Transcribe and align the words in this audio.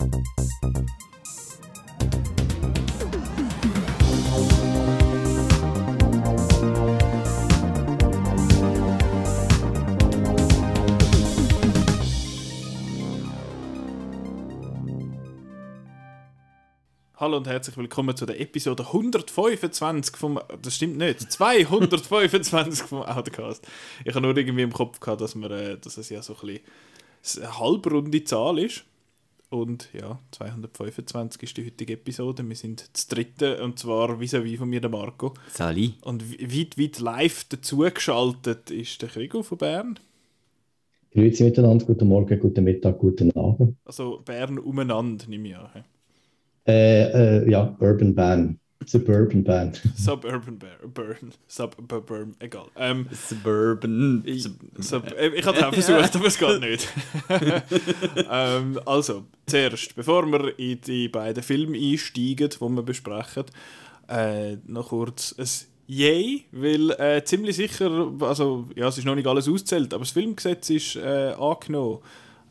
Hallo 0.00 0.08
und 17.36 17.46
herzlich 17.46 17.76
willkommen 17.76 18.16
zu 18.16 18.24
der 18.24 18.40
Episode 18.40 18.86
125 18.86 20.16
vom. 20.16 20.40
Das 20.62 20.76
stimmt 20.76 20.96
nicht. 20.96 21.30
225 21.30 22.86
vom 22.86 23.02
Outcast. 23.02 23.68
Ich 24.06 24.14
habe 24.14 24.26
nur 24.26 24.34
irgendwie 24.34 24.62
im 24.62 24.72
Kopf 24.72 24.98
gehabt, 24.98 25.20
dass, 25.20 25.34
wir, 25.34 25.50
äh, 25.50 25.78
dass 25.78 25.98
es 25.98 26.08
ja 26.08 26.22
so 26.22 26.34
ein 26.40 26.60
bisschen 27.20 27.44
eine 27.44 27.58
halbrunde 27.58 28.24
Zahl 28.24 28.60
ist. 28.60 28.84
Und 29.50 29.88
ja, 29.92 30.20
225 30.30 31.42
ist 31.42 31.56
die 31.56 31.66
heutige 31.66 31.94
Episode. 31.94 32.48
Wir 32.48 32.54
sind 32.54 32.88
das 32.92 33.08
dritte 33.08 33.62
und 33.62 33.80
zwar 33.80 34.20
vis-à-vis 34.20 34.58
von 34.58 34.68
mir, 34.68 34.80
der 34.80 34.90
Marco. 34.90 35.34
Sali. 35.48 35.94
Und 36.02 36.40
weit, 36.40 36.78
weit 36.78 37.00
live 37.00 37.44
dazugeschaltet 37.48 38.70
ist 38.70 39.02
der 39.02 39.08
Krigo 39.08 39.42
von 39.42 39.58
Bern. 39.58 39.98
Grüezi 41.10 41.42
miteinander, 41.42 41.84
guten 41.84 42.06
Morgen, 42.06 42.38
guten 42.38 42.62
Mittag, 42.62 43.00
guten 43.00 43.32
Abend. 43.36 43.76
Also 43.84 44.22
Bern 44.24 44.60
umeinander, 44.60 45.26
nehme 45.26 45.48
ich 45.48 45.56
an. 45.56 45.84
Äh, 46.68 47.40
äh, 47.40 47.50
ja, 47.50 47.76
Urban 47.80 48.14
Band. 48.14 48.59
Suburban 48.86 49.44
Band. 49.44 49.80
Suburban 49.96 50.58
Bear, 50.58 50.78
Burn, 50.92 51.32
Suburban, 51.46 52.34
egal. 52.38 52.66
Ähm, 52.76 53.06
Suburban. 53.12 54.22
ich, 54.24 54.48
sub, 54.78 55.04
ich 55.12 55.46
habe 55.46 55.58
es 55.58 55.64
auch 55.64 55.72
versucht, 55.74 56.16
aber 56.16 56.26
es 56.26 56.38
geht 56.38 56.60
nicht. 56.60 56.88
ähm, 58.30 58.80
also, 58.86 59.24
zuerst, 59.46 59.94
bevor 59.94 60.26
wir 60.26 60.58
in 60.58 60.80
die 60.80 61.08
beiden 61.08 61.42
Filme 61.42 61.76
einsteigen, 61.76 62.48
die 62.48 62.60
wir 62.60 62.82
besprechen, 62.82 63.44
äh, 64.08 64.56
noch 64.66 64.88
kurz 64.88 65.34
ein 65.38 65.46
Yay, 65.86 66.44
weil 66.52 66.90
äh, 66.92 67.24
ziemlich 67.24 67.56
sicher, 67.56 68.12
also 68.20 68.68
ja, 68.76 68.86
es 68.86 68.98
ist 68.98 69.04
noch 69.04 69.16
nicht 69.16 69.26
alles 69.26 69.48
auszählt, 69.48 69.92
aber 69.92 70.04
das 70.04 70.12
Filmgesetz 70.12 70.70
ist 70.70 70.94
äh, 70.94 71.34
angenommen. 71.36 71.98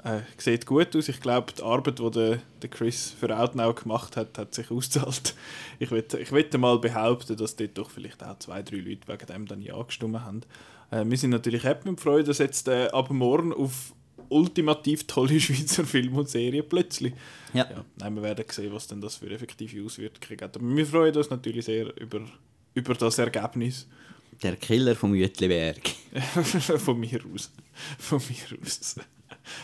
Äh, 0.03 0.21
sieht 0.37 0.65
gut 0.65 0.95
aus. 0.95 1.09
Ich 1.09 1.19
glaube, 1.19 1.51
die 1.51 1.61
Arbeit, 1.61 1.99
die 1.99 2.11
der, 2.11 2.39
der 2.61 2.69
Chris 2.69 3.13
für 3.19 3.37
Outnow 3.37 3.75
gemacht 3.75 4.15
hat, 4.15 4.37
hat 4.37 4.53
sich 4.53 4.71
ausgezahlt. 4.71 5.35
Ich 5.81 5.91
würde 5.91 6.19
ich 6.19 6.31
würd 6.33 6.57
mal 6.57 6.77
behaupten, 6.77 7.37
dass 7.37 7.55
dort 7.55 7.77
doch 7.77 7.89
vielleicht 7.89 8.21
auch 8.21 8.37
zwei, 8.39 8.61
drei 8.61 8.77
Leute 8.77 9.07
wegen 9.07 9.25
dem 9.27 9.45
dann 9.45 9.61
ja 9.61 9.81
gestimmt 9.81 10.19
haben. 10.19 10.41
Äh, 10.91 11.05
wir 11.05 11.17
sind 11.17 11.29
natürlich 11.29 11.63
happy 11.63 11.87
und 11.87 12.01
freuen, 12.01 12.25
dass 12.25 12.39
jetzt 12.39 12.67
äh, 12.67 12.87
ab 12.87 13.09
morgen 13.09 13.53
auf 13.53 13.93
ultimativ 14.29 15.07
tolle 15.07 15.39
Schweizer 15.39 15.85
Filme 15.85 16.19
und 16.19 16.29
Serien 16.29 16.65
plötzlich. 16.67 17.13
Ja. 17.53 17.69
ja. 17.69 17.85
Nein, 17.97 18.15
wir 18.15 18.23
werden 18.23 18.45
sehen, 18.49 18.73
was 18.73 18.87
denn 18.87 19.01
das 19.01 19.15
für 19.15 19.29
effektive 19.29 19.83
Auswirkungen 19.85 20.41
hat. 20.41 20.55
Aber 20.55 20.75
wir 20.75 20.85
freuen 20.85 21.15
uns 21.15 21.29
natürlich 21.29 21.65
sehr 21.65 21.95
über, 21.99 22.21
über 22.73 22.93
das 22.93 23.17
Ergebnis. 23.17 23.87
Der 24.41 24.55
Killer 24.55 24.95
vom 24.95 25.15
Jütliberg. 25.15 25.81
Von 26.77 26.99
mir 26.99 27.19
aus. 27.33 27.51
Von 27.97 28.21
mir 28.29 28.59
aus. 28.61 28.95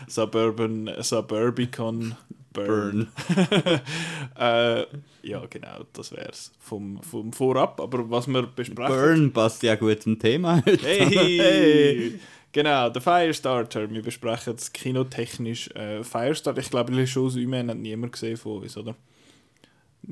Suburban, 0.07 0.89
Suburbicon 1.01 2.15
Burn. 2.55 3.07
äh, 4.39 4.85
ja, 5.23 5.45
genau, 5.49 5.85
das 5.93 6.11
wär's 6.13 6.51
vom, 6.59 7.01
vom 7.03 7.33
Vorab. 7.33 7.81
Aber 7.81 8.09
was 8.09 8.27
wir 8.27 8.43
besprechen. 8.43 8.95
Burn 8.95 9.33
passt 9.33 9.61
ja 9.63 9.75
gut 9.75 10.01
zum 10.01 10.17
Thema. 10.17 10.63
Hey! 10.65 11.09
hey. 11.09 12.19
Genau, 12.51 12.89
der 12.89 13.01
Firestarter. 13.01 13.89
Wir 13.91 14.01
besprechen 14.01 14.55
es 14.55 14.71
kinotechnisch. 14.71 15.69
Äh, 15.71 16.03
Firestarter, 16.05 16.61
ich 16.61 16.69
glaube, 16.69 16.93
die 16.93 17.05
Shows 17.05 17.35
Ümen 17.35 17.69
hat 17.69 17.77
niemand 17.77 18.13
gesehen 18.13 18.37
von 18.37 18.61
uns, 18.61 18.77
oder? 18.77 18.95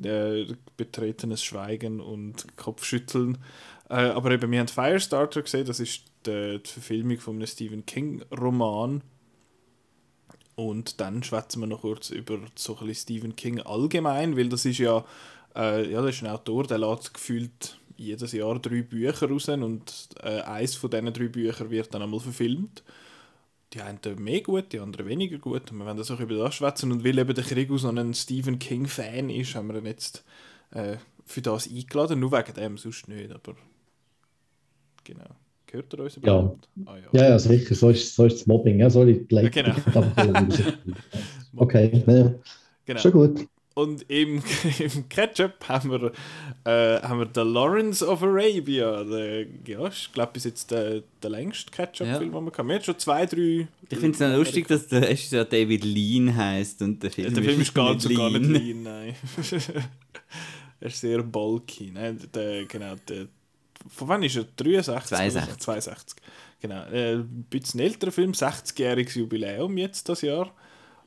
Äh, 0.03 0.47
betretenes 0.75 1.41
Schweigen 1.41 2.01
und 2.01 2.57
Kopfschütteln. 2.57 3.37
Äh, 3.89 3.93
aber 3.93 4.31
eben, 4.31 4.51
wir 4.51 4.59
haben 4.59 4.67
Firestarter 4.67 5.41
gesehen, 5.41 5.65
das 5.65 5.79
ist 5.79 6.03
die, 6.25 6.59
die 6.61 6.69
Verfilmung 6.69 7.19
von 7.19 7.37
einem 7.37 7.47
Stephen 7.47 7.85
King-Roman. 7.85 9.01
Und 10.55 10.99
dann 10.99 11.23
schwätzen 11.23 11.61
wir 11.61 11.67
noch 11.67 11.81
kurz 11.81 12.11
über 12.11 12.39
so 12.55 12.77
ein 12.79 12.93
Stephen 12.93 13.35
King 13.35 13.59
allgemein, 13.61 14.37
weil 14.37 14.49
das 14.49 14.65
ist 14.65 14.77
ja, 14.77 15.03
äh, 15.55 15.89
ja, 15.91 16.01
das 16.01 16.15
ist 16.15 16.23
ein 16.23 16.29
Autor, 16.29 16.65
der 16.65 16.77
lässt 16.77 17.13
gefühlt 17.13 17.79
jedes 17.97 18.31
Jahr 18.33 18.59
drei 18.59 18.81
Bücher 18.81 19.29
raus 19.29 19.49
und 19.49 20.09
äh, 20.21 20.41
eins 20.41 20.75
von 20.75 20.89
diesen 20.89 21.13
drei 21.13 21.27
Büchern 21.27 21.69
wird 21.69 21.93
dann 21.93 22.01
einmal 22.01 22.19
verfilmt. 22.19 22.83
Die 23.73 23.81
einen 23.81 23.99
mehr 24.19 24.41
gut, 24.41 24.71
die 24.71 24.79
anderen 24.79 25.07
weniger 25.07 25.39
gut. 25.39 25.71
Und 25.71 25.79
wir 25.79 25.85
werden 25.85 25.97
das 25.97 26.11
auch 26.11 26.19
über 26.19 26.35
das 26.35 26.55
schwätzen. 26.55 26.91
Und 26.91 27.03
weil 27.03 27.17
eben 27.17 27.33
der 27.33 27.43
Krigus 27.43 27.83
noch 27.83 27.95
ein 27.95 28.13
Stephen 28.13 28.59
King-Fan 28.59 29.31
ist, 29.31 29.55
haben 29.55 29.69
wir 29.69 29.79
ihn 29.79 29.87
jetzt 29.87 30.23
äh, 30.71 30.97
für 31.25 31.41
das 31.41 31.67
eingeladen. 31.67 32.19
Nur 32.19 32.31
wegen 32.31 32.53
dem, 32.53 32.77
sonst 32.77 33.07
nicht. 33.07 33.31
Aber 33.31 33.55
genau. 35.03 35.35
Hört 35.73 35.91
er 35.91 35.99
uns 36.01 36.17
überhaupt? 36.17 36.69
Ja, 36.75 36.83
ah, 36.85 36.97
ja. 36.97 37.19
ja, 37.19 37.29
ja 37.29 37.39
sicher. 37.39 37.73
So 37.73 37.89
ist, 37.89 38.15
so 38.15 38.25
ist 38.25 38.41
das 38.41 38.45
Mobbing. 38.45 38.79
Ja, 38.79 38.91
sorry, 38.91 39.25
ja, 39.31 39.49
genau. 39.49 39.73
okay, 41.55 42.03
ja. 42.05 42.33
genau. 42.85 42.99
schon 42.99 43.11
gut. 43.11 43.47
Und 43.73 44.07
im, 44.07 44.43
im 44.79 45.09
Ketchup 45.09 45.67
haben 45.67 45.89
wir, 45.89 46.11
äh, 46.63 47.01
haben 47.01 47.17
wir 47.17 47.25
den 47.25 47.53
Lawrence 47.53 48.07
of 48.07 48.21
Arabia. 48.21 49.03
Der, 49.03 49.47
ja, 49.65 49.87
ich 49.87 50.13
glaube, 50.13 50.33
bis 50.33 50.43
jetzt 50.43 50.69
der, 50.69 51.01
der 51.23 51.29
längste 51.31 51.71
Ketchup-Film, 51.71 52.07
ja. 52.07 52.19
den 52.19 52.31
wir 52.31 52.37
haben. 52.55 52.67
Wir 52.67 52.75
haben 52.75 52.83
schon 52.83 52.99
zwei, 52.99 53.25
drei. 53.25 53.67
Ich 53.89 53.97
finde 53.97 54.11
es 54.11 54.19
dann 54.19 54.35
lustig, 54.35 54.67
dass 54.67 54.87
der 54.87 55.11
ja 55.11 55.43
David 55.43 55.83
Lean 55.83 56.35
heißt 56.35 56.83
und 56.83 57.01
der 57.01 57.09
Film, 57.09 57.29
ja, 57.29 57.33
der 57.33 57.43
Film 57.43 57.61
ist, 57.61 57.69
ist 57.69 57.73
gar, 57.73 57.99
so 57.99 58.09
gar 58.09 58.29
nicht 58.29 58.45
Lean. 58.45 58.83
Nein. 58.83 59.15
er 60.79 60.87
ist 60.87 61.01
sehr 61.01 61.23
bulky. 61.23 61.89
Nein, 61.91 62.19
der, 62.31 62.65
genau, 62.65 62.93
der, 63.09 63.27
von 63.87 64.07
wann 64.07 64.23
ist 64.23 64.35
er? 64.35 64.45
63? 64.55 65.17
62. 65.17 65.57
62. 65.59 66.17
Genau. 66.61 66.83
Äh, 66.85 67.15
ein 67.15 67.45
bisschen 67.49 67.79
älterer 67.79 68.11
Film, 68.11 68.31
60-jähriges 68.31 69.17
Jubiläum 69.17 69.77
jetzt 69.77 70.09
das 70.09 70.21
Jahr. 70.21 70.53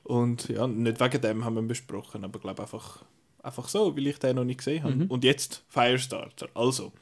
Und 0.02 0.48
ja, 0.48 0.66
nicht 0.66 1.00
wegen 1.00 1.20
dem 1.20 1.44
haben 1.44 1.54
wir 1.54 1.62
ihn 1.62 1.68
besprochen, 1.68 2.24
aber 2.24 2.36
ich 2.36 2.42
glaube 2.42 2.62
einfach, 2.62 3.02
einfach 3.42 3.68
so, 3.68 3.96
weil 3.96 4.06
ich 4.06 4.18
den 4.18 4.36
noch 4.36 4.44
nicht 4.44 4.58
gesehen 4.58 4.84
habe. 4.84 4.94
Mhm. 4.94 5.06
Und 5.06 5.24
jetzt 5.24 5.64
Firestarter. 5.68 6.48
Also, 6.54 6.92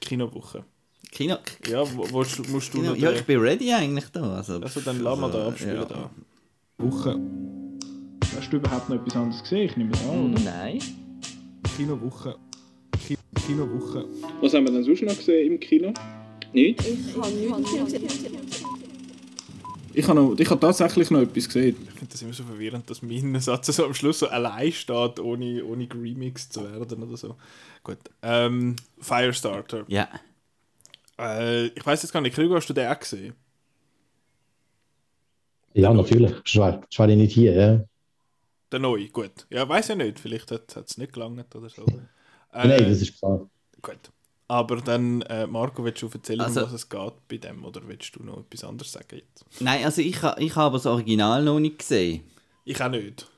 Kinowoche. 0.00 0.64
Kino. 1.10 1.36
Ja, 1.66 1.80
wo, 1.96 2.10
wo 2.10 2.18
musst 2.18 2.72
du 2.72 2.80
Kino, 2.80 2.94
Ja, 2.94 3.10
ich 3.10 3.24
bin 3.24 3.40
ready 3.40 3.72
eigentlich 3.72 4.08
da. 4.12 4.36
Also, 4.36 4.60
also 4.60 4.80
dann 4.80 5.00
lass 5.00 5.18
mal 5.18 5.30
da 5.30 5.48
abspielen. 5.48 5.76
Ja. 5.76 5.84
Da. 5.84 6.10
Woche. 6.78 7.20
Hast 8.36 8.52
du 8.52 8.56
überhaupt 8.56 8.88
noch 8.88 8.96
etwas 8.96 9.16
anderes 9.16 9.42
gesehen? 9.42 9.68
Ich 9.68 9.76
nehme 9.76 9.92
es 9.92 10.02
an, 10.02 10.32
oder? 10.32 10.40
Nein. 10.40 10.80
Kinowoche. 11.76 12.36
Kinowoche. 13.50 14.04
Was 14.40 14.54
haben 14.54 14.64
wir 14.64 14.72
denn 14.72 14.84
sonst 14.84 15.02
noch 15.02 15.16
gesehen 15.16 15.52
im 15.52 15.60
Kino? 15.60 15.92
Nichts? 16.52 16.86
Ich 16.86 17.16
habe 17.16 17.30
nichts 17.30 18.64
ich 19.92 20.06
habe, 20.06 20.20
noch, 20.20 20.38
ich 20.38 20.48
habe 20.48 20.60
tatsächlich 20.60 21.10
noch 21.10 21.20
etwas 21.20 21.46
gesehen. 21.46 21.76
Ich 21.82 21.98
finde 21.98 22.12
das 22.12 22.22
immer 22.22 22.32
so 22.32 22.44
verwirrend, 22.44 22.88
dass 22.88 23.02
mein 23.02 23.40
Satz 23.40 23.66
so 23.66 23.84
am 23.84 23.92
Schluss 23.92 24.20
so 24.20 24.28
allein 24.28 24.70
steht, 24.70 25.18
ohne, 25.18 25.64
ohne 25.64 25.88
remixed 25.92 26.52
zu 26.52 26.62
werden 26.62 27.02
oder 27.02 27.16
so. 27.16 27.34
Gut. 27.82 27.98
Ähm, 28.22 28.76
Firestarter. 29.00 29.84
Ja. 29.88 30.08
Äh, 31.18 31.66
ich 31.66 31.84
weiß 31.84 32.02
jetzt 32.02 32.12
gar 32.12 32.20
nicht, 32.20 32.36
Krüger, 32.36 32.54
hast 32.54 32.68
du 32.68 32.72
den 32.72 32.86
auch 32.86 33.00
gesehen? 33.00 33.34
Ja, 35.74 35.92
natürlich. 35.92 36.34
Schwer, 36.44 36.82
schwer 36.88 37.08
nicht 37.08 37.32
hier, 37.32 37.52
ja. 37.52 37.84
Der 38.70 38.78
neue, 38.78 39.08
gut. 39.08 39.46
Ja, 39.50 39.68
weiß 39.68 39.88
ja 39.88 39.96
nicht. 39.96 40.20
Vielleicht 40.20 40.52
hat 40.52 40.72
es 40.72 40.98
nicht 40.98 41.12
gelangt 41.12 41.52
oder 41.56 41.68
so. 41.68 41.84
Äh, 42.52 42.68
Nein, 42.68 42.88
das 42.88 43.02
ist 43.02 43.18
klar. 43.18 43.48
Gut. 43.82 44.10
Aber 44.48 44.76
dann, 44.78 45.22
äh, 45.22 45.46
Marco, 45.46 45.84
willst 45.84 46.02
du 46.02 46.08
erzählen, 46.12 46.40
also, 46.40 46.60
um 46.60 46.66
was 46.66 46.72
es 46.72 46.88
geht 46.88 47.12
bei 47.28 47.36
dem? 47.36 47.64
Oder 47.64 47.82
willst 47.86 48.16
du 48.16 48.24
noch 48.24 48.38
etwas 48.38 48.64
anderes 48.64 48.90
sagen 48.90 49.16
jetzt? 49.16 49.44
Nein, 49.60 49.84
also 49.84 50.00
ich, 50.00 50.18
ich 50.38 50.56
habe 50.56 50.76
das 50.76 50.86
Original 50.86 51.44
noch 51.44 51.60
nicht 51.60 51.78
gesehen. 51.78 52.24
Ich 52.64 52.82
auch 52.82 52.90
nicht. 52.90 53.28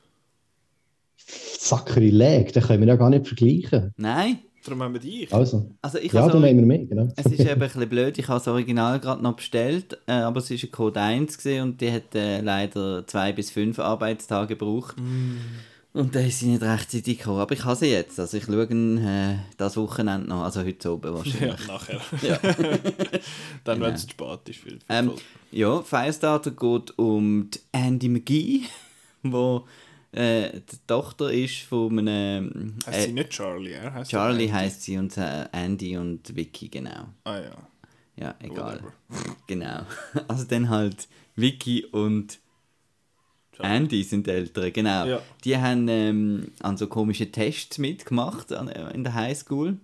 Sakrileg, 1.27 2.53
den 2.53 2.63
können 2.63 2.81
wir 2.81 2.89
ja 2.89 2.97
gar 2.97 3.11
nicht 3.11 3.27
vergleichen. 3.27 3.93
Nein. 3.97 4.39
Darum 4.65 4.83
haben 4.83 4.95
wir 4.95 5.01
dich. 5.01 5.33
Also, 5.33 5.71
also 5.83 5.99
ich 5.99 6.13
ja, 6.13 6.29
dann 6.29 6.41
nehmen 6.41 6.61
wir 6.61 6.67
mehr, 6.67 6.87
genau. 6.87 7.09
Es 7.17 7.27
ist 7.27 7.41
eben 7.41 7.51
ein 7.51 7.59
bisschen 7.59 7.89
blöd, 7.89 8.17
ich 8.17 8.29
habe 8.29 8.39
das 8.39 8.49
Original 8.49 9.01
gerade 9.01 9.23
noch 9.23 9.35
bestellt, 9.35 9.99
äh, 10.07 10.13
aber 10.13 10.39
es 10.39 10.51
war 10.51 10.57
ein 10.57 10.71
Code 10.71 11.01
1 11.01 11.47
und 11.61 11.81
die 11.81 11.91
hat 11.91 12.15
äh, 12.15 12.41
leider 12.41 13.07
zwei 13.07 13.33
bis 13.33 13.51
fünf 13.51 13.79
Arbeitstage 13.81 14.57
gebraucht. 14.57 14.99
Mm. 14.99 15.37
Und 15.95 16.15
dann 16.15 16.25
ist 16.25 16.39
sie 16.39 16.47
nicht 16.47 16.63
rechtzeitig 16.63 17.19
gekommen. 17.19 17.41
Aber 17.41 17.53
ich 17.53 17.65
habe 17.65 17.77
sie 17.77 17.87
jetzt. 17.87 18.19
Also 18.19 18.39
ich 18.39 18.45
schaue 18.45 18.65
äh, 18.65 19.37
das 19.59 19.77
Wochenende 19.77 20.27
noch. 20.27 20.43
Also 20.43 20.65
heute 20.65 20.93
oben 20.93 21.13
wahrscheinlich. 21.13 21.61
Ja, 21.61 21.67
nachher. 21.67 22.01
Ja. 22.23 22.39
Dann, 23.65 23.79
genau. 23.79 23.87
wenn 23.87 23.95
es 23.95 24.03
zu 24.03 24.11
spät 24.11 24.49
ist. 24.49 24.61
Für, 24.61 24.71
für 24.71 24.79
ähm, 24.89 25.13
ja, 25.51 25.83
Firestarter 25.83 26.53
geht 26.53 26.99
um 26.99 27.51
die 27.51 27.61
Andy 27.73 28.09
McGee, 28.09 28.63
wo 29.23 29.67
äh, 30.13 30.53
die 30.53 30.77
Tochter 30.87 31.31
ist 31.31 31.61
von 31.61 31.99
einem... 31.99 32.75
Äh, 32.87 32.91
heißt 32.91 33.07
sie 33.09 33.13
nicht 33.13 33.31
Charlie, 33.31 33.73
er 33.73 33.93
heißt 33.93 34.11
Charlie 34.11 34.51
heißt 34.51 34.83
sie 34.83 34.97
und 34.97 35.17
äh, 35.19 35.47
Andy 35.53 35.99
und 35.99 36.35
Vicky, 36.35 36.69
genau. 36.69 37.09
Ah 37.25 37.39
ja. 37.39 37.69
Ja, 38.17 38.35
egal. 38.41 38.81
genau. 39.47 39.87
Also 40.29 40.45
dann 40.45 40.69
halt 40.69 41.09
Vicky 41.35 41.85
und 41.87 42.39
Andy 43.65 44.03
sind 44.03 44.29
Eltern, 44.29 44.73
genau. 44.73 45.07
Ja. 45.07 45.23
Die 45.45 45.57
haben 45.57 45.89
ähm, 45.89 46.53
an 46.61 46.77
so 46.77 46.87
komischen 46.87 47.31
Tests 47.33 47.79
mitgemacht 47.79 48.53
an, 48.53 48.69
äh, 48.69 48.93
in 48.95 49.05
der 49.05 49.15
Highschool 49.15 49.79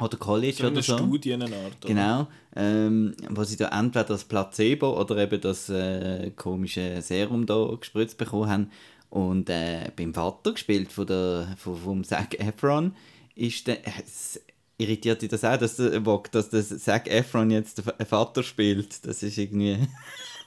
oder 0.00 0.16
College 0.16 0.56
So 0.56 0.66
oder 0.68 0.82
so. 0.82 0.96
Studienart. 0.96 1.80
Genau, 1.84 2.26
ähm, 2.56 3.14
wo 3.30 3.44
sie 3.44 3.56
da 3.56 3.68
entweder 3.78 4.04
das 4.04 4.24
Placebo 4.24 4.98
oder 5.00 5.16
eben 5.18 5.40
das 5.40 5.68
äh, 5.68 6.30
komische 6.30 7.00
Serum 7.02 7.46
da 7.46 7.74
gespritzt 7.78 8.18
bekommen 8.18 8.48
haben. 8.48 8.70
Und 9.10 9.50
äh, 9.50 9.90
beim 9.94 10.14
Vater 10.14 10.52
gespielt 10.52 10.90
von 10.90 11.06
der, 11.06 11.54
von, 11.58 11.76
vom 11.76 12.04
Zac 12.04 12.38
Efron 12.40 12.94
ist 13.34 13.66
der, 13.66 13.86
äh, 13.86 13.90
es 14.04 14.40
irritiert 14.78 15.20
dich 15.20 15.28
das 15.28 15.44
auch, 15.44 15.58
dass 15.58 15.76
der, 15.76 16.04
Wok, 16.06 16.32
dass 16.32 16.48
der 16.48 16.64
Zac 16.64 17.06
Efron 17.08 17.50
jetzt 17.50 17.78
den 17.78 17.86
Va- 17.86 18.04
Vater 18.06 18.42
spielt. 18.42 19.06
Das 19.06 19.22
ist 19.22 19.36
irgendwie, 19.36 19.76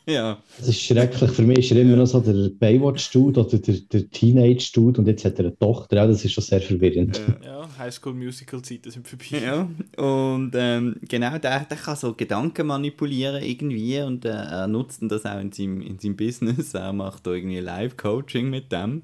ja. 0.07 0.37
Das 0.57 0.67
ist 0.67 0.81
schrecklich. 0.81 1.31
Für 1.31 1.41
mich 1.43 1.59
ist 1.59 1.71
er 1.71 1.81
immer 1.81 1.95
noch 1.95 2.05
so 2.05 2.19
der 2.19 2.49
Baywatch-Dude 2.49 3.39
oder 3.45 3.57
der, 3.57 3.75
der 3.75 4.09
Teenage-Dude 4.09 5.01
und 5.01 5.07
jetzt 5.07 5.25
hat 5.25 5.39
er 5.39 5.45
eine 5.45 5.57
Tochter. 5.57 5.95
Ja, 5.97 6.07
das 6.07 6.23
ist 6.23 6.31
schon 6.33 6.43
sehr 6.43 6.61
verwirrend. 6.61 7.19
Ja, 7.43 7.67
Highschool 7.77 8.13
Musical 8.13 8.61
Zeiten 8.61 8.91
sind 8.91 9.07
vorbei. 9.07 9.41
Ja, 9.43 9.67
und 10.03 10.51
ähm, 10.55 10.95
genau, 11.07 11.37
der, 11.37 11.61
der 11.65 11.77
kann 11.77 11.95
so 11.95 12.13
Gedanken 12.13 12.67
manipulieren 12.67 13.43
irgendwie 13.43 13.99
und 14.01 14.25
äh, 14.25 14.29
er 14.29 14.67
nutzt 14.67 15.01
das 15.03 15.25
auch 15.25 15.39
in 15.39 15.51
seinem, 15.51 15.81
in 15.81 15.99
seinem 15.99 16.15
Business. 16.15 16.73
Er 16.73 16.93
macht 16.93 17.25
da 17.25 17.31
irgendwie 17.31 17.59
Live-Coaching 17.59 18.49
mit 18.49 18.71
dem. 18.71 19.01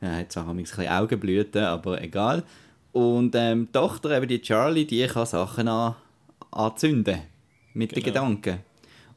Er 0.00 0.16
hat 0.16 0.32
zwar 0.32 0.48
ein 0.48 0.56
bisschen 0.56 0.88
Augenblüten, 0.88 1.62
aber 1.62 2.00
egal. 2.02 2.42
Und 2.92 3.34
ähm, 3.36 3.66
die 3.66 3.72
Tochter, 3.72 4.16
eben 4.16 4.26
die 4.26 4.40
Charlie, 4.40 4.84
die 4.86 5.06
kann 5.06 5.26
Sachen 5.26 5.68
an, 5.68 5.94
anzünden 6.50 7.18
mit 7.74 7.92
den 7.94 8.02
Genau. 8.02 8.06
Gedanken. 8.14 8.69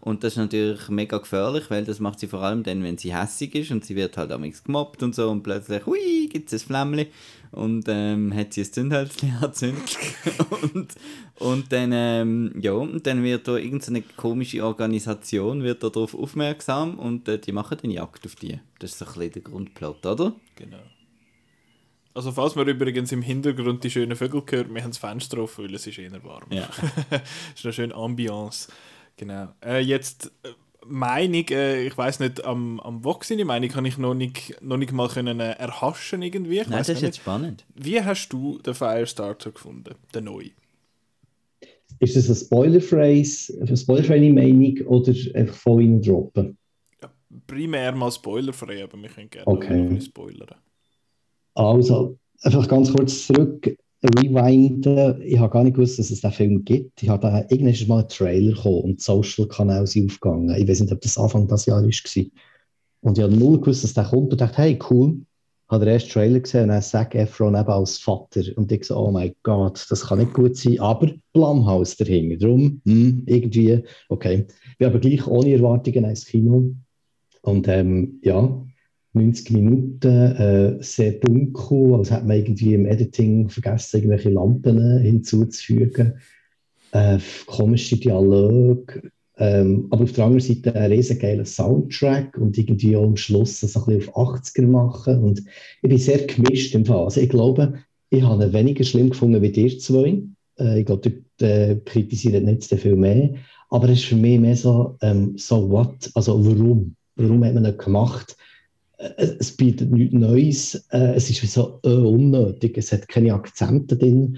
Und 0.03 0.25
das 0.25 0.33
ist 0.33 0.37
natürlich 0.37 0.89
mega 0.89 1.17
gefährlich, 1.17 1.69
weil 1.69 1.85
das 1.85 2.01
macht 2.01 2.19
sie 2.19 2.27
vor 2.27 2.41
allem 2.41 2.61
dann, 2.63 2.83
wenn 2.83 2.97
sie 2.97 3.15
hässig 3.15 3.55
ist 3.55 3.71
und 3.71 3.85
sie 3.85 3.95
wird 3.95 4.17
halt 4.17 4.33
amigs 4.33 4.61
gemobbt 4.61 5.01
und 5.01 5.15
so 5.15 5.31
und 5.31 5.43
plötzlich, 5.43 5.85
hui, 5.85 6.27
gibt 6.29 6.51
es 6.51 6.61
ein 6.61 6.67
Flämmchen 6.67 7.07
und 7.51 7.85
ähm, 7.87 8.35
hat 8.35 8.51
sie 8.51 8.63
ein 8.63 8.73
Zündhölzchen 8.73 9.33
angezündet 9.41 9.97
und, 10.61 10.95
und 11.39 11.71
dann, 11.71 11.91
ähm, 11.93 12.53
ja, 12.59 12.73
und 12.73 13.07
dann 13.07 13.23
wird 13.23 13.47
da 13.47 13.55
irgendeine 13.55 14.01
komische 14.17 14.65
Organisation 14.65 15.63
wird 15.63 15.81
da 15.81 15.89
darauf 15.89 16.13
aufmerksam 16.13 16.99
und 16.99 17.29
äh, 17.29 17.39
die 17.39 17.53
machen 17.53 17.77
dann 17.81 17.89
Jagd 17.89 18.25
auf 18.25 18.35
die. 18.35 18.59
Das 18.79 18.91
ist 18.91 18.99
so 18.99 19.05
ein 19.05 19.13
bisschen 19.13 19.31
der 19.31 19.41
Grundplot, 19.43 20.05
oder? 20.05 20.35
Genau. 20.57 20.83
Also 22.13 22.33
falls 22.33 22.55
man 22.55 22.67
übrigens 22.67 23.13
im 23.13 23.21
Hintergrund 23.21 23.85
die 23.85 23.89
schönen 23.89 24.17
Vögel 24.17 24.43
hört, 24.49 24.73
wir 24.73 24.83
haben 24.83 24.91
das 24.91 24.97
Fenster 24.97 25.37
offen, 25.37 25.63
weil 25.63 25.75
es 25.75 25.87
ist 25.87 25.97
eher 25.97 26.11
warm. 26.25 26.47
Ja. 26.49 26.69
ist 27.55 27.63
eine 27.63 27.71
schöne 27.71 27.95
Ambiance. 27.95 28.67
Genau. 29.17 29.49
Äh, 29.63 29.79
jetzt 29.79 30.31
äh, 30.43 30.49
Meinung, 30.85 31.45
äh, 31.49 31.85
ich 31.85 31.97
weiß 31.97 32.19
nicht, 32.19 32.43
am, 32.43 32.79
am 32.79 33.03
Vox 33.03 33.27
seine 33.29 33.45
Meinung 33.45 33.69
kann 33.69 33.85
ich 33.85 33.97
noch 33.97 34.13
nicht, 34.13 34.61
noch 34.61 34.77
nicht 34.77 34.91
mal 34.91 35.07
können, 35.07 35.39
äh, 35.39 35.51
erhaschen 35.53 36.21
irgendwie. 36.21 36.59
Ich 36.59 36.67
Nein, 36.67 36.79
das 36.79 36.89
ist 36.89 36.95
nicht. 36.95 37.03
jetzt 37.03 37.17
spannend. 37.17 37.65
Wie 37.75 38.01
hast 38.01 38.29
du 38.29 38.59
den 38.59 38.73
Firestarter 38.73 39.51
gefunden, 39.51 39.95
den 40.13 40.25
neuen? 40.25 40.51
Ist 41.99 42.15
das 42.15 42.25
eine 42.25 42.35
Spoilerphrase, 42.35 43.61
eine 43.61 43.77
spoilerfreie 43.77 44.33
Meinung 44.33 44.77
oder 44.87 45.13
einfach 45.35 45.55
voll 45.55 45.83
reindroppen? 45.83 46.57
Primär 47.47 47.93
mal 47.93 48.11
spoilerfrei, 48.11 48.83
aber 48.83 49.01
wir 49.01 49.09
können 49.09 49.29
gerne 49.29 49.47
Okay. 49.47 49.67
noch 49.69 49.75
ein 49.75 49.89
bisschen 49.89 50.11
spoilern. 50.11 50.55
Also, 51.55 52.17
einfach 52.41 52.67
ganz 52.67 52.91
kurz 52.91 53.27
zurück, 53.27 53.75
rewinden. 54.03 55.21
Ich 55.21 55.39
habe 55.39 55.51
gar 55.51 55.63
nicht 55.63 55.75
gewusst, 55.75 55.99
dass 55.99 56.11
es 56.11 56.21
diesen 56.21 56.31
Film 56.31 56.65
gibt. 56.65 57.01
Ich 57.01 57.09
habe 57.09 57.21
da 57.21 57.45
irgendwann 57.49 57.87
mal 57.87 57.99
einen 57.99 58.09
Trailer 58.09 58.53
gekommen 58.53 58.81
und 58.81 58.99
die 58.99 59.03
Social-Kanäle 59.03 59.87
sind 59.87 60.11
aufgegangen. 60.11 60.55
Ich 60.55 60.67
weiß 60.67 60.81
nicht, 60.81 60.93
ob 60.93 61.01
das 61.01 61.17
Anfang 61.17 61.47
des 61.47 61.65
Jahres 61.65 62.03
war. 62.03 62.23
Und 63.01 63.17
ich 63.17 63.23
habe 63.23 63.35
null 63.35 63.59
gewusst, 63.59 63.83
dass 63.83 63.93
der 63.93 64.05
kommt 64.05 64.31
und 64.31 64.41
dachte, 64.41 64.57
hey, 64.57 64.79
cool. 64.89 65.17
Habe 65.69 65.85
den 65.85 65.93
ersten 65.95 66.11
Trailer 66.11 66.39
gesehen 66.39 66.63
und 66.63 66.69
dann 66.69 66.81
Zac 66.81 67.15
Efron 67.15 67.55
eben 67.55 67.67
als 67.67 67.97
Vater. 67.97 68.41
Und 68.55 68.71
ich 68.71 68.85
so, 68.85 68.97
oh 68.97 69.11
mein 69.11 69.33
Gott, 69.43 69.85
das 69.89 70.05
kann 70.05 70.19
nicht 70.19 70.33
gut 70.33 70.55
sein. 70.55 70.79
Aber 70.79 71.09
Blumhaus 71.31 71.95
dahinter. 71.95 72.37
Darum, 72.37 72.81
hm, 72.85 73.23
irgendwie, 73.25 73.83
okay. 74.09 74.45
Wir 74.77 74.87
haben 74.87 74.99
gleich 74.99 75.25
ohne 75.25 75.53
Erwartungen 75.53 76.05
ins 76.05 76.25
Kino. 76.25 76.75
Und 77.41 77.67
ähm, 77.67 78.19
ja, 78.23 78.63
90 79.13 79.51
Minuten, 79.51 80.07
äh, 80.07 80.77
sehr 80.81 81.13
dunkel, 81.13 81.95
als 81.95 82.11
hätte 82.11 82.25
man 82.25 82.37
irgendwie 82.37 82.73
im 82.73 82.85
Editing 82.85 83.49
vergessen, 83.49 83.97
irgendwelche 83.97 84.29
Lampen 84.29 84.77
äh, 84.79 85.03
hinzuzufügen. 85.03 86.13
Äh, 86.91 87.19
komische 87.45 87.97
Dialoge. 87.97 89.11
Ähm, 89.37 89.87
aber 89.89 90.03
auf 90.03 90.11
der 90.13 90.25
anderen 90.25 90.41
Seite 90.41 90.75
ein 90.75 90.91
riesen 90.91 91.17
geiler 91.17 91.45
Soundtrack 91.45 92.37
und 92.37 92.57
irgendwie 92.57 92.95
auch 92.95 93.03
am 93.03 93.17
Schluss 93.17 93.61
das 93.61 93.75
ein 93.75 93.85
bisschen 93.85 94.13
auf 94.13 94.35
80er 94.35 94.67
machen. 94.67 95.23
Und 95.23 95.43
ich 95.81 95.89
bin 95.89 95.97
sehr 95.97 96.19
gemischt 96.25 96.75
im 96.75 96.85
Fall. 96.85 97.05
Also 97.05 97.21
ich 97.21 97.29
glaube, 97.29 97.73
ich 98.09 98.21
habe 98.21 98.43
ihn 98.45 98.53
weniger 98.53 98.83
schlimm 98.83 99.09
gefunden 99.09 99.41
wie 99.41 99.47
ihr 99.47 99.79
zwei. 99.79 100.21
Äh, 100.59 100.79
ich 100.79 100.85
glaube, 100.85 101.23
ihr 101.41 101.47
äh, 101.47 101.75
kritisiert 101.83 102.43
nicht 102.43 102.63
so 102.63 102.77
viel 102.77 102.95
mehr. 102.95 103.35
Aber 103.69 103.89
es 103.89 103.99
ist 103.99 104.05
für 104.05 104.15
mich 104.15 104.39
mehr 104.39 104.55
so, 104.55 104.97
ähm, 105.01 105.33
so 105.35 105.69
what? 105.69 106.11
Also 106.13 106.45
warum? 106.45 106.95
Warum 107.15 107.43
hat 107.43 107.55
man 107.55 107.63
das 107.63 107.77
gemacht? 107.77 108.37
Es 109.17 109.55
bietet 109.55 109.91
nichts 109.91 110.13
Neues. 110.13 110.75
Äh, 110.91 111.15
es 111.15 111.29
ist 111.29 111.41
wie 111.43 111.47
so 111.47 111.79
äh, 111.83 111.89
unnötig. 111.89 112.77
Es 112.77 112.91
hat 112.91 113.07
keine 113.07 113.33
Akzente 113.33 113.97
drin. 113.97 114.37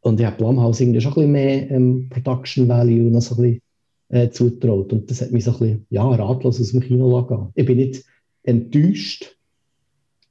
Und 0.00 0.20
ich 0.20 0.26
habe 0.26 0.36
Blumhouse 0.36 0.80
irgendwie 0.80 1.00
schon 1.00 1.12
ein 1.12 1.14
bisschen 1.14 1.32
mehr 1.32 1.70
ähm, 1.70 2.08
Production 2.10 2.68
Value 2.68 3.10
noch 3.10 3.22
so 3.22 3.36
ein 3.36 3.42
bisschen 3.42 3.62
äh, 4.10 4.30
zutraut. 4.30 4.92
Und 4.92 5.10
das 5.10 5.22
hat 5.22 5.32
mich 5.32 5.44
so 5.44 5.52
ein 5.52 5.58
bisschen 5.58 5.86
ja, 5.90 6.06
ratlos 6.06 6.60
aus 6.60 6.72
dem 6.72 6.80
Kino 6.80 7.10
lassen. 7.10 7.48
Ich 7.54 7.64
bin 7.64 7.78
nicht 7.78 8.04
enttäuscht, 8.42 9.36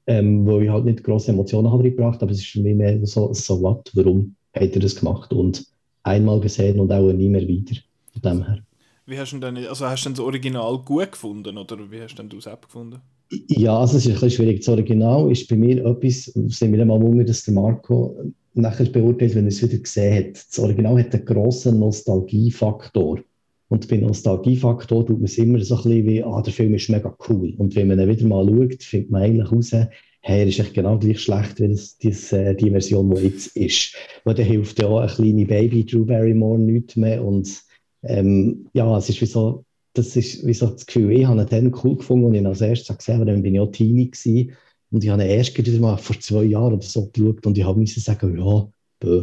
ähm, 0.06 0.46
weil 0.46 0.64
ich 0.64 0.70
halt 0.70 0.86
nicht 0.86 1.04
grosse 1.04 1.32
Emotionen 1.32 1.72
habe 1.72 1.84
reingebracht 1.84 2.22
aber 2.22 2.32
es 2.32 2.40
ist 2.40 2.48
für 2.48 2.60
mich 2.60 2.76
mehr 2.76 3.06
so, 3.06 3.34
so 3.34 3.62
what, 3.62 3.90
warum 3.96 4.36
hat 4.54 4.74
er 4.76 4.80
das 4.80 4.96
gemacht? 4.96 5.34
Und 5.34 5.66
einmal 6.04 6.40
gesehen 6.40 6.80
und 6.80 6.92
auch 6.92 7.12
nie 7.12 7.30
mehr 7.30 7.48
wieder. 7.48 7.76
Von 8.12 8.22
dem 8.22 8.46
her. 8.46 8.60
Wie 9.06 9.18
hast 9.18 9.34
du 9.34 9.40
denn, 9.40 9.58
also 9.58 9.86
hast 9.86 10.04
du 10.04 10.10
denn 10.10 10.16
das 10.16 10.26
Original 10.26 10.78
gut 10.80 11.12
gefunden 11.12 11.58
oder 11.58 11.78
wie 11.92 12.02
hast 12.02 12.16
denn 12.16 12.30
du 12.30 12.38
es 12.38 12.46
gefunden? 12.62 13.02
Ja, 13.48 13.80
also 13.80 13.98
es 13.98 14.06
ist 14.06 14.10
ein 14.10 14.14
bisschen 14.14 14.32
schwierig. 14.32 14.60
Das 14.60 14.70
Original 14.70 15.32
ist 15.32 15.48
bei 15.48 15.56
mir 15.56 15.86
etwas, 15.86 16.26
sind 16.26 16.74
wir 16.74 16.86
mal 16.86 17.02
wundern, 17.02 17.28
dass 17.28 17.44
der 17.44 17.54
Marco 17.54 18.18
nachher 18.54 18.86
beurteilt, 18.86 19.36
wenn 19.36 19.46
er 19.46 19.50
es 19.50 19.64
wieder 19.64 19.78
gesehen 19.78 20.16
hat. 20.16 20.46
Das 20.50 20.60
Original 20.60 21.00
hat 21.00 21.14
einen 21.14 21.26
grossen 21.26 21.80
Nostalgiefaktor. 21.80 23.20
Und 23.70 23.88
bei 23.88 23.98
Nostalgiefaktor 23.98 25.06
tut 25.06 25.18
man 25.18 25.26
es 25.26 25.38
immer 25.38 25.60
so 25.62 25.76
ein 25.76 25.84
bisschen 25.84 26.08
wie, 26.08 26.24
ah, 26.24 26.42
der 26.42 26.54
Film 26.54 26.76
ist 26.76 26.90
mega 26.90 27.16
cool. 27.28 27.54
Und 27.58 27.76
wenn 27.76 27.88
man 27.88 28.00
ihn 28.00 28.10
wieder 28.10 28.28
mal 28.28 28.46
schaut, 28.46 28.84
findet 28.84 29.10
man 29.10 29.24
eigentlich 29.24 29.52
raus, 29.52 29.72
hey, 29.72 30.42
er 30.42 30.48
ist 30.48 30.60
echt 30.60 30.74
genau 30.74 30.98
gleich 31.00 31.20
schlecht 31.20 31.60
wie 31.60 31.70
das, 31.70 31.98
das, 31.98 32.32
äh, 32.32 32.56
die 32.56 32.70
Version, 32.70 33.10
die 33.10 33.24
jetzt 33.24 33.56
ist. 33.58 33.96
Weil 34.24 34.36
dann 34.36 34.46
hilft 34.46 34.80
ja 34.80 34.88
auch 34.88 35.00
ein 35.00 35.08
kleines 35.08 35.48
Baby 35.48 35.86
Drew 35.86 36.06
Barrymore 36.06 36.60
nichts 36.60 36.96
mehr. 36.96 37.24
Und 37.24 37.50
ähm, 38.04 38.68
ja, 38.74 38.98
es 38.98 39.10
ist 39.10 39.22
wie 39.22 39.26
so, 39.26 39.66
das 39.94 40.16
ist 40.16 40.46
wie 40.46 40.54
so 40.54 40.68
das 40.68 40.86
Gefühl, 40.86 41.12
ich 41.12 41.26
habe 41.26 41.42
ihn 41.42 41.48
dann 41.48 41.74
cool 41.84 41.98
gefunden 41.98 42.26
und 42.26 42.34
ich 42.34 42.42
ihn 42.42 42.48
als 42.48 42.62
erstes 42.62 42.98
gesehen 42.98 43.16
habe, 43.16 43.26
dann 43.26 43.44
bin 43.44 43.54
ich 43.54 43.60
auch 43.60 43.72
Teenie 43.72 44.10
gewesen. 44.10 44.52
Und 44.92 45.04
ich 45.04 45.10
habe 45.10 45.24
ihn 45.24 45.30
erst 45.30 45.58
wieder 45.58 45.80
mal 45.80 45.98
vor 45.98 46.20
zwei 46.20 46.44
Jahren 46.44 46.74
oder 46.74 46.84
so 46.84 47.10
geschaut 47.10 47.46
und 47.46 47.58
ich 47.58 47.64
habe 47.64 47.80
müssen 47.80 48.00
sagen, 48.00 48.38
ja, 48.38 48.70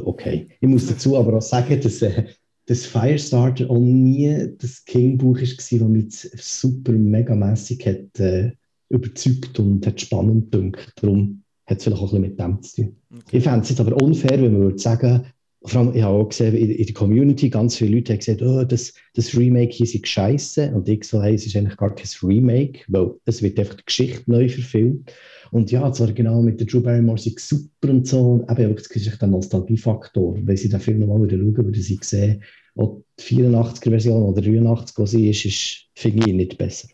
okay. 0.05 0.49
Ich 0.61 0.69
muss 0.69 0.87
dazu 0.87 1.17
aber 1.17 1.37
auch 1.37 1.43
sagen, 1.43 1.81
dass 1.81 2.03
äh, 2.03 2.25
das 2.67 2.87
Firestarter 2.87 3.69
auch 3.71 3.79
nie 3.79 4.49
das 4.59 4.85
King-Buch 4.85 5.39
war, 5.39 5.43
das 5.43 5.73
mich 5.73 6.31
super 6.37 6.93
megamässig 6.93 7.85
hat 7.87 8.21
äh, 8.21 8.53
überzeugt 8.89 9.59
und 9.59 9.87
hat 9.87 10.01
spannend 10.01 10.53
gedacht. 10.53 10.93
Darum 10.97 11.43
hat 11.67 11.79
es 11.79 11.85
vielleicht 11.85 12.03
auch 12.03 12.13
ein 12.13 12.23
bisschen 12.23 12.31
mit 12.31 12.41
dem 12.41 12.63
zu 12.63 12.83
tun. 12.83 12.97
Ich 13.33 13.43
fände 13.43 13.61
es 13.61 13.71
jetzt 13.71 13.81
aber 13.81 14.01
unfair, 14.01 14.41
wenn 14.43 14.53
man 14.53 14.63
würde 14.63 14.79
sagen, 14.79 15.27
vor 15.63 15.81
allem, 15.81 15.95
ich 15.95 16.03
habe 16.03 16.17
auch 16.17 16.29
gesehen, 16.29 16.55
in, 16.55 16.87
der 16.87 16.95
Community, 16.95 17.51
ganz 17.51 17.77
viele 17.77 17.97
Leute 17.97 18.13
haben 18.13 18.21
gesagt, 18.21 18.43
oh, 18.43 18.65
das, 18.65 18.95
das 19.15 19.37
Remake 19.37 19.73
hier 19.73 19.85
ist 19.85 20.07
scheiße. 20.07 20.73
Und 20.75 20.89
ich 20.89 21.05
so, 21.05 21.23
hey, 21.23 21.35
es 21.35 21.47
ist 21.47 21.55
eigentlich 21.55 21.77
gar 21.77 21.95
kein 21.95 22.09
Remake, 22.23 22.81
weil 22.89 23.11
es 23.27 23.43
wird 23.43 23.59
einfach 23.59 23.75
die 23.75 23.85
Geschichte 23.85 24.23
neu 24.31 24.49
verfilmt. 24.49 25.13
Und 25.51 25.71
ja, 25.71 25.87
das 25.87 26.01
Original 26.01 26.43
mit 26.43 26.61
der 26.61 26.67
Drew 26.67 26.81
Barrymore 26.81 27.19
ist 27.19 27.39
super 27.41 27.91
und 27.91 28.07
so. 28.07 28.21
Und 28.21 28.59
eben, 28.59 28.75
das 28.75 28.87
ist 28.87 29.21
der 29.21 29.29
Nostalgiefaktor. 29.29 30.39
Wenn 30.43 30.57
sie 30.57 30.69
den 30.69 30.81
Film 30.81 31.01
nochmal 31.01 31.25
wieder 31.25 31.37
schauen, 31.37 31.57
würden 31.57 31.75
sie 31.75 31.99
sehen, 32.01 32.43
auch 32.77 33.03
die 33.19 33.37
84er-Version 33.37 34.23
oder 34.23 34.41
83, 34.41 34.97
die 34.97 35.07
sie 35.07 35.31
ist, 35.31 35.45
ist 35.45 35.87
finde 35.95 36.29
ich 36.29 36.35
nicht 36.35 36.57
besser. 36.57 36.89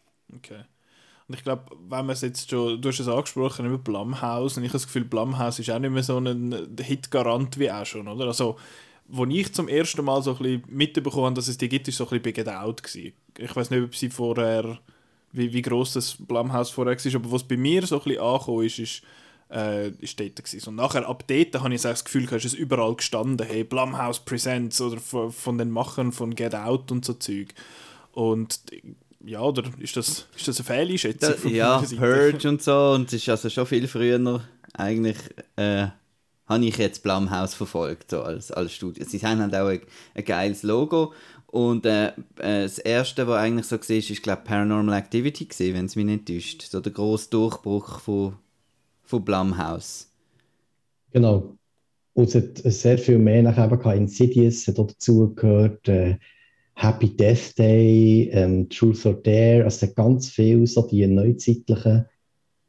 Und 1.29 1.35
ich 1.35 1.43
glaube, 1.43 1.65
wenn 1.89 2.07
man 2.07 2.11
es 2.11 2.21
jetzt 2.21 2.51
schon, 2.51 2.81
du 2.81 2.89
hast 2.89 3.01
es 3.01 3.09
angesprochen, 3.09 3.67
über 3.67 3.79
Blumhouse, 3.79 4.57
und 4.57 4.63
ich 4.63 4.71
habe 4.71 4.79
das 4.79 4.87
Gefühl, 4.87 5.05
Blumhouse 5.05 5.59
ist 5.59 5.71
auch 5.71 5.79
nicht 5.79 5.91
mehr 5.91 6.03
so 6.03 6.19
ein 6.19 6.77
Hitgarant 6.81 7.59
wie 7.59 7.71
auch 7.71 7.85
schon, 7.85 8.07
oder? 8.07 8.27
Also, 8.27 8.57
wo 9.09 9.25
ich 9.25 9.53
zum 9.53 9.69
ersten 9.69 10.05
Mal 10.05 10.23
so 10.23 10.33
ein 10.33 10.39
bisschen 10.39 10.63
mitbekommen 10.69 11.27
habe, 11.27 11.35
dass 11.35 11.49
es 11.49 11.59
die 11.59 11.69
gibt, 11.69 11.89
ist 11.89 11.97
so 11.97 12.09
ein 12.09 12.23
bisschen 12.23 12.49
Out 12.49 12.83
gewesen. 12.83 13.13
Ich 13.39 13.55
weiß 13.55 13.71
nicht, 13.71 13.83
ob 13.83 13.95
sie 13.95 14.11
vorher, 14.11 14.79
wie, 15.33 15.53
wie 15.53 15.63
gross 15.63 15.95
das 15.95 16.17
Blumhouse 16.17 16.71
vorher 16.71 16.97
war, 16.97 17.15
aber 17.15 17.33
was 17.33 17.45
bei 17.45 17.57
mir 17.57 17.85
so 17.87 17.97
ein 17.99 18.05
bisschen 18.05 18.23
angekommen 18.23 18.67
ist, 18.67 18.79
ist, 18.79 19.03
äh, 19.51 19.89
ist 19.99 20.19
dort 20.19 20.37
gewesen. 20.37 20.69
Und 20.69 20.77
nachher, 20.77 21.09
ab 21.09 21.25
dort, 21.27 21.61
habe 21.61 21.75
ich 21.75 21.83
das 21.83 22.05
Gefühl, 22.05 22.25
ist 22.25 22.45
es 22.45 22.55
überall 22.55 22.95
gestanden, 22.95 23.47
hey, 23.47 23.65
Blumhouse 23.65 24.21
Presents 24.21 24.81
oder 24.81 24.99
von, 24.99 25.33
von 25.33 25.59
den 25.59 25.71
Machern 25.71 26.13
von 26.13 26.35
Get 26.35 26.55
Out 26.55 26.91
und 26.93 27.05
so 27.05 27.15
Zeug. 27.15 27.55
Und 28.13 28.61
ja, 29.27 29.41
oder 29.43 29.65
ist 29.79 29.97
das, 29.97 30.27
ist 30.37 30.49
das 30.49 30.59
eine 30.59 30.65
Fehleinschätzung? 30.65 31.35
Da, 31.43 31.49
ja, 31.49 31.83
Purge 31.97 32.49
und 32.49 32.63
so. 32.63 32.93
Und 32.93 33.09
es 33.09 33.15
ist 33.15 33.29
also 33.29 33.51
schon 33.51 33.67
viel 33.67 33.89
früher 33.89 34.43
eigentlich. 34.73 35.17
Äh, 35.57 35.89
habe 36.47 36.65
ich 36.65 36.77
jetzt 36.77 37.03
Blumhouse 37.03 37.55
verfolgt, 37.55 38.13
so 38.13 38.23
als, 38.23 38.53
als 38.53 38.73
Studio. 38.73 39.05
Sie 39.05 39.19
haben 39.19 39.41
halt 39.41 39.55
auch 39.55 39.67
ein, 39.67 39.81
ein 40.15 40.25
geiles 40.25 40.63
Logo. 40.63 41.13
Und 41.49 41.87
äh, 41.87 42.09
äh 42.39 42.63
das 42.63 42.79
erste, 42.79 43.27
was 43.27 43.41
eigentlich 43.41 43.67
so 43.67 43.77
war, 43.77 43.97
ist, 43.97 44.23
glaube 44.23 44.43
Paranormal 44.45 44.97
Activity, 44.97 45.75
wenn 45.75 45.87
es 45.87 45.97
mich 45.97 46.05
nicht 46.05 46.29
täuscht. 46.29 46.63
So 46.63 46.81
der 46.81 46.93
grosse 46.93 47.31
Durchbruch 47.31 47.99
von, 47.99 48.37
von 49.03 49.25
Blumhouse. 49.25 50.09
Genau. 51.11 51.57
Und 52.15 52.29
es 52.29 52.35
hat 52.37 52.59
sehr 52.73 52.99
viel 52.99 53.19
mehr 53.19 53.43
nachher 53.43 53.73
eben 53.73 53.91
Insidious 53.91 54.69
hat 54.69 54.79
auch 54.79 54.87
dazugehört, 54.87 55.89
äh, 55.89 56.17
Happy 56.77 57.09
Death 57.17 57.59
Day, 57.59 58.29
ähm, 58.33 58.69
Truth 58.69 59.07
or 59.07 59.15
Dare, 59.15 59.65
also 59.65 59.87
ganz 59.95 60.29
viel 60.29 60.67
so 60.67 60.87
die 60.87 61.07
neuzeitlichen 61.07 62.05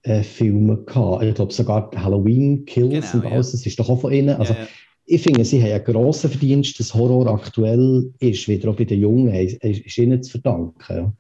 äh, 0.04 0.24
Filme 0.24 0.78
gehabt. 0.78 1.24
Ich 1.24 1.36
glaube 1.36 1.54
sogar 1.54 1.92
Halloween 1.94 2.66
Kills 2.66 3.12
genau, 3.12 3.26
und 3.26 3.32
alles, 3.32 3.48
ja. 3.48 3.58
das 3.58 3.66
ist 3.66 3.78
doch 3.78 3.90
auch 3.90 4.00
von 4.00 4.14
ihnen. 4.14 4.30
Also, 4.30 4.54
ja, 4.54 4.60
ja. 4.62 4.68
Ich 5.10 5.22
finde, 5.22 5.44
sie 5.46 5.62
haben 5.62 5.72
einen 5.72 5.84
grossen 5.84 6.30
Verdienst, 6.30 6.80
dass 6.80 6.94
Horror 6.94 7.28
aktuell 7.28 8.12
ist, 8.20 8.48
wieder 8.48 8.70
auch 8.70 8.76
bei 8.76 8.86
den 8.86 9.00
Jungen, 9.00 9.34
ist 9.34 9.98
ihnen 9.98 10.24
zu 10.24 10.32
verdanken. 10.32 11.14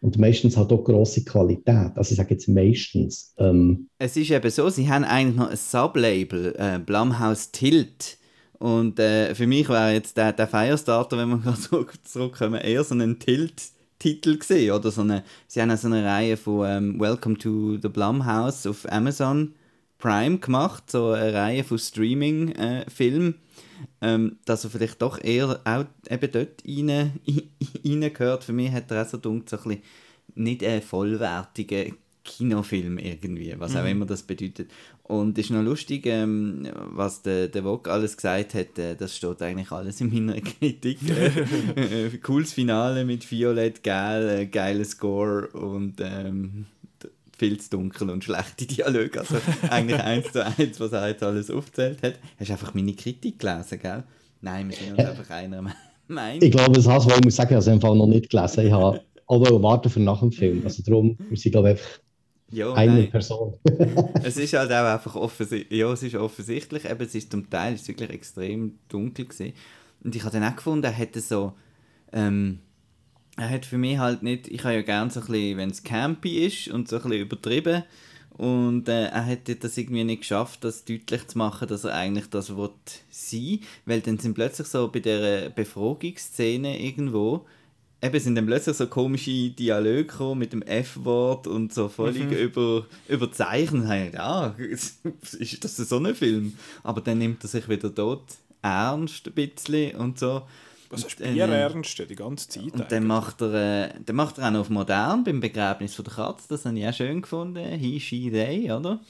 Und 0.00 0.18
meistens 0.18 0.56
hat 0.58 0.70
auch 0.70 0.84
grosse 0.84 1.24
Qualität. 1.24 1.92
Also 1.94 2.12
ich 2.12 2.16
sage 2.18 2.34
jetzt 2.34 2.46
meistens. 2.46 3.34
Ähm, 3.38 3.88
es 3.98 4.16
ist 4.18 4.30
eben 4.30 4.50
so, 4.50 4.68
sie 4.68 4.88
haben 4.88 5.04
eigentlich 5.04 5.36
noch 5.36 5.50
ein 5.50 5.56
Sublabel, 5.56 6.54
äh, 6.58 6.78
Blumhouse 6.78 7.52
Tilt. 7.52 8.18
Und 8.64 8.98
äh, 8.98 9.34
für 9.34 9.46
mich 9.46 9.68
wäre 9.68 9.92
jetzt 9.92 10.16
der, 10.16 10.32
der 10.32 10.48
Firestarter, 10.48 11.18
wenn 11.18 11.28
wir 11.28 11.36
gerade 11.42 11.60
zurück, 11.60 11.92
zurückkommen, 12.02 12.58
eher 12.62 12.82
so 12.82 12.94
ein 12.94 13.18
Tilt-Titel 13.18 14.38
gesehen. 14.38 14.72
Oder 14.72 14.90
so 14.90 15.02
eine, 15.02 15.22
sie 15.46 15.60
haben 15.60 15.76
so 15.76 15.86
eine 15.86 16.02
Reihe 16.02 16.38
von 16.38 16.66
ähm, 16.66 16.98
Welcome 16.98 17.36
to 17.36 17.76
the 17.76 17.90
Blumhouse 17.90 18.66
auf 18.66 18.90
Amazon 18.90 19.54
Prime 19.98 20.38
gemacht, 20.38 20.90
so 20.90 21.10
eine 21.10 21.34
Reihe 21.34 21.62
von 21.62 21.78
Streaming-Filmen. 21.78 23.34
Äh, 24.00 24.14
ähm, 24.14 24.38
dass 24.46 24.64
er 24.64 24.70
vielleicht 24.70 25.02
doch 25.02 25.22
eher 25.22 25.60
auch 25.64 25.84
eben 26.08 26.32
dort 26.32 26.62
rein. 26.66 27.12
Für 28.40 28.52
mich 28.54 28.72
hat 28.72 28.90
er 28.90 29.02
auch 29.02 29.08
so 29.10 29.18
dunkel 29.18 29.58
so 29.58 29.68
ein 29.68 29.76
bisschen 29.76 29.82
nicht 30.36 30.64
einen 30.64 30.80
vollwertigen 30.80 31.96
Kinofilm 32.24 32.96
irgendwie, 32.96 33.54
was 33.58 33.72
mhm. 33.72 33.78
auch 33.78 33.84
immer 33.84 34.06
das 34.06 34.22
bedeutet. 34.22 34.70
Und 35.06 35.36
es 35.36 35.46
ist 35.46 35.50
noch 35.50 35.62
lustig, 35.62 36.06
ähm, 36.06 36.66
was 36.74 37.20
der, 37.20 37.48
der 37.48 37.62
Vogue 37.62 37.92
alles 37.92 38.16
gesagt 38.16 38.54
hat, 38.54 38.78
äh, 38.78 38.96
das 38.96 39.14
steht 39.14 39.42
eigentlich 39.42 39.70
alles 39.70 40.00
in 40.00 40.10
meiner 40.12 40.40
Kritik. 40.40 40.98
Äh, 41.06 42.16
cooles 42.22 42.54
Finale 42.54 43.04
mit 43.04 43.30
Violett, 43.30 43.82
geil, 43.82 44.28
äh, 44.30 44.46
geiler 44.46 44.84
Score 44.86 45.48
und 45.48 45.96
ähm, 46.00 46.64
viel 47.36 47.60
zu 47.60 47.70
dunkel 47.70 48.08
und 48.08 48.24
schlechte 48.24 48.64
Dialoge. 48.66 49.20
Also 49.20 49.36
eigentlich 49.68 50.00
eins 50.00 50.32
zu 50.32 50.44
eins, 50.44 50.80
was 50.80 50.92
er 50.92 51.08
jetzt 51.08 51.22
alles 51.22 51.50
aufgezählt 51.50 52.02
hat. 52.02 52.14
Hast 52.38 52.48
du 52.48 52.52
einfach 52.54 52.72
meine 52.72 52.94
Kritik 52.94 53.38
gelesen, 53.38 53.78
gell? 53.80 54.04
Nein, 54.40 54.70
wir 54.70 54.76
sind 54.76 54.92
uns 54.92 55.04
einfach 55.04 55.30
einer 55.30 55.62
Meinung. 56.08 56.42
Ich 56.42 56.50
glaube, 56.50 56.72
das 56.72 56.86
hast 56.86 57.10
du, 57.10 57.14
ich 57.14 57.24
muss 57.24 57.36
sagen, 57.36 57.50
ich 57.50 57.56
habe 57.56 57.60
es 57.60 57.68
einfach 57.68 57.94
noch 57.94 58.06
nicht 58.06 58.30
gelesen. 58.30 58.66
Ich 58.66 58.72
habe 58.72 59.02
aber 59.26 59.62
warten 59.62 59.90
für 59.90 60.00
nach 60.00 60.20
dem 60.20 60.32
Film. 60.32 60.62
Also 60.64 60.82
darum, 60.82 61.18
wir 61.28 61.36
sind 61.36 61.52
glaube 61.52 61.72
ich 61.72 61.78
einfach 61.78 62.03
ja, 62.54 62.72
eine 62.72 62.92
nein. 62.92 63.10
Person. 63.10 63.54
es 64.22 64.36
ist 64.36 64.52
halt 64.54 64.70
auch 64.70 64.92
einfach 64.94 65.14
offensichtlich, 65.14 65.78
ja, 65.78 65.92
es 65.92 66.02
ist 66.02 66.14
offensichtlich, 66.14 66.84
eben, 66.84 67.04
es 67.04 67.14
ist 67.14 67.30
zum 67.30 67.48
Teil 67.50 67.74
ist 67.74 67.88
wirklich 67.88 68.10
extrem 68.10 68.78
dunkel 68.88 69.26
gewesen. 69.26 69.52
Und 70.02 70.14
ich 70.14 70.22
habe 70.22 70.38
dann 70.38 70.50
auch 70.50 70.56
gefunden, 70.56 70.84
er 70.84 70.92
hätte 70.92 71.20
so, 71.20 71.54
ähm, 72.12 72.60
er 73.36 73.50
hat 73.50 73.66
für 73.66 73.78
mich 73.78 73.98
halt 73.98 74.22
nicht, 74.22 74.48
ich 74.48 74.62
habe 74.64 74.74
ja 74.74 74.82
gerne 74.82 75.10
so 75.10 75.20
ein 75.20 75.26
bisschen, 75.26 75.56
wenn 75.56 75.70
es 75.70 75.82
campy 75.82 76.46
ist 76.46 76.68
und 76.68 76.88
so 76.88 76.96
ein 76.96 77.02
bisschen 77.02 77.22
übertrieben 77.22 77.82
und 78.36 78.88
äh, 78.88 79.06
er 79.06 79.22
hätte 79.22 79.54
das 79.54 79.76
irgendwie 79.78 80.02
nicht 80.02 80.22
geschafft, 80.22 80.64
das 80.64 80.84
deutlich 80.84 81.26
zu 81.28 81.38
machen, 81.38 81.68
dass 81.68 81.84
er 81.84 81.94
eigentlich 81.94 82.28
das 82.30 82.56
will 82.56 82.70
sein, 83.10 83.60
weil 83.86 84.00
dann 84.00 84.18
sind 84.18 84.34
plötzlich 84.34 84.66
so 84.66 84.88
bei 84.88 84.98
der 84.98 85.50
Befragungsszene 85.50 86.80
irgendwo, 86.80 87.46
eben 88.04 88.20
sind 88.20 88.34
dann 88.34 88.46
plötzlich 88.46 88.76
so 88.76 88.86
komische 88.86 89.50
Dialoge 89.50 90.04
gekommen 90.04 90.40
mit 90.40 90.52
dem 90.52 90.62
F-Wort 90.62 91.46
und 91.46 91.72
so 91.72 91.88
völlig 91.88 92.24
mhm. 92.24 92.32
über, 92.32 92.86
überzeichnet. 93.08 94.14
Ja, 94.14 94.54
ist 94.58 95.64
das 95.64 95.76
so 95.76 95.98
ein 95.98 96.14
Film? 96.14 96.54
Aber 96.82 97.00
dann 97.00 97.18
nimmt 97.18 97.42
er 97.42 97.48
sich 97.48 97.68
wieder 97.68 97.88
dort 97.88 98.36
ernst 98.62 99.26
ein 99.26 99.32
bisschen 99.32 99.96
und 99.96 100.18
so. 100.18 100.42
Was 100.90 101.04
ist 101.04 101.18
Bier 101.18 101.48
äh, 101.48 101.60
ernst 101.60 101.98
die 101.98 102.14
ganze 102.14 102.48
Zeit? 102.48 102.72
Und 102.72 102.92
dann 102.92 103.06
macht, 103.06 103.40
er, 103.40 103.94
äh, 103.94 103.94
dann 104.04 104.16
macht 104.16 104.38
er 104.38 104.48
auch 104.48 104.52
noch 104.52 104.60
auf 104.60 104.70
modern 104.70 105.24
beim 105.24 105.40
Begräbnis 105.40 105.94
von 105.94 106.04
der 106.04 106.14
Katze. 106.14 106.46
Das 106.50 106.64
habe 106.66 106.78
ich 106.78 106.86
auch 106.86 106.92
schön 106.92 107.22
gefunden. 107.22 107.64
He, 107.78 107.98
she, 107.98 108.30
they, 108.30 108.70
oder? 108.70 109.00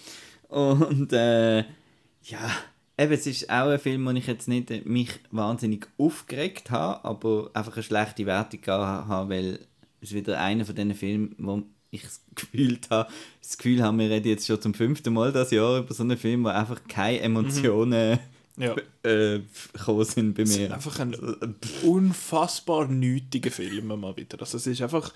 Und 0.48 1.12
äh, 1.12 1.58
ja, 1.58 2.50
eben, 2.98 3.12
es 3.12 3.26
ist 3.26 3.50
auch 3.50 3.68
ein 3.68 3.78
Film, 3.78 4.06
wo 4.06 4.10
ich 4.10 4.26
jetzt 4.26 4.48
nicht 4.48 4.70
äh, 4.70 4.82
mich 4.84 5.10
wahnsinnig 5.30 5.86
aufgeregt 5.98 6.70
habe, 6.70 7.04
aber 7.04 7.50
einfach 7.54 7.74
eine 7.74 7.82
schlechte 7.82 8.26
Wertung 8.26 8.60
habe, 8.66 9.28
weil 9.28 9.60
es 10.00 10.12
wieder 10.12 10.40
einer 10.40 10.64
von 10.64 10.74
diesen 10.74 10.94
Filmen, 10.94 11.34
wo 11.38 11.62
ich 11.90 12.02
das 12.02 12.22
Gefühl 12.34 12.78
habe, 12.90 13.10
das 13.40 13.56
Gefühl 13.56 13.82
habe, 13.82 13.98
wir 13.98 14.10
reden 14.10 14.28
jetzt 14.28 14.46
schon 14.46 14.60
zum 14.60 14.74
fünften 14.74 15.12
Mal 15.14 15.32
das 15.32 15.50
Jahr 15.50 15.78
über 15.78 15.94
so 15.94 16.02
einen 16.02 16.18
Film, 16.18 16.44
wo 16.44 16.48
einfach 16.48 16.80
keine 16.88 17.20
Emotionen 17.20 18.12
mhm 18.12 18.34
ja. 18.56 18.74
äh, 19.02 19.40
gekommen 19.72 20.04
sind 20.04 20.34
bei 20.34 20.42
mir. 20.42 20.48
Es 20.48 20.56
ist 20.56 20.72
einfach 20.72 20.98
ein 21.00 21.14
unfassbar 21.82 22.86
nötiger 22.86 23.50
Film 23.50 23.86
mal 24.00 24.16
wieder. 24.16 24.40
Also 24.40 24.56
es 24.56 24.66
ist 24.66 24.82
einfach, 24.82 25.12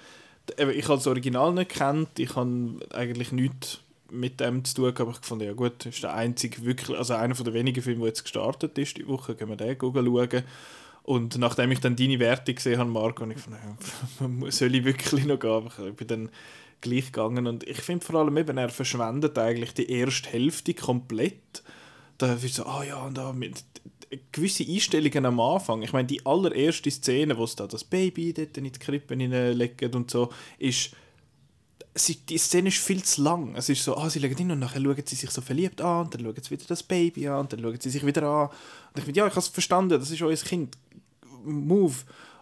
ich 0.56 0.88
habe 0.88 0.96
das 0.96 1.06
Original 1.06 1.52
nicht 1.52 1.70
kennt, 1.70 2.18
ich 2.18 2.34
habe 2.34 2.78
eigentlich 2.92 3.32
nichts 3.32 3.80
mit 4.10 4.40
dem 4.40 4.64
zu 4.64 4.74
tun, 4.74 4.94
aber 4.96 5.10
ich 5.10 5.26
fand 5.26 5.42
ja 5.42 5.52
gut, 5.52 5.74
das 5.78 5.94
ist 5.94 6.02
der 6.02 6.14
einzige 6.14 6.64
wirklich, 6.64 6.96
also 6.96 7.14
einer 7.14 7.34
den 7.34 7.54
wenigen 7.54 7.82
Filme, 7.82 8.00
der 8.00 8.08
jetzt 8.08 8.22
gestartet 8.22 8.76
ist 8.78 8.96
die 8.96 9.06
Woche, 9.06 9.34
können 9.34 9.50
wir 9.50 9.56
den 9.56 9.76
schauen. 9.78 10.44
Und 11.02 11.38
nachdem 11.38 11.72
ich 11.72 11.80
dann 11.80 11.96
deine 11.96 12.18
Werte 12.18 12.52
gesehen 12.52 12.78
habe, 12.78 12.90
Marco, 12.90 13.22
und 13.22 13.30
ich 13.30 13.38
fand, 13.38 13.56
ja, 13.56 14.50
soll 14.50 14.74
ich 14.74 14.84
wirklich 14.84 15.24
noch 15.24 15.38
gehen? 15.38 15.50
Aber 15.50 15.88
ich 15.88 15.94
bin 15.94 16.06
dann 16.06 16.30
gleich 16.80 17.06
gegangen 17.06 17.46
und 17.46 17.64
ich 17.64 17.80
finde 17.80 18.04
vor 18.04 18.20
allem 18.20 18.36
eben, 18.36 18.58
er 18.58 18.68
verschwendet 18.68 19.38
eigentlich 19.38 19.72
die 19.74 19.90
erste 19.90 20.28
Hälfte 20.28 20.74
komplett 20.74 21.62
da 22.18 22.34
ist 22.34 22.54
so, 22.54 22.66
ah 22.66 22.80
oh 22.80 22.82
ja, 22.82 23.06
und 23.06 23.16
da 23.16 23.32
mit 23.32 23.64
gewisse 24.32 24.64
Einstellungen 24.64 25.24
am 25.24 25.40
Anfang. 25.40 25.82
Ich 25.82 25.92
meine, 25.92 26.08
die 26.08 26.24
allererste 26.26 26.90
Szene, 26.90 27.36
wo 27.38 27.44
es 27.44 27.56
da 27.56 27.66
das 27.66 27.84
Baby 27.84 28.32
dort 28.32 28.56
in 28.56 28.64
die 28.64 28.72
Krippe 28.72 29.14
hineinlegt 29.14 29.94
und 29.94 30.10
so, 30.10 30.30
ist 30.58 30.90
die 32.06 32.38
Szene 32.38 32.68
ist 32.68 32.78
viel 32.78 33.02
zu 33.02 33.22
lang. 33.22 33.54
Es 33.56 33.68
ist 33.68 33.82
so, 33.82 33.96
ah, 33.96 34.08
sie 34.10 34.18
legen 34.18 34.36
hin 34.36 34.50
und 34.50 34.58
nachher 34.58 34.80
schauen 34.80 35.02
sie 35.04 35.16
sich 35.16 35.30
so 35.30 35.40
verliebt 35.40 35.80
an, 35.80 36.06
und 36.06 36.14
dann 36.14 36.22
schauen 36.22 36.42
sie 36.42 36.50
wieder 36.50 36.64
das 36.66 36.82
Baby 36.82 37.28
an, 37.28 37.40
und 37.40 37.52
dann 37.52 37.60
schauen 37.60 37.80
sie 37.80 37.90
sich 37.90 38.04
wieder 38.04 38.22
an. 38.22 38.48
Und 38.48 38.98
ich 38.98 39.04
finde, 39.04 39.18
ja, 39.18 39.26
ich 39.26 39.32
habe 39.32 39.40
es 39.40 39.48
verstanden, 39.48 39.98
das 39.98 40.10
ist 40.10 40.22
euer 40.22 40.36
Kind. 40.36 40.76
Move. 41.44 41.94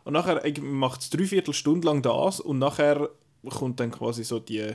Und 0.04 0.14
nachher 0.14 0.42
macht 0.60 1.02
es 1.02 1.10
dreiviertel 1.10 1.54
Stunde 1.54 1.86
lang 1.86 2.02
das 2.02 2.40
und 2.40 2.58
nachher 2.58 3.10
kommt 3.50 3.78
dann 3.80 3.90
quasi 3.90 4.24
so 4.24 4.38
die, 4.38 4.72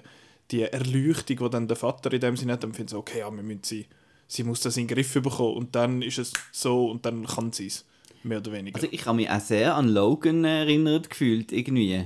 die 0.51 0.61
Erleuchtung, 0.61 1.38
die 1.38 1.50
dann 1.50 1.67
der 1.67 1.77
Vater 1.77 2.13
in 2.13 2.21
dem 2.21 2.38
Sinne 2.38 2.53
hat, 2.53 2.63
dann 2.63 2.73
findet 2.73 2.91
so, 2.91 3.00
okay, 3.00 3.19
ja, 3.19 3.31
wir 3.31 3.43
müssen 3.43 3.63
sie 3.63 3.88
sie 4.31 4.43
muss 4.43 4.61
das 4.61 4.77
in 4.77 4.88
den 4.88 4.95
Griff 4.95 5.13
bekommen 5.13 5.55
und 5.55 5.75
dann 5.75 6.01
ist 6.01 6.17
es 6.17 6.31
so 6.51 6.89
und 6.89 7.05
dann 7.05 7.25
kann 7.25 7.51
sie 7.51 7.67
es. 7.67 7.85
Mehr 8.23 8.38
oder 8.38 8.51
weniger. 8.51 8.75
Also 8.75 8.88
ich 8.91 9.05
habe 9.05 9.15
mich 9.15 9.29
auch 9.29 9.39
sehr 9.39 9.75
an 9.75 9.89
Logan 9.89 10.45
erinnert 10.45 11.09
gefühlt, 11.09 11.51
irgendwie. 11.51 12.05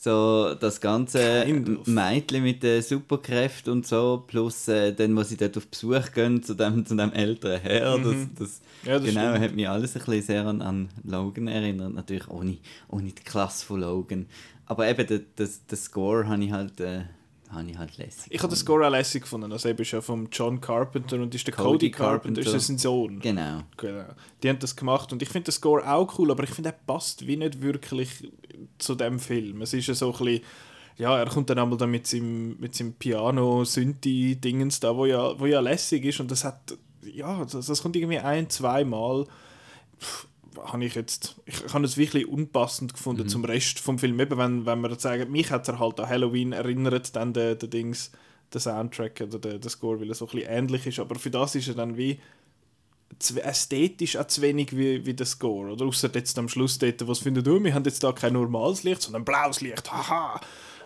So 0.00 0.54
das 0.54 0.80
ganze 0.80 1.44
Mädchen 1.86 2.44
mit 2.44 2.62
den 2.62 2.82
Superkräften 2.82 3.72
und 3.72 3.84
so, 3.84 4.22
plus 4.28 4.68
äh, 4.68 4.92
dann, 4.92 5.16
wo 5.16 5.24
sie 5.24 5.36
dort 5.36 5.56
auf 5.56 5.66
Besuch 5.66 6.12
gehen 6.14 6.40
zu 6.40 6.54
dem, 6.54 6.86
zu 6.86 6.94
dem 6.94 7.12
älteren 7.12 7.60
Herr. 7.60 7.98
Mhm. 7.98 8.04
Das, 8.04 8.38
das, 8.38 8.60
ja, 8.84 8.98
das 9.00 9.08
genau, 9.08 9.30
stimmt. 9.30 9.44
hat 9.44 9.56
mich 9.56 9.68
alles 9.68 9.96
ein 9.96 10.02
bisschen 10.04 10.22
sehr 10.22 10.46
an, 10.46 10.62
an 10.62 10.88
Logan 11.02 11.48
erinnert. 11.48 11.94
Natürlich 11.94 12.28
ohne, 12.28 12.58
ohne 12.86 13.08
die 13.08 13.24
Klasse 13.24 13.66
von 13.66 13.80
Logan. 13.80 14.26
Aber 14.66 14.88
eben, 14.88 15.04
den 15.04 15.26
das, 15.34 15.66
das 15.66 15.84
Score 15.84 16.28
habe 16.28 16.44
ich 16.44 16.52
halt... 16.52 16.78
Äh, 16.78 17.02
habe 17.50 17.70
ich 17.70 17.78
halt 17.78 17.96
lässig. 17.96 18.26
Ich 18.30 18.42
habe 18.42 18.52
den 18.52 18.56
Score 18.56 18.86
auch 18.86 18.90
lässig 18.90 19.22
gefunden. 19.22 19.50
Also 19.52 19.68
eben 19.68 19.80
ist 19.80 19.90
ja 19.90 20.00
von 20.00 20.28
John 20.30 20.60
Carpenter 20.60 21.16
und 21.16 21.34
ist 21.34 21.46
der 21.46 21.54
Cody, 21.54 21.70
Cody 21.70 21.90
Carpenter, 21.90 22.42
Carpenter, 22.42 22.56
ist 22.56 22.66
sein 22.66 22.78
Sohn. 22.78 23.20
Genau. 23.20 23.62
genau. 23.76 24.04
Die 24.42 24.48
haben 24.48 24.58
das 24.58 24.76
gemacht 24.76 25.12
und 25.12 25.22
ich 25.22 25.28
finde 25.28 25.46
den 25.46 25.52
Score 25.52 25.90
auch 25.90 26.18
cool, 26.18 26.30
aber 26.30 26.44
ich 26.44 26.50
finde, 26.50 26.70
er 26.70 26.76
passt 26.86 27.26
wie 27.26 27.36
nicht 27.36 27.62
wirklich 27.62 28.30
zu 28.78 28.94
dem 28.94 29.18
Film. 29.18 29.62
Es 29.62 29.72
ist 29.72 29.86
ja 29.86 29.94
so 29.94 30.12
ein 30.12 30.18
bisschen, 30.18 30.42
ja, 30.98 31.16
er 31.16 31.26
kommt 31.26 31.48
dann 31.48 31.58
einmal 31.58 31.78
da 31.78 31.86
mit 31.86 32.06
seinem, 32.06 32.58
mit 32.58 32.74
seinem 32.74 32.92
Piano-Synthi-Dingens 32.94 34.80
da, 34.80 34.96
wo 34.96 35.06
ja, 35.06 35.38
wo 35.38 35.46
ja 35.46 35.60
lässig 35.60 36.04
ist 36.04 36.20
und 36.20 36.30
das 36.30 36.44
hat, 36.44 36.76
ja, 37.02 37.44
das, 37.44 37.66
das 37.66 37.82
kommt 37.82 37.96
irgendwie 37.96 38.18
ein, 38.18 38.50
zwei 38.50 38.84
Mal 38.84 39.26
habe 40.64 40.84
ich 40.84 40.94
jetzt, 40.94 41.36
ich, 41.46 41.64
ich 41.64 41.74
habe 41.74 41.84
es 41.84 41.96
wirklich 41.96 42.26
unpassend 42.28 42.94
gefunden 42.94 43.24
mhm. 43.24 43.28
zum 43.28 43.44
Rest 43.44 43.78
vom 43.80 43.98
Film. 43.98 44.18
Eben, 44.20 44.38
wenn, 44.38 44.66
wenn 44.66 44.80
wir 44.80 44.98
sagen, 44.98 45.30
mich 45.30 45.50
hat 45.50 45.68
er 45.68 45.78
halt 45.78 46.00
an 46.00 46.08
Halloween 46.08 46.52
erinnert, 46.52 47.14
dann 47.16 47.32
der, 47.32 47.54
der 47.54 47.68
Dings, 47.68 48.12
der 48.52 48.60
Soundtrack 48.60 49.20
oder 49.20 49.38
der, 49.38 49.58
der 49.58 49.70
Score, 49.70 50.00
weil 50.00 50.08
er 50.08 50.14
so 50.14 50.26
ein 50.26 50.32
bisschen 50.32 50.50
ähnlich 50.50 50.86
ist. 50.86 50.98
Aber 50.98 51.16
für 51.16 51.30
das 51.30 51.54
ist 51.54 51.68
er 51.68 51.74
dann 51.74 51.96
wie 51.96 52.18
zu, 53.18 53.42
ästhetisch 53.42 54.16
auch 54.16 54.26
zu 54.26 54.42
wenig 54.42 54.76
wie, 54.76 55.04
wie 55.04 55.14
der 55.14 55.26
Score. 55.26 55.72
Oder 55.72 55.86
außer 55.86 56.10
jetzt 56.14 56.38
am 56.38 56.48
Schluss 56.48 56.78
dort, 56.78 57.06
was 57.06 57.20
findet 57.20 57.46
du, 57.46 57.62
wir 57.62 57.74
haben 57.74 57.84
jetzt 57.84 58.02
da 58.02 58.12
kein 58.12 58.34
normales 58.34 58.82
Licht, 58.84 59.02
sondern 59.02 59.24
blaues 59.24 59.60
Licht, 59.60 59.90
haha. 59.90 60.40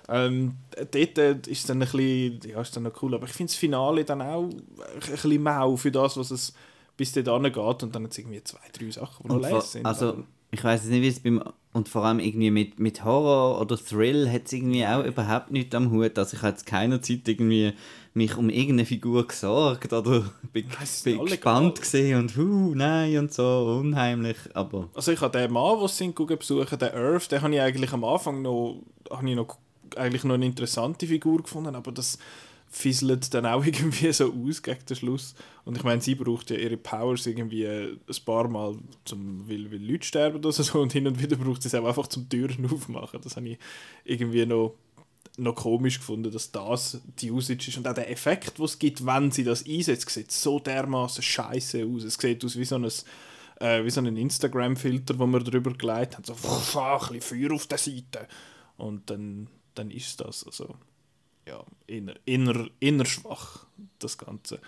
Ähm, 0.08 0.56
dort 0.90 1.46
ist 1.46 1.60
es 1.60 1.66
dann 1.66 1.80
ein 1.80 1.88
bisschen, 1.88 2.40
ja, 2.50 2.60
ist 2.60 2.74
dann 2.76 2.82
noch 2.84 3.02
cool, 3.02 3.14
aber 3.14 3.26
ich 3.26 3.32
finde 3.32 3.52
das 3.52 3.56
Finale 3.56 4.04
dann 4.04 4.20
auch 4.20 4.44
ein 4.44 4.52
bisschen 4.98 5.42
mau 5.42 5.76
für 5.76 5.92
das, 5.92 6.16
was 6.16 6.30
es 6.30 6.52
bis 6.96 7.12
dort 7.12 7.42
geht 7.42 7.82
und 7.82 7.94
dann 7.94 8.04
hat 8.04 8.12
es 8.12 8.18
irgendwie 8.18 8.42
zwei, 8.44 8.61
drei 8.72 8.90
Sachen, 8.90 9.25
die 9.25 9.28
noch 9.28 9.40
leer 9.40 9.61
sind. 9.61 9.87
Also, 9.87 10.25
ich 10.50 10.62
weiß 10.62 10.84
nicht, 10.84 11.02
wie 11.02 11.08
es 11.08 11.20
beim 11.20 11.42
und 11.75 11.88
vor 11.88 12.04
allem 12.04 12.20
irgendwie 12.20 12.50
mit, 12.50 12.78
mit 12.78 13.02
Horror 13.02 13.58
oder 13.61 13.78
Thrill 13.78 14.30
hat 14.30 14.42
es 14.44 14.52
irgendwie 14.52 14.87
auch 14.87 15.02
überhaupt 15.02 15.50
nichts 15.50 15.75
am 15.75 15.90
Hut. 15.90 16.18
Also 16.18 16.37
ich 16.37 16.42
habe 16.42 16.52
jetzt 16.52 16.66
keiner 16.66 17.00
Zeit 17.00 17.26
irgendwie 17.26 17.72
mich 18.12 18.37
um 18.37 18.50
irgendeine 18.50 18.84
Figur 18.84 19.26
gesorgt 19.26 19.90
oder 19.90 20.20
bin, 20.52 20.66
bin 21.04 21.25
gespannt 21.25 21.80
gesehen 21.80 22.18
und 22.18 22.37
uh, 22.37 22.75
nein 22.75 23.16
und 23.16 23.32
so, 23.32 23.78
unheimlich, 23.80 24.37
aber... 24.52 24.90
Also 24.92 25.12
ich 25.12 25.20
habe 25.22 25.38
den 25.38 25.50
Mann, 25.50 25.78
den 25.78 25.88
sie 25.88 26.12
besuchen, 26.12 26.78
den 26.78 26.92
Earth, 26.92 27.32
den 27.32 27.40
habe 27.40 27.54
ich 27.54 27.61
eigentlich 27.62 27.92
am 27.94 28.04
Anfang 28.04 28.42
noch, 28.42 28.82
habe 29.11 29.30
ich 29.30 29.34
noch, 29.34 29.56
eigentlich 29.96 30.25
noch 30.25 30.34
eine 30.34 30.44
interessante 30.44 31.06
Figur 31.06 31.42
gefunden, 31.42 31.75
aber 31.75 31.90
das 31.90 32.18
fisselt 32.72 33.32
dann 33.34 33.46
auch 33.46 33.64
irgendwie 33.64 34.12
so 34.12 34.32
aus 34.32 34.62
gegen 34.62 34.84
den 34.84 34.96
Schluss. 34.96 35.34
Und 35.64 35.76
ich 35.76 35.84
meine, 35.84 36.00
sie 36.00 36.14
braucht 36.14 36.50
ja 36.50 36.56
ihre 36.56 36.76
Powers 36.76 37.26
irgendwie 37.26 37.66
ein 37.66 38.00
paar 38.24 38.48
Mal, 38.48 38.76
zum, 39.04 39.48
weil, 39.48 39.70
weil 39.70 39.84
Leute 39.84 40.06
sterben 40.06 40.38
oder 40.38 40.50
so, 40.50 40.80
und 40.80 40.92
hin 40.92 41.06
und 41.06 41.22
wieder 41.22 41.36
braucht 41.36 41.62
sie 41.62 41.68
es 41.68 41.74
auch 41.74 41.84
einfach 41.84 42.08
zum 42.08 42.28
Türen 42.28 42.68
aufmachen. 42.72 43.20
Das 43.22 43.36
habe 43.36 43.50
ich 43.50 43.58
irgendwie 44.04 44.46
noch, 44.46 44.74
noch 45.36 45.54
komisch 45.54 45.98
gefunden, 45.98 46.32
dass 46.32 46.50
das 46.50 47.00
die 47.18 47.30
Usage 47.30 47.68
ist. 47.68 47.76
Und 47.76 47.86
auch 47.86 47.94
der 47.94 48.10
Effekt, 48.10 48.58
den 48.58 48.64
es 48.64 48.78
gibt, 48.78 49.04
wenn 49.04 49.30
sie 49.30 49.44
das 49.44 49.66
einsetzt, 49.66 50.08
sieht 50.08 50.32
so 50.32 50.58
dermaßen 50.58 51.22
scheiße 51.22 51.86
aus. 51.86 52.04
Es 52.04 52.14
sieht 52.14 52.44
aus 52.44 52.58
wie 52.58 52.64
so 52.64 52.76
ein 52.76 52.88
äh, 53.60 53.84
wie 53.84 53.90
so 53.90 54.00
ein 54.00 54.16
Instagram-Filter, 54.16 55.18
wo 55.18 55.26
wir 55.26 55.40
drüber 55.40 55.72
gelegt 55.72 56.16
haben, 56.16 56.24
so 56.24 56.32
ein 56.32 56.38
bisschen 56.40 57.20
Feuer 57.20 57.52
auf 57.52 57.66
der 57.66 57.78
Seite. 57.78 58.26
Und 58.76 59.08
dann, 59.10 59.48
dann 59.74 59.90
ist 59.90 60.20
das. 60.20 60.44
Also, 60.44 60.74
ja, 61.46 61.64
inner, 61.87 62.14
inner, 62.25 62.68
inner 62.80 63.04
schwach, 63.04 63.66
das 63.99 64.18
Ganze. 64.18 64.61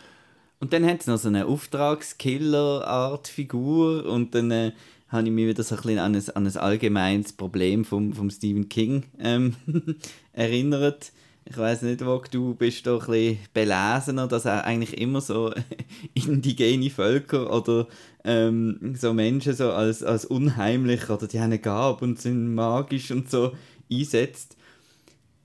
Und 0.61 0.73
dann 0.73 0.87
hat 0.87 1.01
es 1.01 1.07
noch 1.07 1.19
so 1.19 1.29
eine 1.29 1.47
Auftragskiller-Art 1.47 3.29
Figur 3.29 4.07
und 4.07 4.35
dann 4.35 4.51
äh, 4.51 4.73
habe 5.09 5.27
ich 5.27 5.33
mich 5.33 5.47
wieder 5.47 5.63
so 5.63 5.75
ein 5.75 5.83
bisschen 5.83 5.99
an 5.99 6.15
ein, 6.15 6.37
an 6.37 6.47
ein 6.47 6.57
allgemeines 6.57 7.33
Problem 7.33 7.85
vom, 7.85 8.13
vom 8.13 8.31
Stephen 8.31 8.69
King 8.69 9.05
ähm, 9.19 9.57
erinnert. 10.33 11.13
Ich 11.47 11.59
weiß 11.59 11.83
nicht, 11.83 12.05
wo 12.07 12.23
du 12.31 12.55
bist 12.55 12.87
doch 12.87 13.09
ein 13.09 13.13
bisschen 13.13 13.39
belesener, 13.53 14.27
dass 14.27 14.47
er 14.47 14.65
eigentlich 14.65 14.99
immer 14.99 15.21
so 15.21 15.53
indigene 16.15 16.89
Völker 16.89 17.53
oder 17.55 17.87
ähm, 18.25 18.95
so 18.99 19.13
Menschen 19.13 19.53
so 19.53 19.71
als, 19.71 20.03
als 20.03 20.25
unheimlich 20.25 21.11
oder 21.11 21.27
die 21.27 21.39
haben 21.39 21.47
eine 21.47 21.59
Gabe 21.59 22.03
und 22.05 22.19
sind 22.19 22.55
magisch 22.55 23.11
und 23.11 23.31
so 23.31 23.53
einsetzt. 23.93 24.57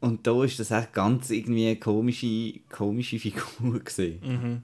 Und 0.01 0.25
da 0.25 0.43
ist 0.43 0.59
das 0.59 0.71
auch 0.71 0.91
ganz 0.91 1.29
irgendwie 1.29 1.67
eine 1.67 1.75
komische, 1.75 2.59
komische 2.69 3.19
Figur 3.19 3.79
gesehen. 3.83 4.19
Mhm. 4.23 4.61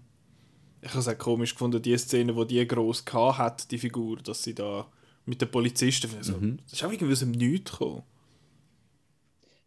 Ich 0.82 0.90
habe 0.90 1.00
es 1.00 1.08
auch 1.08 1.18
komisch 1.18 1.54
gefunden, 1.54 1.82
die 1.82 1.98
Szene, 1.98 2.36
wo 2.36 2.44
die 2.44 2.66
groß 2.66 3.04
hat, 3.14 3.72
die 3.72 3.78
Figur, 3.78 4.18
dass 4.18 4.44
sie 4.44 4.54
da 4.54 4.88
mit 5.26 5.42
den 5.42 5.50
Polizisten, 5.50 6.10
so, 6.22 6.38
mhm. 6.38 6.60
das 6.64 6.74
ist 6.74 6.84
auch 6.84 6.92
irgendwie 6.92 7.14
aus 7.14 7.20
dem 7.20 7.32
Nichts 7.32 7.72
gekommen. 7.72 8.04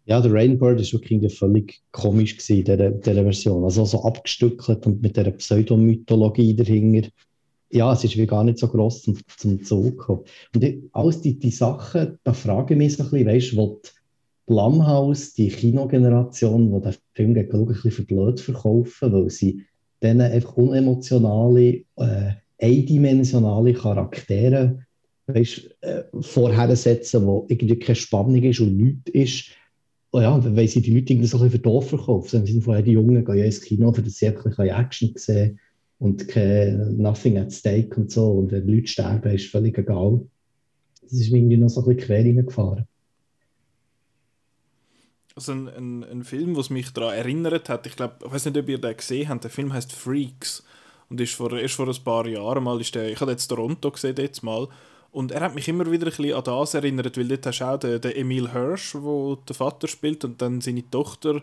Ja, 0.07 0.23
der 0.23 0.33
Rainbird 0.33 0.81
ist 0.81 0.95
wirklich 0.95 1.37
völlig 1.37 1.83
komisch 1.93 2.39
gewesen, 2.39 2.65
dieser, 2.65 2.91
dieser 2.91 3.23
Version. 3.25 3.65
Also 3.65 3.85
so 3.85 4.05
abgestückelt 4.05 4.87
und 4.87 5.03
mit 5.03 5.19
dieser 5.19 5.33
Pseudomythologie 5.33 6.57
dahinter. 6.57 7.11
Ja, 7.71 7.93
es 7.93 8.05
ist 8.05 8.17
wie 8.17 8.27
gar 8.27 8.43
nicht 8.43 8.59
so 8.59 8.69
groß 8.69 9.03
zum, 9.03 9.19
zum 9.37 9.63
Zug 9.63 9.99
gekommen. 9.99 10.25
Und 10.55 10.65
ich, 10.65 10.79
alles 10.93 11.21
die, 11.21 11.39
die 11.39 11.51
Sachen, 11.51 12.19
da 12.25 12.33
frage 12.33 12.73
ich 12.73 12.79
mich 12.79 12.97
so 12.97 13.03
ein 13.03 13.11
bisschen, 13.11 13.27
weißt 13.27 13.53
du, 13.53 13.81
Blumhouse, 14.49 15.35
die 15.35 15.49
Kinogeneration, 15.49 16.73
die 16.73 16.81
den 16.81 16.95
Film 17.15 17.37
ein 17.37 17.67
bisschen 17.67 17.91
für 17.91 18.03
blöd 18.03 18.41
verkaufen, 18.41 19.13
weil 19.13 19.31
sie 19.31 19.63
denen 20.03 20.23
einfach 20.23 20.57
unemotionale, 20.57 21.85
äh, 21.97 22.33
eindimensionale 22.59 23.75
Charaktere 23.75 24.81
weißt, 25.27 25.77
äh, 25.83 26.03
vorhersetzen, 26.21 27.27
wo 27.27 27.45
irgendwie 27.49 27.79
keine 27.79 27.97
Spannung 27.97 28.43
ist 28.43 28.61
und 28.61 28.77
nichts 28.77 29.11
ist. 29.11 29.45
Oh 30.13 30.21
ja, 30.21 30.43
weil 30.57 30.67
sie 30.67 30.81
die 30.81 30.95
Leute 30.95 31.13
irgendwie 31.13 31.29
so 31.29 31.37
ein 31.37 31.43
bisschen 31.43 31.59
für 31.59 31.63
doof 31.63 31.89
verkaufen. 31.91 32.47
Sie 32.47 32.53
sind 32.53 32.63
vorher 32.63 32.83
die 32.83 32.93
Jungen 32.93 33.23
gehen 33.23 33.45
ins 33.45 33.61
Kino, 33.61 33.93
für 33.93 34.03
das 34.03 34.15
sie 34.15 34.29
einfach 34.29 34.59
Action 34.59 35.13
sehen 35.17 35.61
und 35.99 36.27
kein 36.27 36.97
Nothing 36.97 37.37
at 37.37 37.53
stake 37.53 37.95
und 38.01 38.11
so. 38.11 38.31
Und 38.31 38.51
wenn 38.51 38.67
Leute 38.67 38.87
sterben, 38.87 39.35
ist 39.35 39.51
völlig 39.51 39.77
egal. 39.77 40.23
Das 41.03 41.13
ist 41.13 41.31
irgendwie 41.31 41.59
noch 41.59 41.69
so 41.69 41.83
ein 41.83 41.95
bisschen 41.95 42.07
quer 42.07 42.25
reingefahren 42.25 42.87
also 45.39 45.53
ein, 45.53 45.69
ein, 45.69 46.05
ein 46.05 46.25
Film, 46.25 46.57
was 46.57 46.69
mich 46.69 46.93
daran 46.93 47.15
erinnert 47.15 47.69
hat. 47.69 47.87
Ich 47.87 47.97
glaube, 47.97 48.17
ich 48.25 48.33
weiß 48.33 48.47
nicht, 48.47 48.59
ob 48.59 48.69
ihr 48.69 48.79
den 48.79 48.97
gesehen 48.97 49.29
habt. 49.29 49.45
Der 49.45 49.51
Film 49.51 49.73
heißt 49.73 49.93
Freaks 49.93 50.65
und 51.09 51.21
ist 51.21 51.35
vor, 51.35 51.53
erst 51.53 51.75
vor 51.75 51.87
ein 51.89 52.05
paar 52.05 52.27
Jahren 52.27 52.65
mal 52.65 52.81
ist 52.81 52.95
der, 52.95 53.11
ich 53.11 53.21
habe 53.21 53.31
jetzt 53.31 53.47
Toronto 53.47 53.91
gesehen 53.91 54.17
jetzt 54.19 54.43
mal 54.43 54.69
und 55.11 55.33
er 55.33 55.41
hat 55.41 55.55
mich 55.55 55.69
immer 55.69 55.91
wieder 55.91 56.07
ein 56.07 56.11
bisschen 56.11 56.35
an 56.35 56.45
das 56.45 56.75
erinnert, 56.75 57.17
weil 57.17 57.29
dort 57.29 57.47
hast 57.47 57.61
du 57.61 57.65
auch 57.65 57.79
den, 57.79 58.01
den 58.01 58.17
Emil 58.17 58.53
Hirsch, 58.53 58.95
wo 58.95 59.37
der 59.37 59.55
Vater 59.55 59.89
spielt 59.89 60.25
und 60.25 60.43
dann 60.43 60.61
seine 60.61 60.89
Tochter 60.91 61.37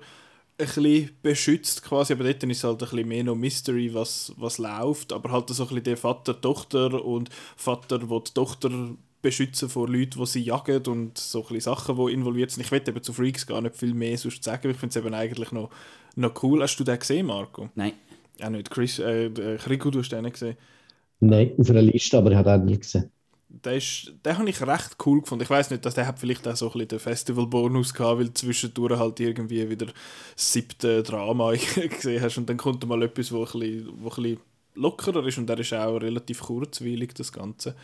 ein 0.57 0.65
bisschen 0.67 1.09
beschützt 1.21 1.83
quasi, 1.83 2.13
aber 2.13 2.25
dort 2.25 2.43
ist 2.43 2.63
halt 2.63 2.81
ein 2.81 2.89
bisschen 2.89 3.07
mehr 3.07 3.23
noch 3.23 3.35
Mystery, 3.35 3.93
was, 3.93 4.33
was 4.37 4.57
läuft, 4.57 5.11
aber 5.11 5.31
halt 5.31 5.49
so 5.49 5.63
ein 5.63 5.69
bisschen 5.69 5.83
der 5.83 5.97
Vater-Tochter 5.97 7.03
und 7.03 7.29
Vater, 7.57 8.09
wo 8.09 8.19
die 8.19 8.33
Tochter 8.33 8.69
beschützen 9.25 9.69
vor 9.69 9.89
Leuten, 9.89 10.19
die 10.19 10.25
sie 10.27 10.41
jagen 10.41 10.85
und 10.85 11.17
so 11.17 11.43
ein 11.49 11.59
Sachen, 11.59 11.97
die 11.97 12.13
involviert 12.13 12.51
sind. 12.51 12.63
Ich 12.63 12.71
will 12.71 12.83
eben 12.85 13.01
zu 13.01 13.11
Freaks 13.11 13.47
gar 13.47 13.59
nicht 13.59 13.75
viel 13.75 13.95
mehr 13.95 14.15
sonst 14.19 14.43
sagen, 14.43 14.69
ich 14.69 14.77
finde 14.77 14.99
es 14.99 15.03
eben 15.03 15.15
eigentlich 15.15 15.51
noch, 15.51 15.71
noch 16.15 16.43
cool. 16.43 16.61
Hast 16.61 16.79
du 16.79 16.83
den 16.83 16.99
gesehen, 16.99 17.25
Marco? 17.25 17.69
Nein. 17.73 17.93
Auch 18.39 18.49
nicht. 18.49 18.69
Chris, 18.69 18.99
äh, 18.99 19.31
Rico, 19.67 19.89
du 19.89 19.99
hast 19.99 20.11
den 20.11 20.31
gesehen? 20.31 20.57
Nein, 21.21 21.53
auf 21.57 21.69
einer 21.71 21.81
Liste, 21.81 22.19
aber 22.19 22.29
ich 22.29 22.37
habe 22.37 22.51
den 22.51 22.65
nicht 22.65 22.81
gesehen. 22.81 23.09
Den, 23.49 23.81
den 24.23 24.37
habe 24.37 24.49
ich 24.49 24.61
recht 24.61 24.97
cool 25.05 25.21
gefunden. 25.21 25.43
Ich 25.43 25.49
weiß 25.49 25.71
nicht, 25.71 25.85
dass 25.85 25.95
der 25.95 26.05
hat 26.05 26.19
vielleicht 26.19 26.47
auch 26.47 26.55
so 26.55 26.67
ein 26.67 26.73
bisschen 26.73 26.87
den 26.89 26.99
Festival-Bonus 26.99 27.95
gehabt, 27.95 28.19
weil 28.19 28.33
zwischendurch 28.33 28.99
halt 28.99 29.19
irgendwie 29.19 29.67
wieder 29.69 29.87
das 29.87 30.53
siebte 30.53 31.01
Drama 31.01 31.53
gesehen 31.89 32.21
hast 32.21 32.37
und 32.37 32.47
dann 32.47 32.57
kommt 32.57 32.85
mal 32.85 33.01
etwas, 33.01 33.31
wo 33.31 33.39
ein 33.39 33.45
bisschen, 33.45 33.89
wo 33.97 34.09
ein 34.09 34.15
bisschen 34.15 34.39
lockerer 34.75 35.25
ist 35.25 35.37
und 35.39 35.47
der 35.47 35.59
ist 35.59 35.73
auch 35.73 35.97
relativ 35.97 36.41
kurzweilig, 36.41 37.13
das 37.15 37.31
Ganze. 37.31 37.75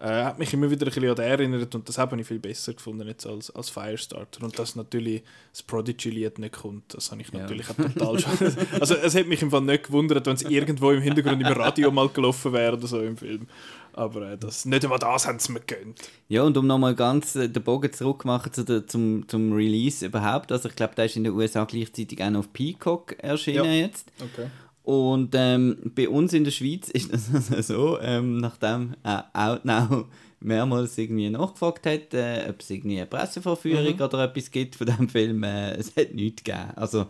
Äh, 0.00 0.24
hat 0.24 0.38
mich 0.38 0.52
immer 0.52 0.70
wieder 0.70 0.86
ein 0.86 0.92
bisschen 0.92 1.08
an 1.08 1.16
den 1.16 1.24
erinnert 1.24 1.74
und 1.74 1.88
das 1.88 1.98
habe 1.98 2.20
ich 2.20 2.26
viel 2.26 2.38
besser 2.38 2.72
gefunden 2.72 3.08
jetzt 3.08 3.26
als, 3.26 3.50
als 3.50 3.68
Firestarter. 3.68 4.44
Und 4.44 4.56
dass 4.56 4.76
natürlich 4.76 5.24
das 5.50 5.62
Prodigy-Lied 5.64 6.38
nicht 6.38 6.54
kommt, 6.54 6.94
das 6.94 7.10
habe 7.10 7.20
ich 7.20 7.32
natürlich 7.32 7.66
ja. 7.66 7.72
auch 7.84 7.92
total 7.92 8.18
schade. 8.38 8.56
Also 8.80 8.94
es 8.94 9.14
hätte 9.14 9.28
mich 9.28 9.42
im 9.42 9.50
Fall 9.50 9.62
nicht 9.62 9.84
gewundert, 9.84 10.24
wenn 10.26 10.34
es 10.34 10.42
irgendwo 10.42 10.92
im 10.92 11.02
Hintergrund 11.02 11.42
im 11.42 11.48
Radio 11.48 11.90
mal 11.90 12.08
gelaufen 12.08 12.52
wäre 12.52 12.76
oder 12.76 12.86
so 12.86 13.00
im 13.00 13.16
Film. 13.16 13.48
Aber 13.92 14.30
äh, 14.30 14.38
das, 14.38 14.64
nicht 14.66 14.84
einmal 14.84 15.00
das 15.00 15.26
haben 15.26 15.40
sie 15.40 15.50
mir 15.50 15.60
gegönnt. 15.60 15.98
Ja, 16.28 16.44
und 16.44 16.56
um 16.56 16.68
nochmal 16.68 16.94
ganz 16.94 17.34
äh, 17.34 17.48
den 17.48 17.64
Bogen 17.64 17.92
zurückzumachen 17.92 18.52
zu 18.52 18.64
der, 18.64 18.86
zum, 18.86 19.26
zum 19.26 19.52
Release 19.52 20.06
überhaupt. 20.06 20.52
Also 20.52 20.68
ich 20.68 20.76
glaube, 20.76 20.94
der 20.94 21.06
ist 21.06 21.16
in 21.16 21.24
den 21.24 21.32
USA 21.32 21.64
gleichzeitig 21.64 22.22
auch 22.22 22.30
noch 22.30 22.40
auf 22.40 22.52
Peacock 22.52 23.16
erschienen 23.18 23.64
ja. 23.64 23.72
jetzt. 23.72 24.12
Okay. 24.20 24.46
Und 24.88 25.34
ähm, 25.34 25.92
bei 25.94 26.08
uns 26.08 26.32
in 26.32 26.44
der 26.44 26.50
Schweiz 26.50 26.88
ist 26.94 27.12
das 27.12 27.28
also 27.34 27.60
so, 27.60 28.00
ähm, 28.00 28.38
nachdem 28.38 28.94
äh, 29.04 29.20
Outnow 29.34 30.06
mehrmals 30.40 30.96
irgendwie 30.96 31.28
nachgefragt 31.28 31.84
hat, 31.84 32.14
äh, 32.14 32.46
ob 32.48 32.62
es 32.62 32.70
irgendwie 32.70 32.96
eine 32.96 33.04
Presseverführung 33.04 33.96
mhm. 33.96 34.00
oder 34.00 34.24
etwas 34.24 34.50
gibt 34.50 34.76
von 34.76 34.86
diesem 34.86 35.10
Film, 35.10 35.42
äh, 35.42 35.72
es 35.72 35.94
hat 35.94 36.14
nichts 36.14 36.42
gegeben. 36.42 36.70
Also, 36.76 37.04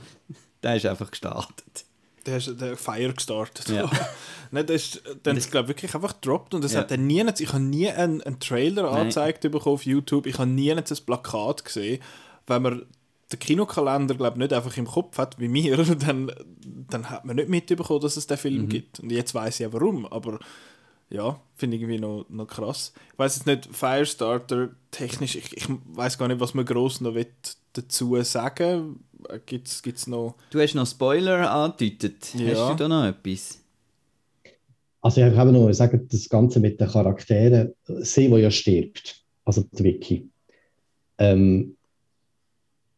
der 0.60 0.74
ist 0.74 0.86
einfach 0.86 1.08
gestartet. 1.08 1.84
Der 2.26 2.38
ist 2.38 2.60
der 2.60 2.76
Fire 2.76 3.12
gestartet. 3.12 3.68
Ja. 3.68 3.88
Nein, 4.50 4.66
das 4.66 4.74
ist, 4.82 5.02
dann 5.22 5.36
ist 5.36 5.52
glaube 5.52 5.68
wirklich 5.68 5.94
einfach 5.94 6.20
gedroppt 6.20 6.54
und 6.54 6.64
es 6.64 6.72
ja. 6.72 6.80
hat 6.80 6.90
dann 6.90 7.06
nie, 7.06 7.24
ich 7.38 7.52
habe 7.52 7.62
nie 7.62 7.88
einen, 7.88 8.20
einen 8.22 8.40
Trailer 8.40 8.90
Nein. 8.90 9.02
angezeigt 9.02 9.42
bekommen 9.42 9.74
auf 9.74 9.86
YouTube, 9.86 10.26
ich 10.26 10.38
habe 10.38 10.50
nie 10.50 10.72
ein 10.72 10.82
Plakat 11.06 11.64
gesehen, 11.64 12.02
wenn 12.48 12.62
man 12.62 12.82
den 13.30 13.38
Kinokalender 13.38 14.14
glaube 14.14 14.38
nicht 14.38 14.52
einfach 14.52 14.76
im 14.76 14.86
Kopf 14.86 15.16
hat 15.18 15.38
wie 15.38 15.48
mir, 15.48 15.76
dann, 15.98 16.32
dann 16.90 17.10
hat 17.10 17.24
man 17.24 17.36
nicht 17.36 17.48
mitbekommen, 17.48 18.00
dass 18.00 18.16
es 18.16 18.26
den 18.26 18.36
Film 18.36 18.62
mhm. 18.62 18.68
gibt. 18.68 19.00
Und 19.00 19.10
jetzt 19.10 19.34
weiß 19.34 19.54
ich 19.54 19.60
ja 19.60 19.72
warum, 19.72 20.06
aber 20.06 20.38
ja, 21.10 21.40
finde 21.54 21.76
ich 21.76 21.82
irgendwie 21.82 22.00
noch, 22.00 22.26
noch 22.28 22.46
krass. 22.46 22.92
Ich 23.12 23.18
weiß 23.18 23.36
jetzt 23.36 23.46
nicht, 23.46 23.68
Firestarter 23.72 24.70
technisch, 24.90 25.36
ich, 25.36 25.56
ich 25.56 25.66
weiß 25.92 26.18
gar 26.18 26.28
nicht, 26.28 26.40
was 26.40 26.54
man 26.54 26.64
groß 26.64 27.00
noch 27.00 27.14
dazu 27.72 28.22
sagen 28.22 29.00
Gibt 29.46 29.68
es 29.68 30.06
noch... 30.06 30.36
Du 30.50 30.60
hast 30.60 30.74
noch 30.74 30.86
Spoiler 30.86 31.50
angedeutet. 31.50 32.34
Ja. 32.34 32.68
Hast 32.68 32.72
du 32.72 32.84
da 32.84 32.88
noch 32.88 33.04
etwas? 33.04 33.60
Also 35.00 35.20
ich 35.20 35.36
habe 35.36 35.52
noch 35.52 35.72
sagen, 35.72 36.06
das 36.10 36.28
Ganze 36.28 36.60
mit 36.60 36.80
den 36.80 36.88
Charakteren, 36.88 37.74
sie, 37.84 38.30
wo 38.30 38.36
ja 38.36 38.50
stirbt, 38.50 39.24
also 39.44 39.64
die 39.72 39.84
Wiki. 39.84 40.28
Ähm, 41.18 41.76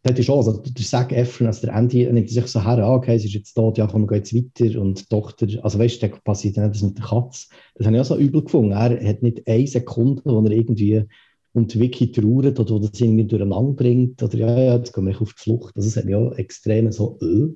das 0.02 0.18
ist 0.18 0.30
auch, 0.30 0.38
also 0.38 0.62
der 0.62 0.84
Zac 0.84 1.12
Efron, 1.12 1.46
also 1.46 1.66
der 1.66 1.76
Andy, 1.76 2.10
nimmt 2.10 2.30
sich 2.30 2.46
so 2.46 2.64
her, 2.64 2.78
ah, 2.78 2.94
okay, 2.94 3.18
sie 3.18 3.26
ist 3.26 3.34
jetzt 3.34 3.54
tot, 3.54 3.76
ja 3.76 3.86
komm, 3.86 4.02
wir 4.02 4.08
gehen 4.08 4.18
jetzt 4.18 4.34
weiter 4.34 4.80
und 4.80 5.00
die 5.00 5.04
Tochter, 5.04 5.46
also 5.62 5.78
weißt 5.78 6.02
du, 6.02 6.08
da 6.08 6.16
passiert 6.24 6.56
dann 6.56 6.72
das 6.72 6.82
mit 6.82 6.98
der 6.98 7.04
Katze. 7.04 7.48
Das 7.74 7.86
habe 7.86 7.96
ich 7.96 8.02
auch 8.02 8.06
so 8.06 8.16
übel 8.16 8.42
gefunden. 8.42 8.72
Er 8.72 9.08
hat 9.08 9.22
nicht 9.22 9.46
eine 9.46 9.66
Sekunde, 9.66 10.22
wo 10.24 10.42
er 10.42 10.52
irgendwie 10.52 11.04
und 11.52 11.78
Vicky 11.78 12.12
trauert 12.12 12.60
oder 12.60 12.80
das 12.80 13.00
irgendwie 13.00 13.24
durcheinander 13.24 13.72
bringt 13.72 14.22
oder 14.22 14.38
ja, 14.38 14.58
ja, 14.58 14.76
jetzt 14.76 14.92
gehen 14.92 15.06
wir 15.06 15.20
auf 15.20 15.34
die 15.34 15.42
Flucht. 15.42 15.76
Also, 15.76 15.88
das 15.88 15.96
hat 15.96 16.04
mich 16.04 16.14
auch 16.14 16.32
extrem 16.32 16.90
so, 16.92 17.18
äh. 17.20 17.48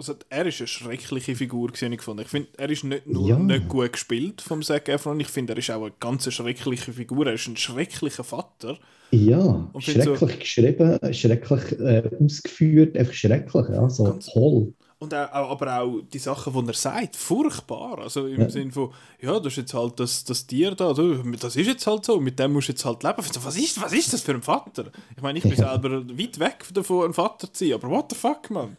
Also, 0.00 0.14
er 0.30 0.46
ist 0.46 0.60
eine 0.60 0.66
schreckliche 0.66 1.36
Figur, 1.36 1.68
gewesen, 1.68 1.92
ich 1.92 2.00
fand. 2.00 2.22
Ich 2.22 2.28
finde, 2.28 2.48
er 2.56 2.70
ist 2.70 2.84
nicht 2.84 3.06
nur 3.06 3.28
ja. 3.28 3.38
nicht 3.38 3.68
gut 3.68 3.92
gespielt 3.92 4.40
vom 4.40 4.62
Zac 4.62 4.88
Efron, 4.88 5.20
ich 5.20 5.28
finde, 5.28 5.52
er 5.52 5.58
ist 5.58 5.70
auch 5.70 5.82
eine 5.82 5.92
ganz 6.00 6.32
schreckliche 6.32 6.94
Figur. 6.94 7.26
Er 7.26 7.34
ist 7.34 7.46
ein 7.48 7.58
schrecklicher 7.58 8.24
Vater. 8.24 8.78
Ja, 9.10 9.68
und 9.70 9.84
schrecklich 9.84 10.18
so, 10.18 10.26
geschrieben, 10.26 10.98
schrecklich 11.12 11.78
äh, 11.80 12.02
ausgeführt, 12.18 12.96
einfach 12.96 13.12
schrecklich, 13.12 13.68
ja, 13.68 13.90
so 13.90 14.18
toll. 14.32 14.72
Und 15.00 15.12
auch, 15.12 15.50
aber 15.50 15.80
auch 15.82 16.00
die 16.10 16.18
Sachen, 16.18 16.54
die 16.54 16.70
er 16.70 16.74
sagt, 16.74 17.16
furchtbar. 17.16 17.98
Also 17.98 18.26
im 18.26 18.40
ja. 18.40 18.48
Sinne 18.48 18.72
von, 18.72 18.94
ja, 19.20 19.38
das 19.38 19.52
ist 19.52 19.56
jetzt 19.56 19.74
halt 19.74 20.00
das, 20.00 20.24
das 20.24 20.46
Tier 20.46 20.74
da, 20.74 20.94
das 20.94 21.56
ist 21.56 21.66
jetzt 21.66 21.86
halt 21.86 22.06
so, 22.06 22.18
mit 22.20 22.38
dem 22.38 22.54
musst 22.54 22.68
du 22.68 22.72
jetzt 22.72 22.86
halt 22.86 23.02
leben. 23.02 23.16
Was 23.18 23.56
ist, 23.58 23.82
was 23.82 23.92
ist 23.92 24.14
das 24.14 24.22
für 24.22 24.32
ein 24.32 24.40
Vater? 24.40 24.86
Ich 25.14 25.22
meine, 25.22 25.38
ich 25.38 25.44
bin 25.44 25.52
ja. 25.58 25.72
selber 25.72 26.08
weit 26.08 26.38
weg 26.38 26.64
davon, 26.72 27.04
ein 27.04 27.12
Vater 27.12 27.52
zu 27.52 27.66
sein, 27.66 27.74
aber 27.74 27.90
what 27.90 28.06
the 28.08 28.16
fuck, 28.16 28.50
man? 28.50 28.78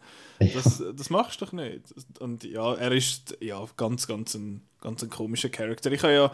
Das, 0.54 0.82
das 0.96 1.10
machst 1.10 1.40
du 1.40 1.46
doch 1.46 1.52
nicht. 1.52 1.82
Und 2.20 2.44
ja, 2.44 2.74
er 2.74 2.92
ist 2.92 3.36
ja 3.40 3.64
ganz, 3.76 4.06
ganz 4.06 4.34
ein, 4.34 4.62
ganz 4.80 5.02
ein 5.02 5.10
komischer 5.10 5.48
Charakter. 5.48 5.90
Ich 5.92 6.02
habe 6.02 6.12
ja 6.12 6.32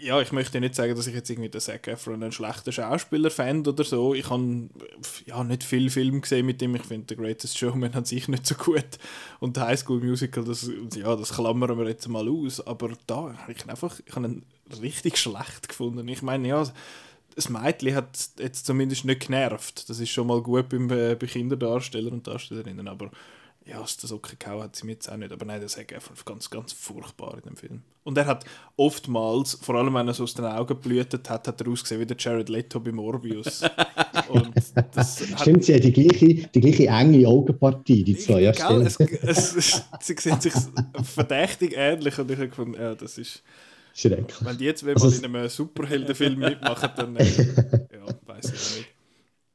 ja, 0.00 0.20
ich 0.20 0.32
möchte 0.32 0.60
nicht 0.60 0.74
sagen, 0.74 0.94
dass 0.94 1.06
ich 1.06 1.14
jetzt 1.14 1.28
irgendwie 1.28 1.48
den 1.48 1.60
Zac 1.60 1.88
Efron 1.88 2.22
einen 2.22 2.32
schlechten 2.32 2.72
Schauspieler 2.72 3.30
fände 3.30 3.70
oder 3.70 3.84
so. 3.84 4.14
Ich 4.14 4.30
habe 4.30 4.68
ja 5.26 5.42
nicht 5.42 5.64
viel 5.64 5.90
Film 5.90 6.20
gesehen 6.20 6.46
mit 6.46 6.60
dem. 6.60 6.74
Ich 6.76 6.84
finde 6.84 7.06
The 7.08 7.16
Greatest 7.16 7.58
Showman 7.58 7.94
an 7.94 8.04
sich 8.04 8.28
nicht 8.28 8.46
so 8.46 8.54
gut. 8.54 8.98
Und 9.40 9.56
The 9.56 9.62
High 9.62 9.78
School 9.78 10.00
Musical, 10.00 10.44
das, 10.44 10.70
ja, 10.94 11.16
das 11.16 11.34
klammern 11.34 11.76
wir 11.78 11.88
jetzt 11.88 12.08
mal 12.08 12.28
aus. 12.28 12.64
Aber 12.64 12.90
da 13.06 13.34
habe 13.36 13.52
ich 13.52 13.68
einfach, 13.68 13.98
ich 14.04 14.14
habe 14.14 14.26
ihn 14.26 14.42
richtig 14.80 15.16
schlecht 15.16 15.68
gefunden. 15.68 16.06
Ich 16.08 16.22
meine, 16.22 16.46
ja, 16.46 16.64
das 17.38 17.48
Mädchen 17.48 17.94
hat 17.94 18.18
jetzt 18.40 18.66
zumindest 18.66 19.04
nicht 19.04 19.28
genervt. 19.28 19.88
Das 19.88 20.00
ist 20.00 20.10
schon 20.10 20.26
mal 20.26 20.42
gut 20.42 20.68
beim, 20.68 20.90
äh, 20.90 21.14
bei 21.14 21.28
Kinderdarstellern 21.28 22.14
und 22.14 22.26
Darstellerinnen, 22.26 22.88
aber 22.88 23.12
ja, 23.64 23.78
aus 23.78 23.96
der 23.96 24.08
Socke 24.08 24.34
gehauen 24.36 24.64
hat 24.64 24.74
sie 24.74 24.86
mir 24.86 24.92
jetzt 24.92 25.08
auch 25.08 25.16
nicht, 25.16 25.30
aber 25.30 25.44
nein, 25.44 25.60
das 25.60 25.76
ist 25.76 25.92
einfach 25.92 26.24
ganz, 26.24 26.50
ganz 26.50 26.72
furchtbar 26.72 27.34
in 27.34 27.42
dem 27.42 27.56
Film. 27.56 27.82
Und 28.02 28.18
er 28.18 28.26
hat 28.26 28.44
oftmals, 28.76 29.56
vor 29.62 29.76
allem 29.76 29.94
wenn 29.94 30.08
er 30.08 30.14
so 30.14 30.24
aus 30.24 30.34
den 30.34 30.46
Augen 30.46 30.80
blühtet 30.80 31.30
hat, 31.30 31.46
hat 31.46 31.60
er 31.60 31.68
ausgesehen 31.68 32.00
wie 32.00 32.06
der 32.06 32.16
Jared 32.18 32.48
Leto 32.48 32.80
bei 32.80 32.90
Morbius. 32.90 33.62
Und 34.30 34.52
das 34.94 35.22
Stimmt, 35.40 35.64
sie 35.64 35.74
haben 35.74 35.82
die 35.82 35.92
gleiche, 35.92 36.48
die 36.48 36.60
gleiche 36.60 36.88
enge 36.88 37.28
Augenpartie, 37.28 38.02
die 38.02 38.16
zwei, 38.16 38.40
ja, 38.40 38.52
stimmt. 38.52 38.84
Es, 38.84 38.98
es, 38.98 39.54
es, 39.54 39.84
sie 40.00 40.16
sehen 40.18 40.40
sich 40.40 40.54
verdächtig 41.04 41.74
ähnlich 41.76 42.18
und 42.18 42.30
ich 42.32 42.36
habe 42.36 42.48
gefunden, 42.48 42.74
ja, 42.74 42.96
das 42.96 43.16
ist... 43.16 43.44
Schrecklich. 43.98 44.44
Wenn 44.44 44.56
die 44.56 44.64
jetzt 44.64 44.86
also, 44.86 45.08
in 45.08 45.24
einem 45.24 45.48
Superheldenfilm 45.48 46.38
mitmachen, 46.38 46.90
dann 46.96 47.16
äh, 47.16 47.24
ja, 47.26 48.06
weiß 48.26 48.44
ich 48.44 48.76
nicht. 48.76 48.88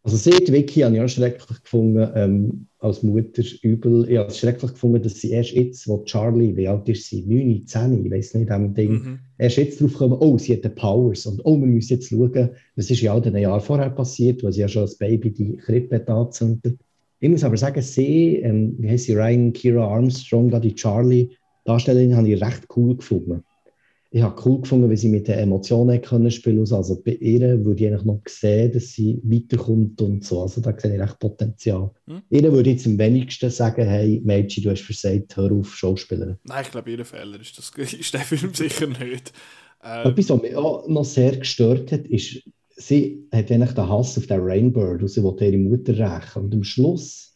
Also 0.03 0.17
seit 0.17 0.51
Vicky 0.51 0.82
habe 0.82 0.95
ich 0.95 1.01
auch 1.01 1.08
schrecklich 1.08 1.63
gefunden, 1.63 2.10
ähm, 2.13 2.67
als 2.79 3.03
Mutter 3.03 3.41
übel. 3.62 4.06
Ich 4.10 4.17
habe 4.17 4.27
es 4.27 4.38
schrecklich 4.38 4.73
gefunden, 4.73 5.01
dass 5.01 5.21
sie 5.21 5.32
erst 5.32 5.53
jetzt, 5.53 5.88
wo 5.88 6.03
Charlie, 6.03 6.58
wie 6.58 6.67
alt 6.67 6.89
ist 6.89 7.08
sie? 7.08 7.21
9, 7.21 7.65
10, 7.65 8.06
ich 8.06 8.12
weiß 8.12 8.34
nicht, 8.34 8.49
dem 8.49 8.73
Ding, 8.73 8.91
mhm. 8.91 9.19
erst 9.38 9.56
jetzt 9.56 9.79
drauf 9.79 9.93
kommen, 9.93 10.17
oh, 10.19 10.38
sie 10.38 10.58
hat 10.58 10.65
die 10.65 10.69
Powers 10.69 11.25
und 11.25 11.39
oh, 11.45 11.58
wir 11.58 11.65
müssen 11.65 11.93
jetzt 11.93 12.10
schauen, 12.10 12.49
was 12.75 12.91
ist 12.91 12.99
ja 12.99 13.13
auch 13.13 13.25
ein 13.25 13.38
Jahr 13.38 13.62
vorher 13.62 13.91
passiert, 13.91 14.43
wo 14.43 14.51
sie 14.51 14.60
ja 14.60 14.67
schon 14.67 14.82
als 14.82 14.97
Baby 14.97 15.32
die 15.32 15.56
Krippe 15.56 16.06
angezündet 16.06 16.77
Ich 17.21 17.29
muss 17.29 17.45
aber 17.45 17.56
sagen, 17.56 17.82
sie, 17.82 18.39
ähm, 18.39 18.75
wie 18.77 18.89
heißt 18.89 19.06
sie, 19.06 19.13
Ryan 19.13 19.53
Kira 19.53 19.88
Armstrong, 19.88 20.51
da 20.51 20.60
die 20.60 20.75
Charlie-Darstellerin, 20.75 22.17
habe 22.17 22.29
ich 22.29 22.43
recht 22.43 22.67
cool 22.75 22.97
gefunden 22.97 23.41
ich 24.15 24.21
habe 24.21 24.39
cool 24.45 24.62
gefunden, 24.62 24.91
wie 24.91 24.95
sie 24.95 25.10
mit 25.10 25.28
den 25.28 25.39
Emotionen 25.39 25.99
können 25.99 26.30
spielen 26.30 26.63
können. 26.63 26.78
Also 26.78 27.02
bei 27.02 27.13
ihr 27.13 27.65
würde 27.65 27.84
ich 27.84 27.89
eigentlich 27.89 28.06
noch 28.06 28.21
sehen, 28.28 28.71
dass 28.71 28.91
sie 28.91 29.19
weiterkommt 29.23 29.99
und 30.04 30.23
so. 30.23 30.43
Also 30.43 30.62
da 30.62 30.71
sehe 30.78 30.95
ich 30.95 31.02
echt 31.02 31.17
Potenzial. 31.17 31.89
Hm? 32.06 32.21
Ihr 32.30 32.54
würde 32.54 32.69
jetzt 32.69 32.86
am 32.86 32.99
wenigsten 32.99 33.49
sagen, 33.49 33.88
hey 33.88 34.21
Mädchen, 34.23 34.63
du 34.63 34.69
hast 34.69 34.84
versagt, 34.84 35.36
hör 35.36 35.52
auf, 35.52 35.76
Schauspieler. 35.76 36.38
Nein, 36.43 36.62
ich 36.62 36.69
glaube, 36.69 36.91
ihr 36.91 37.04
Fehler 37.04 37.41
ist, 37.41 37.58
das, 37.58 37.71
ist 37.93 38.13
der 38.13 38.19
Film 38.19 38.54
sicher 38.54 38.86
nicht. 38.86 39.34
Ähm, 39.84 40.12
Etwas, 40.12 40.30
was 40.30 40.41
mich 40.43 40.56
auch 40.56 40.88
noch 40.88 41.06
sehr 41.06 41.36
gestört 41.36 41.91
hat, 41.91 42.06
ist, 42.06 42.43
sie 42.76 43.28
hat 43.34 43.52
eigentlich 43.52 43.71
den 43.71 43.89
Hass 43.89 44.15
auf 44.15 44.28
den 44.28 44.41
Rainbird, 44.41 45.02
also 45.02 45.08
sie 45.08 45.23
wollte 45.23 45.45
ihre 45.45 45.58
Mutter 45.58 45.97
rächen. 45.97 46.43
Und 46.43 46.54
am 46.54 46.63
Schluss 46.63 47.36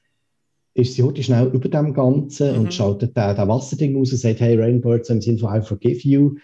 ist 0.75 0.93
sie 0.93 1.01
heute 1.01 1.23
schnell 1.23 1.47
über 1.47 1.69
dem 1.69 1.91
Ganzen 1.95 2.53
mhm. 2.53 2.59
und 2.59 2.73
schaltet 2.75 3.17
den, 3.17 3.35
den 3.35 3.47
Wasserding 3.47 3.99
aus 3.99 4.11
und 4.11 4.19
sagt, 4.19 4.41
hey 4.41 4.55
Rainbird, 4.55 5.07
so 5.07 5.13
im 5.13 5.21
Sinne 5.21 5.39
von 5.39 5.59
I 5.59 5.65
forgive 5.65 6.07
you. 6.07 6.35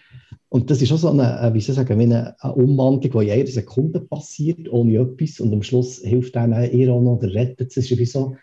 Und 0.54 0.70
das 0.70 0.84
ist 0.84 0.92
auch 0.92 0.98
so 0.98 1.10
eine, 1.10 1.50
wie 1.56 1.62
soll 1.62 1.74
ich 1.74 1.78
sagen, 1.78 2.00
eine, 2.00 2.40
eine 2.40 2.54
Umwandlung, 2.54 3.12
die 3.12 3.32
in 3.32 3.38
jeder 3.38 3.50
Sekunde 3.50 4.00
passiert, 4.02 4.72
ohne 4.72 4.98
etwas. 5.00 5.40
Und 5.40 5.52
am 5.52 5.64
Schluss 5.64 5.98
hilft 5.98 6.36
dann 6.36 6.54
ihr 6.72 6.94
auch 6.94 7.02
noch 7.02 7.18
oder 7.18 7.34
rettet 7.34 7.72
es. 7.72 7.78
Ist 7.78 7.98
wie 7.98 8.06
so, 8.06 8.36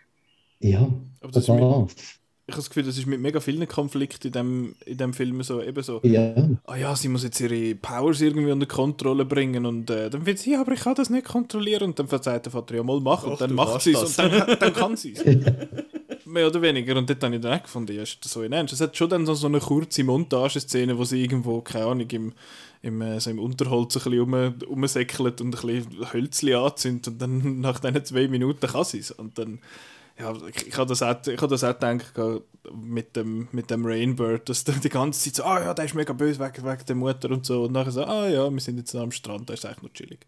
ja, 0.59 0.91
Aber 1.21 1.31
das. 1.31 1.47
Mit, 1.47 2.20
ich 2.47 2.53
habe 2.53 2.61
das 2.61 2.69
Gefühl, 2.69 2.83
das 2.83 2.97
ist 2.97 3.05
mit 3.05 3.21
mega 3.21 3.39
vielen 3.39 3.67
Konflikten 3.67 4.27
in 4.27 4.33
dem, 4.33 4.75
in 4.85 4.97
dem 4.97 5.13
Film 5.13 5.41
so, 5.43 5.61
eben 5.61 5.81
so, 5.83 6.01
ja. 6.03 6.33
ah 6.65 6.75
ja, 6.75 6.95
sie 6.95 7.07
muss 7.07 7.23
jetzt 7.23 7.39
ihre 7.39 7.75
Powers 7.75 8.19
irgendwie 8.21 8.51
unter 8.51 8.65
Kontrolle 8.65 9.25
bringen 9.25 9.65
und 9.65 9.89
äh, 9.89 10.09
dann 10.09 10.25
wird 10.25 10.39
sie, 10.39 10.53
ja, 10.53 10.61
aber 10.61 10.73
ich 10.73 10.81
kann 10.81 10.95
das 10.95 11.09
nicht 11.09 11.25
kontrollieren 11.25 11.89
und 11.89 11.99
dann 11.99 12.07
verzeiht 12.07 12.45
der 12.45 12.51
Vater, 12.51 12.75
ja 12.75 12.83
mal 12.83 12.99
mach 12.99 13.23
und 13.23 13.39
dann 13.39 13.53
macht 13.53 13.81
sie 13.81 13.93
es 13.93 14.17
und 14.17 14.19
dann, 14.19 14.57
dann 14.59 14.73
kann 14.73 14.97
sie 14.97 15.13
es. 15.13 15.23
mehr 16.31 16.47
oder 16.47 16.61
weniger. 16.61 16.97
Und 16.97 17.09
dort 17.09 17.23
habe 17.23 17.35
ich 17.35 17.41
dann 17.41 17.59
auch 17.59 17.63
gefunden, 17.63 17.95
ja, 17.95 18.03
ist 18.03 18.23
das 18.23 18.31
so 18.31 18.43
in 18.43 18.53
Ernst? 18.53 18.73
Es 18.73 18.81
hat 18.81 18.95
schon 18.95 19.09
dann 19.09 19.25
so 19.25 19.47
eine 19.47 19.59
kurze 19.59 20.03
Montageszene, 20.03 20.97
wo 20.97 21.03
sie 21.03 21.21
irgendwo, 21.21 21.61
keine 21.61 21.85
Ahnung, 21.85 22.09
im, 22.09 22.33
im, 22.81 23.01
äh, 23.01 23.19
so 23.19 23.29
im 23.29 23.39
Unterholz 23.39 23.95
ein 23.97 24.03
bisschen 24.03 24.21
um, 24.21 24.53
umsäckelt 24.67 25.41
und 25.41 25.55
ein 25.55 25.67
bisschen 25.67 26.13
Hölzchen 26.13 26.55
anzündet 26.55 27.07
und 27.07 27.21
dann 27.21 27.59
nach 27.61 27.79
diesen 27.79 28.05
zwei 28.05 28.27
Minuten 28.27 28.67
kann 28.67 28.85
sie 28.85 28.99
es. 28.99 29.11
Und 29.11 29.37
dann, 29.37 29.59
ja, 30.21 30.33
ich, 30.67 30.77
habe 30.77 30.87
das 30.87 31.01
auch, 31.01 31.09
habe 31.09 31.47
das 31.47 31.63
auch 31.63 31.73
gedacht 31.73 32.13
mit 32.73 33.15
dem, 33.15 33.47
mit 33.51 33.69
dem 33.69 33.85
Rainbird, 33.85 34.47
dass 34.49 34.63
dann 34.63 34.79
die 34.81 34.89
ganze 34.89 35.21
Zeit 35.21 35.35
so, 35.35 35.43
ah 35.43 35.61
ja, 35.63 35.73
der 35.73 35.85
ist 35.85 35.95
mega 35.95 36.13
böse 36.13 36.39
wegen, 36.39 36.65
wegen 36.65 36.85
der 36.87 36.95
Mutter 36.95 37.31
und 37.31 37.45
so. 37.45 37.63
Und 37.63 37.73
nachher 37.73 37.91
so, 37.91 38.03
ah 38.03 38.29
ja, 38.29 38.49
wir 38.49 38.59
sind 38.59 38.77
jetzt 38.77 38.95
am 38.95 39.11
Strand, 39.11 39.49
da 39.49 39.53
ist 39.53 39.65
eigentlich 39.65 39.83
noch 39.83 39.93
chillig. 39.93 40.25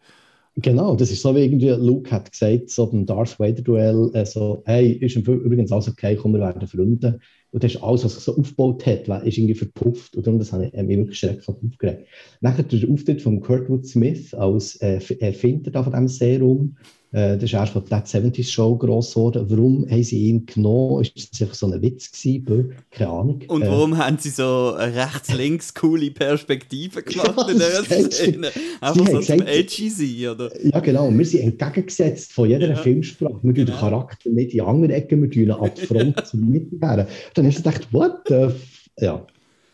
Genau, 0.55 0.95
das 0.95 1.09
ist 1.09 1.23
so 1.23 1.35
wie 1.35 1.45
irgendwie 1.45 1.69
Luke 1.69 2.11
hat 2.11 2.31
gesagt, 2.31 2.69
so 2.69 2.85
beim 2.85 3.07
Darth 3.07 3.39
Vader-Duell, 3.39 4.11
äh, 4.13 4.25
so, 4.25 4.61
hey, 4.65 4.93
ist 4.93 5.15
übrigens 5.15 5.71
alles 5.71 5.89
okay, 5.89 6.15
komm, 6.15 6.33
wir 6.33 6.41
werden 6.41 6.67
Freunde. 6.67 7.19
Und 7.51 7.63
das 7.63 7.73
ist 7.73 7.83
alles, 7.83 8.03
was 8.03 8.15
sich 8.15 8.23
so 8.23 8.37
aufgebaut 8.37 8.85
hat, 8.85 9.07
ist 9.25 9.37
irgendwie 9.37 9.55
verpufft. 9.55 10.15
Und 10.15 10.25
darum, 10.25 10.39
das 10.39 10.51
habe 10.53 10.65
ich 10.65 10.73
mich 10.73 10.97
wirklich 10.97 11.19
schrecklich 11.19 11.47
aufgeregt. 11.47 12.07
Nachher 12.41 12.63
der 12.63 12.89
Auftritt 12.89 13.21
von 13.21 13.41
Kurtwood 13.41 13.85
Smith 13.85 14.33
als 14.33 14.75
äh, 14.77 14.99
Erfinder 15.19 15.83
von 15.83 15.91
diesem 15.91 16.07
Serum, 16.07 16.77
äh, 17.13 17.35
das 17.35 17.43
ist 17.43 17.53
erst 17.53 17.73
von 17.73 17.85
der 17.85 18.03
70s 18.03 18.51
Show 18.51 18.75
gross 18.75 19.13
geworden. 19.13 19.45
Warum 19.47 19.87
haben 19.89 20.03
sie 20.03 20.29
ihn 20.29 20.47
genommen? 20.47 21.03
Ist 21.03 21.31
das 21.31 21.41
einfach 21.43 21.53
so 21.53 21.67
ein 21.67 21.79
Witz 21.79 22.11
gewesen? 22.11 22.73
Keine 22.89 23.09
Ahnung. 23.11 23.43
Und 23.47 23.61
äh, 23.61 23.67
warum 23.67 23.97
haben 23.97 24.17
sie 24.17 24.31
so 24.31 24.69
rechts-links 24.71 25.75
coole 25.75 26.09
Perspektiven 26.09 27.05
gemacht 27.05 27.35
ja, 27.37 27.47
in 27.49 27.53
dieser 27.53 28.11
Szene? 28.11 28.47
Einfach 28.81 29.07
so 29.07 29.19
zum 29.19 29.41
Edgy 29.43 29.89
sein, 29.89 30.31
oder? 30.31 30.65
Ja, 30.65 30.79
genau. 30.79 31.11
Wir 31.11 31.25
sind 31.25 31.41
entgegengesetzt 31.41 32.33
von 32.33 32.49
jeder 32.49 32.69
ja. 32.69 32.75
Filmsprache. 32.75 33.39
Wir 33.43 33.53
genau. 33.53 33.71
den 33.71 33.75
Charakter 33.75 34.29
nicht 34.31 34.45
in 34.45 34.49
die 34.49 34.61
andere 34.61 34.93
Ecke, 34.93 35.21
wir 35.21 35.29
tun 35.29 35.43
ihn 35.43 35.51
ab 35.51 35.77
Front 35.77 36.25
zur 36.25 36.39
Mitte 36.39 36.77
Dann 36.79 37.07
hast 37.45 37.59
du 37.59 37.63
gedacht, 37.63 37.87
what 37.91 38.21
the... 38.27 38.47
Ja. 38.99 39.25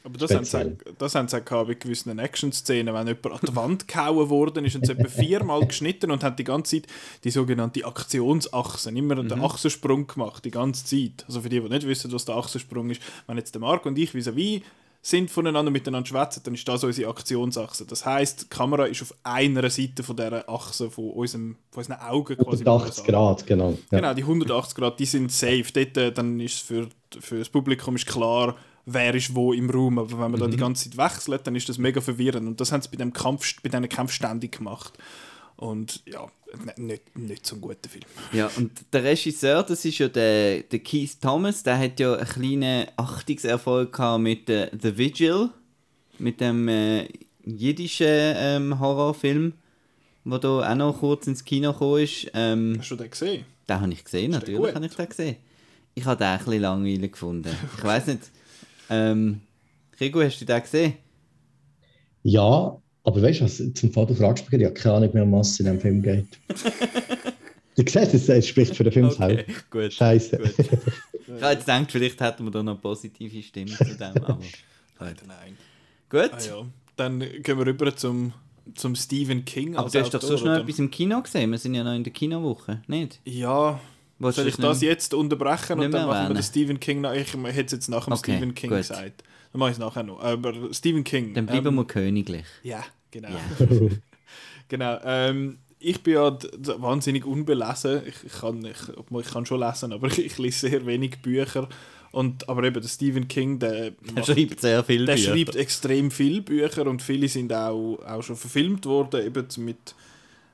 Aber 0.03 0.17
das 0.17 0.33
haben, 0.33 0.45
sie, 0.45 0.77
das 0.97 1.15
haben 1.15 1.27
sie 1.27 1.37
auch 1.37 1.67
bei 1.67 1.73
gewissen 1.73 2.17
Action-Szenen, 2.17 2.93
wenn 2.93 3.07
jemand 3.07 3.25
an 3.25 3.39
die 3.47 3.55
Wand 3.55 3.87
gehauen 3.87 4.29
worden 4.29 4.65
ist 4.65 4.75
und 4.75 4.85
sie 4.85 4.93
etwa 4.93 5.09
viermal 5.09 5.65
geschnitten 5.65 6.09
und 6.09 6.23
hat 6.23 6.39
die 6.39 6.45
ganze 6.45 6.77
Zeit 6.77 6.91
die 7.23 7.31
sogenannte 7.31 7.85
Aktionsachse, 7.85 8.91
immer 8.91 9.15
mhm. 9.15 9.27
den 9.27 9.41
Achsensprung 9.41 10.07
gemacht, 10.07 10.45
die 10.45 10.51
ganze 10.51 10.85
Zeit. 10.85 11.25
Also 11.27 11.41
für 11.41 11.49
die, 11.49 11.59
die 11.59 11.67
nicht 11.67 11.85
wissen, 11.85 12.11
was 12.13 12.25
der 12.25 12.35
Achsensprung 12.35 12.89
ist, 12.89 13.01
wenn 13.27 13.37
jetzt 13.37 13.53
der 13.53 13.61
Marc 13.61 13.85
und 13.85 13.97
ich 13.97 14.11
vis-à-vis 14.11 14.61
sind 15.01 15.31
voneinander 15.31 15.71
miteinander 15.71 16.07
schwätzen, 16.07 16.41
dann 16.43 16.53
ist 16.53 16.67
das 16.67 16.83
unsere 16.83 17.09
Aktionsachse. 17.09 17.85
Das 17.85 18.05
heißt, 18.05 18.43
die 18.43 18.47
Kamera 18.49 18.85
ist 18.85 19.01
auf 19.01 19.13
einer 19.23 19.69
Seite 19.69 20.03
von 20.03 20.15
dieser 20.15 20.49
Achse 20.49 20.91
von, 20.91 21.11
unserem, 21.11 21.55
von 21.71 21.81
unseren 21.81 22.01
Augen 22.01 22.35
quasi. 22.35 22.65
180 22.65 23.05
Grad, 23.05 23.47
genau. 23.47 23.77
Ja. 23.91 23.99
Genau, 23.99 24.13
die 24.13 24.23
180 24.23 24.75
Grad, 24.75 24.99
die 24.99 25.05
sind 25.05 25.31
safe. 25.31 25.65
Dort, 25.73 25.97
äh, 25.97 26.11
dann 26.11 26.39
ist 26.39 26.59
für, 26.59 26.89
für 27.19 27.39
das 27.39 27.49
Publikum 27.49 27.95
ist 27.95 28.07
klar, 28.07 28.55
wer 28.85 29.13
ist 29.15 29.35
wo 29.35 29.53
im 29.53 29.69
Raum. 29.69 29.99
Aber 29.99 30.11
wenn 30.11 30.31
man 30.31 30.31
mhm. 30.31 30.39
da 30.39 30.47
die 30.47 30.57
mhm. 30.57 30.61
ganze 30.61 30.89
Zeit 30.89 30.97
wechselt, 30.97 31.47
dann 31.47 31.55
ist 31.55 31.69
das 31.69 31.77
mega 31.77 32.01
verwirrend. 32.01 32.47
Und 32.47 32.61
das 32.61 32.71
haben 32.71 32.81
sie 32.81 32.89
bei 32.89 32.97
dem 32.97 33.13
Kampf, 33.13 33.61
bei 33.61 33.69
diesen 33.69 33.89
Kämpfen 33.89 34.13
ständig 34.13 34.57
gemacht. 34.57 34.97
Und 35.55 36.01
ja, 36.05 36.25
nicht, 36.77 37.17
nicht 37.17 37.45
so 37.45 37.55
ein 37.55 37.61
guter 37.61 37.89
Film. 37.89 38.05
Ja, 38.31 38.49
und 38.55 38.71
der 38.93 39.03
Regisseur, 39.03 39.61
das 39.63 39.83
ist 39.83 39.97
ja 39.97 40.07
der, 40.07 40.63
der 40.63 40.79
Keith 40.79 41.19
Thomas, 41.21 41.63
der 41.63 41.77
hat 41.77 41.99
ja 41.99 42.15
einen 42.15 42.27
kleinen 42.27 42.87
Achtungserfolg 42.95 43.91
gehabt 43.91 44.23
mit 44.23 44.49
äh, 44.49 44.71
The 44.81 44.97
Vigil, 44.97 45.49
mit 46.17 46.39
dem 46.39 46.67
äh, 46.69 47.07
jiddischen 47.45 48.07
ähm, 48.07 48.79
Horrorfilm, 48.79 49.53
der 50.23 50.39
da 50.39 50.71
auch 50.71 50.75
noch 50.75 50.99
kurz 50.99 51.27
ins 51.27 51.43
Kino 51.43 51.73
gekommen 51.73 52.03
ist. 52.03 52.31
Ähm, 52.33 52.77
Hast 52.79 52.91
du 52.91 52.95
den 52.95 53.09
gesehen? 53.09 53.45
Den 53.67 53.81
habe 53.81 53.93
ich 53.93 54.03
gesehen, 54.03 54.31
natürlich 54.31 54.73
habe 54.73 54.85
ich 54.85 54.95
den 54.95 55.09
gesehen. 55.09 55.35
Ich 55.93 56.05
habe 56.05 56.17
den 56.17 56.27
ein 56.27 56.37
bisschen 56.37 56.61
langweilig 56.61 57.11
gefunden. 57.11 57.55
Ich 57.77 57.83
weiß 57.83 58.07
nicht, 58.07 58.21
ähm, 58.89 59.41
Rigo, 59.99 60.21
hast 60.21 60.39
du 60.39 60.45
den 60.45 60.61
gesehen? 60.61 60.93
Ja, 62.23 62.77
Aber 63.03 63.21
weißt 63.21 63.39
du 63.41 63.45
was, 63.45 63.57
zum 63.73 63.91
Fall 63.91 64.05
du 64.05 64.15
fragst 64.15 64.49
mich, 64.51 64.59
ich 64.59 64.65
habe 64.65 64.73
keine 64.75 64.95
Ahnung 64.95 65.13
mehr, 65.13 65.23
um 65.23 65.31
was 65.33 65.51
es 65.51 65.59
in 65.59 65.65
diesem 65.65 65.79
Film 65.79 66.01
geht. 66.01 66.27
du 67.75 67.83
siehst, 67.87 68.29
es 68.29 68.47
spricht 68.47 68.75
für 68.75 68.83
den 68.83 68.93
Film 68.93 69.07
Okay, 69.09 69.45
gut. 69.69 69.93
Scheiße. 69.93 70.37
Gut. 70.37 70.53
Ich 71.35 71.43
habe 71.43 71.53
jetzt 71.53 71.67
gedacht, 71.67 71.91
vielleicht 71.91 72.21
hätten 72.21 72.43
wir 72.45 72.51
da 72.51 72.63
noch 72.63 72.81
positive 72.81 73.43
Stimmen 73.43 73.67
zu 73.67 73.85
dem, 73.85 74.23
aber 74.23 74.39
Leider 74.99 75.27
nein. 75.27 75.57
gut. 76.09 76.31
Ah, 76.33 76.39
ja. 76.43 76.65
Dann 76.95 77.19
gehen 77.19 77.57
wir 77.57 77.65
rüber 77.65 77.95
zum, 77.95 78.33
zum 78.75 78.95
Stephen 78.95 79.45
King. 79.45 79.75
Aber 79.75 79.89
du 79.89 79.99
hast 79.99 80.09
doch 80.09 80.17
Autor, 80.17 80.29
sonst 80.29 80.43
noch 80.43 80.53
oder? 80.53 80.61
etwas 80.61 80.79
im 80.79 80.89
Kino 80.89 81.21
gesehen. 81.21 81.51
Wir 81.51 81.57
sind 81.59 81.75
ja 81.75 81.83
noch 81.83 81.93
in 81.93 82.03
der 82.03 82.11
Kinowoche, 82.11 82.81
nicht? 82.87 83.19
Ja, 83.25 83.79
Willst 84.19 84.35
soll 84.37 84.47
ich 84.47 84.57
das 84.57 84.81
jetzt 84.81 85.13
unterbrechen 85.13 85.79
und 85.79 85.91
dann 85.91 86.07
machen 86.07 86.27
wir 86.29 86.33
den 86.35 86.43
Stephen 86.43 86.79
King 86.79 87.01
noch? 87.01 87.13
Ich 87.13 87.33
hätte 87.33 87.65
es 87.65 87.71
jetzt 87.71 87.87
nach 87.89 88.03
dem 88.05 88.13
Okay, 88.13 88.33
Stephen 88.35 88.53
King 88.53 88.69
gut. 88.69 88.79
gesagt. 88.79 89.23
Dann 89.51 89.59
mache 89.59 89.69
ich 89.71 89.75
es 89.75 89.79
nachher 89.79 90.03
noch. 90.03 90.19
Aber 90.21 90.53
Stephen 90.73 91.03
King. 91.03 91.33
Dann 91.33 91.45
bleiben 91.45 91.67
ähm, 91.67 91.75
wir 91.75 91.85
königlich. 91.85 92.45
Ja, 92.63 92.83
genau. 93.11 93.29
Ja. 93.29 93.67
genau. 94.67 94.99
Ähm, 95.03 95.57
ich 95.79 96.01
bin 96.03 96.13
ja 96.15 96.37
wahnsinnig 96.77 97.25
unbelesen. 97.25 98.01
Ich, 98.05 98.25
ich, 98.25 98.33
kann, 98.41 98.63
ich, 98.65 98.77
ich 99.25 99.31
kann 99.31 99.45
schon 99.45 99.59
lesen, 99.61 99.93
aber 99.93 100.07
ich, 100.07 100.19
ich 100.25 100.37
lese 100.37 100.69
sehr 100.69 100.85
wenig 100.85 101.21
Bücher. 101.21 101.67
Und, 102.11 102.49
aber 102.49 102.63
eben 102.63 102.81
der 102.81 102.89
Stephen 102.89 103.27
King, 103.27 103.59
der, 103.59 103.85
Er 103.85 103.91
macht- 104.15 104.25
schreibt 104.25 104.59
sehr 104.61 104.83
viel 104.83 105.05
der 105.05 105.13
Bücher. 105.13 105.35
schreibt 105.35 105.55
extrem 105.55 106.09
viele 106.11 106.41
Bücher 106.41 106.87
und 106.87 107.01
viele 107.01 107.27
sind 107.27 107.53
auch, 107.53 107.99
auch 108.05 108.23
schon 108.23 108.35
verfilmt 108.35 108.85
worden, 108.87 109.25
eben 109.25 109.45
mit, 109.57 109.93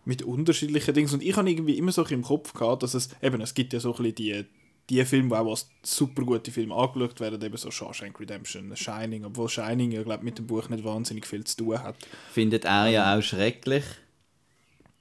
mit 0.05 0.23
unterschiedlichen 0.23 0.93
Dingen. 0.93 1.11
Und 1.11 1.23
ich 1.23 1.35
habe 1.35 1.49
irgendwie 1.49 1.77
immer 1.77 1.91
so 1.91 2.03
ein 2.03 2.11
im 2.11 2.21
Kopf 2.21 2.53
gehabt, 2.53 2.83
dass 2.83 2.93
es, 2.93 3.09
eben, 3.21 3.41
es 3.41 3.53
gibt 3.53 3.73
ja 3.73 3.79
so 3.79 3.95
ein 3.95 3.97
bisschen 4.03 4.15
die, 4.15 4.45
die 4.89 5.03
Filme, 5.05 5.29
die 5.29 5.35
auch 5.35 5.49
als 5.49 5.69
super 5.83 6.23
gute 6.23 6.51
Filme 6.51 6.75
angeschaut 6.75 7.19
werden, 7.19 7.41
eben 7.41 7.57
so 7.57 7.71
Shawshank 7.71 8.19
Redemption, 8.19 8.75
Shining, 8.75 9.25
obwohl 9.25 9.49
Shining 9.49 9.91
ja, 9.91 10.03
glaube 10.03 10.23
mit 10.23 10.37
dem 10.37 10.47
Buch 10.47 10.69
nicht 10.69 10.83
wahnsinnig 10.83 11.25
viel 11.25 11.43
zu 11.43 11.57
tun 11.57 11.81
hat. 11.81 11.95
Findet 12.31 12.65
er 12.65 12.87
ja 12.87 13.17
auch 13.17 13.21
schrecklich. 13.21 13.83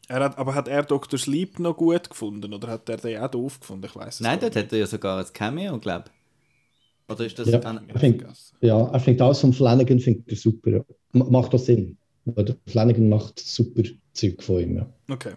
Er 0.09 0.21
hat, 0.21 0.39
aber 0.39 0.55
hat 0.55 0.69
er 0.69 0.83
Dr. 0.83 1.19
Sleep 1.19 1.59
noch 1.59 1.77
gut 1.77 2.11
gefunden 2.11 2.53
oder 2.53 2.69
hat 2.69 2.89
er 2.89 2.99
den 2.99 3.21
auch 3.23 3.31
doof 3.31 3.61
gefunden? 3.61 3.87
Ich 3.87 3.97
weiß 3.97 4.17
es 4.17 4.21
Nein, 4.21 4.39
dort 4.41 4.55
hat 4.57 4.73
er 4.73 4.79
ja 4.79 4.87
sogar 4.87 5.19
ein 5.25 5.33
Cameo, 5.33 5.79
glaube 5.79 6.05
ich. 6.09 7.13
Oder 7.13 7.27
ist 7.27 7.39
das 7.39 7.49
Ja. 7.49 7.59
dann... 7.59 7.89
Ich 7.89 8.01
find-. 8.01 8.25
Ja, 8.61 8.87
er 8.87 9.01
findet 9.01 9.23
alles 9.23 9.41
von 9.41 9.53
Flanagan 9.53 10.01
findet 10.01 10.29
er 10.31 10.37
super. 10.37 10.71
M 10.71 10.85
macht 11.31 11.53
doch 11.55 11.59
Sinn. 11.59 11.97
Weil 12.27 12.45
der 12.47 12.57
Flanagen 12.67 13.09
macht 13.09 13.39
super 13.39 13.83
Zeug 14.15 14.43
von 14.43 14.61
ihm. 14.61 14.77
Ja. 14.77 14.87
Okay. 15.09 15.33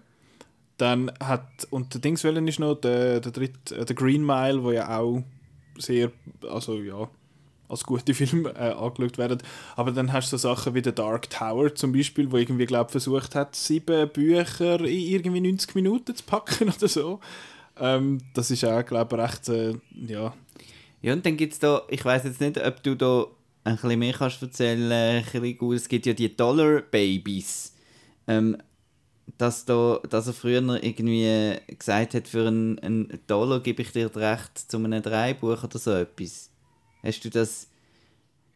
Dann 0.78 1.12
hat, 1.20 1.68
und 1.72 1.94
der 1.94 2.02
Dingswellen 2.02 2.48
ist 2.48 2.60
noch 2.60 2.76
der, 2.76 3.20
der 3.20 3.32
dritte, 3.32 3.76
äh, 3.76 3.86
der 3.86 3.96
Green 3.96 4.26
Mile, 4.26 4.64
wo 4.64 4.72
ja 4.72 4.98
auch 4.98 5.24
sehr, 5.78 6.12
also 6.50 6.80
ja, 6.80 7.10
als 7.68 7.84
gute 7.84 8.14
Filme 8.14 8.52
äh, 8.52 8.72
angeschaut 8.72 9.18
werden. 9.18 9.40
Aber 9.76 9.92
dann 9.92 10.14
hast 10.14 10.32
du 10.32 10.38
so 10.38 10.50
Sachen 10.50 10.76
wie 10.76 10.84
The 10.84 10.94
Dark 10.94 11.30
Tower 11.30 11.74
zum 11.74 11.92
Beispiel, 11.92 12.32
wo 12.32 12.38
irgendwie, 12.38 12.66
glaube 12.66 12.92
versucht 12.92 13.36
hat, 13.36 13.56
sieben 13.56 14.10
Bücher 14.10 14.80
in 14.82 15.00
irgendwie 15.00 15.42
90 15.42 15.76
Minuten 15.76 16.16
zu 16.16 16.24
packen 16.24 16.70
oder 16.78 16.88
so. 16.88 17.20
Ähm, 17.80 18.20
das 18.34 18.52
ist 18.52 18.64
auch, 18.66 18.86
glaube 18.86 19.16
ich, 19.16 19.22
recht, 19.22 19.50
äh, 19.50 19.74
ja, 20.08 20.34
Ja, 21.02 21.14
und 21.14 21.26
dann 21.26 21.38
gibt 21.38 21.54
es 21.54 21.60
da, 21.60 21.82
ich 21.90 22.04
weiß 22.04 22.24
jetzt 22.24 22.42
nicht, 22.42 22.64
ob 22.64 22.82
du 22.84 22.96
da 22.96 23.26
ein 23.64 23.76
bisschen 23.76 24.00
mehr 24.00 24.14
kannst 24.14 24.42
erzählen, 24.42 24.92
ein 24.92 25.24
bisschen 25.24 25.58
gut. 25.58 25.76
Es 25.76 25.90
gibt 25.90 26.06
ja 26.06 26.14
die 26.14 26.36
Dollar 26.36 26.82
Babies. 26.82 27.74
Ähm, 28.28 28.58
dass, 29.38 29.66
da, 29.66 30.00
dass 30.10 30.28
er 30.28 30.34
früher 30.34 30.62
irgendwie 30.84 31.56
gesagt 31.78 32.14
hat, 32.14 32.28
für 32.28 32.48
einen, 32.48 32.80
einen 32.80 33.20
Dollar 33.28 33.60
gebe 33.62 33.82
ich 33.82 33.92
dir 33.92 34.10
das 34.10 34.18
Recht 34.22 34.72
zu 34.72 34.78
einem 34.78 35.02
Dreibuch 35.02 35.64
oder 35.64 35.80
so 35.80 35.92
etwas. 35.92 36.50
Hast 37.04 37.24
du 37.26 37.30
das... 37.30 37.68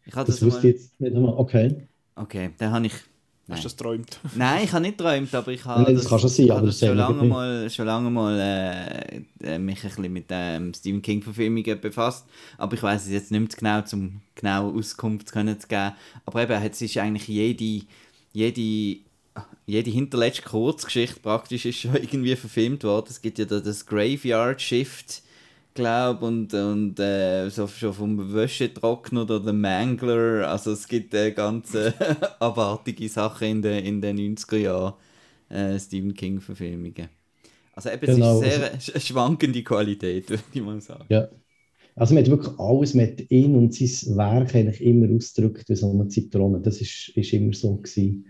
Ich 0.04 0.14
habe 0.16 0.26
Das 0.26 0.36
das, 0.36 0.42
wusste 0.42 0.66
mal... 0.66 0.70
ich 0.70 0.76
jetzt 0.76 1.00
nicht 1.00 1.14
einmal. 1.14 1.34
Okay. 1.34 1.88
Okay, 2.14 2.50
dann 2.58 2.72
habe 2.72 2.86
ich... 2.86 2.92
hast 2.92 3.02
Nein. 3.48 3.58
du 3.58 3.62
das 3.64 3.76
träumt? 3.76 4.20
Nein, 4.34 4.64
ich 4.64 4.72
habe 4.72 4.82
nicht 4.82 4.98
geträumt, 4.98 5.34
aber 5.34 5.52
ich 5.52 5.64
habe 5.64 5.82
Nein, 5.82 5.94
das 5.94 6.08
kann 6.08 6.18
schon 6.18 6.28
sein, 6.30 6.44
ich 6.46 6.50
habe 6.50 6.58
aber 6.58 6.66
das 6.66 6.78
das 6.78 6.88
schon 6.88 6.96
lange 6.96 7.22
mal, 7.24 7.70
schon 7.70 7.86
lange 7.86 8.10
mal 8.10 8.38
äh, 8.38 9.16
äh, 9.42 9.58
mich 9.58 9.82
ein 9.84 9.88
bisschen 9.90 10.12
mit 10.12 10.26
ähm, 10.30 10.72
Stephen 10.74 11.02
King 11.02 11.22
Verfilmungen 11.22 11.80
befasst, 11.80 12.26
aber 12.58 12.74
ich 12.74 12.82
weiß 12.82 13.02
es 13.04 13.10
jetzt 13.10 13.30
nicht 13.30 13.62
mehr 13.62 13.82
genau, 13.82 13.96
um 13.96 14.20
genau 14.34 14.70
Auskunft 14.78 15.28
zu 15.28 15.34
können 15.34 15.58
zu 15.58 15.68
geben. 15.68 15.92
Aber 16.26 16.42
eben, 16.42 16.62
es 16.62 16.82
ist 16.82 16.96
eigentlich 16.98 17.28
jede, 17.28 17.86
jede, 18.32 19.00
jede 19.66 19.90
hinterletzte 19.90 20.42
Kurzgeschichte 20.42 21.20
praktisch 21.20 21.66
ist 21.66 21.78
schon 21.80 21.94
irgendwie 21.96 22.36
verfilmt 22.36 22.84
worden. 22.84 23.06
Es 23.10 23.20
gibt 23.22 23.38
ja 23.38 23.44
da 23.44 23.60
das 23.60 23.86
Graveyard 23.86 24.60
Shift 24.60 25.22
glaube 25.74 26.26
und, 26.26 26.52
und 26.54 27.00
äh, 27.00 27.48
so 27.50 27.66
schon 27.66 27.94
vom 27.94 28.34
Wäschetrockner 28.34 29.22
oder 29.22 29.40
dem 29.40 29.60
Mangler. 29.60 30.48
Also 30.48 30.72
es 30.72 30.86
gibt 30.88 31.14
äh, 31.14 31.32
ganz 31.32 31.74
äh, 31.74 31.92
abartige 32.40 33.08
Sachen 33.08 33.48
in 33.48 33.62
den, 33.62 33.84
in 33.84 34.00
den 34.02 34.16
90er 34.18 34.58
Jahren 34.58 34.94
äh, 35.50 35.78
Stephen 35.78 36.14
King 36.14 36.40
Verfilmungen. 36.40 37.08
Also 37.74 37.90
eben, 37.90 38.06
Genau, 38.06 38.42
es 38.42 38.56
ist 38.56 38.60
sehr 38.60 38.74
sch- 38.80 39.00
schwankende 39.00 39.62
Qualität, 39.64 40.30
würde 40.30 40.42
ich 40.52 40.62
mal 40.62 40.80
sagen. 40.80 41.08
Ja. 41.08 41.28
Also 41.96 42.14
man 42.14 42.24
hat 42.24 42.30
wirklich 42.30 42.58
alles 42.58 42.94
mit 42.94 43.30
ihn 43.30 43.56
und 43.56 43.74
sein 43.74 44.16
Werk 44.16 44.54
eigentlich 44.54 44.80
immer 44.82 45.14
ausgedrückt 45.14 45.68
wie 45.68 45.76
so 45.76 45.92
eine 45.92 46.08
Zitrone. 46.08 46.60
Das 46.60 46.80
ist, 46.80 47.10
ist 47.16 47.32
immer 47.32 47.52
so 47.54 47.76
gewesen. 47.76 48.26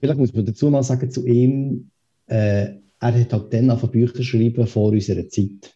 Vielleicht 0.00 0.18
muss 0.18 0.34
man 0.34 0.46
dazu 0.46 0.70
mal 0.70 0.82
sagen 0.82 1.10
zu 1.10 1.26
ihm, 1.26 1.90
äh, 2.26 2.74
er 3.00 3.20
hat 3.20 3.32
halt 3.32 3.52
dann 3.52 3.70
angefangen 3.70 3.92
Bücher 3.92 4.22
schreiben 4.22 4.66
vor 4.66 4.92
unserer 4.92 5.28
Zeit. 5.28 5.74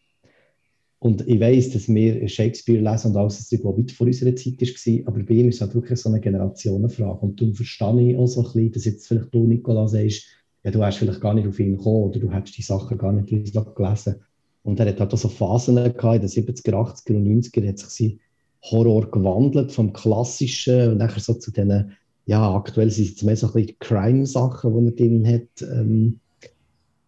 Und 1.00 1.28
ich 1.28 1.38
weiß, 1.38 1.70
dass 1.70 1.88
wir 1.88 2.26
Shakespeare 2.28 2.80
lesen 2.80 3.12
und 3.12 3.16
alles, 3.16 3.48
Zeug, 3.48 3.64
weit 3.64 3.92
vor 3.92 4.06
unserer 4.06 4.34
Zeit 4.34 4.60
war, 4.60 5.08
aber 5.08 5.22
bei 5.22 5.34
ihm 5.34 5.48
ist 5.48 5.56
es 5.56 5.60
halt 5.60 5.74
wirklich 5.74 6.00
so 6.00 6.08
eine 6.08 6.20
Generationenfrage. 6.20 7.20
Und 7.20 7.40
darum 7.40 7.54
verstehe 7.54 8.10
ich 8.10 8.16
auch 8.16 8.26
so 8.26 8.40
ein 8.40 8.44
bisschen, 8.46 8.72
dass 8.72 8.84
jetzt 8.84 9.06
vielleicht 9.06 9.32
du, 9.32 9.46
Nicola, 9.46 9.86
sagst, 9.86 10.24
ja, 10.64 10.70
du 10.72 10.82
hast 10.82 10.96
vielleicht 10.96 11.20
gar 11.20 11.34
nicht 11.34 11.46
auf 11.46 11.60
ihn 11.60 11.76
gekommen 11.76 12.04
oder 12.04 12.18
du 12.18 12.32
hättest 12.32 12.58
die 12.58 12.62
Sachen 12.62 12.98
gar 12.98 13.12
nicht 13.12 13.28
gelesen. 13.28 14.16
Und 14.64 14.80
er 14.80 14.86
hat 14.86 14.98
halt 14.98 15.14
auch 15.14 15.18
so 15.18 15.28
Phasen 15.28 15.76
gehabt, 15.76 16.02
in 16.16 16.20
den 16.20 16.28
70er, 16.28 16.72
80er 16.72 17.16
und 17.16 17.26
90er 17.26 17.68
hat 17.68 17.78
sich 17.78 17.88
sein 17.90 18.20
Horror 18.62 19.08
gewandelt 19.10 19.70
vom 19.70 19.92
klassischen 19.92 20.92
und 20.92 20.98
nachher 20.98 21.20
so 21.20 21.34
zu 21.34 21.52
den, 21.52 21.92
ja, 22.28 22.54
aktuell 22.54 22.90
sind 22.90 23.04
es 23.04 23.10
jetzt 23.12 23.22
mehr 23.22 23.36
so 23.38 23.46
ein 23.46 23.54
bisschen 23.54 23.78
Crime-Sachen, 23.78 24.94
die 24.96 25.02
er 25.02 25.08
drin 25.08 25.26
hat. 25.26 25.62
Ähm, 25.62 26.20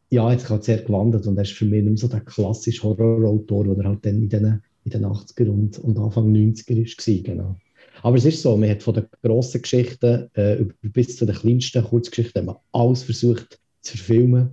ja, 0.08 0.30
hat 0.30 0.40
sich 0.40 0.48
halt 0.48 0.64
sehr 0.64 0.78
gewandelt 0.78 1.26
und 1.26 1.36
er 1.36 1.42
ist 1.42 1.52
für 1.52 1.66
mich 1.66 1.82
nicht 1.82 1.90
mehr 1.90 1.96
so 1.98 2.08
der 2.08 2.22
klassische 2.22 2.82
Horrorautor, 2.82 3.64
der 3.76 3.84
halt 3.84 4.06
dann 4.06 4.22
in 4.22 4.30
den, 4.30 4.62
in 4.84 4.90
den 4.90 5.04
80er 5.04 5.50
und, 5.50 5.78
und 5.78 5.98
Anfang 5.98 6.32
90er 6.32 6.74
war. 6.74 7.22
Genau. 7.22 7.56
Aber 8.02 8.16
es 8.16 8.24
ist 8.24 8.40
so, 8.40 8.56
man 8.56 8.70
hat 8.70 8.82
von 8.82 8.94
den 8.94 9.06
grossen 9.22 9.60
Geschichten 9.60 10.30
äh, 10.32 10.64
bis 10.80 11.18
zu 11.18 11.26
den 11.26 11.34
kleinsten 11.34 11.84
Kurzgeschichten 11.84 12.46
man 12.46 12.56
alles 12.72 13.02
versucht 13.02 13.60
zu 13.82 13.98
verfilmen. 13.98 14.48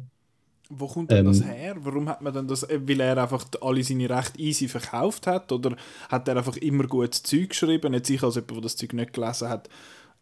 Wo 0.70 0.88
kommt 0.88 1.12
denn 1.12 1.24
das 1.24 1.40
Ähm, 1.40 1.48
her? 1.48 1.76
Warum 1.80 2.10
hat 2.10 2.22
man 2.22 2.34
denn 2.34 2.48
das, 2.50 2.64
äh, 2.64 2.82
weil 2.84 3.00
er 3.00 3.18
einfach 3.18 3.46
alle 3.62 3.82
seine 3.84 4.10
Rechte 4.10 4.38
easy 4.38 4.68
verkauft 4.68 5.28
hat? 5.28 5.50
Oder 5.54 5.78
hat 6.10 6.28
er 6.28 6.36
einfach 6.36 6.58
immer 6.58 6.88
gutes 6.88 7.24
Zeug 7.24 7.52
geschrieben? 7.52 7.92
Nicht 7.92 8.06
sicher 8.06 8.26
als 8.26 8.36
jemand, 8.36 8.52
der 8.52 8.62
das 8.62 8.76
Zeug 8.76 8.92
nicht 8.92 9.14
gelesen 9.14 9.48
hat, 9.48 9.70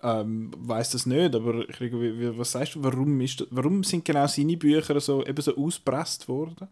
ähm, 0.06 0.52
weiß 0.58 0.92
das 0.92 1.06
nicht. 1.06 1.36
Aber 1.36 1.68
ich, 1.70 1.80
wie- 1.82 2.38
was 2.38 2.52
sagst 2.54 2.76
du, 2.76 2.84
warum, 2.84 3.20
ist 3.22 3.46
warum 3.52 3.84
sind 3.84 4.06
genau 4.06 4.28
seine 4.28 4.58
Bücher 4.58 5.00
so, 5.02 5.26
eben 5.26 5.42
so 5.42 5.56
ausgepresst 5.58 6.28
worden? 6.28 6.68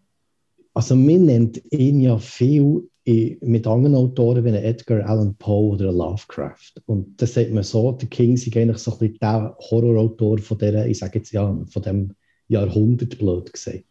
Also 0.73 0.95
man 0.95 1.25
nennt 1.25 1.61
ihn 1.71 2.01
ja 2.01 2.17
viel 2.17 2.89
mit 3.05 3.67
anderen 3.67 3.95
Autoren 3.95 4.45
wie 4.45 4.49
Edgar 4.49 5.07
Allan 5.07 5.35
Poe 5.35 5.73
oder 5.73 5.91
Lovecraft. 5.91 6.73
Und 6.85 7.21
das 7.21 7.33
sagt 7.33 7.51
man 7.51 7.63
so, 7.63 7.91
der 7.91 8.07
King 8.07 8.33
ist 8.33 8.47
eigentlich 8.55 8.77
so 8.77 8.93
ein 8.93 8.99
bisschen 8.99 9.19
der 9.19 9.57
Horrorautor 9.59 10.37
von 10.37 10.57
der, 10.57 10.87
ich 10.87 10.99
sage 10.99 11.19
jetzt 11.19 11.31
ja, 11.31 11.59
von 11.69 11.81
dem 11.81 12.13
Jahrhundert, 12.47 13.17
blöd 13.19 13.51
gesagt. 13.51 13.83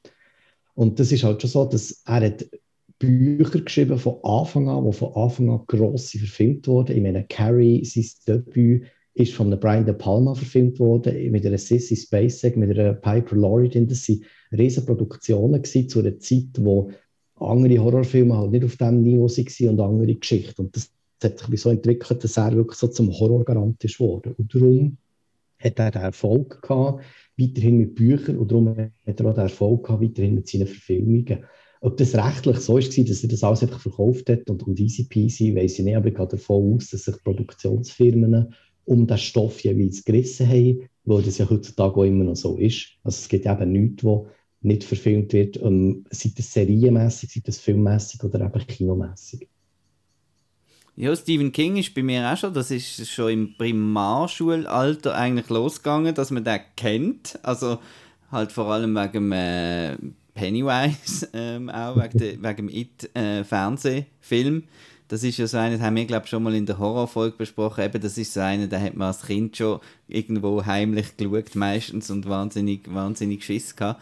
Und 0.74 0.98
das 0.98 1.12
ist 1.12 1.24
halt 1.24 1.42
schon 1.42 1.50
so, 1.50 1.64
dass 1.66 2.02
er 2.06 2.26
hat 2.26 2.46
Bücher 2.98 3.60
geschrieben 3.60 3.98
von 3.98 4.18
Anfang 4.24 4.68
an, 4.68 4.84
die 4.90 4.96
von 4.96 5.14
Anfang 5.14 5.50
an 5.50 5.64
grosse 5.66 6.18
verfilmt 6.18 6.66
wurden. 6.68 6.96
Ich 6.96 7.02
meine, 7.02 7.24
Carrie, 7.24 7.84
sein 7.84 8.06
Debüt, 8.26 8.84
ist 9.14 9.34
von 9.34 9.50
Brian 9.60 9.84
De 9.84 9.94
Palma 9.94 10.34
verfilmt 10.34 10.78
worden, 10.78 11.30
mit 11.30 11.44
einer 11.44 11.58
Sissy 11.58 11.96
Spacek, 11.96 12.56
mit 12.56 12.78
einer 12.78 12.94
Piper 12.94 13.36
Laurie. 13.36 13.68
Das 13.86 14.04
sind 14.04 14.24
riesen 14.52 14.86
Produktionen 14.86 15.62
gewesen, 15.62 15.88
zu 15.88 15.98
einer 16.00 16.18
Zeit, 16.18 16.58
wo 16.58 16.90
andere 17.36 17.78
Horrorfilme 17.78 18.36
halt 18.36 18.52
nicht 18.52 18.64
auf 18.64 18.76
diesem 18.76 19.02
Niveau 19.02 19.26
waren 19.26 19.68
und 19.68 19.80
andere 19.80 20.14
Geschichten. 20.14 20.62
Und 20.62 20.76
das 20.76 20.90
hat 21.22 21.38
sich 21.38 21.60
so 21.60 21.70
entwickelt, 21.70 22.24
dass 22.24 22.36
er 22.36 22.56
wirklich 22.56 22.78
so 22.78 22.88
zum 22.88 23.12
Horrorgarant 23.12 23.82
ist 23.84 23.98
geworden. 23.98 24.34
Und 24.38 24.54
darum 24.54 24.96
hat 25.58 25.78
er 25.78 25.90
den 25.90 26.02
Erfolg 26.02 26.62
gehabt, 26.62 27.04
weiterhin 27.38 27.78
mit 27.78 27.94
Büchern 27.94 28.38
und 28.38 28.50
darum 28.50 28.68
hat 28.76 29.20
er 29.20 29.26
auch 29.26 29.34
den 29.34 29.42
Erfolg 29.42 29.84
gehabt, 29.84 30.02
weiterhin 30.02 30.34
mit 30.34 30.48
seinen 30.48 30.66
Verfilmungen. 30.66 31.44
Ob 31.80 31.96
das 31.96 32.14
rechtlich 32.14 32.58
so 32.58 32.74
war, 32.74 32.80
dass 32.80 33.22
er 33.22 33.28
das 33.28 33.44
alles 33.44 33.62
einfach 33.62 33.80
verkauft 33.80 34.28
hat 34.28 34.48
und, 34.48 34.62
und 34.62 34.78
easy 34.78 35.04
peasy, 35.04 35.54
weiß 35.54 35.78
ich 35.78 35.84
nicht, 35.84 35.96
aber 35.96 36.08
ich 36.08 36.14
gehe 36.14 36.26
davon 36.26 36.74
aus, 36.74 36.90
dass 36.90 37.04
sich 37.04 37.22
Produktionsfirmen 37.24 38.54
um 38.84 39.06
den 39.06 39.18
Stoff 39.18 39.60
jeweils 39.60 40.04
gerissen 40.04 40.48
haben, 40.48 40.88
weil 41.04 41.22
das 41.22 41.38
ja 41.38 41.48
heutzutage 41.48 41.96
auch 41.96 42.04
immer 42.04 42.24
noch 42.24 42.36
so 42.36 42.56
ist. 42.56 42.88
Also 43.04 43.16
es 43.20 43.28
gibt 43.28 43.46
eben 43.46 43.72
nichts, 43.72 44.04
wo 44.04 44.28
nicht 44.60 44.84
verfilmt 44.84 45.32
wird, 45.32 45.56
um, 45.58 46.04
sei 46.10 46.30
das 46.36 46.52
serienmässig, 46.52 47.32
sei 47.32 47.42
das 47.44 47.58
filmmässig 47.58 48.22
oder 48.22 48.40
eben 48.40 48.66
kinomässig. 48.66 49.48
Ja, 50.94 51.16
Stephen 51.16 51.52
King 51.52 51.78
ist 51.78 51.94
bei 51.94 52.02
mir 52.02 52.30
auch 52.30 52.36
schon, 52.36 52.52
das 52.52 52.70
ist 52.70 53.08
schon 53.08 53.32
im 53.32 53.56
Primarschulalter 53.56 55.14
eigentlich 55.14 55.48
losgegangen, 55.48 56.14
dass 56.14 56.30
man 56.30 56.44
den 56.44 56.60
kennt. 56.76 57.38
Also 57.42 57.78
halt 58.30 58.52
vor 58.52 58.66
allem 58.66 58.94
wegen 58.94 59.32
äh, 59.32 59.96
Pennywise, 60.34 61.28
ähm, 61.32 61.70
auch 61.70 61.96
wegen, 61.96 62.18
de, 62.18 62.38
wegen 62.42 62.56
dem 62.56 62.68
It-Fernsehfilm. 62.68 64.58
Äh, 64.58 64.62
das 65.08 65.22
ist 65.24 65.38
ja 65.38 65.46
so 65.46 65.58
einer, 65.58 65.76
das 65.76 65.84
haben 65.84 65.96
wir 65.96 66.04
glaube 66.04 66.26
schon 66.26 66.42
mal 66.42 66.54
in 66.54 66.66
der 66.66 66.78
Horrorfolge 66.78 67.36
besprochen, 67.36 67.84
eben 67.84 68.00
das 68.00 68.18
ist 68.18 68.32
so 68.32 68.40
einer, 68.40 68.66
da 68.66 68.80
hat 68.80 68.94
man 68.94 69.08
als 69.08 69.22
Kind 69.22 69.56
schon 69.56 69.80
irgendwo 70.08 70.64
heimlich 70.64 71.16
geschaut 71.16 71.54
meistens 71.54 72.10
und 72.10 72.28
wahnsinnig, 72.28 72.92
wahnsinnig 72.92 73.44
Schiss 73.44 73.76
gehabt. 73.76 74.00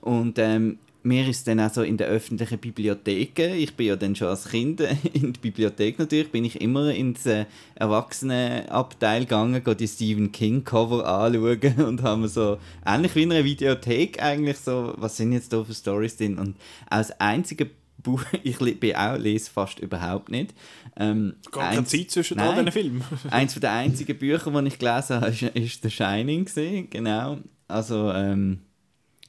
Und 0.00 0.38
ähm, 0.38 0.78
mir 1.06 1.28
ist 1.28 1.46
dann 1.46 1.60
auch 1.60 1.72
so 1.72 1.82
in 1.82 1.96
der 1.96 2.08
öffentlichen 2.08 2.58
Bibliothek, 2.58 3.38
ich 3.38 3.74
bin 3.74 3.86
ja 3.86 3.96
dann 3.96 4.16
schon 4.16 4.28
als 4.28 4.48
Kind 4.48 4.80
in 5.12 5.32
die 5.32 5.40
Bibliothek 5.40 5.98
natürlich, 5.98 6.30
bin 6.30 6.44
ich 6.44 6.60
immer 6.60 6.92
ins 6.92 7.26
äh, 7.26 7.46
Erwachsenenabteil 7.76 9.20
gegangen, 9.20 9.62
die 9.78 9.88
Stephen 9.88 10.32
King 10.32 10.64
Cover 10.64 11.06
anschauen 11.06 11.84
und 11.86 12.02
haben 12.02 12.26
so, 12.28 12.58
ähnlich 12.84 13.14
wie 13.14 13.22
in 13.22 13.32
einer 13.32 13.44
Videothek 13.44 14.22
eigentlich 14.22 14.58
so, 14.58 14.94
was 14.96 15.16
sind 15.16 15.32
jetzt 15.32 15.52
da 15.52 15.62
für 15.62 15.74
Stories 15.74 16.16
drin 16.16 16.38
und 16.38 16.56
als 16.90 17.12
einziger 17.20 17.66
ich 18.42 18.58
bin 18.58 18.96
auch, 18.96 19.16
lese 19.16 19.50
fast 19.50 19.78
überhaupt 19.78 20.30
nicht. 20.30 20.54
Ähm, 20.96 21.34
Gar 21.50 21.70
keine 21.70 21.84
Zeit 21.84 22.10
zwischen 22.10 22.38
nein, 22.38 22.48
all 22.48 22.64
diesen 22.64 22.72
Filmen. 22.72 23.04
eins 23.30 23.54
der 23.54 23.72
einzigen 23.72 24.18
Bücher, 24.18 24.50
die 24.50 24.68
ich 24.68 24.78
gelesen 24.78 25.16
habe, 25.16 25.28
ist, 25.28 25.42
ist 25.42 25.82
The 25.82 25.90
Shining, 25.90 26.44
gewesen, 26.44 26.90
genau. 26.90 27.38
Also, 27.68 28.12
ähm, 28.12 28.60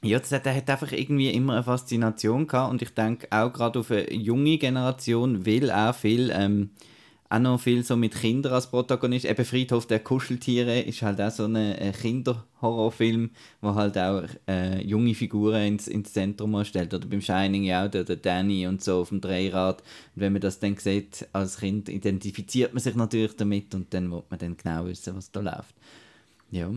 ja, 0.03 0.19
das, 0.19 0.29
der 0.29 0.55
hat 0.55 0.69
einfach 0.69 0.91
irgendwie 0.91 1.31
immer 1.31 1.53
eine 1.53 1.63
Faszination 1.63 2.47
gehabt 2.47 2.71
und 2.71 2.81
ich 2.81 2.93
denke 2.93 3.27
auch 3.31 3.51
gerade 3.51 3.79
auf 3.79 3.89
eine 3.91 4.13
junge 4.13 4.57
Generation 4.57 5.45
will 5.45 5.71
auch 5.71 5.95
viel, 5.95 6.31
ähm, 6.33 6.69
auch 7.29 7.39
noch 7.39 7.59
viel 7.59 7.83
so 7.83 7.95
mit 7.97 8.15
Kindern 8.15 8.53
als 8.53 8.67
Protagonist. 8.67 9.25
Eben 9.25 9.45
Friedhof 9.45 9.85
der 9.85 9.99
Kuscheltiere 9.99 10.79
ist 10.81 11.01
halt 11.01 11.19
auch 11.19 11.31
so 11.31 11.45
ein 11.45 11.93
Kinderhorrorfilm, 11.93 13.31
wo 13.61 13.75
halt 13.75 13.97
auch 13.97 14.23
äh, 14.47 14.81
junge 14.81 15.13
Figuren 15.13 15.67
ins, 15.67 15.87
ins 15.87 16.13
Zentrum 16.13 16.63
stellt. 16.63 16.93
Oder 16.93 17.07
beim 17.07 17.21
Shining 17.21 17.63
ja 17.63 17.85
auch 17.85 17.91
der, 17.91 18.05
der 18.05 18.15
Danny 18.15 18.67
und 18.67 18.83
so 18.83 19.01
auf 19.01 19.09
dem 19.09 19.21
Drehrad. 19.21 19.81
Und 20.15 20.21
wenn 20.21 20.33
man 20.33 20.41
das 20.41 20.59
dann 20.59 20.77
sieht 20.77 21.27
als 21.33 21.57
Kind, 21.57 21.89
identifiziert 21.89 22.73
man 22.73 22.81
sich 22.81 22.95
natürlich 22.95 23.35
damit 23.35 23.75
und 23.75 23.93
dann 23.93 24.11
wird 24.11 24.29
man 24.31 24.39
dann 24.39 24.55
genau 24.55 24.85
wissen, 24.85 25.15
was 25.15 25.31
da 25.31 25.41
läuft. 25.41 25.75
Ja. 26.49 26.71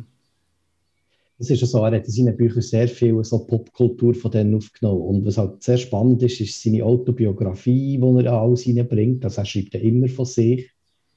Es 1.41 1.49
ist 1.49 1.67
so, 1.67 1.79
er 1.79 1.97
hat 1.97 2.05
in 2.05 2.13
seinen 2.13 2.37
Büchern 2.37 2.61
sehr 2.61 2.87
viel 2.87 3.25
so 3.25 3.47
Popkultur 3.47 4.15
von 4.15 4.31
denen 4.31 4.55
aufgenommen. 4.55 5.01
Und 5.01 5.25
was 5.25 5.39
halt 5.39 5.63
sehr 5.63 5.79
spannend 5.79 6.23
ist, 6.23 6.39
ist 6.39 6.63
seine 6.63 6.85
Autobiografie, 6.85 7.97
die 7.97 8.25
er 8.27 8.33
alles 8.35 8.69
reinbringt. 8.69 9.25
Also 9.25 9.41
er 9.41 9.47
schreibt 9.47 9.73
ja 9.73 9.81
immer 9.81 10.09
von 10.09 10.27
sich. 10.27 10.71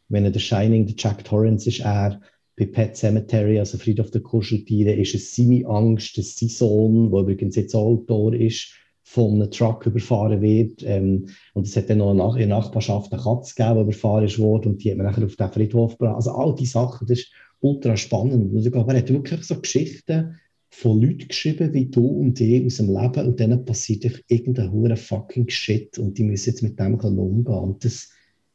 Wenn 0.08 0.24
er 0.24 0.34
The 0.34 0.40
Shining, 0.40 0.86
der 0.86 0.96
Jack 0.98 1.26
Torrance 1.26 1.68
ist 1.68 1.82
er, 1.82 2.22
bei 2.56 2.66
Pet 2.68 2.96
Cemetery, 2.96 3.60
also 3.60 3.78
Friedhof 3.78 4.12
der 4.12 4.22
Kuscheltiere, 4.22 4.94
ist 4.94 5.14
es 5.14 5.36
seine 5.36 5.66
Angst, 5.66 6.18
dass 6.18 6.38
sein 6.38 6.50
Sohn, 6.50 7.12
der 7.12 7.20
übrigens 7.20 7.58
jetzt 7.58 7.76
Autor 7.76 8.34
ist, 8.34 8.70
von 9.04 9.34
einem 9.34 9.52
Truck 9.52 9.86
überfahren 9.86 10.42
wird. 10.42 10.84
Ähm, 10.84 11.28
und 11.54 11.68
es 11.68 11.76
hat 11.76 11.90
dann 11.90 11.98
noch 11.98 12.36
in 12.36 12.48
der 12.48 12.58
Nachbarschaft 12.60 13.12
eine 13.12 13.22
Katze 13.22 13.56
gegeben, 13.56 13.76
die 13.76 13.82
überfahren 13.82 14.38
wurde 14.38 14.70
und 14.70 14.84
die 14.84 14.92
hat 14.92 14.98
man 14.98 15.08
nachher 15.08 15.26
auf 15.26 15.36
den 15.36 15.52
Friedhof 15.52 15.98
gebracht. 15.98 16.16
Also 16.16 16.32
all 16.32 16.56
diese 16.56 16.72
Sachen, 16.72 17.08
das 17.08 17.20
ist 17.20 17.32
ultra 17.64 17.98
spannend. 17.98 18.54
Und 18.54 18.66
er 18.66 18.98
hat 18.98 19.10
wirklich 19.10 19.44
so 19.44 19.60
Geschichten 19.60 20.40
von 20.70 21.02
Leuten 21.02 21.28
geschrieben 21.28 21.74
wie 21.74 21.86
du 21.86 22.06
und 22.06 22.40
ich 22.42 22.66
aus 22.66 22.78
dem 22.78 22.88
Leben 22.88 23.28
und 23.28 23.40
denen 23.40 23.64
passiert 23.64 24.24
irgendein 24.28 24.72
hoher 24.72 24.98
fucking 24.98 25.50
Shit 25.50 25.98
und 25.98 26.18
die 26.18 26.24
müssen 26.24 26.50
jetzt 26.50 26.64
mit 26.64 26.80
dem 26.80 27.00
umgehen. 27.00 27.54
Und 27.54 27.86
das 27.86 28.10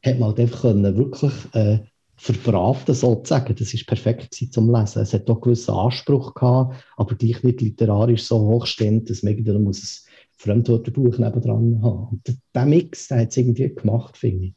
hat 0.05 0.19
man 0.19 0.29
halt 0.29 0.39
einfach 0.39 0.61
können, 0.61 0.97
wirklich 0.97 1.33
äh, 1.53 1.79
verbraten 2.17 2.93
sozusagen. 2.93 3.55
Das 3.55 3.73
ist 3.73 3.87
perfekt 3.87 4.35
zum 4.35 4.73
Lesen. 4.73 5.01
Es 5.01 5.13
hat 5.13 5.29
auch 5.29 5.41
gewissen 5.41 5.73
Anspruch 5.73 6.33
gehabt, 6.33 6.83
aber 6.97 7.15
gleich 7.15 7.41
nicht 7.43 7.61
literarisch 7.61 8.23
so 8.23 8.39
hochstehend, 8.39 9.09
dass 9.09 9.23
man 9.23 9.33
irgendwie 9.33 9.57
muss 9.57 9.81
ein 9.81 10.11
Fremdwörterbuch 10.37 11.17
nebendran 11.17 11.81
haben. 11.81 12.09
Und 12.11 12.37
der 12.53 12.65
Mix, 12.65 13.07
der 13.07 13.21
hat 13.21 13.29
es 13.29 13.37
irgendwie 13.37 13.73
gemacht, 13.73 14.17
finde 14.17 14.47
ich. 14.47 14.53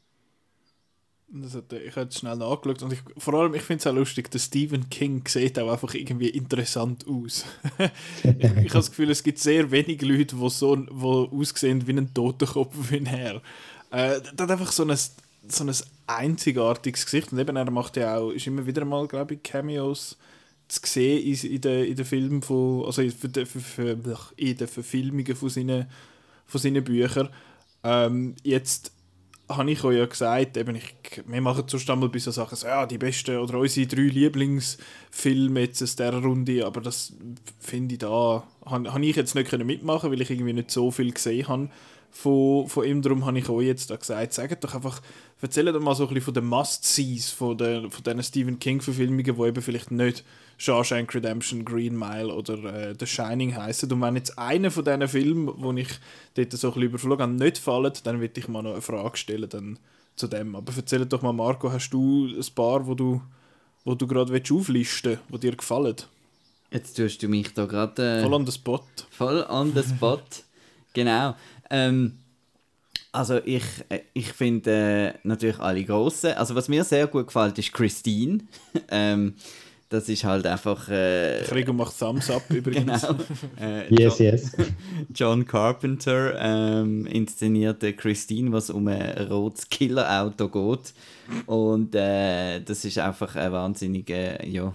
Hat, 1.33 1.73
ich 1.73 1.95
habe 1.95 2.09
es 2.09 2.19
schnell 2.19 2.35
nachgeschaut 2.35 2.83
und 2.83 2.93
ich, 2.93 2.99
vor 3.17 3.33
allem, 3.33 3.55
ich 3.55 3.63
finde 3.63 3.79
es 3.79 3.87
auch 3.87 3.95
lustig, 3.95 4.29
der 4.29 4.37
Stephen 4.37 4.87
King 4.91 5.27
sieht 5.27 5.57
auch 5.57 5.71
einfach 5.71 5.95
irgendwie 5.95 6.29
interessant 6.29 7.07
aus. 7.07 7.43
ich, 8.23 8.33
ich 8.33 8.51
habe 8.51 8.69
das 8.71 8.91
Gefühl, 8.91 9.09
es 9.09 9.23
gibt 9.23 9.39
sehr 9.39 9.71
wenige 9.71 10.05
Leute, 10.05 10.35
die 10.35 10.49
so 10.51 10.85
wo 10.91 11.23
aussehen 11.31 11.87
wie 11.87 11.93
ein 11.93 12.13
Totenkopf 12.13 12.75
wie 12.91 12.97
ein 12.97 13.07
Herr. 13.07 13.37
Äh, 13.89 14.21
der 14.21 14.43
hat 14.43 14.51
einfach 14.51 14.71
so 14.71 14.85
ein, 14.85 14.95
so 14.95 15.63
ein 15.63 15.75
einzigartiges 16.05 17.05
Gesicht 17.05 17.31
und 17.31 17.39
eben 17.39 17.55
er 17.55 17.71
macht 17.71 17.97
ja 17.97 18.17
auch, 18.17 18.29
ist 18.29 18.45
immer 18.45 18.67
wieder 18.67 18.85
mal, 18.85 19.07
glaube 19.07 19.33
ich, 19.33 19.41
Cameos 19.41 20.17
zu 20.67 20.81
sehen 20.83 21.23
in, 21.23 21.51
in 21.51 21.61
den 21.61 21.85
in 21.85 21.95
den 21.95 22.05
Filmen 22.05 22.41
von, 22.43 22.85
also 22.85 23.01
für, 23.09 23.45
für, 23.45 23.59
für, 23.59 23.97
in 24.37 24.57
den 24.57 24.67
Verfilmungen 24.67 25.35
von 25.35 25.49
seinen, 25.49 25.87
von 26.45 26.61
seinen 26.61 26.83
Büchern. 26.83 27.29
Ähm, 27.83 28.35
jetzt 28.43 28.92
habe 29.57 29.71
ich 29.71 29.83
euch 29.83 29.97
ja 29.97 30.05
gesagt, 30.05 30.57
eben 30.57 30.75
ich, 30.75 30.95
wir 31.25 31.41
machen 31.41 31.63
sonst 31.67 31.89
einmal 31.89 32.09
bei 32.09 32.19
so 32.19 32.31
Sachen, 32.31 32.55
so, 32.55 32.67
ja, 32.67 32.85
die 32.85 32.97
besten 32.97 33.37
oder 33.37 33.59
unsere 33.59 33.87
drei 33.87 34.01
Lieblingsfilme 34.01 35.59
jetzt 35.61 35.81
aus 35.81 35.95
dieser 35.95 36.21
Runde, 36.21 36.65
aber 36.65 36.81
das 36.81 37.13
finde 37.59 37.93
ich 37.95 37.99
da, 37.99 38.43
habe, 38.65 38.93
habe 38.93 39.05
ich 39.05 39.15
jetzt 39.15 39.35
nicht 39.35 39.49
können 39.49 39.67
mitmachen 39.67 40.11
weil 40.11 40.21
ich 40.21 40.31
irgendwie 40.31 40.53
nicht 40.53 40.71
so 40.71 40.91
viel 40.91 41.11
gesehen 41.11 41.47
habe 41.47 41.69
von, 42.13 42.67
von 42.67 42.85
ihm. 42.85 43.01
Darum 43.01 43.25
habe 43.25 43.39
ich 43.39 43.49
euch 43.49 43.65
jetzt 43.65 43.89
da 43.89 43.97
gesagt, 43.97 44.33
sagt 44.33 44.63
doch 44.63 44.75
einfach, 44.75 45.01
erzählt 45.41 45.75
doch 45.75 45.81
mal 45.81 45.95
so 45.95 46.03
ein 46.03 46.09
bisschen 46.09 46.25
von 46.25 46.33
den 46.35 46.45
Must-Sees, 46.45 47.31
von, 47.31 47.57
den, 47.57 47.91
von 47.91 48.03
diesen 48.03 48.23
Stephen 48.23 48.59
King-Verfilmungen, 48.59 49.35
die 49.35 49.41
eben 49.41 49.61
vielleicht 49.61 49.91
nicht 49.91 50.23
Shawshank 50.57 51.13
Redemption, 51.13 51.65
Green 51.65 51.97
Mile 51.97 52.33
oder 52.33 52.63
äh, 52.63 52.95
The 52.97 53.07
Shining 53.07 53.55
heißen. 53.55 53.91
Und 53.91 54.01
wenn 54.01 54.15
jetzt 54.15 54.37
einer 54.37 54.71
von 54.71 54.85
diesen 54.85 55.07
Filmen, 55.07 55.51
wo 55.57 55.73
ich 55.73 55.89
dort 56.35 56.51
so 56.53 56.67
ein 56.67 56.73
bisschen 56.73 56.89
überflogen 56.89 57.23
habe, 57.23 57.33
nicht 57.33 57.57
fällt, 57.57 58.05
dann 58.05 58.21
würde 58.21 58.39
ich 58.39 58.47
mal 58.47 58.61
noch 58.61 58.73
eine 58.73 58.81
Frage 58.81 59.17
stellen 59.17 59.49
dann 59.49 59.79
zu 60.15 60.27
dem. 60.27 60.55
Aber 60.55 60.71
erzähl 60.75 61.05
doch 61.05 61.23
mal, 61.23 61.33
Marco, 61.33 61.71
hast 61.71 61.89
du 61.89 62.27
ein 62.27 62.55
paar, 62.55 62.85
wo 62.85 62.93
du, 62.93 63.21
wo 63.83 63.95
du 63.95 64.07
gerade 64.07 64.31
auflisten 64.31 65.11
willst, 65.11 65.19
die 65.33 65.39
dir 65.39 65.55
gefallen? 65.55 65.95
Jetzt 66.71 66.95
tust 66.95 67.21
du 67.21 67.27
mich 67.27 67.53
da 67.53 67.65
gerade... 67.65 68.19
Äh, 68.19 68.21
voll 68.23 68.33
on 68.33 68.45
the 68.45 68.51
spot. 68.51 68.83
Voll 69.11 69.45
on 69.49 69.73
the 69.73 69.83
spot, 69.83 70.21
genau. 70.93 71.35
Ähm, 71.69 72.19
also 73.11 73.39
ich, 73.45 73.63
äh, 73.89 73.99
ich 74.13 74.33
finde 74.33 74.71
äh, 74.71 75.13
natürlich 75.23 75.59
alle 75.59 75.83
grossen. 75.83 76.33
Also 76.33 76.55
was 76.55 76.67
mir 76.67 76.83
sehr 76.83 77.07
gut 77.07 77.27
gefällt, 77.27 77.57
ist 77.59 77.71
Christine. 77.71 78.39
ähm, 78.89 79.35
das 79.93 80.09
ist 80.09 80.23
halt 80.23 80.47
einfach. 80.47 80.89
Äh, 80.89 81.43
Krieg 81.45 81.71
macht 81.71 81.97
Thumbs 81.97 82.31
up 82.31 82.41
übrigens. 82.49 83.03
genau. 83.03 83.19
Äh, 83.61 83.93
yes, 83.93 84.17
John, 84.17 84.27
yes. 84.27 84.51
John 85.13 85.45
Carpenter 85.45 86.35
ähm, 86.39 87.05
inszenierte 87.05 87.93
Christine, 87.93 88.51
was 88.51 88.71
um 88.71 88.87
ein 88.87 89.27
rotes 89.29 89.69
Killerauto 89.69 90.49
geht. 90.49 90.93
Und 91.45 91.93
äh, 91.93 92.61
das 92.61 92.83
ist 92.83 92.97
einfach 92.97 93.35
ein 93.35 93.51
wahnsinniger, 93.51 94.43
ja, 94.43 94.73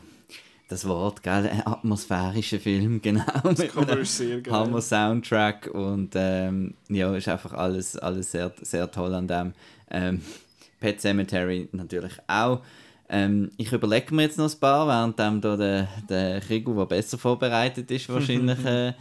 das 0.69 0.87
Wort, 0.87 1.23
gell? 1.23 1.49
Ein 1.49 1.67
atmosphärischer 1.67 2.61
Film, 2.61 3.01
genau. 3.03 3.25
Das 3.43 4.17
sehr 4.17 4.41
geil. 4.41 4.53
Hammer 4.53 4.83
Soundtrack 4.83 5.69
und 5.73 6.11
ähm, 6.15 6.75
ja, 6.89 7.15
ist 7.17 7.29
einfach 7.29 7.55
alles, 7.55 7.97
alles 7.97 8.31
sehr, 8.31 8.53
sehr 8.61 8.91
toll 8.91 9.15
an 9.15 9.27
dem. 9.27 9.53
Ähm, 9.91 10.23
Pet 10.81 11.01
Cemetery 11.01 11.69
natürlich 11.73 12.13
auch. 12.29 12.61
Ähm, 13.09 13.51
ich 13.57 13.73
überlege 13.73 14.15
mir 14.15 14.23
jetzt 14.23 14.39
noch 14.39 14.53
ein 14.53 14.61
paar, 14.61 14.87
während 14.87 15.19
dem 15.19 15.41
da 15.41 15.57
der, 15.57 15.89
der 16.09 16.41
Krigo, 16.41 16.75
der 16.75 16.85
besser 16.85 17.17
vorbereitet 17.17 17.91
ist, 17.91 18.09
wahrscheinlich 18.11 18.63
äh, 18.67 18.93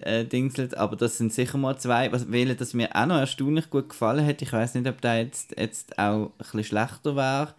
äh, 0.00 0.24
dingselt. 0.24 0.76
Aber 0.76 0.94
das 0.94 1.16
sind 1.16 1.32
sicher 1.32 1.56
mal 1.56 1.78
zwei. 1.78 2.12
Was 2.12 2.30
wählen, 2.30 2.56
das 2.56 2.74
mir 2.74 2.94
auch 2.94 3.06
noch 3.06 3.16
erstaunlich 3.16 3.70
gut 3.70 3.88
gefallen 3.88 4.24
hat, 4.26 4.42
ich 4.42 4.52
weiß 4.52 4.74
nicht, 4.74 4.86
ob 4.86 5.00
der 5.00 5.22
jetzt, 5.22 5.58
jetzt 5.58 5.98
auch 5.98 6.26
ein 6.26 6.32
bisschen 6.38 6.64
schlechter 6.64 7.16
wäre, 7.16 7.54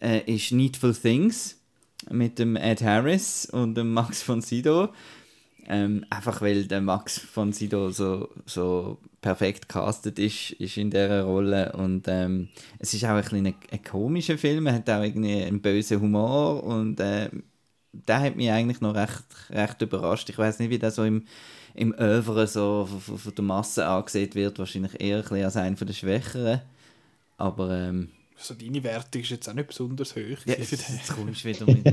äh, 0.00 0.20
ist 0.32 0.52
Needful 0.52 0.94
Things 0.94 1.59
mit 2.08 2.38
dem 2.38 2.56
Ed 2.56 2.82
Harris 2.82 3.46
und 3.46 3.74
dem 3.74 3.92
Max 3.92 4.22
von 4.22 4.40
Sido. 4.40 4.88
Ähm, 5.66 6.04
einfach 6.10 6.40
weil 6.40 6.64
der 6.66 6.80
Max 6.80 7.18
von 7.18 7.52
Sido 7.52 7.90
so, 7.90 8.28
so 8.46 8.98
perfekt 9.20 9.68
castet 9.68 10.18
ist, 10.18 10.52
ist 10.52 10.76
in 10.76 10.90
dieser 10.90 11.22
Rolle. 11.22 11.72
Und 11.72 12.08
ähm, 12.08 12.48
es 12.78 12.94
ist 12.94 13.04
auch 13.04 13.10
ein, 13.10 13.46
ein, 13.46 13.54
ein 13.70 13.84
komischer 13.84 14.38
Film, 14.38 14.66
er 14.66 14.74
hat 14.74 14.90
auch 14.90 15.02
irgendwie 15.02 15.42
einen 15.42 15.60
bösen 15.60 16.00
Humor 16.00 16.64
und 16.64 16.98
äh, 17.00 17.30
der 17.92 18.20
hat 18.20 18.36
mich 18.36 18.50
eigentlich 18.50 18.80
noch 18.80 18.94
recht, 18.94 19.24
recht 19.50 19.82
überrascht. 19.82 20.28
Ich 20.30 20.38
weiß 20.38 20.58
nicht, 20.58 20.70
wie 20.70 20.78
der 20.78 20.90
so 20.90 21.04
im, 21.04 21.24
im 21.74 21.94
Övre 21.98 22.46
so 22.46 22.88
von, 23.04 23.18
von 23.18 23.34
der 23.34 23.44
Masse 23.44 23.86
angesehen 23.86 24.34
wird. 24.34 24.58
Wahrscheinlich 24.58 25.00
eher 25.00 25.24
ein 25.30 25.44
als 25.44 25.56
einer 25.56 25.76
der 25.76 25.92
Schwächeren. 25.92 26.60
Aber 27.36 27.70
ähm, 27.70 28.10
also 28.40 28.54
deine 28.54 28.82
Wertung 28.82 29.20
ist 29.20 29.30
jetzt 29.30 29.48
auch 29.48 29.54
nicht 29.54 29.68
besonders 29.68 30.16
hoch. 30.16 30.38
Ja, 30.46 30.54
jetzt, 30.56 30.70
jetzt 30.72 31.12
kommst 31.14 31.44
du 31.44 31.48
wieder 31.48 31.66
mit. 31.66 31.86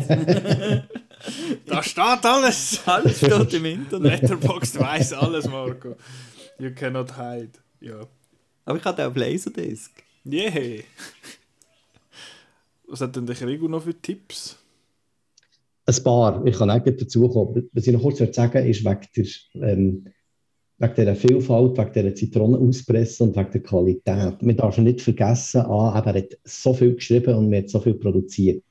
da 1.66 1.84
steht 1.84 2.26
alles. 2.26 2.82
Alles 2.86 3.18
steht 3.18 3.54
im 3.54 3.66
Internet. 3.66 4.22
Letterboxd 4.22 4.80
weiß 4.80 5.14
alles, 5.14 5.48
Marco. 5.48 5.96
You 6.58 6.72
cannot 6.74 7.18
hide. 7.18 7.52
Ja. 7.82 8.08
Aber 8.66 8.78
ich 8.78 8.86
hatte 8.86 9.08
auch 9.08 9.16
Laserdisc. 9.16 9.92
Yeah. 10.26 10.84
Was 12.88 13.02
hat 13.02 13.16
denn 13.16 13.26
der 13.26 13.36
Krigo 13.36 13.68
noch 13.68 13.84
für 13.84 13.94
Tipps? 13.94 14.58
Ein 15.86 16.04
paar. 16.04 16.46
Ich 16.46 16.58
kann 16.58 16.70
auch 16.70 16.80
dazu 16.80 17.30
kommen. 17.30 17.70
Was 17.74 17.88
ich 17.88 17.94
noch 17.94 18.02
kurz 18.02 18.20
sagen 18.36 18.66
ist, 18.66 18.84
wegen 18.84 19.08
der, 19.16 19.70
ähm, 19.70 20.08
wegen 20.80 20.94
dieser 20.96 21.16
Vielfalt, 21.16 21.78
wegen 21.78 21.94
dieser 21.94 22.16
Zitronenauspresse 22.16 23.24
und 23.24 23.36
wegen 23.36 23.52
der 23.52 23.64
Qualität. 23.64 24.42
Man 24.42 24.58
darf 24.58 24.78
nicht 24.78 25.02
vergessen, 25.02 25.62
ah, 25.62 26.02
er 26.06 26.14
hat 26.14 26.38
so 26.44 26.74
viel 26.74 26.96
geschrieben 26.96 27.36
und 27.36 27.50
man 27.50 27.60
hat 27.60 27.70
so 27.70 27.80
viel 27.80 27.96
produziert. 27.96 28.64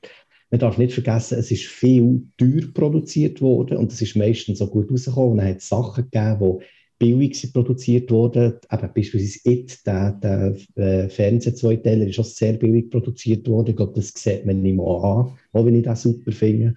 Man 0.49 0.59
darf 0.59 0.77
nicht 0.77 0.93
vergessen, 0.93 1.39
es 1.39 1.51
ist 1.51 1.65
viel 1.65 2.21
teuer 2.37 2.71
produziert 2.73 3.41
worden 3.41 3.77
und 3.77 3.91
es 3.91 4.01
ist 4.01 4.15
meistens 4.15 4.59
so 4.59 4.67
gut 4.67 4.89
rausgekommen. 4.89 5.31
Und 5.31 5.39
es 5.39 5.45
hat 5.45 5.61
Sachen 5.61 6.09
gegeben, 6.09 6.59
die 6.59 6.65
billig 6.99 7.51
produziert 7.51 8.09
wurden. 8.09 8.53
Eben 8.71 8.89
beispielsweise 8.95 9.39
It, 9.43 9.85
der, 9.85 10.11
der 10.13 10.55
äh, 10.75 11.09
Fernsehzweiteiler, 11.09 12.07
ist 12.07 12.19
auch 12.19 12.25
sehr 12.25 12.53
billig 12.53 12.89
produziert 12.89 13.45
worden. 13.49 13.71
Ich 13.71 13.75
glaube, 13.75 13.93
das 13.95 14.13
sieht 14.15 14.45
man 14.45 14.61
nicht 14.61 14.77
mal 14.77 14.95
an, 14.95 15.37
auch 15.51 15.65
wenn 15.65 15.75
ich 15.75 15.83
das 15.83 16.03
super 16.03 16.31
finde. 16.31 16.75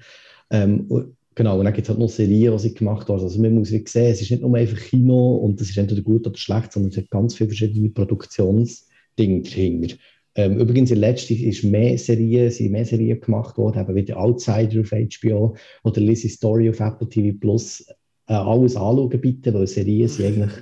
Ähm, 0.51 1.15
genau, 1.35 1.59
und 1.59 1.65
dann 1.65 1.75
gibt 1.75 1.87
es 1.87 1.89
halt 1.89 1.99
noch 1.99 2.09
Serien, 2.09 2.57
die 2.57 2.75
gemacht 2.75 3.09
haben. 3.09 3.21
Also 3.21 3.41
man 3.41 3.55
muss 3.55 3.71
wirklich 3.71 3.93
sehen, 3.93 4.13
es 4.13 4.21
ist 4.21 4.31
nicht 4.31 4.43
nur 4.43 4.57
einfach 4.57 4.79
Kino 4.79 5.37
und 5.37 5.61
das 5.61 5.71
ist 5.71 5.79
entweder 5.79 6.03
gut 6.03 6.27
oder 6.27 6.37
schlecht, 6.37 6.73
sondern 6.73 6.91
es 6.91 6.97
hat 6.97 7.11
ganz 7.11 7.35
viele 7.35 7.51
verschiedene 7.51 7.91
Produktionsdinge 7.91 9.43
dahinter. 9.43 9.97
Ähm, 10.37 10.59
übrigens, 10.59 10.91
in 10.91 10.99
letzter 10.99 11.35
ist 11.35 11.65
mehr 11.65 11.99
Serien, 11.99 12.51
sind 12.51 12.71
mehr 12.71 12.85
Serien 12.85 13.21
gemacht 13.21 13.59
worden, 13.59 13.83
eben 13.83 13.95
wie 13.97 14.05
der 14.05 14.19
Outsider 14.19 14.81
auf 14.81 14.91
HBO 14.91 15.57
oder 15.83 16.01
Lizzie 16.01 16.29
Story 16.29 16.71
auf 16.71 16.79
Apple 16.79 17.09
TV 17.09 17.37
Plus 17.39 17.85
äh, 18.27 18.35
alles 18.35 18.77
anschauen 18.77 19.21
bitte, 19.21 19.53
weil 19.53 19.67
Serien 19.67 20.09
sind 20.09 20.27
eigentlich, 20.27 20.53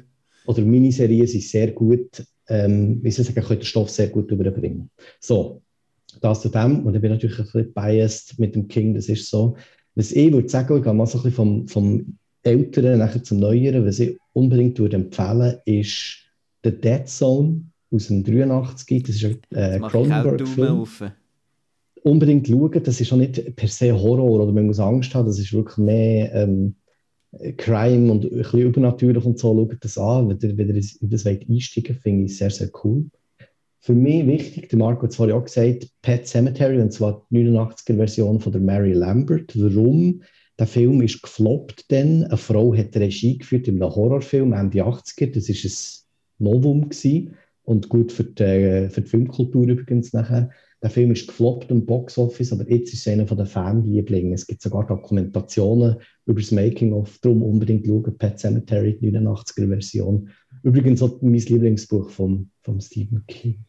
oder 0.46 0.62
Miniserien 0.62 1.26
sind 1.26 1.42
sehr 1.42 1.72
gut, 1.72 2.24
ähm, 2.48 2.98
wie 3.02 3.10
soll 3.10 3.26
ich 3.26 3.34
sagen, 3.34 3.46
können 3.46 3.60
den 3.60 3.66
Stoff 3.66 3.90
sehr 3.90 4.08
gut 4.08 4.30
überbringen. 4.30 4.90
So, 5.20 5.60
das 6.22 6.40
zu 6.40 6.48
dem, 6.48 6.86
und 6.86 6.94
ich 6.94 7.00
bin 7.02 7.10
natürlich 7.10 7.38
ein 7.38 7.44
bisschen 7.44 7.72
biased 7.74 8.38
mit 8.38 8.54
dem 8.54 8.68
King, 8.68 8.94
das 8.94 9.08
ist 9.10 9.28
so. 9.28 9.56
Was 9.98 10.12
ich 10.12 10.32
würde 10.32 10.48
sagen, 10.48 10.76
ich 10.76 10.84
gehe 10.84 10.94
mal 10.94 11.06
so 11.06 11.18
ein 11.18 11.24
bisschen 11.24 11.34
vom, 11.34 11.66
vom 11.66 12.18
Älteren 12.44 13.00
nachher 13.00 13.24
zum 13.24 13.40
Neueren, 13.40 13.84
was 13.84 13.98
ich 13.98 14.16
unbedingt 14.32 14.78
würde 14.78 14.94
empfehlen 14.94 15.56
ist 15.64 16.18
The 16.62 16.70
Dead 16.70 17.08
Zone 17.08 17.62
aus 17.90 18.06
dem 18.06 18.22
83, 18.22 19.02
das 19.02 19.16
ist 19.16 19.24
ein 19.24 19.40
äh, 19.50 19.80
Cronenberg-Film. 19.80 20.86
Unbedingt 22.04 22.46
schauen, 22.46 22.80
das 22.80 23.00
ist 23.00 23.12
auch 23.12 23.16
nicht 23.16 23.56
per 23.56 23.66
se 23.66 23.92
Horror 23.92 24.40
oder 24.40 24.52
man 24.52 24.66
muss 24.66 24.78
Angst 24.78 25.16
haben, 25.16 25.26
das 25.26 25.40
ist 25.40 25.52
wirklich 25.52 25.78
mehr 25.78 26.32
ähm, 26.32 26.76
Crime 27.56 28.12
und 28.12 28.24
ein 28.24 28.30
bisschen 28.30 28.60
übernatürlich 28.60 29.24
und 29.24 29.40
so, 29.40 29.52
schaut 29.52 29.84
das 29.84 29.98
an, 29.98 30.28
wenn 30.28 30.38
ihr, 30.48 30.56
wenn 30.56 30.76
ihr 30.76 30.82
in 31.00 31.10
das 31.10 31.24
wollt 31.24 31.50
einsteigen 31.50 31.96
finde 31.96 32.26
ich 32.26 32.38
sehr, 32.38 32.50
sehr 32.50 32.70
cool. 32.84 33.06
Für 33.80 33.94
mich 33.94 34.26
wichtig, 34.26 34.68
der 34.68 34.78
Marco 34.78 35.02
hat 35.02 35.10
es 35.10 35.16
vorhin 35.16 35.36
auch 35.36 35.44
gesagt, 35.44 35.88
Pet 36.02 36.26
Cemetery, 36.26 36.80
und 36.80 36.92
zwar 36.92 37.26
die 37.30 37.44
89er-Version 37.44 38.40
von 38.40 38.52
der 38.52 38.60
Mary 38.60 38.92
Lambert. 38.92 39.52
Warum? 39.54 40.22
Der 40.58 40.66
Film 40.66 41.00
ist 41.02 41.22
gefloppt 41.22 41.90
dann. 41.92 42.24
Eine 42.24 42.36
Frau 42.36 42.74
hat 42.74 42.96
Regie 42.96 43.38
geführt 43.38 43.68
in 43.68 43.80
einem 43.80 43.94
Horrorfilm 43.94 44.52
Ende 44.52 44.84
80er. 44.84 45.32
Das 45.32 45.48
war 45.48 46.04
ein 46.40 46.52
Novum 46.52 46.88
gewesen. 46.88 47.36
und 47.62 47.88
gut 47.88 48.12
für 48.12 48.24
die, 48.24 48.88
für 48.90 49.02
die 49.02 49.08
Filmkultur 49.08 49.68
übrigens 49.68 50.12
nachher. 50.12 50.50
Der 50.82 50.90
Film 50.90 51.10
ist 51.10 51.26
gefloppt 51.26 51.70
im 51.70 51.86
Boxoffice, 51.86 52.52
aber 52.52 52.68
jetzt 52.70 52.92
ist 52.92 53.06
es 53.06 53.12
einer 53.12 53.24
der 53.24 53.46
Fanlieblingen. 53.46 54.32
Es 54.32 54.46
gibt 54.46 54.62
sogar 54.62 54.86
Dokumentationen 54.86 55.96
über 56.24 56.40
das 56.40 56.50
Making-of. 56.50 57.18
Darum 57.18 57.42
unbedingt 57.42 57.86
schauen, 57.86 58.16
Pet 58.16 58.38
Cemetery, 58.38 58.98
die 58.98 59.12
89er-Version. 59.12 60.30
Übrigens 60.62 61.02
auch 61.02 61.20
mein 61.20 61.34
Lieblingsbuch 61.34 62.10
von 62.10 62.50
Stephen 62.80 63.24
King. 63.26 63.64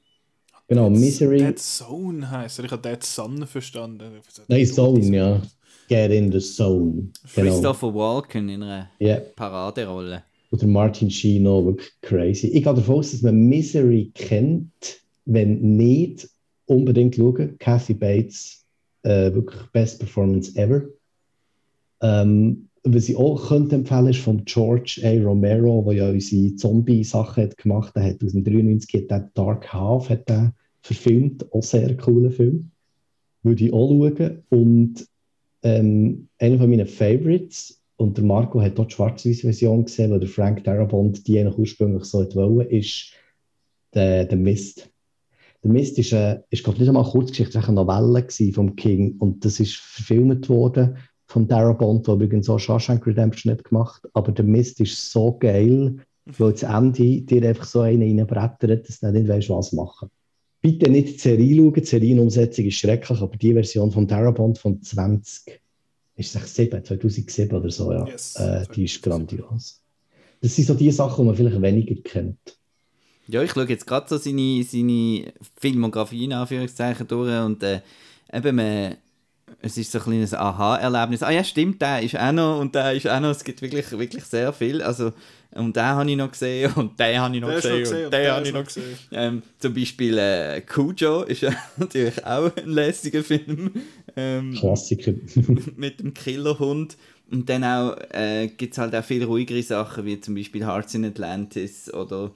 Genau, 0.69 0.89
Dead, 0.89 0.99
Misery. 0.99 1.39
Dead 1.39 1.59
Zone 1.59 2.29
heisst 2.29 2.59
er. 2.59 2.65
Ich 2.65 2.71
habe 2.71 2.81
Dead 2.81 3.03
Sun 3.03 3.45
verstanden. 3.47 4.21
Nein, 4.47 4.65
Zone, 4.67 5.15
ja. 5.15 5.41
Get 5.87 6.11
in 6.11 6.31
the 6.31 6.39
Zone. 6.39 7.09
Genau. 7.35 7.49
Christopher 7.49 7.93
Walken 7.93 8.47
in 8.49 8.61
einer 8.61 8.89
yeah. 9.01 9.19
Paraderolle. 9.35 10.23
Oder 10.51 10.67
Martin 10.67 11.09
Sheen, 11.09 11.45
wirklich 11.45 11.89
crazy. 12.01 12.47
Ich 12.47 12.63
gehe 12.63 12.73
davon 12.73 12.95
aus, 12.95 13.11
dass 13.11 13.23
man 13.23 13.35
Misery 13.49 14.11
kennt. 14.13 15.01
Wenn 15.25 15.77
nicht, 15.77 16.29
unbedingt 16.65 17.15
schauen. 17.15 17.57
Kathy 17.59 17.93
Bates, 17.93 18.65
äh, 19.03 19.33
wirklich 19.33 19.61
Best 19.71 19.99
Performance 19.99 20.55
ever. 20.55 20.83
Ähm, 22.01 22.68
was 22.83 23.09
ich 23.09 23.15
auch 23.15 23.47
könnte 23.47 23.75
empfehlen 23.75 24.07
ist 24.07 24.21
von 24.21 24.43
George 24.45 25.01
A. 25.03 25.23
Romero, 25.23 25.83
der 25.87 25.93
ja 25.93 26.09
unsere 26.09 26.55
Zombie-Sachen 26.55 27.49
gemacht 27.57 27.95
hat. 27.95 28.21
93 28.21 29.01
hat 29.01 29.11
der 29.11 29.31
Dark 29.33 29.73
Half 29.73 30.09
hat 30.09 30.29
der 30.29 30.53
verfilmt. 30.81 31.51
Auch 31.53 31.63
sehr 31.63 31.95
cooler 31.97 32.31
Film. 32.31 32.71
Würde 33.43 33.65
ich 33.65 33.73
auch 33.73 33.89
schauen. 33.89 34.43
Und 34.49 35.07
ähm, 35.63 36.29
einer 36.37 36.57
von 36.57 36.69
meinen 36.69 36.87
Favorites, 36.87 37.79
und 37.97 38.15
der 38.15 38.23
Marco 38.23 38.61
hat 38.61 38.77
dort 38.77 38.91
die 38.91 38.95
Schwarz-Weiß-Version 38.95 39.83
gesehen, 39.83 40.11
weil 40.11 40.21
der 40.21 40.29
Frank 40.29 40.63
Darabont 40.63 41.27
die 41.27 41.37
eigentlich 41.37 41.57
ursprünglich 41.57 42.05
so 42.05 42.19
wollte, 42.33 42.73
ist 42.73 43.11
der, 43.93 44.23
der 44.23 44.37
Mist. 44.37 44.89
Der 45.61 45.71
Mist 45.71 45.99
ist, 45.99 46.13
äh, 46.13 46.39
ist 46.49 46.63
glaube 46.63 46.79
nicht 46.79 46.87
einmal 46.87 47.03
eine 47.03 47.11
Kurzgeschichte, 47.11 47.59
es 47.59 47.65
eine 47.65 47.75
Novelle 47.75 48.25
vom 48.53 48.77
King 48.77 49.17
und 49.19 49.43
das 49.43 49.59
ist 49.59 49.75
verfilmt 49.75 50.47
worden 50.47 50.95
von 51.29 51.47
Darabont, 51.47 52.07
der 52.07 52.15
übrigens 52.15 52.49
auch 52.49 52.57
Shawshank 52.57 53.05
Redemption 53.05 53.53
nicht 53.53 53.65
gemacht 53.65 54.01
aber 54.13 54.31
der 54.31 54.45
Mist 54.45 54.81
ist 54.81 55.11
so 55.11 55.37
geil, 55.37 55.97
weil 56.25 56.51
das 56.51 56.63
Ende 56.63 57.21
dir 57.21 57.47
einfach 57.47 57.65
so 57.65 57.81
einen 57.81 58.19
reinbrettert, 58.19 58.89
dass 58.89 58.99
du 58.99 59.11
nicht 59.11 59.27
weißt, 59.27 59.49
was 59.49 59.71
machen. 59.71 60.09
Bitte 60.61 60.89
nicht 60.89 61.13
die 61.13 61.19
Serie 61.19 61.55
schauen, 61.55 61.73
die 61.73 61.85
Serienumsetzung 61.85 62.65
ist 62.65 62.79
schrecklich, 62.79 63.21
aber 63.21 63.37
die 63.37 63.53
Version 63.53 63.91
von 63.91 64.07
Darabont 64.07 64.57
von 64.57 64.81
20, 64.81 65.61
ist 66.15 66.35
es 66.35 66.55
7, 66.55 66.83
2007 66.83 67.57
oder 67.57 67.69
so, 67.69 67.93
ja, 67.93 68.05
yes, 68.07 68.35
äh, 68.35 68.65
die 68.75 68.85
ist 68.85 69.01
grandios. 69.01 69.81
Das 70.41 70.55
sind 70.55 70.65
so 70.65 70.73
die 70.73 70.91
Sachen, 70.91 71.23
die 71.23 71.27
man 71.27 71.35
vielleicht 71.35 71.61
weniger 71.61 71.95
kennt. 72.01 72.57
Ja, 73.27 73.43
ich 73.43 73.51
schaue 73.51 73.69
jetzt 73.69 73.85
gerade 73.85 74.09
so 74.09 74.17
seine, 74.17 74.63
seine 74.63 75.31
Filmografie 75.59 76.25
in 76.25 76.33
Anführungszeichen 76.33 77.07
durch 77.07 77.39
und 77.45 77.61
äh, 77.61 77.81
eben, 78.33 78.55
man, 78.55 78.95
es 79.61 79.77
ist 79.77 79.91
so 79.91 79.99
ein 79.99 80.03
kleines 80.03 80.33
Aha-Erlebnis. 80.33 81.23
Ah 81.23 81.31
ja, 81.31 81.43
stimmt, 81.43 81.81
der 81.81 82.01
ist 82.01 82.17
auch 82.17 82.31
noch 82.31 82.59
und 82.59 82.75
der 82.75 82.93
ist 82.93 83.07
auch 83.07 83.19
noch. 83.19 83.31
Es 83.31 83.43
gibt 83.43 83.61
wirklich, 83.61 83.91
wirklich 83.91 84.23
sehr 84.23 84.53
viel. 84.53 84.81
Also, 84.81 85.13
und 85.51 85.75
den 85.75 85.83
habe 85.83 86.09
ich 86.09 86.17
noch 86.17 86.31
gesehen 86.31 86.71
und 86.75 86.99
den 86.99 87.19
habe 87.19 87.35
ich 87.35 87.41
noch 87.41 87.53
gesehen, 87.53 87.79
gesehen 87.79 88.05
und 88.05 88.13
den 88.13 88.31
habe 88.31 88.47
ich 88.47 88.53
noch 88.53 88.65
gesehen. 88.65 88.97
Ähm, 89.11 89.43
zum 89.57 89.73
Beispiel 89.73 90.17
äh, 90.17 90.61
Cujo 90.61 91.23
ist 91.23 91.41
ja 91.41 91.51
natürlich 91.77 92.25
auch 92.25 92.55
ein 92.55 92.69
lässiger 92.69 93.23
Film. 93.23 93.71
Ähm, 94.15 94.55
Klassiker. 94.55 95.13
mit 95.75 95.99
dem 95.99 96.13
Killerhund. 96.13 96.97
Und 97.31 97.47
dann 97.47 97.63
auch 97.63 97.95
äh, 98.09 98.47
gibt 98.47 98.73
es 98.73 98.79
halt 98.79 98.95
auch 98.95 99.03
viel 99.03 99.23
ruhigere 99.23 99.61
Sachen, 99.61 100.03
wie 100.05 100.19
zum 100.19 100.33
Beispiel 100.33 100.65
Hearts 100.65 100.95
in 100.95 101.05
Atlantis 101.05 101.93
oder 101.93 102.31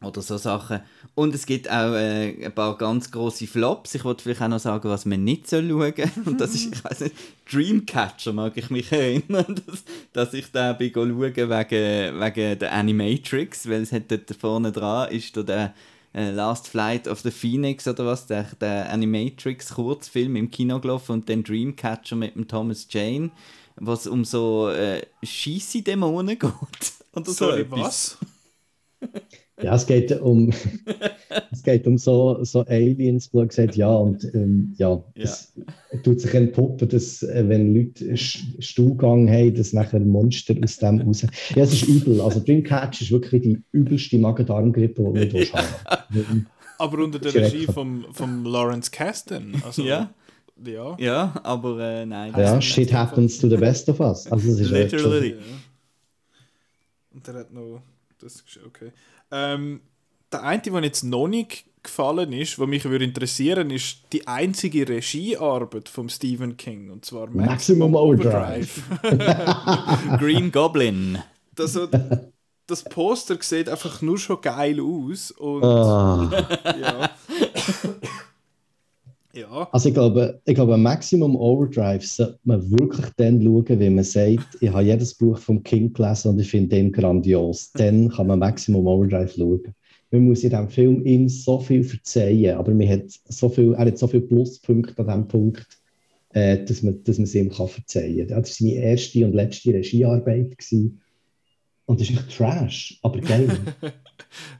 oder 0.00 0.22
so 0.22 0.36
Sachen. 0.36 0.80
Und 1.14 1.34
es 1.34 1.44
gibt 1.44 1.68
auch 1.68 1.92
äh, 1.94 2.44
ein 2.44 2.54
paar 2.54 2.78
ganz 2.78 3.10
große 3.10 3.46
Flops. 3.46 3.94
Ich 3.94 4.04
wollte 4.04 4.22
vielleicht 4.22 4.42
auch 4.42 4.48
noch 4.48 4.60
sagen, 4.60 4.88
was 4.88 5.04
man 5.04 5.24
nicht 5.24 5.48
soll 5.48 5.68
schauen 5.68 5.92
soll. 5.96 6.10
Und 6.26 6.40
das 6.40 6.54
ist, 6.54 6.72
ich 6.72 6.84
weiß 6.84 7.00
nicht, 7.00 7.16
Dreamcatcher 7.50 8.32
mag 8.32 8.56
ich 8.56 8.70
mich 8.70 8.92
erinnern, 8.92 9.60
dass, 9.66 9.84
dass 10.12 10.34
ich 10.34 10.52
da 10.52 10.72
bin 10.72 10.92
schauen 10.94 11.20
wegen, 11.20 11.50
wegen 11.50 12.58
der 12.58 12.72
Animatrix, 12.72 13.68
weil 13.68 13.82
es 13.82 13.92
hat 13.92 14.10
dort 14.10 14.30
vorne 14.38 14.70
dran 14.70 15.10
ist 15.10 15.36
da 15.36 15.42
der 15.42 15.74
äh, 16.14 16.30
Last 16.30 16.68
Flight 16.68 17.08
of 17.08 17.20
the 17.20 17.30
Phoenix 17.30 17.86
oder 17.88 18.06
was, 18.06 18.26
der, 18.26 18.44
der 18.60 18.90
Animatrix 18.92 19.74
Kurzfilm 19.74 20.36
im 20.36 20.50
Kino 20.50 20.80
gelaufen 20.80 21.12
und 21.12 21.28
dann 21.28 21.42
Dreamcatcher 21.42 22.16
mit 22.16 22.34
dem 22.36 22.46
Thomas 22.46 22.86
Jane, 22.88 23.30
was 23.76 24.06
um 24.06 24.24
so 24.24 24.68
äh, 24.70 25.02
Dämonen 25.22 26.28
geht. 26.38 26.52
Oder 27.14 27.30
Sorry, 27.32 27.66
so 27.68 27.76
was? 27.76 28.18
Ja, 29.62 29.74
es 29.74 29.86
geht 29.86 30.12
um, 30.20 30.50
es 31.50 31.62
geht 31.62 31.86
um 31.86 31.98
so, 31.98 32.42
so 32.44 32.60
Aliens, 32.66 33.32
wo 33.32 33.40
er 33.40 33.46
gesagt 33.46 33.76
ja, 33.76 33.92
und 33.92 34.24
ähm, 34.34 34.74
ja, 34.76 35.02
ja. 35.14 35.24
es 35.24 35.52
tut 36.04 36.20
sich 36.20 36.32
entpuppen, 36.34 36.88
dass 36.88 37.22
äh, 37.22 37.44
wenn 37.48 37.74
Leute 37.74 38.16
Stuhlgang 38.16 39.28
haben, 39.28 39.54
dass 39.54 39.72
nachher 39.72 39.96
ein 39.96 40.08
Monster 40.08 40.54
aus 40.62 40.76
dem 40.78 41.00
raus. 41.00 41.26
Ja, 41.54 41.64
es 41.64 41.72
ist 41.72 41.88
übel. 41.88 42.20
Also 42.20 42.40
Dreamcatch 42.40 43.02
ist 43.02 43.10
wirklich 43.10 43.42
die 43.42 43.62
übelste 43.72 44.18
Magen-Darm-Grippe, 44.18 45.12
die 45.14 45.28
du 45.28 45.44
ja. 45.44 45.52
haben 45.54 46.46
Aber 46.78 46.98
unter 47.02 47.18
der 47.18 47.34
Regie 47.34 47.66
von 47.66 48.06
vom 48.12 48.44
Lawrence 48.44 48.90
Kasten. 48.90 49.60
Also, 49.64 49.82
ja. 49.82 50.10
Ja. 50.64 50.96
ja, 50.98 51.34
aber 51.44 51.78
äh, 51.78 52.06
nein. 52.06 52.32
Ja, 52.36 52.60
shit 52.60 52.92
happens 52.92 53.38
to 53.38 53.48
the 53.48 53.56
best 53.56 53.88
of 53.88 54.00
us. 54.00 54.30
Also, 54.30 54.48
das 54.48 54.60
ist 54.60 54.70
Literally. 54.70 55.30
Ja. 55.30 55.36
Und 57.14 57.26
der 57.26 57.34
hat 57.34 57.52
noch. 57.52 57.82
Das 58.20 58.34
ist 58.34 58.58
okay. 58.66 58.90
Ähm, 59.30 59.80
der 60.32 60.42
eine, 60.42 60.62
der 60.62 60.82
jetzt 60.82 61.04
noch 61.04 61.28
nicht 61.28 61.64
gefallen 61.82 62.32
ist, 62.32 62.58
was 62.58 62.68
mich 62.68 62.84
würde 62.84 63.04
interessieren, 63.04 63.70
ist 63.70 63.98
die 64.12 64.26
einzige 64.26 64.88
Regiearbeit 64.88 65.88
von 65.88 66.08
Stephen 66.08 66.56
King 66.56 66.90
und 66.90 67.04
zwar 67.04 67.28
Maximum, 67.28 67.92
Maximum 67.92 67.94
Overdrive. 67.94 68.82
Green 70.18 70.52
Goblin. 70.52 71.18
Das, 71.54 71.78
das 72.66 72.84
Poster 72.84 73.38
sieht 73.40 73.68
einfach 73.68 74.02
nur 74.02 74.18
schon 74.18 74.40
geil 74.40 74.80
aus 74.80 75.30
und 75.32 75.62
oh. 75.64 76.30
ja. 76.80 77.10
Ja. 79.34 79.68
Also 79.72 79.88
ich 79.88 79.94
glaube, 79.94 80.40
ich 80.46 80.54
glaube, 80.54 80.76
Maximum 80.76 81.36
Overdrive 81.36 82.04
sollte 82.04 82.38
man 82.44 82.70
wirklich 82.70 83.06
dann 83.16 83.42
schauen, 83.42 83.78
wenn 83.78 83.94
man 83.94 84.04
sagt, 84.04 84.56
ich 84.60 84.70
habe 84.70 84.82
jedes 84.82 85.14
Buch 85.14 85.38
vom 85.38 85.62
King 85.62 85.92
gelesen 85.92 86.30
und 86.30 86.40
ich 86.40 86.50
finde 86.50 86.76
den 86.76 86.92
grandios. 86.92 87.70
Dann 87.72 88.08
kann 88.08 88.26
man 88.26 88.38
Maximum 88.38 88.86
Overdrive 88.86 89.34
schauen. 89.34 89.74
Man 90.10 90.24
muss 90.24 90.42
in 90.42 90.50
diesem 90.50 90.70
Film 90.70 91.04
ihm 91.04 91.28
so 91.28 91.60
viel 91.60 91.84
verzeihen, 91.84 92.56
aber 92.56 92.72
man 92.72 92.88
hat 92.88 93.10
so 93.28 93.48
viel, 93.50 93.74
er 93.74 93.86
hat 93.86 93.98
so 93.98 94.06
viele 94.06 94.22
Pluspunkte 94.22 94.98
an 94.98 95.06
diesem 95.06 95.28
Punkt, 95.28 95.66
äh, 96.30 96.64
dass, 96.64 96.82
man, 96.82 97.02
dass 97.04 97.18
man 97.18 97.24
es 97.24 97.34
ihm 97.34 97.50
kann 97.50 97.68
verzeihen 97.68 98.28
kann. 98.28 98.42
Das 98.42 98.60
war 98.60 98.68
seine 98.68 98.82
erste 98.82 99.24
und 99.26 99.34
letzte 99.34 99.74
Regiearbeit. 99.74 100.56
Gewesen. 100.56 101.00
Und 101.84 102.00
das 102.00 102.08
ist 102.08 102.16
echt 102.16 102.36
Trash, 102.36 102.98
aber 103.02 103.20
geil. 103.20 103.48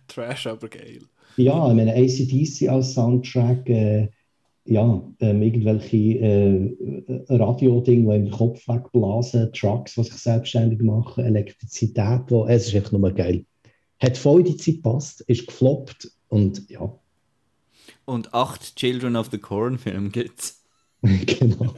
Trash, 0.09 0.47
aber 0.47 0.69
geil. 0.69 1.01
Ja, 1.37 1.69
ich 1.69 1.77
meine, 1.77 1.95
ACDC 1.95 2.69
als 2.69 2.95
Soundtrack, 2.95 3.69
äh, 3.69 4.09
ja, 4.69 5.03
ähm, 5.21 5.43
irgendwelche 5.43 5.97
äh, 5.97 6.77
Radio-Dinge, 7.29 8.19
die 8.19 8.27
im 8.27 8.31
Kopf 8.31 8.67
wegblasen, 8.69 9.53
Trucks, 9.53 9.95
die 9.95 10.05
sich 10.05 10.15
selbstständig 10.15 10.81
machen, 10.81 11.25
Elektrizität, 11.25 12.23
wo, 12.29 12.47
es 12.47 12.69
ist 12.69 12.75
einfach 12.75 12.93
nur 12.93 13.11
geil. 13.13 13.45
Hat 14.01 14.17
voll 14.17 14.43
die 14.43 14.57
Zeit 14.57 14.77
gepasst, 14.77 15.23
ist 15.23 15.47
gefloppt 15.47 16.11
und 16.29 16.69
ja. 16.71 16.93
Und 18.05 18.35
acht 18.35 18.77
Children 18.77 19.17
of 19.17 19.29
the 19.31 19.39
Corn 19.39 19.79
Film 19.79 20.13
gibt's. 20.13 20.63
genau. 21.03 21.75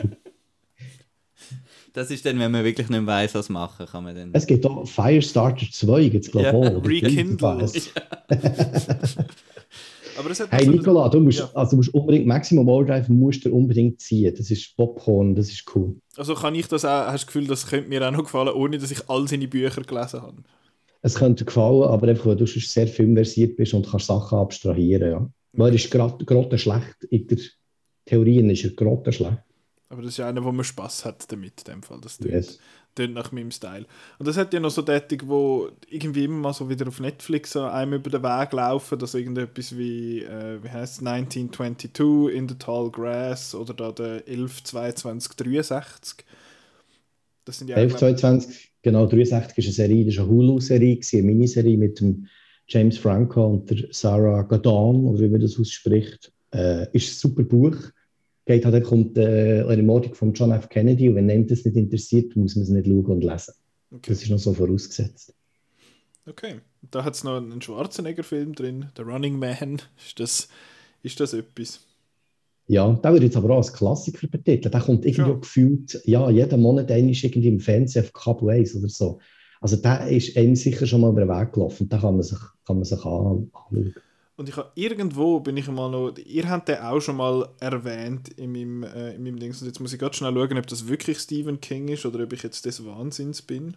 Das 1.93 2.11
ist 2.11 2.24
dann, 2.24 2.38
wenn 2.38 2.53
man 2.53 2.64
wirklich 2.64 2.88
nicht 2.88 3.07
weiss, 3.07 3.34
was 3.34 3.49
machen 3.49 3.86
kann 3.86 4.05
man 4.05 4.14
dann. 4.14 4.30
Es 4.32 4.47
gibt 4.47 4.64
auch 4.64 4.86
Firestarter 4.86 5.66
2, 5.70 6.09
gibt 6.09 6.24
es 6.24 6.30
glaube 6.30 6.47
ich 6.47 6.53
Ja, 6.53 6.76
auch. 6.76 6.84
Rekindle. 6.86 7.70
Hey 10.29 10.47
also- 10.51 10.71
Nicola, 10.71 11.09
du 11.09 11.21
musst, 11.21 11.39
Ja. 11.41 11.51
also 11.55 11.71
du 11.73 11.77
musst 11.77 11.95
unbedingt 11.95 12.27
Maximum 12.27 12.68
Overdrive 12.68 13.09
musst 13.09 13.45
du 13.45 13.55
unbedingt 13.55 14.01
ziehen. 14.01 14.35
Das 14.37 14.51
ist 14.51 14.77
Popcorn, 14.77 15.35
das 15.35 15.51
ist 15.51 15.64
cool. 15.75 15.97
Also 16.16 16.35
kann 16.35 16.55
ich 16.55 16.68
das 16.68 16.85
auch, 16.85 17.07
hast 17.07 17.09
du 17.09 17.12
das 17.12 17.27
Gefühl, 17.27 17.47
das 17.47 17.66
könnte 17.66 17.89
mir 17.89 18.07
auch 18.07 18.12
noch 18.12 18.25
gefallen, 18.25 18.49
ohne 18.55 18.79
dass 18.79 18.91
ich 18.91 19.09
all 19.09 19.27
seine 19.29 19.49
Bücher 19.49 19.83
gelesen 19.83 20.23
habe? 20.23 20.43
Es 21.03 21.14
könnte 21.14 21.45
gefallen, 21.45 21.85
aber 21.85 22.09
einfach, 22.09 22.27
weil 22.27 22.37
du 22.37 22.47
sehr 22.47 22.87
filmversiert 22.87 23.57
bist 23.57 23.73
und 23.75 23.89
kannst 23.91 24.07
Sachen 24.07 24.39
abstrahieren. 24.39 25.11
Ja. 25.11 25.31
Weil 25.53 25.71
er 25.71 25.75
ist 25.77 25.91
gerade 25.91 26.25
grottenschlecht. 26.25 27.05
In 27.11 27.27
der 27.27 27.39
Theorie 28.05 28.51
ist 28.53 28.64
er 28.64 28.71
grottenschlecht. 28.71 29.39
Aber 29.89 30.03
das 30.03 30.12
ist 30.12 30.18
ja 30.18 30.29
einer, 30.29 30.45
wo 30.45 30.53
man 30.53 30.64
Spaß 30.64 31.05
hat 31.05 31.31
damit, 31.33 31.62
in 31.66 31.73
dem 31.75 31.83
Fall. 31.83 31.99
Das 32.01 32.18
Yes. 32.23 32.59
Tönt 32.95 33.14
nach 33.14 33.32
meinem 33.32 33.51
Style. 33.51 33.86
Und 34.18 34.28
das 34.28 34.36
hat 34.36 34.53
ja 34.53 34.61
noch 34.61 34.70
so 34.70 34.82
Tätig, 34.82 35.26
wo 35.26 35.68
irgendwie 35.88 36.24
immer 36.24 36.38
mal 36.38 36.53
so 36.53 36.68
wieder 36.68 36.86
auf 36.88 37.01
Netflix 37.01 37.57
einem 37.57 37.95
über 37.95 38.11
den 38.11 38.22
Weg 38.22 38.53
laufen, 38.53 38.99
dass 38.99 39.14
irgendetwas 39.14 39.76
wie, 39.76 40.22
äh, 40.22 40.62
wie 40.62 40.68
heißt 40.68 41.01
es, 41.01 41.07
1922 41.07 42.34
in 42.34 42.49
the 42.49 42.55
Tall 42.57 42.91
Grass 42.91 43.55
oder 43.55 43.74
da 43.74 43.93
der 43.93 44.26
112263. 44.26 46.24
Das 47.45 47.59
sind 47.59 47.68
ja 47.68 47.76
11, 47.76 47.97
glaub- 47.97 48.18
22, 48.18 48.72
genau, 48.82 49.07
63 49.07 49.59
ist 49.59 49.66
eine 49.66 49.72
Serie, 49.88 50.05
das 50.07 50.16
war 50.16 50.24
eine 50.24 50.32
Hulu-Serie, 50.32 51.01
eine 51.12 51.22
Miniserie 51.22 51.76
mit 51.76 52.01
dem 52.01 52.26
James 52.68 52.99
Franco 52.99 53.47
und 53.47 53.70
der 53.70 53.88
Sarah 53.91 54.43
Gadon, 54.43 55.05
oder 55.07 55.20
wie 55.20 55.28
man 55.28 55.41
das 55.41 55.59
ausspricht. 55.59 56.32
Äh, 56.53 56.86
ist 56.93 57.11
ein 57.11 57.30
super 57.30 57.43
Buch. 57.43 57.76
Geht 58.51 58.64
halt 58.64 58.90
um 58.90 59.14
die 59.14 59.20
äh, 59.20 59.61
Ermordung 59.76 60.14
von 60.14 60.32
John 60.32 60.51
F. 60.51 60.68
Kennedy 60.68 61.09
und 61.09 61.14
wenn 61.14 61.30
einem 61.30 61.46
das 61.46 61.64
nicht 61.64 61.76
interessiert, 61.76 62.34
muss 62.34 62.57
man 62.57 62.64
es 62.64 62.68
nicht 62.70 62.86
schauen 62.86 63.07
und 63.07 63.22
lesen. 63.22 63.55
okay. 63.92 64.11
Das 64.11 64.22
ist 64.22 64.30
noch 64.30 64.38
so 64.38 64.53
vorausgesetzt. 64.53 65.32
okay. 66.28 66.61
Da 66.90 67.05
hat 67.05 67.14
es 67.14 67.22
noch 67.22 67.36
einen 67.36 67.61
Schwarzenegger-Film 67.62 68.55
drin, 68.55 68.86
The 68.96 69.03
Running 69.03 69.38
Man. 69.38 69.82
Ist 70.05 70.18
das, 70.18 70.48
ist 71.03 71.20
das 71.20 71.32
etwas? 71.34 71.80
Ja, 72.66 72.92
der 72.94 73.12
wird 73.12 73.22
jetzt 73.24 73.36
aber 73.36 73.51
auch 73.51 73.59
als 73.59 73.72
Klassiker 73.72 74.26
betitelt. 74.26 74.72
Der 74.74 74.80
kommt 74.80 75.05
irgendwie 75.05 75.30
Ja. 75.30 75.36
auch 75.36 75.40
gefühlt, 75.40 76.01
ja, 76.05 76.30
jeden 76.30 76.61
Monat 76.61 76.90
einmal 76.90 77.11
ist 77.12 77.22
irgendwie 77.22 77.48
im 77.48 77.61
Fernsehen 77.61 78.05
auf 78.05 78.12
Kabel 78.12 78.51
1 78.51 78.74
oder 78.76 78.88
so. 78.88 79.20
Also 79.61 79.76
der 79.76 80.09
ist 80.09 80.36
einem 80.36 80.57
sicher 80.57 80.86
schon 80.86 81.03
mal 81.03 81.11
über 81.11 81.20
den 81.20 81.28
Weg 81.28 81.53
gelaufen. 81.53 81.88
Da 81.88 81.98
kann 81.98 82.14
man 82.14 82.22
sich, 82.22 82.38
kann 82.66 82.76
man 82.76 82.84
sich 82.84 83.05
an, 83.05 83.51
anschauen. 83.53 83.94
Und 84.41 84.49
ich 84.49 84.57
habe 84.57 84.70
irgendwo 84.74 85.38
bin 85.41 85.59
ich 85.59 85.68
mal 85.68 85.91
noch, 85.91 86.14
ihr 86.16 86.49
habt 86.49 86.66
den 86.68 86.78
auch 86.78 86.99
schon 87.03 87.16
mal 87.16 87.47
erwähnt 87.61 88.30
in 88.38 88.53
meinem, 88.53 88.84
äh, 88.84 89.14
in 89.14 89.22
meinem 89.22 89.38
Dings. 89.38 89.61
Und 89.61 89.68
jetzt 89.68 89.80
muss 89.80 89.93
ich 89.93 89.99
ganz 89.99 90.16
schnell 90.16 90.32
schauen, 90.32 90.57
ob 90.57 90.66
das 90.66 90.88
wirklich 90.88 91.18
Stephen 91.18 91.61
King 91.61 91.88
ist 91.88 92.07
oder 92.07 92.24
ob 92.24 92.32
ich 92.32 92.43
jetzt 92.43 92.64
des 92.64 92.82
Wahnsinns 92.86 93.43
bin. 93.43 93.76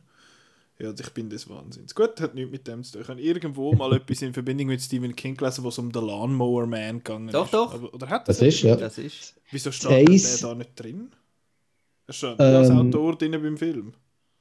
Ja, 0.79 0.87
also 0.87 1.03
ich 1.03 1.09
bin 1.09 1.29
des 1.29 1.49
Wahnsinns. 1.49 1.93
Gut, 1.93 2.21
hat 2.21 2.33
nichts 2.33 2.49
mit 2.49 2.65
dem 2.65 2.81
zu 2.81 2.93
tun. 2.93 3.01
Ich 3.01 3.07
habe 3.09 3.21
irgendwo 3.21 3.73
mal 3.73 3.91
etwas 3.97 4.21
in 4.21 4.33
Verbindung 4.33 4.67
mit 4.67 4.81
Stephen 4.81 5.13
King 5.17 5.35
gelesen, 5.35 5.65
wo 5.65 5.67
es 5.67 5.77
um 5.79 5.91
den 5.91 6.05
Lawnmower 6.07 6.65
Man 6.65 6.99
gegangen 6.99 7.27
Doch, 7.27 7.43
ist. 7.43 7.53
doch. 7.53 7.73
Aber, 7.73 7.93
oder 7.93 8.07
hat 8.09 8.29
Das 8.29 8.41
ist, 8.41 8.61
ja. 8.61 8.77
Das 8.77 8.97
ist. 8.97 9.35
Wieso 9.51 9.69
steht 9.69 10.07
der 10.07 10.37
da 10.49 10.55
nicht 10.55 10.79
drin? 10.79 11.11
Er 12.07 12.13
steht 12.13 12.39
nicht 12.39 12.39
als 12.39 12.69
Ähm, 12.69 12.77
Autor 12.77 13.17
drin 13.17 13.31
beim 13.33 13.57
Film. 13.57 13.93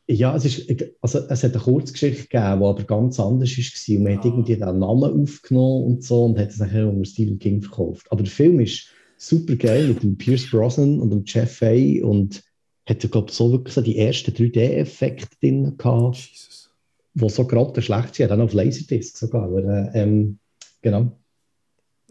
Ja, 0.09 0.35
es, 0.37 0.45
ist, 0.45 0.69
also, 1.01 1.21
es 1.29 1.45
hat 1.45 1.53
eine 1.55 1.63
Kurzgeschichte 1.63 2.23
gegeben, 2.23 2.61
die 2.61 2.65
aber 2.67 2.83
ganz 2.85 3.21
anders 3.21 3.51
war. 3.57 3.97
Und 3.97 4.03
man 4.03 4.13
hat 4.15 4.25
Ah. 4.25 4.29
irgendwie 4.29 4.57
den 4.57 4.79
Namen 4.79 5.23
aufgenommen 5.23 5.85
und 5.85 6.05
so 6.05 6.25
und 6.25 6.39
hat 6.39 6.51
es 6.51 6.59
nachher 6.59 6.89
unter 6.89 7.05
Stephen 7.05 7.39
King 7.39 7.63
verkauft. 7.63 8.07
Aber 8.11 8.23
der 8.23 8.33
Film 8.33 8.61
ist 8.61 8.89
super 9.17 9.55
geil 9.57 9.89
mit 9.89 10.03
dem 10.03 10.17
Pierce 10.19 10.51
Brosnan 10.51 10.99
und 11.01 11.11
dem 11.11 11.23
Jeff 11.25 11.59
Fay 11.59 12.03
und 12.03 12.43
hat, 12.87 12.99
glaube 13.11 13.29
ich, 13.31 13.35
so 13.37 13.53
wirklich 13.53 13.75
so 13.75 13.81
die 13.81 13.97
ersten 13.97 14.33
3D-Effekte 14.33 15.37
drin 15.41 15.77
gehabt, 15.79 16.17
Jesus. 16.17 16.71
die 17.15 17.29
so 17.29 17.47
gerade 17.47 17.81
schlecht 17.81 18.17
sind. 18.17 18.31
Dann 18.31 18.41
auf 18.41 18.53
Laserdisc 18.53 19.17
sogar. 19.17 19.45
Aber, 19.45 19.63
äh, 19.95 20.03
ähm, 20.03 20.39
genau. 20.83 21.13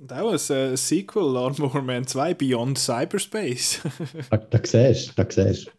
Und 0.02 0.12
auch 0.14 0.32
ein 0.32 0.78
Sequel, 0.78 1.32
Lawnmower 1.32 1.84
Man 1.84 2.08
2, 2.08 2.34
Beyond 2.34 2.80
Cyberspace. 2.80 3.82
Da, 4.32 4.38
da 4.38 4.60
siehst 4.64 5.10
du, 5.10 5.24
da 5.24 5.30
siehst 5.30 5.72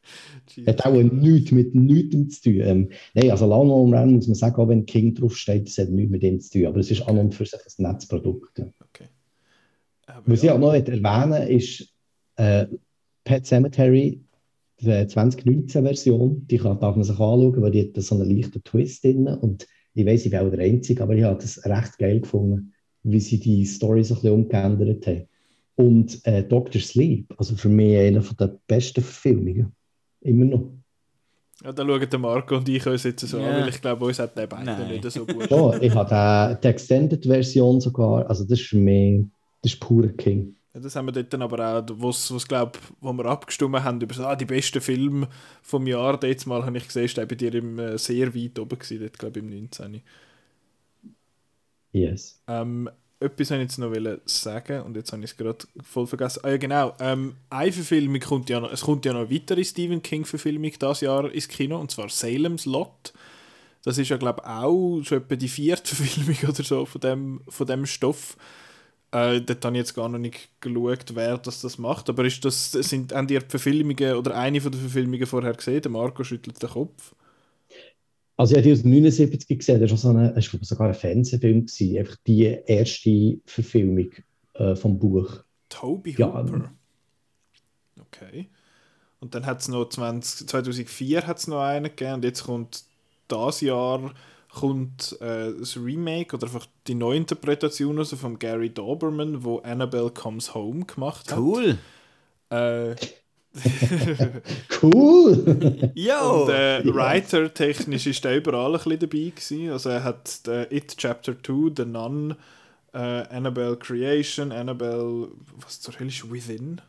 du. 0.56 0.66
Hat 0.66 0.86
auch 0.86 0.92
nichts 0.92 1.50
mit 1.50 1.74
nichts 1.74 2.40
zu 2.40 2.50
tun. 2.50 2.60
Ähm, 2.60 2.88
nein, 3.14 3.32
also 3.32 3.46
Lawnmower 3.46 3.88
Man 3.88 4.14
muss 4.14 4.28
man 4.28 4.36
sagen, 4.36 4.54
auch 4.62 4.68
wenn 4.68 4.86
King 4.86 5.16
draufsteht, 5.16 5.66
das 5.66 5.78
hat 5.78 5.88
nichts 5.88 6.12
mit 6.12 6.22
ihm 6.22 6.38
zu 6.38 6.52
tun. 6.52 6.66
Aber 6.66 6.78
es 6.78 6.92
ist 6.92 7.02
an 7.02 7.18
und 7.18 7.34
für 7.34 7.44
sich 7.44 7.58
ein 7.78 7.82
Netzprodukt. 7.82 8.60
Ja. 8.60 8.72
Okay. 8.90 9.08
Aber 10.06 10.22
Was 10.24 10.44
ich 10.44 10.50
auch 10.50 10.58
noch 10.58 10.72
erwähnen 10.72 11.48
ist 11.48 11.92
äh, 12.36 12.66
Pet 13.24 13.44
Cemetery, 13.44 14.20
die 14.80 14.86
2019-Version. 14.86 16.46
Die 16.46 16.58
kann, 16.58 16.78
darf 16.78 16.94
man 16.94 17.02
sich 17.02 17.18
anschauen, 17.18 17.60
weil 17.60 17.72
die 17.72 17.88
hat 17.88 18.00
so 18.00 18.14
einen 18.14 18.30
leichten 18.30 18.62
Twist 18.62 19.02
drin. 19.02 19.26
Und 19.26 19.66
ich 19.94 20.06
weiß, 20.06 20.26
ich 20.26 20.30
bin 20.30 20.40
auch 20.40 20.50
der 20.50 20.60
Einzige, 20.60 21.02
aber 21.02 21.16
ich 21.16 21.24
habe 21.24 21.42
das 21.42 21.64
recht 21.64 21.98
geil 21.98 22.20
gefunden, 22.20 22.72
wie 23.04 23.20
sie 23.20 23.38
die 23.40 23.64
Story 23.64 24.04
so 24.04 24.14
ein 24.14 24.20
bisschen 24.20 24.34
umgeändert 24.34 25.06
haben. 25.06 25.28
Und 25.76 26.24
äh, 26.26 26.44
Dr. 26.44 26.80
Sleep, 26.80 27.32
also 27.38 27.56
für 27.56 27.68
mich 27.68 27.96
einer 27.96 28.20
der 28.20 28.58
besten 28.66 29.02
Verfilmungen. 29.02 29.72
Immer 30.20 30.44
noch. 30.44 30.72
Ja, 31.64 31.72
da 31.72 31.84
schauen 31.84 32.08
der 32.10 32.18
Marco 32.18 32.56
und 32.56 32.68
ich 32.68 32.86
uns 32.86 33.04
jetzt 33.04 33.26
so 33.26 33.38
Ja. 33.38 33.48
an, 33.48 33.62
weil 33.62 33.68
ich 33.68 33.80
glaube, 33.80 34.04
uns 34.04 34.18
hat 34.18 34.36
der 34.36 34.46
beide 34.46 34.64
Nein. 34.66 34.90
nicht 34.90 35.10
so 35.10 35.24
gut. 35.24 35.50
Ja, 35.50 35.80
ich 35.80 35.94
habe 35.94 36.54
die, 36.56 36.60
die 36.60 36.68
Extended-Version 36.68 37.80
sogar, 37.80 38.28
also 38.28 38.44
das 38.44 38.60
ist 38.60 38.68
für 38.68 38.78
mich, 38.78 39.24
das 39.62 39.72
ist 39.72 39.80
purer 39.80 40.08
King. 40.08 40.56
Ja, 40.74 40.80
das 40.80 40.96
haben 40.96 41.06
wir 41.06 41.12
dort 41.12 41.32
dann 41.32 41.42
aber 41.42 41.78
auch, 41.78 41.84
wo's, 41.98 42.48
glaub, 42.48 42.78
wo 43.00 43.12
wir 43.12 43.26
abgestimmt 43.26 43.82
haben 43.82 44.00
über 44.00 44.14
so, 44.14 44.24
ah, 44.24 44.34
die 44.34 44.44
besten 44.44 44.80
Filme 44.80 45.28
vom 45.62 45.86
Jahr, 45.86 46.18
jetzt 46.24 46.46
mal 46.46 46.64
habe 46.64 46.78
ich 46.78 46.86
gesehen, 46.86 47.04
ist 47.04 47.16
bei 47.16 47.26
dir 47.26 47.54
im, 47.54 47.78
äh, 47.78 47.98
sehr 47.98 48.34
weit 48.34 48.58
oben 48.58 48.78
gewesen, 48.78 49.00
dort, 49.00 49.18
glaube 49.18 49.38
ich, 49.38 49.44
im 49.44 49.50
19. 49.50 50.00
Yes. 51.92 52.42
Ähm, 52.48 52.88
etwas 53.20 53.50
wollte 53.50 53.62
ich 53.62 53.70
jetzt 53.70 53.78
noch 53.78 54.18
sagen 54.26 54.82
und 54.82 54.96
jetzt 54.96 55.12
habe 55.12 55.22
ich 55.22 55.30
es 55.30 55.36
gerade 55.36 55.64
voll 55.82 56.06
vergessen. 56.06 56.40
Ah 56.42 56.50
ja, 56.50 56.56
genau. 56.56 56.94
Ähm, 56.98 57.36
eine 57.50 57.72
Verfilmung 57.72 58.20
kommt 58.20 58.50
ja 58.50 58.60
noch, 58.60 58.72
es 58.72 58.82
kommt 58.82 59.04
ja 59.04 59.12
noch 59.12 59.20
eine 59.20 59.30
weitere 59.30 59.64
Stephen 59.64 60.02
King-Verfilmung 60.02 60.72
dieses 60.72 61.00
Jahr 61.00 61.30
ins 61.30 61.48
Kino, 61.48 61.78
und 61.78 61.90
zwar 61.90 62.08
Salem's 62.08 62.66
Lot. 62.66 63.12
Das 63.84 63.98
ist 63.98 64.08
ja, 64.08 64.16
glaube 64.16 64.42
ich, 64.42 64.48
auch 64.48 65.02
schon 65.02 65.18
etwa 65.18 65.36
die 65.36 65.48
vierte 65.48 65.94
Verfilmung 65.94 66.36
oder 66.48 66.62
so 66.62 66.84
von 66.84 67.00
dem, 67.00 67.40
von 67.48 67.66
dem 67.66 67.86
Stoff. 67.86 68.36
Äh, 69.12 69.40
dort 69.42 69.64
habe 69.64 69.76
ich 69.76 69.80
jetzt 69.80 69.94
gar 69.94 70.08
noch 70.08 70.18
nicht 70.18 70.48
geschaut, 70.60 71.14
wer 71.14 71.38
das, 71.38 71.60
das 71.60 71.78
macht. 71.78 72.08
Aber 72.08 72.24
ist 72.24 72.44
das, 72.44 72.72
sind, 72.72 73.12
haben 73.12 73.26
die 73.26 73.40
Verfilmungen 73.40 74.14
oder 74.14 74.36
eine 74.36 74.60
von 74.60 74.72
den 74.72 74.80
Verfilmungen 74.80 75.26
vorher 75.26 75.52
gesehen? 75.52 75.82
Marco 75.90 76.24
schüttelt 76.24 76.62
den 76.62 76.70
Kopf. 76.70 77.14
Also 78.42 78.56
ich 78.56 78.58
habe 78.58 78.66
die 78.66 78.72
aus 78.72 78.84
79 78.84 79.56
gesehen, 79.56 79.80
das 79.80 79.92
war 79.92 79.98
so 79.98 80.08
eine, 80.08 80.32
das 80.34 80.52
war 80.52 80.64
sogar 80.64 80.88
ein 80.88 80.94
Fernsehfilm, 80.94 81.64
gewesen, 81.64 81.96
einfach 81.96 82.16
die 82.26 82.42
erste 82.66 83.38
Verfilmung 83.46 84.10
äh, 84.54 84.74
vom 84.74 84.98
Buch. 84.98 85.44
Toby 85.68 86.16
Ja, 86.18 86.26
Hooper. 86.26 86.72
Okay. 88.00 88.48
Und 89.20 89.36
dann 89.36 89.46
hat 89.46 89.60
es 89.60 89.68
noch 89.68 89.88
20, 89.88 90.48
2004 90.48 91.24
hat's 91.24 91.46
noch 91.46 91.60
einen 91.60 91.84
gegeben 91.84 92.14
und 92.14 92.24
jetzt 92.24 92.42
kommt 92.42 92.82
das 93.28 93.60
Jahr 93.60 94.12
kommt 94.52 95.16
äh, 95.20 95.52
das 95.56 95.76
Remake 95.76 96.34
oder 96.34 96.48
einfach 96.48 96.66
die 96.88 96.96
Neuinterpretation 96.96 97.96
also 97.96 98.16
von 98.16 98.40
Gary 98.40 98.70
Doberman, 98.70 99.44
wo 99.44 99.58
Annabelle 99.58 100.10
Comes 100.10 100.52
Home 100.52 100.84
gemacht 100.84 101.30
hat. 101.30 101.38
Cool. 101.38 101.78
Äh, 102.50 102.96
Cool! 104.82 105.92
Jo! 105.94 106.44
und 106.44 106.48
äh, 106.50 106.82
Ja. 106.86 106.94
Writer-technisch 106.94 108.06
ist 108.06 108.24
er 108.24 108.36
überall 108.36 108.66
ein 108.66 108.72
bisschen 108.72 108.98
dabei 108.98 109.32
gewesen. 109.34 109.70
Also 109.70 109.90
er 109.90 110.04
hat 110.04 110.40
äh, 110.48 110.74
It 110.74 110.96
Chapter 110.96 111.34
2, 111.42 111.72
The 111.76 111.84
Nun, 111.84 112.36
Äh, 112.94 112.98
Annabelle 113.30 113.76
Creation, 113.78 114.52
Annabelle, 114.52 115.28
was 115.58 115.80
zur 115.80 115.98
Hölle 115.98 116.10
ist 116.10 116.30
Within? 116.30 116.80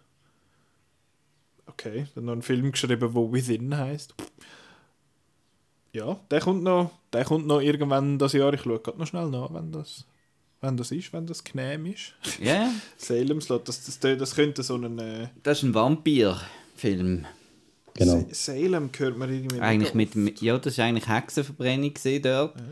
Okay, 1.66 2.08
dann 2.16 2.26
noch 2.26 2.34
einen 2.34 2.42
Film 2.42 2.72
geschrieben, 2.72 3.14
wo 3.14 3.32
Within 3.32 3.76
heißt. 3.78 4.14
Ja, 5.94 6.18
der 6.32 6.42
kommt 6.42 6.64
noch, 6.64 6.92
der 7.14 7.24
kommt 7.24 7.46
noch 7.48 7.62
irgendwann 7.62 8.18
das 8.18 8.34
Jahr. 8.34 8.54
Ich 8.54 8.62
schaue 8.62 8.80
gerade 8.80 8.98
noch 8.98 9.08
schnell 9.08 9.30
nach, 9.30 9.54
wenn 9.54 9.72
das, 9.72 10.06
wenn 10.64 10.78
das 10.78 10.92
ist, 10.92 11.12
wenn 11.12 11.26
das 11.28 11.44
genehm 11.44 11.86
ist. 11.86 12.14
Ja. 12.42 12.54
Yeah. 12.54 12.70
Salem 12.98 13.42
Slot, 13.42 13.68
das, 13.68 13.84
das, 13.86 14.00
das 14.00 14.36
könnte 14.36 14.64
so 14.64 14.76
ein... 14.76 14.98
Äh, 14.98 15.28
das 15.44 15.60
ist 15.60 15.64
ein 15.64 15.74
Vampir-Film. 15.74 17.26
Genau. 17.96 18.26
Salem 18.32 18.92
gehört 18.92 19.18
man 19.18 19.32
irgendwie 19.32 19.60
Eigentlich 19.60 19.94
mit, 19.94 20.16
mit, 20.16 20.42
Ja, 20.42 20.58
das 20.58 20.78
war 20.78 20.86
eigentlich 20.86 21.08
Hexenverbrennung 21.08 21.94
dort. 22.24 22.24
Ja. 22.24 22.64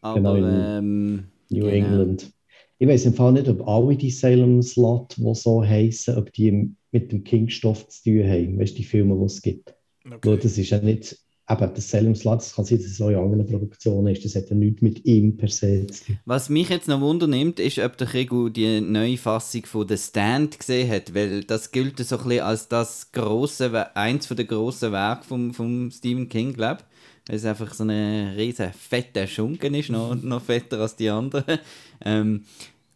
Aber 0.00 0.14
genau 0.16 0.36
ähm, 0.36 1.24
New 1.50 1.64
genau. 1.64 1.68
England. 1.68 2.32
Ich 2.78 2.88
weiß 2.88 3.06
im 3.06 3.14
Fall 3.14 3.32
nicht, 3.32 3.48
ob 3.48 3.66
alle 3.68 3.96
die 3.96 4.10
Salem 4.10 4.62
Slot, 4.62 5.16
die 5.16 5.34
so 5.34 5.64
heißen, 5.64 6.16
ob 6.16 6.32
die 6.32 6.74
mit 6.90 7.12
dem 7.12 7.22
King-Stoff 7.22 7.88
zu 7.88 8.04
tun 8.04 8.24
haben. 8.24 8.58
Weißt 8.58 8.72
du, 8.72 8.76
die 8.78 8.84
Filme, 8.84 9.16
die 9.16 9.24
es 9.24 9.42
gibt. 9.42 9.74
Okay. 10.04 10.18
Weil 10.22 10.38
das 10.38 10.58
ist 10.58 10.70
ja 10.70 10.78
nicht 10.78 11.18
eben 11.48 11.74
das 11.74 11.90
Salem 11.90 12.14
Slot, 12.14 12.40
das 12.40 12.54
kann 12.54 12.64
sein, 12.64 12.78
dass 12.78 12.88
es 12.88 13.00
auch 13.00 13.08
in 13.08 13.16
anderen 13.16 13.46
Produktionen 13.46 14.08
ist. 14.08 14.24
Das 14.24 14.34
hat 14.34 14.50
ja 14.50 14.56
nichts 14.56 14.82
mit 14.82 15.04
ihm 15.04 15.36
per 15.36 15.48
se 15.48 15.86
zu 15.86 16.04
tun. 16.06 16.18
Was 16.24 16.48
mich 16.48 16.68
jetzt 16.68 16.88
noch 16.88 17.00
wundernimmt, 17.00 17.60
ist, 17.60 17.78
ob 17.78 17.96
der 17.96 18.12
Regu 18.12 18.48
die 18.48 18.80
neue 18.80 19.16
Fassung 19.16 19.64
von 19.64 19.88
The 19.88 19.96
Stand 19.96 20.58
gesehen 20.58 20.90
hat, 20.90 21.14
weil 21.14 21.44
das 21.44 21.70
gilt 21.70 21.98
so 21.98 22.18
ein 22.18 22.24
bisschen 22.24 22.44
als 22.44 22.68
das 22.68 23.12
grosse, 23.12 23.96
eins 23.96 24.28
der 24.28 24.44
grossen 24.44 24.92
Werke 24.92 25.24
von 25.24 25.52
vom 25.52 25.90
Stephen 25.90 26.28
King, 26.28 26.52
glaube 26.52 26.80
ich. 26.80 27.28
Weil 27.28 27.36
es 27.36 27.44
einfach 27.44 27.74
so 27.74 27.82
eine 27.82 28.34
riesen 28.36 28.72
fette 28.72 29.26
Schunken 29.26 29.74
ist, 29.74 29.90
noch, 29.90 30.14
noch 30.14 30.42
fetter 30.42 30.80
als 30.80 30.96
die 30.96 31.10
anderen. 31.10 31.58
Ähm, 32.04 32.42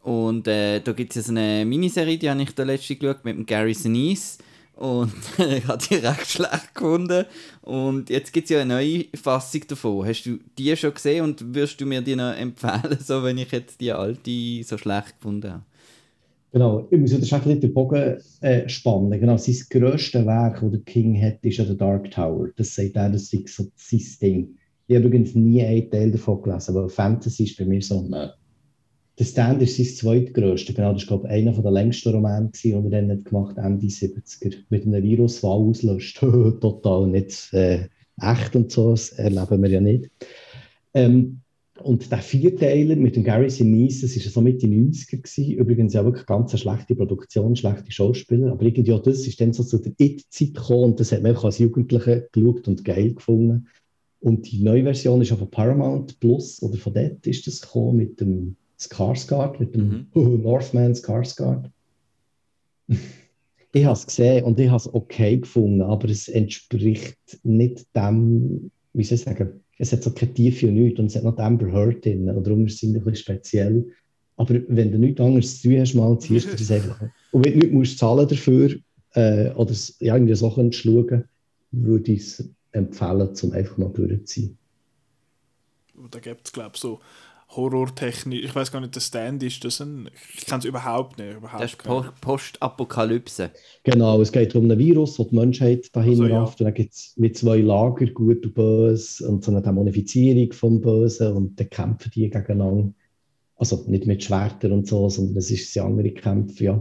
und 0.03 0.47
äh, 0.47 0.81
da 0.81 0.93
gibt 0.93 1.11
es 1.11 1.17
ja 1.17 1.23
so 1.23 1.31
eine 1.33 1.65
Miniserie, 1.65 2.19
die 2.19 2.29
habe 2.29 2.43
ich 2.43 2.55
da 2.55 2.65
letzte 2.65 2.97
geschaut, 2.97 3.25
mit 3.25 3.39
dem 3.39 3.47
Gary 3.47 3.73
Sinise 3.73 4.37
und 4.81 5.13
ich 5.39 5.67
habe 5.67 5.79
die 5.89 5.97
recht 5.97 6.27
schlecht 6.27 6.75
gefunden. 6.75 7.27
Und 7.61 8.09
jetzt 8.09 8.33
gibt 8.33 8.45
es 8.45 8.51
ja 8.51 8.61
eine 8.61 8.75
neue 8.75 9.05
Fassung 9.15 9.61
davon. 9.69 10.07
Hast 10.07 10.25
du 10.25 10.39
die 10.59 10.75
schon 10.75 10.95
gesehen 10.95 11.25
und 11.25 11.55
würdest 11.55 11.81
du 11.81 11.87
mir 11.87 12.01
die 12.01 12.17
noch 12.17 12.35
empfehlen, 12.35 12.99
so 13.05 13.23
wenn 13.23 13.39
ich 13.39 13.53
jetzt 13.53 13.81
die 13.81 13.93
alte 13.93 14.65
so 14.65 14.79
schlecht 14.79 15.21
gefunden 15.21 15.51
habe? 15.53 15.63
Genau, 16.53 16.89
ich 16.91 16.99
muss 16.99 17.13
einfach 17.13 17.45
den 17.45 17.75
Bogen 17.75 18.17
äh, 18.41 18.69
spannen. 18.69 19.21
Genau, 19.21 19.37
sein 19.37 19.57
grösstes 19.69 20.27
Werk, 20.27 20.61
das 20.61 20.71
der 20.71 20.81
King 20.81 21.21
hat, 21.23 21.45
ist 21.45 21.59
ja 21.59 21.65
der 21.65 21.77
Dark 21.77 22.11
Tower. 22.11 22.49
Das 22.57 22.75
sagt 22.75 22.97
er, 22.97 23.11
das 23.11 23.33
ist 23.33 23.49
so 23.49 23.67
sein 23.77 24.03
Ding. 24.21 24.49
Ich 24.89 24.97
habe 24.97 25.07
übrigens 25.07 25.35
nie 25.35 25.63
einen 25.63 25.91
Teil 25.91 26.11
davon 26.11 26.43
gelesen, 26.43 26.77
aber 26.77 26.89
Fantasy 26.89 27.45
ist 27.45 27.59
bei 27.59 27.67
mir 27.67 27.81
so 27.83 28.01
ein 28.01 28.31
der 29.21 29.27
Stand 29.27 29.61
ist 29.61 29.77
sein 29.77 29.85
zweitgrößter. 29.85 30.73
Genau, 30.73 30.95
das 30.95 31.09
war, 31.11 31.23
einer 31.27 31.53
der 31.53 31.71
längsten 31.71 32.09
Romane, 32.09 32.51
die 32.55 32.73
er 32.73 32.81
dann 32.81 33.11
hat 33.11 33.27
gemacht 33.27 33.59
Ende 33.59 33.87
70er. 33.87 34.55
Mit 34.71 34.87
einem 34.87 35.03
Virus, 35.03 35.43
der 35.43 35.51
auslöscht. 35.51 36.19
Total 36.21 37.07
nicht 37.07 37.53
äh, 37.53 37.89
echt 38.19 38.57
und 38.57 38.73
so, 38.73 38.93
das 38.93 39.11
erleben 39.11 39.63
wir 39.63 39.71
ja 39.71 39.81
nicht. 39.83 40.11
Ähm, 40.95 41.43
und 41.83 42.11
der 42.11 42.19
Vierteiler 42.19 42.97
mit 42.97 43.17
dem 43.17 43.25
Gary 43.25 43.51
Sinise, 43.51 44.07
das 44.07 44.25
war 44.25 44.33
so 44.33 44.41
Mitte 44.41 44.67
90er. 44.67 45.19
Gewesen. 45.19 45.53
Übrigens 45.53 45.93
ja 45.93 46.03
wirklich 46.03 46.25
ganz 46.25 46.53
eine 46.53 46.59
schlechte 46.59 46.95
Produktion, 46.95 47.57
schlechte 47.57 47.93
Schauspieler. 47.93 48.53
Aber 48.53 48.63
irgendwie 48.63 48.93
auch 48.93 49.03
das 49.03 49.27
ist 49.27 49.39
dann 49.39 49.53
so 49.53 49.65
zu 49.65 49.79
der 49.79 49.93
It-Zeit 49.99 50.55
gekommen 50.55 50.85
und 50.85 51.01
das 51.01 51.13
hat 51.13 51.21
man 51.21 51.31
einfach 51.33 51.45
als 51.45 51.59
Jugendliche 51.59 52.27
geschaut 52.33 52.69
und 52.69 52.85
geil 52.87 53.13
gefunden. 53.13 53.67
Und 54.21 54.51
die 54.51 54.63
neue 54.63 54.85
Version 54.85 55.21
ist 55.21 55.33
auch 55.33 55.39
von 55.39 55.51
Paramount 55.51 56.19
Plus 56.21 56.63
oder 56.63 56.79
von 56.79 56.95
dort 56.95 57.27
ist 57.27 57.47
das 57.47 57.61
gekommen 57.61 57.99
mit 57.99 58.19
dem 58.21 58.57
Skarsgård, 58.81 59.61
mit 59.61 59.75
dem 59.75 60.09
mhm. 60.15 60.43
Northman 60.43 60.95
Skarsgård. 60.95 61.71
ich 63.73 63.85
habe 63.85 63.95
es 63.95 64.07
gesehen 64.07 64.45
und 64.45 64.59
ich 64.59 64.69
habe 64.69 64.79
es 64.79 64.93
okay 64.93 65.37
gefunden, 65.37 65.83
aber 65.83 66.09
es 66.09 66.29
entspricht 66.29 67.19
nicht 67.43 67.87
dem, 67.95 68.71
wie 68.95 69.05
soll 69.05 69.17
ich 69.17 69.25
sagen, 69.25 69.61
es 69.79 69.93
hat 69.93 70.03
so 70.03 70.11
keine 70.11 70.35
Tiefe 70.35 70.69
und 70.69 70.75
nichts 70.75 70.99
und 70.99 71.07
es 71.07 71.17
hat 71.17 71.25
noch 71.25 71.39
Amber 71.39 71.73
Heard 71.73 72.05
drin 72.05 72.29
und 72.29 72.47
darum 72.47 72.67
ist 72.67 72.83
es 72.83 72.83
ein 72.83 72.93
bisschen 72.93 73.17
speziell. 73.17 73.87
Aber 74.37 74.59
wenn 74.69 74.91
du 74.91 74.99
nichts 74.99 75.21
anderes 75.21 75.61
zu 75.61 75.69
tun 75.69 75.81
hast, 75.81 75.95
mal 75.95 76.19
ziehst 76.19 76.51
du 76.51 76.57
das 76.57 76.71
einfach. 76.71 76.99
Und 77.33 77.45
wenn 77.45 77.53
du 77.53 77.59
nicht 77.59 77.75
musst 77.75 77.99
zahlen 77.99 78.27
dafür 78.27 78.75
äh, 79.13 79.51
oder 79.51 79.75
ja, 79.99 80.17
irgendwie 80.17 80.35
so 80.35 80.51
schauen, 80.51 81.25
würde 81.73 82.13
ich 82.13 82.21
es 82.21 82.51
empfehlen, 82.73 83.29
um 83.43 83.53
einfach 83.53 83.77
mal 83.77 83.91
durchzuziehen. 83.91 84.57
Da 86.11 86.21
gibt 86.21 86.47
es, 86.47 86.53
glaube 86.53 86.73
ich, 86.75 86.81
so 86.81 87.01
horrortechnisch, 87.57 88.45
ich 88.45 88.55
weiß 88.55 88.71
gar 88.71 88.81
nicht, 88.81 88.95
der 88.95 89.01
Stand 89.01 89.43
ist 89.43 89.65
das 89.65 89.81
ein, 89.81 90.09
ich 90.37 90.47
kann 90.47 90.61
es 90.61 90.65
überhaupt 90.65 91.19
nicht. 91.19 91.37
Überhaupt 91.37 91.63
das 91.63 91.73
ist 91.73 91.83
po 91.83 92.05
Postapokalypse. 92.21 93.51
Genau, 93.83 94.21
es 94.21 94.31
geht 94.31 94.55
um 94.55 94.71
ein 94.71 94.79
Virus, 94.79 95.17
das 95.17 95.29
die 95.29 95.35
Menschheit 95.35 95.95
dahin 95.95 96.23
also, 96.23 96.35
rafft. 96.35 96.61
Ja. 96.61 96.67
Und 96.67 96.69
dann 96.69 96.75
gibt 96.75 96.95
es 96.95 97.15
mit 97.17 97.37
zwei 97.37 97.59
Lager, 97.59 98.07
gut 98.07 98.45
und 98.47 98.55
böse, 98.55 99.29
und 99.29 99.45
so 99.45 99.51
eine 99.51 99.63
Dämonifizierung 99.63 100.53
vom 100.53 100.81
Bösen 100.81 101.33
und 101.35 101.59
dann 101.59 101.71
kämpfen 101.71 102.13
die 102.15 102.31
gegeneinander. 102.31 102.93
Also 103.57 103.85
nicht 103.89 104.07
mit 104.07 104.25
Schwertern 104.25 104.73
und 104.73 104.87
so, 104.87 105.09
sondern 105.09 105.37
es 105.37 105.51
ist 105.51 105.77
ein 105.77 105.85
andere 105.85 106.11
Kämpfe, 106.13 106.65
ja. 106.65 106.73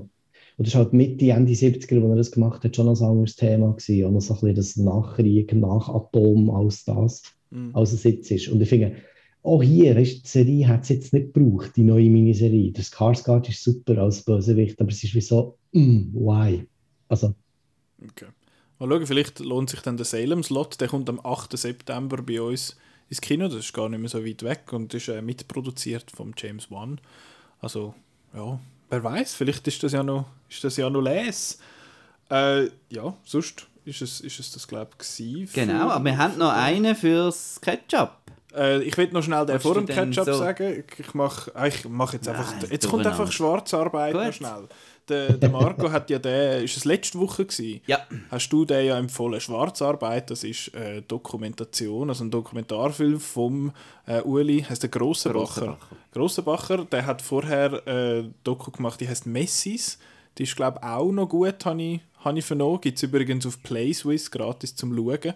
Und 0.59 0.67
das 0.67 0.73
ist 0.73 0.75
halt 0.75 0.93
Mitte, 0.93 1.29
Ende 1.29 1.53
70er, 1.53 2.01
wo 2.01 2.09
er 2.09 2.17
das 2.17 2.31
gemacht 2.31 2.63
hat, 2.63 2.75
schon 2.75 2.89
ein 2.89 2.97
anderes 2.97 3.37
Thema 3.37 3.71
gewesen. 3.71 4.05
Auch 4.05 4.11
noch 4.11 4.21
so 4.21 4.33
ein 4.33 4.39
bisschen 4.41 4.55
das 4.55 4.75
Nachkrieg, 4.77 5.53
Nachatom, 5.53 6.49
als 6.49 6.83
das, 6.83 7.23
mhm. 7.49 7.71
als 7.73 7.93
es 7.93 8.03
jetzt 8.03 8.29
ist. 8.29 8.49
Und 8.49 8.61
ich 8.61 8.67
finde, 8.67 8.97
auch 9.43 9.63
hier, 9.63 9.95
weißt, 9.95 10.23
die 10.23 10.27
Serie 10.27 10.67
hat 10.67 10.83
es 10.83 10.89
jetzt 10.89 11.13
nicht 11.13 11.33
gebraucht, 11.33 11.71
die 11.75 11.83
neue 11.83 12.09
Miniserie. 12.09 12.71
Der 12.71 12.83
Skarsgård 12.83 13.47
ist 13.49 13.63
super 13.63 13.97
als 13.99 14.23
Bösewicht, 14.23 14.79
aber 14.81 14.89
es 14.89 15.03
ist 15.03 15.15
wie 15.15 15.21
so, 15.21 15.57
mm, 15.71 16.13
why? 16.13 16.67
Also. 17.07 17.33
Okay. 18.03 18.27
Mal 18.79 18.89
schauen, 18.89 19.07
vielleicht 19.07 19.39
lohnt 19.39 19.69
sich 19.69 19.81
dann 19.81 19.97
der 19.97 20.05
Salem-Slot, 20.05 20.79
der 20.81 20.87
kommt 20.87 21.09
am 21.09 21.19
8. 21.23 21.57
September 21.57 22.21
bei 22.21 22.41
uns 22.41 22.77
ins 23.09 23.21
Kino, 23.21 23.47
das 23.47 23.59
ist 23.65 23.73
gar 23.73 23.89
nicht 23.89 23.99
mehr 23.99 24.09
so 24.09 24.25
weit 24.25 24.43
weg 24.43 24.71
und 24.71 24.93
ist 24.93 25.07
äh, 25.07 25.21
mitproduziert 25.21 26.11
vom 26.11 26.33
James 26.37 26.69
Wan. 26.69 26.99
Also, 27.59 27.93
ja, 28.33 28.59
wer 28.89 29.03
weiß, 29.03 29.35
vielleicht 29.35 29.67
ist 29.67 29.83
das 29.83 29.93
ja 29.93 30.03
noch, 30.03 30.25
ist 30.49 30.63
das 30.63 30.77
ja 30.77 30.89
noch 30.89 31.01
les. 31.01 31.59
Äh, 32.29 32.65
ja, 32.89 33.15
sonst 33.23 33.67
ist 33.85 34.01
es, 34.01 34.21
ist 34.21 34.39
es 34.39 34.51
das, 34.51 34.67
glaube 34.67 34.91
ich, 35.01 35.51
Genau, 35.53 35.89
aber 35.89 36.05
wir 36.05 36.17
haben 36.17 36.37
noch 36.37 36.53
einen 36.53 36.95
fürs 36.95 37.59
Ketchup. 37.61 38.11
Äh, 38.55 38.81
ich 38.83 38.97
will 38.97 39.09
noch 39.11 39.23
schnell 39.23 39.45
den 39.45 39.59
vor 39.59 39.75
dem 39.75 39.85
Ketchup 39.85 40.25
so? 40.25 40.33
sagen. 40.33 40.83
Ich 40.97 41.13
mache 41.13 41.51
ah, 41.53 41.67
ich 41.67 41.87
mach 41.87 42.13
jetzt 42.13 42.27
einfach. 42.27 42.53
Nein, 42.59 42.69
jetzt 42.71 42.87
kommt 42.87 43.05
einfach 43.05 43.31
Schwarzarbeit 43.31 44.13
noch 44.13 44.33
schnell. 44.33 44.67
Der, 45.07 45.33
der 45.33 45.49
Marco 45.49 45.91
hat 45.91 46.09
ja 46.11 46.19
den, 46.19 46.63
ist 46.63 46.77
es 46.77 46.85
letzte 46.85 47.19
Woche 47.19 47.43
gewesen? 47.43 47.81
Ja. 47.87 47.99
Hast 48.29 48.49
du 48.49 48.63
den 48.63 48.85
ja 48.85 48.97
empfohlen? 48.97 49.41
Schwarzarbeit, 49.41 50.29
das 50.29 50.43
ist 50.43 50.71
äh, 50.75 51.01
Dokumentation, 51.01 52.09
also 52.09 52.23
ein 52.23 52.29
Dokumentarfilm 52.29 53.19
vom 53.19 53.71
äh, 54.05 54.21
Uli, 54.21 54.61
heißt 54.61 54.83
der 54.83 54.89
Grossenbacher. 54.91 55.79
Grossenbacher, 56.13 56.85
der 56.85 57.07
hat 57.07 57.23
vorher 57.23 57.87
äh, 57.87 58.23
Doku 58.43 58.69
gemacht, 58.69 59.01
die 59.01 59.09
heißt 59.09 59.25
Messis. 59.25 59.97
Die 60.37 60.43
ist 60.43 60.55
glaube 60.55 60.79
ich 60.79 60.87
auch 60.87 61.11
noch 61.11 61.27
gut, 61.27 61.65
habe 61.65 61.81
ich, 61.81 62.01
hab 62.23 62.35
ich 62.35 62.45
vernommen. 62.45 62.79
Gibt 62.79 62.97
es 62.97 63.03
übrigens 63.03 63.47
auf 63.47 63.63
PlaySwiss 63.63 64.29
gratis 64.29 64.75
zum 64.75 64.95
Schauen. 64.95 65.33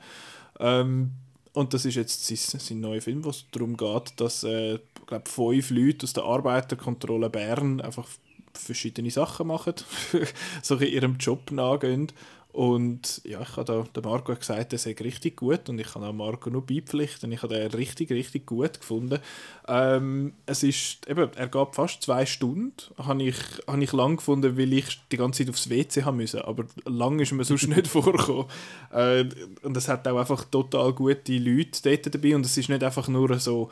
Ähm, 0.59 1.11
und 1.53 1.73
das 1.73 1.85
ist 1.85 1.95
jetzt 1.95 2.25
sein, 2.25 2.59
sein 2.59 2.79
neuer 2.79 3.01
Film, 3.01 3.23
wo 3.23 3.29
es 3.29 3.45
darum 3.51 3.77
geht, 3.77 4.13
dass 4.17 4.43
äh, 4.43 4.79
glaub, 5.05 5.27
fünf 5.27 5.69
Leute 5.69 6.03
aus 6.03 6.13
der 6.13 6.23
Arbeiterkontrolle 6.23 7.29
Bern 7.29 7.79
einfach 7.81 8.07
verschiedene 8.53 9.11
Sachen 9.11 9.47
machen, 9.47 9.75
so 10.61 10.75
in 10.77 10.93
ihrem 10.93 11.17
Job 11.17 11.51
nachgehen 11.51 12.11
und 12.53 13.19
ja, 13.25 13.41
ich 13.41 13.57
habe 13.57 13.65
da, 13.65 13.83
der 13.95 14.03
Marco 14.03 14.31
hat 14.31 14.41
gesagt, 14.41 14.73
er 14.73 14.79
sei 14.79 14.95
richtig 14.99 15.37
gut 15.37 15.69
und 15.69 15.79
ich 15.79 15.91
kann 15.91 16.03
auch 16.03 16.13
Marco 16.13 16.51
nur 16.51 16.63
beipflichten. 16.63 17.31
Ich 17.31 17.41
habe 17.41 17.55
den 17.55 17.71
richtig, 17.71 18.11
richtig 18.11 18.45
gut 18.45 18.79
gefunden. 18.79 19.19
Ähm, 19.67 20.33
es 20.45 20.61
ist, 20.61 21.07
eben, 21.09 21.31
er 21.33 21.47
gab 21.47 21.73
fast 21.73 22.03
zwei 22.03 22.27
Stunden, 22.27 22.75
habe 22.99 23.23
ich, 23.23 23.35
habe 23.65 23.83
ich 23.83 23.91
lang 23.91 24.17
gefunden, 24.17 24.55
weil 24.55 24.71
ich 24.71 24.85
die 25.11 25.17
ganze 25.17 25.43
Zeit 25.43 25.49
aufs 25.49 25.67
WC 25.67 26.03
haben 26.03 26.17
müssen, 26.17 26.41
aber 26.41 26.65
lang 26.85 27.19
ist 27.19 27.31
mir 27.31 27.43
sonst 27.43 27.67
nicht 27.67 27.87
vorgekommen. 27.87 28.45
Äh, 28.91 29.25
und 29.63 29.75
es 29.75 29.87
hat 29.87 30.07
auch 30.07 30.19
einfach 30.19 30.45
total 30.45 30.93
gute 30.93 31.35
Leute 31.39 31.81
dort 31.81 32.13
dabei 32.13 32.35
und 32.35 32.45
es 32.45 32.55
ist 32.55 32.69
nicht 32.69 32.83
einfach 32.83 33.07
nur 33.07 33.39
so, 33.39 33.71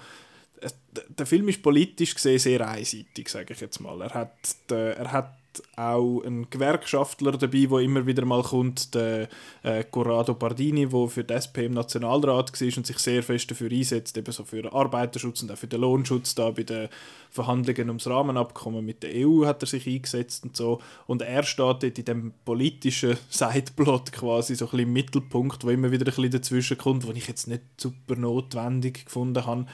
der 1.07 1.25
Film 1.27 1.49
ist 1.49 1.61
politisch 1.61 2.15
gesehen 2.15 2.39
sehr 2.39 2.67
einseitig, 2.67 3.29
sage 3.29 3.53
ich 3.53 3.61
jetzt 3.61 3.79
mal. 3.79 4.01
Er 4.01 4.13
hat, 4.13 4.55
er 4.69 5.11
hat 5.11 5.40
auch 5.75 6.21
ein 6.23 6.49
Gewerkschaftler 6.49 7.33
dabei, 7.33 7.65
der 7.65 7.79
immer 7.79 8.05
wieder 8.05 8.25
mal 8.25 8.43
kommt, 8.43 8.93
der 8.93 9.27
äh, 9.63 9.83
Corrado 9.83 10.33
Pardini, 10.33 10.87
der 10.87 11.07
für 11.07 11.23
die 11.23 11.33
SP 11.35 11.65
im 11.65 11.73
Nationalrat 11.73 12.51
war 12.51 12.77
und 12.77 12.87
sich 12.87 12.97
sehr 12.99 13.23
fest 13.23 13.51
dafür 13.51 13.71
einsetzt, 13.71 14.17
eben 14.17 14.31
so 14.31 14.43
für 14.43 14.61
den 14.61 14.71
Arbeiterschutz 14.71 15.41
und 15.41 15.51
auch 15.51 15.57
für 15.57 15.67
den 15.67 15.81
Lohnschutz 15.81 16.35
da 16.35 16.51
bei 16.51 16.63
den 16.63 16.89
Verhandlungen 17.29 17.89
ums 17.89 18.07
Rahmenabkommen 18.07 18.85
mit 18.85 19.03
der 19.03 19.11
EU 19.15 19.45
hat 19.45 19.63
er 19.63 19.67
sich 19.67 19.87
eingesetzt 19.87 20.43
und 20.43 20.55
so. 20.55 20.81
Und 21.07 21.21
er 21.21 21.43
steht 21.43 21.83
dort 21.83 21.83
in 21.83 22.05
dem 22.05 22.33
politischen 22.45 23.17
Sideplot 23.29 24.11
quasi 24.11 24.55
so 24.55 24.65
ein 24.65 24.71
bisschen 24.71 24.87
im 24.87 24.93
Mittelpunkt, 24.93 25.63
wo 25.63 25.69
immer 25.69 25.91
wieder 25.91 26.05
ein 26.05 26.13
bisschen 26.13 26.31
dazwischen 26.31 26.77
kommt, 26.77 27.07
wo 27.07 27.11
ich 27.11 27.27
jetzt 27.27 27.47
nicht 27.47 27.63
super 27.77 28.15
notwendig 28.15 29.05
gefunden 29.05 29.45
habe. 29.45 29.65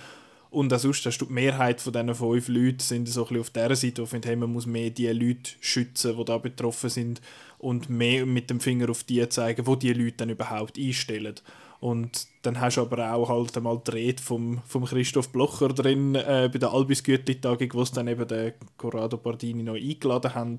Und 0.58 0.74
auch 0.74 0.80
sonst 0.80 1.06
hast 1.06 1.20
du 1.20 1.26
die 1.26 1.34
Mehrheit 1.34 1.82
von 1.82 1.94
diesen 1.94 2.16
fünf 2.16 2.48
Leuten 2.48 2.80
sind 2.80 3.08
so 3.08 3.22
ein 3.22 3.28
bisschen 3.28 3.42
auf 3.42 3.50
der 3.52 3.76
Seite, 3.76 4.02
die 4.02 4.08
finden, 4.08 4.28
hey, 4.28 4.36
man 4.36 4.52
muss 4.52 4.66
mehr 4.66 4.90
die 4.90 5.06
Leute 5.06 5.52
schützen, 5.60 6.18
die 6.18 6.26
da 6.26 6.40
betroffen 6.40 6.90
sind 6.90 7.22
und 7.60 7.92
mehr 7.92 8.26
mit 8.26 8.50
dem 8.50 8.60
Finger 8.60 8.90
auf 8.90 9.04
die 9.04 9.30
zeigen, 9.30 9.68
wo 9.68 9.76
die 9.76 9.94
Leute 9.94 10.18
dann 10.18 10.32
überhaupt 10.32 10.80
einstellen. 10.80 11.36
Und 11.80 12.26
dann 12.42 12.60
hast 12.60 12.78
du 12.78 12.82
aber 12.82 13.14
auch 13.14 13.30
halt 13.30 13.56
einmal 13.56 13.80
die 13.86 13.92
Rede 13.92 14.24
vom, 14.24 14.64
vom 14.66 14.86
Christoph 14.86 15.30
Blocher 15.30 15.68
drin 15.68 16.16
äh, 16.16 16.50
bei 16.52 16.58
der 16.58 16.74
Albis 16.74 17.04
Gütli-Tagung, 17.04 17.70
wo 17.74 17.86
sie 17.86 17.94
dann 17.94 18.08
eben 18.08 18.28
den 18.28 18.54
Corrado 18.78 19.18
Bardini 19.18 19.62
noch 19.62 19.76
eingeladen 19.76 20.34
haben. 20.34 20.58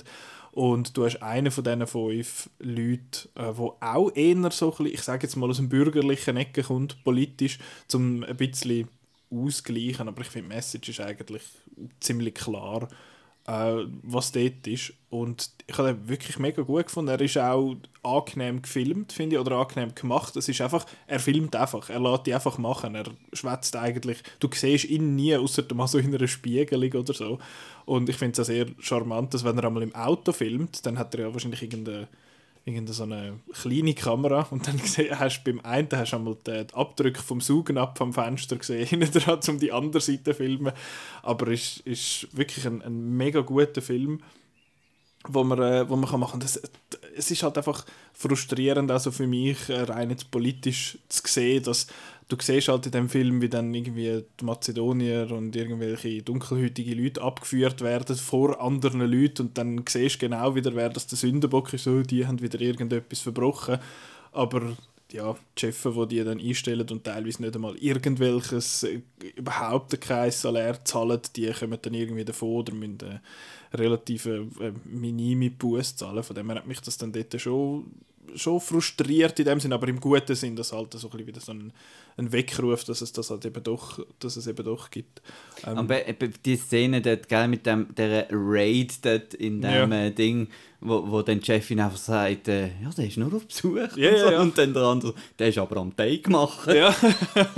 Und 0.53 0.97
du 0.97 1.07
hast 1.07 1.21
einen 1.25 1.51
von 1.51 1.65
diesen 1.65 1.89
fünf 1.89 2.49
Leuten, 2.61 3.31
äh, 3.35 3.53
auch 3.81 4.13
eher 4.15 4.51
so 4.53 4.71
ein 4.71 4.77
bisschen, 4.77 4.87
ich 4.87 5.03
sage 5.03 5.25
jetzt 5.25 5.35
mal 5.35 5.51
aus 5.51 5.57
dem 5.57 5.69
bürgerlichen 5.69 6.37
Ecke 6.37 6.63
kommt, 6.63 7.03
politisch, 7.03 7.59
zum 7.89 8.23
ein 8.23 8.37
bisschen 8.37 8.87
ausgleichen. 9.31 10.09
Aber 10.09 10.23
ich 10.23 10.29
finde, 10.29 10.49
die 10.49 10.55
Message 10.55 10.89
ist 10.91 11.01
eigentlich 11.01 11.43
ziemlich 12.01 12.35
klar 12.35 12.89
äh, 13.49 13.87
was 14.03 14.31
dort 14.31 14.67
ist. 14.67 14.93
Und 15.09 15.51
ich 15.67 15.79
habe 15.79 15.91
ihn 15.91 16.09
wirklich 16.09 16.39
mega 16.39 16.63
gut 16.63 16.87
gefunden. 16.87 17.11
Er 17.11 17.21
ist 17.21 17.39
auch 17.39 17.77
angenehm 18.03 18.61
gefilmt, 18.61 19.13
finde 19.13 19.37
ich, 19.37 19.41
oder 19.41 19.57
angenehm 19.57 19.95
gemacht. 19.95 20.37
Es 20.37 20.49
ist 20.49 20.61
einfach, 20.61 20.85
er 21.07 21.19
filmt 21.19 21.57
einfach, 21.57 21.89
er 21.89 21.99
lässt 21.99 22.27
die 22.27 22.35
einfach 22.35 22.59
machen. 22.59 22.95
Er 22.95 23.07
schwätzt 23.33 23.75
eigentlich, 23.75 24.19
du 24.39 24.49
siehst 24.53 24.85
ihn 24.85 25.17
nie, 25.17 25.35
außer 25.35 25.65
mal 25.75 25.89
so 25.89 25.97
in 25.97 26.15
einer 26.15 26.29
Spiegelung 26.29 26.93
oder 26.93 27.15
so. 27.15 27.39
Und 27.87 28.11
ich 28.11 28.17
finde 28.17 28.39
es 28.41 28.47
sehr 28.47 28.67
charmant, 28.81 29.33
dass 29.33 29.45
wenn 29.45 29.57
er 29.57 29.65
einmal 29.65 29.83
im 29.83 29.95
Auto 29.95 30.33
filmt, 30.33 30.85
dann 30.85 30.99
hat 30.99 31.15
er 31.15 31.21
ja 31.21 31.33
wahrscheinlich 31.33 31.63
irgendeine 31.63 32.07
irgendeine 32.69 32.95
so 32.95 33.03
eine 33.03 33.41
kleine 33.53 33.95
Kamera 33.95 34.47
und 34.51 34.67
dann 34.67 34.79
hast 35.19 35.43
du 35.45 35.53
beim 35.53 35.61
einen 35.65 35.89
hast 35.93 36.13
du 36.13 36.17
einmal 36.17 36.37
den 36.47 36.73
Abdruck 36.73 37.19
vom 37.19 37.41
Saugen 37.41 37.79
vom 37.95 38.13
Fenster 38.13 38.57
gesehen, 38.57 38.87
hinten 38.89 39.11
dran, 39.11 39.41
um 39.49 39.59
die 39.59 39.73
andere 39.73 40.01
Seite 40.01 40.25
zu 40.25 40.35
filmen. 40.35 40.73
Aber 41.23 41.49
es 41.49 41.79
ist, 41.85 42.23
ist 42.25 42.37
wirklich 42.37 42.67
ein, 42.67 42.83
ein 42.83 43.17
mega 43.17 43.41
guter 43.41 43.83
Film, 43.83 44.21
wo 45.27 45.45
man, 45.45 45.61
äh, 45.61 45.89
wo 45.89 45.97
man 45.97 46.09
kann 46.09 46.21
machen 46.21 46.41
kann. 46.41 46.49
Es 47.17 47.31
ist 47.31 47.43
halt 47.43 47.59
einfach 47.59 47.85
frustrierend, 48.13 48.91
also 48.91 49.11
für 49.11 49.27
mich, 49.27 49.69
äh, 49.69 49.83
rein 49.83 50.11
jetzt 50.11 50.31
politisch 50.31 50.99
zu 51.09 51.23
sehen, 51.27 51.65
dass 51.65 51.89
du 52.29 52.37
siehst 52.39 52.69
halt 52.69 52.87
in 52.87 52.93
dem 52.93 53.09
Film, 53.09 53.41
wie 53.41 53.49
dann 53.49 53.73
irgendwie 53.73 54.25
die 54.39 54.45
Mazedonier 54.45 55.31
und 55.31 55.57
irgendwelche 55.57 56.23
dunkelhäutige 56.23 56.95
Leute 56.95 57.23
abgeführt 57.23 57.81
werden 57.81 58.17
vor 58.17 58.61
anderen 58.61 59.01
Leuten 59.01 59.49
und 59.49 59.59
dann 59.59 59.85
siehst 59.89 60.17
du 60.17 60.29
genau 60.29 60.55
wieder, 60.55 60.75
wer 60.75 60.91
das 60.91 61.07
der 61.07 61.19
Sündenbock 61.19 61.73
ist, 61.73 61.85
so, 61.85 62.03
die 62.03 62.27
haben 62.27 62.41
wieder 62.41 62.61
irgendetwas 62.61 63.21
verbrochen. 63.21 63.79
Aber 64.33 64.77
ja, 65.11 65.35
die 65.57 65.61
Chefs, 65.61 65.83
die 65.83 66.07
die 66.09 66.25
dann 66.25 66.39
einstellen 66.39 66.87
und 66.91 67.05
teilweise 67.05 67.43
nicht 67.43 67.55
einmal 67.55 67.77
irgendwelches, 67.77 68.83
äh, 68.83 69.01
überhaupt 69.37 69.99
kein 70.03 70.31
Salär 70.31 70.85
zahlen, 70.85 71.21
die 71.35 71.51
kommen 71.53 71.79
dann 71.81 71.95
irgendwie 71.95 72.27
davon 72.27 72.57
oder 72.57 72.75
müssen 72.75 72.99
eine 73.01 73.23
relative 73.73 74.47
äh, 74.61 74.73
minime 74.85 75.51
Buß 75.51 75.97
zahlen. 75.97 76.23
Von 76.23 76.37
dem 76.37 76.51
her 76.51 76.57
hat 76.57 76.67
mich 76.67 76.81
das 76.81 76.99
dann 76.99 77.13
dort 77.13 77.41
schon 77.41 77.87
schon 78.35 78.61
frustriert 78.61 79.39
in 79.39 79.47
dem 79.47 79.61
Sinn, 79.61 79.73
aber 79.73 79.89
im 79.89 80.01
guten 80.01 80.35
Sinn, 80.35 80.57
dass 80.57 80.73
halt 80.73 80.93
so 80.93 81.11
ein 81.11 81.27
wieder 81.27 81.41
so 81.41 81.53
ein, 81.53 81.73
ein 82.19 82.33
Weckruf, 82.33 82.85
dass 82.85 83.01
es 83.01 83.13
das 83.13 83.31
halt 83.31 83.45
eben 83.45 83.63
doch, 83.63 84.05
dass 84.19 84.37
es 84.37 84.47
eben 84.47 84.65
doch 84.65 84.91
gibt. 84.91 85.23
Ähm, 85.67 85.79
aber 85.79 86.01
die 86.45 86.57
Szene 86.57 87.01
dort, 87.01 87.29
gell, 87.29 87.49
mit 87.49 87.65
dem, 87.65 87.95
der 87.95 88.27
Raid 88.31 89.05
dort 89.05 89.35
in 89.35 89.61
dem 89.61 89.93
ja. 89.93 90.07
Äh, 90.07 90.11
Ding, 90.11 90.49
wo, 90.81 91.11
wo 91.11 91.23
dann 91.23 91.41
die 91.41 91.47
Chefin 91.47 91.81
einfach 91.81 91.99
sagt, 91.99 92.47
äh, 92.47 92.67
ja, 92.67 92.91
der 92.97 93.07
ist 93.07 93.17
nur 93.17 93.35
auf 93.35 93.47
Besuch. 93.47 93.97
Ja, 93.97 94.11
und, 94.11 94.19
so. 94.19 94.31
ja. 94.31 94.41
und 94.41 94.59
dann 94.59 94.73
der 94.73 94.83
andere, 94.83 95.15
der 95.39 95.49
ist 95.49 95.59
aber 95.59 95.79
am 95.79 95.97
Teig 95.97 96.29
machen. 96.29 96.75
Ja. 96.75 96.95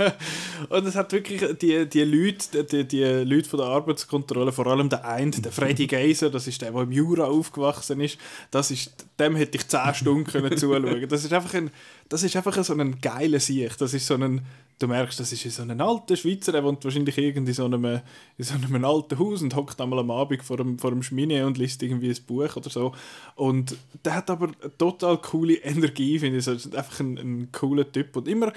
und 0.69 0.87
es 0.87 0.95
hat 0.95 1.11
wirklich 1.11 1.57
die, 1.59 1.87
die 1.87 2.03
Leute, 2.03 2.63
die, 2.63 2.87
die 2.87 3.03
Leute 3.03 3.47
von 3.47 3.59
der 3.59 3.67
Arbeitskontrolle, 3.67 4.51
vor 4.51 4.65
allem 4.65 4.89
der 4.89 5.05
eine, 5.05 5.31
der 5.31 5.51
Freddy 5.51 5.85
Geiser, 5.85 6.31
das 6.31 6.47
ist 6.47 6.61
der, 6.63 6.71
der 6.71 6.81
im 6.81 6.91
Jura 6.91 7.25
aufgewachsen 7.25 8.01
ist, 8.01 8.17
das 8.49 8.71
ist 8.71 8.91
dem 9.19 9.35
hätte 9.35 9.57
ich 9.57 9.67
10 9.67 9.93
Stunden 9.93 10.23
können 10.25 10.57
zuschauen 10.57 11.07
Das 11.07 11.23
ist 11.23 11.31
einfach 11.31 11.53
ein, 11.53 11.69
das 12.09 12.23
ist 12.23 12.35
einfach 12.35 12.63
so 12.63 12.73
ein 12.73 12.99
geiler 12.99 13.39
Sieg. 13.39 13.77
Das 13.77 13.93
ist 13.93 14.07
so 14.07 14.15
ein, 14.15 14.41
du 14.81 14.87
merkst, 14.87 15.19
das 15.19 15.31
ist 15.31 15.55
so 15.55 15.61
ein 15.61 15.81
alter 15.81 16.15
Schweizer, 16.15 16.51
der 16.51 16.63
wohnt 16.63 16.83
wahrscheinlich 16.83 17.17
irgendwie 17.17 17.51
in 17.51 17.55
so 17.55 17.65
einem, 17.65 17.85
in 17.85 18.43
so 18.43 18.55
einem 18.55 18.83
alten 18.85 19.19
Haus 19.19 19.41
und 19.41 19.55
hockt 19.55 19.79
einmal 19.79 19.99
am 19.99 20.11
Abend 20.11 20.43
vor 20.43 20.57
dem, 20.57 20.79
vor 20.79 20.91
dem 20.91 21.03
Schmine 21.03 21.45
und 21.45 21.57
liest 21.57 21.81
irgendwie 21.83 22.09
ein 22.09 22.23
Buch 22.25 22.55
oder 22.55 22.69
so. 22.69 22.93
Und 23.35 23.75
der 24.03 24.15
hat 24.15 24.29
aber 24.29 24.47
eine 24.47 24.77
total 24.77 25.17
coole 25.17 25.55
Energie, 25.55 26.19
finde 26.19 26.39
ich. 26.39 26.47
Also 26.47 26.75
einfach 26.75 26.99
ein, 26.99 27.17
ein 27.17 27.51
cooler 27.51 27.91
Typ 27.91 28.15
und 28.15 28.27
immer 28.27 28.51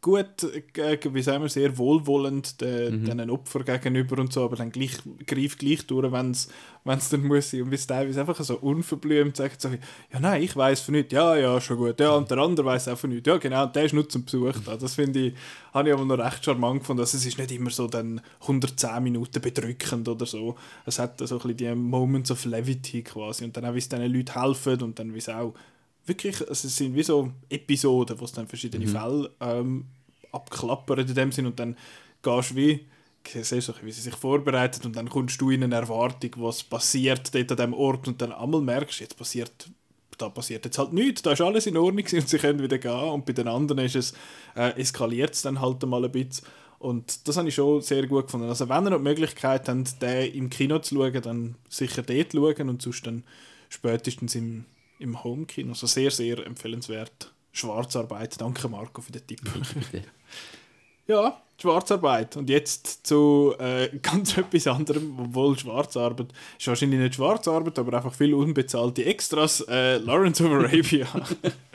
gut, 0.00 0.44
äh, 0.76 0.98
wie 1.12 1.22
sagen 1.22 1.42
wir, 1.42 1.48
sehr 1.50 1.76
wohlwollend 1.76 2.60
den, 2.60 3.02
mhm. 3.02 3.18
den 3.18 3.30
Opfern 3.30 3.64
gegenüber 3.64 4.18
und 4.18 4.32
so, 4.32 4.44
aber 4.44 4.56
dann 4.56 4.72
gleich, 4.72 4.98
greift 5.26 5.58
gleich 5.58 5.86
durch, 5.86 6.10
wenn 6.10 6.30
es 6.30 6.48
dann 6.84 7.26
muss 7.26 7.50
sein. 7.50 7.62
Und 7.62 7.70
wie 7.70 7.74
es 7.74 7.86
teilweise 7.86 8.20
einfach 8.20 8.40
so 8.42 8.56
unverblümt 8.56 9.36
sagt, 9.36 9.60
so, 9.60 9.68
ja 9.68 10.20
nein, 10.20 10.42
ich 10.42 10.56
weiß 10.56 10.80
von 10.80 10.94
nichts, 10.94 11.12
ja, 11.12 11.36
ja, 11.36 11.60
schon 11.60 11.76
gut, 11.76 12.00
ja, 12.00 12.12
und 12.12 12.30
der 12.30 12.38
andere 12.38 12.66
weiß 12.66 12.88
auch 12.88 12.98
von 12.98 13.10
nichts, 13.10 13.28
ja 13.28 13.36
genau, 13.36 13.66
der 13.66 13.84
ist 13.84 13.92
nur 13.92 14.08
zum 14.08 14.24
Besuch 14.24 14.54
da. 14.64 14.76
Das 14.76 14.94
finde 14.94 15.20
ich, 15.20 15.34
habe 15.74 15.88
ich 15.90 15.94
aber 15.94 16.04
noch 16.04 16.18
recht 16.18 16.44
charmant 16.44 16.80
gefunden, 16.80 17.00
also 17.00 17.16
es 17.16 17.26
ist 17.26 17.38
nicht 17.38 17.52
immer 17.52 17.70
so 17.70 17.86
dann 17.86 18.22
110 18.42 19.02
Minuten 19.02 19.40
bedrückend 19.42 20.08
oder 20.08 20.24
so. 20.24 20.56
Es 20.86 20.98
hat 20.98 21.18
so 21.18 21.24
ein 21.34 21.40
bisschen 21.40 21.56
die 21.56 21.74
Moments 21.74 22.30
of 22.30 22.46
Levity 22.46 23.02
quasi 23.02 23.44
und 23.44 23.54
dann 23.56 23.66
auch, 23.66 23.74
wie 23.74 23.78
es 23.78 23.88
diesen 23.88 24.12
Leuten 24.12 24.40
helfen 24.40 24.80
und 24.82 24.98
dann 24.98 25.12
wie 25.12 25.18
es 25.18 25.28
auch 25.28 25.54
wirklich, 26.06 26.40
also 26.40 26.66
es 26.66 26.76
sind 26.76 26.94
wie 26.94 27.02
so 27.02 27.30
Episoden, 27.48 28.18
wo 28.20 28.24
es 28.24 28.32
dann 28.32 28.46
verschiedene 28.46 28.86
mhm. 28.86 28.90
Fälle 28.90 29.30
ähm, 29.40 29.84
abklappern 30.32 31.00
in 31.00 31.14
dem 31.14 31.32
Sinn 31.32 31.46
und 31.46 31.58
dann 31.58 31.76
gehst 32.22 32.50
du 32.50 32.56
wie, 32.56 32.86
siehst 33.26 33.68
du, 33.68 33.72
wie 33.82 33.92
sie 33.92 34.00
sich 34.00 34.14
vorbereitet 34.14 34.84
und 34.86 34.96
dann 34.96 35.08
kommst 35.08 35.40
du 35.40 35.50
in 35.50 35.64
eine 35.64 35.74
Erwartung, 35.74 36.30
was 36.36 36.62
passiert 36.62 37.34
dort 37.34 37.50
an 37.52 37.56
diesem 37.56 37.74
Ort 37.74 38.08
und 38.08 38.20
dann 38.20 38.32
einmal 38.32 38.60
merkst, 38.60 39.00
jetzt 39.00 39.16
passiert 39.16 39.70
da 40.18 40.28
passiert 40.28 40.66
jetzt 40.66 40.76
halt 40.76 40.92
nichts, 40.92 41.22
da 41.22 41.32
ist 41.32 41.40
alles 41.40 41.66
in 41.66 41.78
Ordnung 41.78 42.04
und 42.12 42.28
sie 42.28 42.38
können 42.38 42.62
wieder 42.62 42.78
gehen 42.78 42.90
und 42.90 43.24
bei 43.24 43.32
den 43.32 43.48
anderen 43.48 43.84
ist 43.84 43.96
es, 43.96 44.12
äh, 44.54 44.78
eskaliert 44.78 45.34
es 45.34 45.42
dann 45.42 45.60
halt 45.60 45.82
mal 45.86 46.04
ein 46.04 46.12
bisschen 46.12 46.46
und 46.80 47.28
das 47.28 47.36
habe 47.36 47.48
ich 47.48 47.54
schon 47.54 47.82
sehr 47.82 48.06
gut 48.06 48.24
gefunden. 48.24 48.48
Also 48.48 48.66
wenn 48.70 48.86
ihr 48.86 48.90
noch 48.90 48.96
die 48.96 49.04
Möglichkeit 49.04 49.68
habt, 49.68 50.00
den 50.00 50.32
im 50.32 50.48
Kino 50.48 50.78
zu 50.78 50.94
schauen, 50.94 51.20
dann 51.20 51.54
sicher 51.68 52.02
dort 52.02 52.32
schauen 52.32 52.70
und 52.70 52.80
sonst 52.80 53.06
dann 53.06 53.22
spätestens 53.68 54.34
im 54.34 54.64
im 55.00 55.22
Homekino. 55.22 55.70
Also 55.70 55.86
sehr, 55.86 56.10
sehr 56.10 56.46
empfehlenswert. 56.46 57.32
Schwarzarbeit. 57.52 58.40
Danke 58.40 58.68
Marco 58.68 59.02
für 59.02 59.12
den 59.12 59.26
Tipp. 59.26 59.40
ja, 61.08 61.40
Schwarzarbeit. 61.60 62.36
Und 62.36 62.48
jetzt 62.48 63.06
zu 63.06 63.54
äh, 63.58 63.88
ganz 64.02 64.36
etwas 64.36 64.66
anderem, 64.66 65.18
obwohl 65.18 65.58
Schwarzarbeit 65.58 66.28
ist 66.58 66.66
wahrscheinlich 66.66 67.00
nicht 67.00 67.14
Schwarzarbeit, 67.16 67.78
aber 67.78 67.96
einfach 67.96 68.14
viel 68.14 68.34
unbezahlte 68.34 69.04
Extras. 69.04 69.60
Äh, 69.68 69.98
Lawrence 69.98 70.44
of 70.44 70.52
Arabia. 70.52 71.06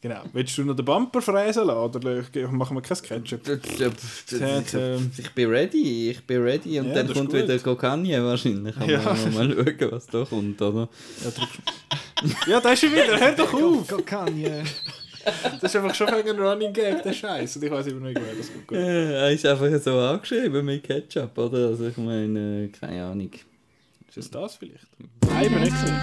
Genau. 0.00 0.22
Willst 0.32 0.56
du 0.56 0.62
noch 0.62 0.76
den 0.76 0.84
Bumper 0.84 1.20
fräsen 1.20 1.66
lassen 1.66 1.96
oder 1.96 2.50
machen 2.52 2.76
wir 2.76 2.82
kein 2.82 3.02
Ketchup? 3.02 3.40
Ich 5.18 5.30
bin 5.32 5.50
ready, 5.50 6.10
ich 6.10 6.24
bin 6.24 6.40
ready 6.40 6.78
und 6.78 6.88
ja, 6.88 6.94
dann 6.94 7.12
kommt 7.12 7.32
wieder 7.32 7.58
Kokanje 7.58 8.24
wahrscheinlich. 8.24 8.76
Ja. 8.86 9.02
Mal, 9.02 9.30
mal 9.30 9.52
schauen, 9.56 9.90
was 9.90 10.06
da 10.06 10.24
kommt, 10.24 10.62
oder? 10.62 10.88
Ja, 11.24 11.32
ja 12.46 12.60
da 12.60 12.72
ist 12.72 12.84
er 12.84 12.92
wieder, 12.92 13.18
hör 13.18 13.32
doch 13.32 13.52
auf! 13.52 13.88
Kokanje. 13.88 14.62
Das 15.60 15.74
ist 15.74 15.76
einfach 15.76 15.94
schon 15.94 16.08
ein 16.08 16.38
Running 16.38 16.72
Gag, 16.72 17.02
der 17.02 17.12
Scheiß. 17.12 17.56
Und 17.56 17.64
ich 17.64 17.70
weiß 17.70 17.88
immer 17.88 18.06
nicht, 18.06 18.20
wer 18.24 18.34
das 18.34 18.52
gut 18.52 18.68
geht. 18.68 18.78
Er 18.78 19.30
ist 19.32 19.44
einfach 19.44 19.82
so 19.82 19.98
angeschrieben 19.98 20.64
mit 20.64 20.84
Ketchup, 20.84 21.36
oder? 21.36 21.66
Also 21.66 21.88
ich 21.88 21.96
meine, 21.96 22.70
keine 22.80 23.04
Ahnung. 23.04 23.30
Ist 24.08 24.16
es 24.16 24.30
das 24.30 24.54
vielleicht? 24.54 24.86
Nein, 25.28 25.52
bin 25.52 25.64
ich 25.64 25.70
gesehen. 25.70 26.00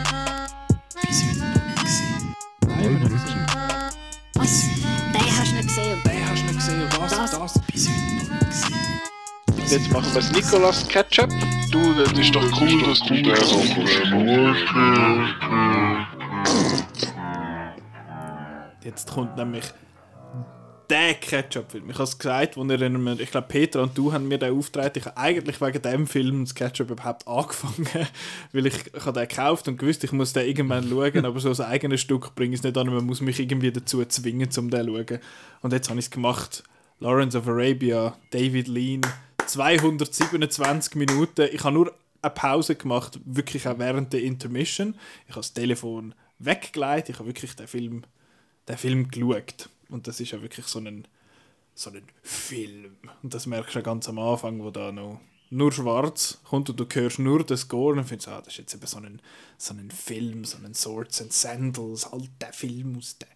Bis 1.01 1.23
heute 1.23 1.39
noch 1.39 1.69
nicht 1.69 1.85
gesehen. 1.85 2.35
Nein, 2.67 2.99
bin 2.99 3.15
ich 3.15 3.23
gesehen. 3.23 3.84
Was? 4.35 4.63
Den 5.13 5.21
hast 5.21 5.51
du 5.51 5.55
nicht 5.55 5.67
gesehen. 5.67 6.01
Den 6.03 6.29
hast 6.29 6.41
du 6.41 6.45
nicht 6.45 6.55
gesehen. 6.55 6.81
Und 6.83 6.93
das, 6.93 7.31
das. 7.31 7.31
das. 7.31 7.61
Bis 7.71 7.89
heute 7.89 8.25
noch 8.25 8.49
gesehen. 8.49 8.95
Jetzt 9.67 9.91
machen 9.91 10.13
wir 10.13 10.21
das 10.21 10.31
Nikolas 10.31 10.87
Ketchup. 10.87 11.29
Du, 11.71 11.93
das 11.93 12.11
ist 12.13 12.35
doch 12.35 12.61
cool, 12.61 12.83
dass 12.83 12.99
du 12.99 13.13
den 13.15 13.25
Jetzt 18.83 19.11
kommt 19.11 19.35
nämlich 19.35 19.65
der 20.89 21.15
Ketchup-Film. 21.15 21.89
Ich 21.89 21.95
habe 21.95 22.03
es 22.03 22.17
gesagt, 22.17 22.57
als 22.57 22.69
ihr, 22.69 23.19
ich 23.19 23.31
glaube, 23.31 23.47
Peter 23.47 23.81
und 23.81 23.97
du 23.97 24.13
haben 24.13 24.27
mir 24.27 24.37
den 24.37 24.57
aufgetragen. 24.57 24.93
Ich 24.95 25.05
habe 25.05 25.17
eigentlich 25.17 25.61
wegen 25.61 25.81
dem 25.81 26.07
Film 26.07 26.43
das 26.43 26.55
Ketchup 26.55 26.91
überhaupt 26.91 27.27
angefangen, 27.27 28.07
weil 28.53 28.65
ich, 28.67 28.75
ich 28.93 29.05
habe 29.05 29.19
den 29.19 29.27
gekauft 29.27 29.67
und 29.67 29.77
gewusst, 29.77 30.03
ich 30.03 30.11
muss 30.11 30.33
den 30.33 30.47
irgendwann 30.47 30.83
schauen, 30.89 31.25
aber 31.25 31.39
so 31.39 31.49
ein 31.51 31.69
eigenes 31.69 32.01
Stück 32.01 32.35
bringe 32.35 32.53
ich 32.53 32.59
es 32.59 32.63
nicht 32.63 32.77
an. 32.77 32.87
Man 32.87 33.05
muss 33.05 33.21
mich 33.21 33.39
irgendwie 33.39 33.71
dazu 33.71 34.03
zwingen, 34.05 34.49
um 34.57 34.69
den 34.69 34.85
zu 34.85 34.93
schauen. 34.93 35.19
Und 35.61 35.73
jetzt 35.73 35.89
habe 35.89 35.99
ich 35.99 36.05
es 36.05 36.11
gemacht. 36.11 36.63
Lawrence 36.99 37.37
of 37.37 37.47
Arabia, 37.47 38.17
David 38.31 38.67
Lean, 38.67 39.01
227 39.45 40.95
Minuten. 40.95 41.49
Ich 41.51 41.63
habe 41.63 41.73
nur 41.73 41.93
eine 42.21 42.33
Pause 42.33 42.75
gemacht, 42.75 43.19
wirklich 43.25 43.67
auch 43.67 43.77
während 43.77 44.13
der 44.13 44.23
Intermission. 44.23 44.95
Ich 45.25 45.31
habe 45.31 45.41
das 45.41 45.53
Telefon 45.53 46.15
weggelegt, 46.39 47.09
ich 47.09 47.19
habe 47.19 47.27
wirklich 47.27 47.55
den 47.55 47.67
Film, 47.67 48.03
den 48.67 48.77
Film 48.77 49.09
geschaut. 49.09 49.69
Und 49.95 50.07
das 50.07 50.19
ist 50.19 50.31
ja 50.31 50.41
wirklich 50.41 50.67
so 50.67 50.79
ein 50.79 51.07
so 51.75 51.89
einen 51.89 52.03
Film. 52.23 52.97
Und 53.21 53.33
das 53.33 53.45
merkst 53.47 53.75
du 53.75 53.83
ganz 53.83 54.07
am 54.07 54.17
Anfang, 54.17 54.63
wo 54.63 54.71
da 54.71 54.91
noch 54.91 55.19
nur 55.49 55.71
schwarz 55.71 56.39
kommt 56.43 56.69
und 56.69 56.79
du 56.79 56.85
hörst 56.91 57.19
nur 57.19 57.43
den 57.45 57.57
Score 57.57 57.97
und 57.97 58.05
findest, 58.05 58.29
ah, 58.29 58.39
das 58.39 58.53
ist 58.53 58.57
jetzt 58.57 58.73
eben 58.73 58.87
so 58.87 58.97
ein, 58.97 59.21
so 59.57 59.73
ein 59.73 59.91
Film, 59.91 60.43
so 60.43 60.57
ein 60.57 60.73
Swords 60.73 61.21
and 61.21 61.31
Sandals, 61.33 62.09
der 62.41 62.53
Film 62.53 62.97
aus 62.97 63.17
den 63.17 63.27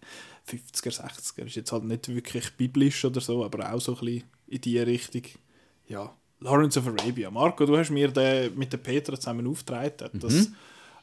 50er, 0.58 1.02
60er. 1.02 1.44
Ist 1.46 1.56
jetzt 1.56 1.70
halt 1.72 1.84
nicht 1.84 2.08
wirklich 2.08 2.50
biblisch 2.56 3.04
oder 3.04 3.20
so, 3.20 3.44
aber 3.44 3.72
auch 3.72 3.80
so 3.80 3.94
ein 3.94 4.00
bisschen 4.00 4.24
in 4.48 4.60
die 4.62 4.78
Richtung. 4.78 5.22
Ja, 5.86 6.14
Lawrence 6.40 6.78
of 6.78 6.88
Arabia. 6.88 7.30
Marco, 7.30 7.66
du 7.66 7.76
hast 7.76 7.90
mir 7.90 8.08
den 8.08 8.56
mit 8.58 8.72
der 8.72 8.78
Petra 8.78 9.16
zusammen 9.16 9.46
aufgetragen. 9.46 10.18
Das, 10.18 10.32
Mhm. 10.32 10.56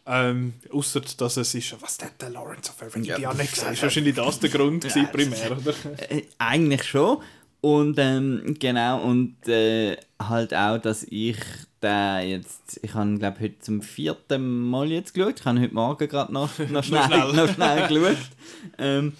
Ähm, 0.08 0.53
Außer 0.72 1.01
dass 1.01 1.38
es 1.38 1.53
ist, 1.53 1.82
was 1.82 1.97
denn 1.97 2.10
der 2.20 2.30
Lawrence 2.30 2.70
of 2.70 2.82
Arabia? 2.82 3.18
Ja. 3.18 3.32
Ja, 3.32 3.34
nicht 3.34 3.53
gesehen. 3.53 3.74
Ist 3.74 3.84
wahrscheinlich 3.84 4.16
das 4.16 4.39
der 4.39 4.49
Grund 4.49 4.84
gewesen, 4.84 5.08
primär, 5.12 5.51
oder? 5.51 5.74
Äh, 6.10 6.24
eigentlich 6.38 6.84
schon. 6.84 7.18
Und 7.62 7.97
ähm, 7.97 8.55
genau, 8.60 9.01
und 9.01 9.47
äh, 9.47 9.97
halt 10.22 10.53
auch, 10.53 10.78
dass 10.78 11.03
ich 11.03 11.38
da 11.80 12.20
jetzt, 12.22 12.80
ich 12.82 12.93
habe 12.93 13.18
glaube 13.18 13.39
heute 13.39 13.60
zum 13.60 13.82
vierten 13.82 14.70
Mal 14.70 14.91
jetzt 14.91 15.14
geschaut, 15.14 15.39
ich 15.39 15.45
habe 15.45 15.60
heute 15.60 15.74
Morgen 15.74 16.08
gerade 16.08 16.32
noch, 16.34 16.58
noch, 16.70 16.84
schnell, 16.84 17.03
schnell. 17.03 17.34
noch 17.34 17.53
schnell 17.53 17.88
geschaut. 17.88 18.30
Ähm, 18.78 19.14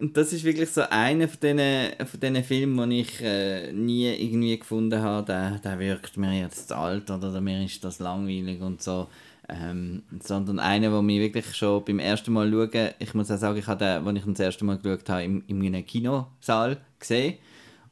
und 0.00 0.16
das 0.16 0.32
ist 0.32 0.42
wirklich 0.42 0.70
so 0.70 0.82
einer 0.90 1.28
von 1.28 1.38
diesen, 1.40 2.06
von 2.06 2.20
diesen 2.20 2.44
Filmen, 2.44 2.90
die 2.90 3.00
ich 3.02 3.20
äh, 3.22 3.72
nie 3.72 4.12
irgendwie 4.12 4.58
gefunden 4.58 5.00
habe, 5.00 5.24
der, 5.24 5.58
der 5.60 5.78
wirkt 5.78 6.16
mir 6.16 6.32
jetzt 6.40 6.68
zu 6.68 6.76
alt 6.76 7.08
oder 7.08 7.40
mir 7.40 7.64
ist 7.64 7.84
das 7.84 8.00
langweilig 8.00 8.60
und 8.60 8.82
so. 8.82 9.08
Ähm, 9.48 10.04
sondern 10.20 10.58
einer, 10.58 10.90
der 10.90 11.02
mich 11.02 11.20
wirklich 11.20 11.54
schon 11.54 11.84
beim 11.84 11.98
ersten 11.98 12.32
Mal 12.32 12.50
schauen, 12.50 12.90
ich 12.98 13.14
muss 13.14 13.30
auch 13.30 13.38
sagen, 13.38 13.58
ich 13.58 13.66
habe 13.66 13.84
den, 13.84 14.06
als 14.06 14.18
ich 14.18 14.26
ihn 14.26 14.34
das 14.34 14.40
erste 14.40 14.64
Mal 14.64 14.78
geschaut 14.78 15.08
habe, 15.08 15.24
im, 15.24 15.42
in 15.46 15.64
einem 15.64 15.84
Kinosaal 15.84 16.78
gesehen. 16.98 17.38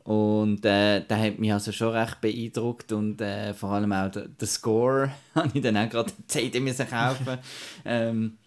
Und 0.05 0.65
äh, 0.65 1.05
der 1.05 1.19
hat 1.23 1.39
mich 1.39 1.53
also 1.53 1.73
schon 1.73 1.93
recht 1.93 2.21
beeindruckt 2.21 2.93
und 2.93 3.21
äh, 3.21 3.53
vor 3.53 3.71
allem 3.71 3.93
auch 3.93 4.11
der, 4.11 4.29
der 4.29 4.49
Score 4.49 5.11
habe 5.35 5.51
ich 5.53 5.63
dann 5.63 5.77
auch 5.77 5.89
gerade 5.89 6.13
die 6.19 6.27
CD 6.27 6.61
müssen 6.61 6.89
kaufen. 6.89 7.39
ähm, 7.85 8.39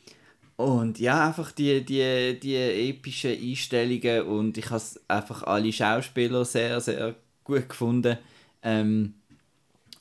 und 0.55 0.99
ja, 0.99 1.27
einfach 1.27 1.51
die, 1.51 1.83
die, 1.83 2.39
die 2.39 2.55
epischen 2.55 3.31
Einstellungen 3.31 4.27
und 4.27 4.57
ich 4.57 4.69
habe 4.69 4.83
einfach 5.07 5.43
alle 5.43 5.71
Schauspieler 5.71 6.45
sehr, 6.45 6.79
sehr 6.81 7.15
gut 7.43 7.69
gefunden. 7.69 8.17
Ähm, 8.61 9.15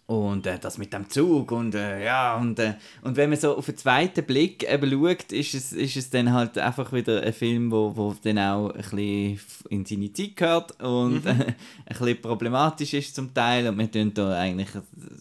und 0.06 0.46
äh, 0.46 0.58
das 0.58 0.78
mit 0.78 0.92
dem 0.92 1.08
Zug 1.08 1.52
und 1.52 1.74
äh, 1.74 2.04
ja, 2.04 2.36
und, 2.36 2.58
äh, 2.58 2.74
und 3.02 3.16
wenn 3.16 3.30
man 3.30 3.38
so 3.38 3.56
auf 3.56 3.66
den 3.66 3.76
zweiten 3.76 4.24
Blick 4.24 4.70
eben 4.70 4.90
schaut, 4.90 5.32
ist 5.32 5.54
es, 5.54 5.72
ist 5.72 5.96
es 5.96 6.10
dann 6.10 6.32
halt 6.32 6.58
einfach 6.58 6.92
wieder 6.92 7.22
ein 7.22 7.32
Film, 7.32 7.70
wo, 7.70 7.96
wo 7.96 8.14
dann 8.22 8.38
auch 8.38 8.70
ein 8.70 8.76
bisschen 8.76 9.40
in 9.70 9.86
seine 9.86 10.12
Zeit 10.12 10.36
gehört 10.36 10.82
und 10.82 11.24
äh, 11.24 11.30
ein 11.30 11.56
bisschen 11.86 12.20
problematisch 12.20 12.94
ist 12.94 13.14
zum 13.14 13.32
Teil 13.32 13.68
und 13.68 13.78
wir 13.78 13.90
tun 13.90 14.12
da 14.12 14.38
eigentlich 14.38 14.70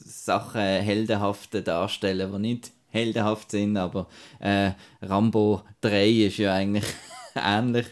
Sachen 0.03 0.61
heldenhaft 0.61 1.67
darstellen, 1.67 2.31
die 2.33 2.39
nicht 2.39 2.71
heldenhaft 2.89 3.51
sind, 3.51 3.77
aber 3.77 4.07
äh, 4.39 4.71
Rambo 5.01 5.61
3 5.81 6.09
ist 6.09 6.37
ja 6.37 6.55
eigentlich 6.55 6.85
ähnlich. 7.35 7.87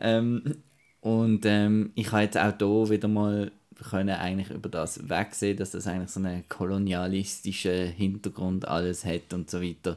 Ähm, 0.00 0.62
und 1.00 1.44
ähm, 1.46 1.92
ich 1.94 2.10
habe 2.12 2.22
jetzt 2.22 2.38
auch 2.38 2.54
hier 2.58 2.90
wieder 2.90 3.08
mal 3.08 3.52
können 3.84 4.16
eigentlich 4.16 4.50
über 4.50 4.68
das 4.68 5.08
wegsehen, 5.08 5.56
dass 5.56 5.70
das 5.70 5.86
eigentlich 5.86 6.10
so 6.10 6.20
einen 6.20 6.48
kolonialistischen 6.48 7.88
Hintergrund 7.88 8.66
alles 8.66 9.04
hat 9.04 9.32
und 9.32 9.50
so 9.50 9.62
weiter. 9.62 9.96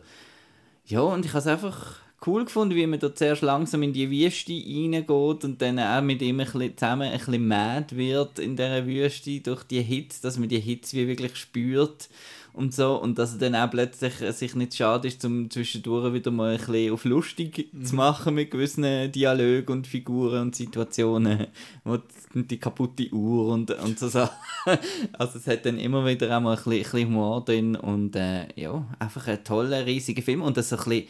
Ja, 0.85 1.01
und 1.01 1.25
ich 1.25 1.31
habe 1.31 1.39
es 1.39 1.47
einfach 1.47 1.95
cool 2.25 2.45
gefunden, 2.45 2.75
wie 2.75 2.85
man 2.85 2.99
da 2.99 3.13
zuerst 3.13 3.41
langsam 3.41 3.81
in 3.83 3.93
die 3.93 4.09
Wüste 4.09 4.53
reingeht 4.53 5.43
und 5.43 5.61
dann 5.61 5.79
auch 5.79 6.01
mit 6.01 6.21
ihm 6.21 6.39
ein 6.39 6.45
bisschen 6.45 6.77
zusammen 6.77 7.11
ein 7.11 7.17
bisschen 7.17 7.47
mad 7.47 7.95
wird 7.95 8.39
in 8.39 8.55
dieser 8.55 8.85
Wüste 8.85 9.39
durch 9.39 9.63
die 9.63 9.81
Hitze, 9.81 10.21
dass 10.21 10.37
man 10.37 10.49
die 10.49 10.59
Hitze 10.59 10.97
wie 10.97 11.07
wirklich 11.07 11.35
spürt 11.35 12.09
und 12.53 12.73
so. 12.73 12.95
Und 13.01 13.17
dass 13.17 13.33
er 13.33 13.39
dann 13.39 13.55
auch 13.55 13.69
plötzlich 13.69 14.21
äh, 14.21 14.31
sich 14.31 14.55
nicht 14.55 14.75
schade 14.75 15.07
ist, 15.07 15.23
um 15.25 15.49
zwischendurch 15.49 16.13
wieder 16.13 16.31
mal 16.31 16.51
ein 16.51 16.57
bisschen 16.57 16.93
auf 16.93 17.05
lustig 17.05 17.69
zu 17.83 17.95
machen 17.95 18.35
mit 18.35 18.51
gewissen 18.51 19.11
Dialogen 19.11 19.71
und 19.71 19.87
Figuren 19.87 20.41
und 20.41 20.55
Situationen, 20.55 21.47
wo 21.83 21.97
die, 22.33 22.59
kaputte 22.59 23.11
Uhr 23.11 23.53
und, 23.53 23.71
und 23.71 23.99
so 23.99 24.07
Sachen. 24.07 24.35
Also 25.13 25.39
es 25.39 25.47
hat 25.47 25.65
dann 25.65 25.79
immer 25.79 26.05
wieder 26.05 26.35
auch 26.37 26.41
mal 26.41 26.51
ein 26.51 26.55
bisschen, 26.55 26.73
ein 26.73 26.79
bisschen 26.83 27.07
Humor 27.07 27.43
drin 27.43 27.75
und 27.75 28.15
äh, 28.15 28.47
ja, 28.55 28.85
einfach 28.99 29.27
ein 29.27 29.43
toller, 29.43 29.85
riesiger 29.85 30.21
Film. 30.21 30.41
Und 30.41 30.57
das 30.57 30.69
so 30.69 30.77
ein 30.77 30.83
bisschen 30.83 31.07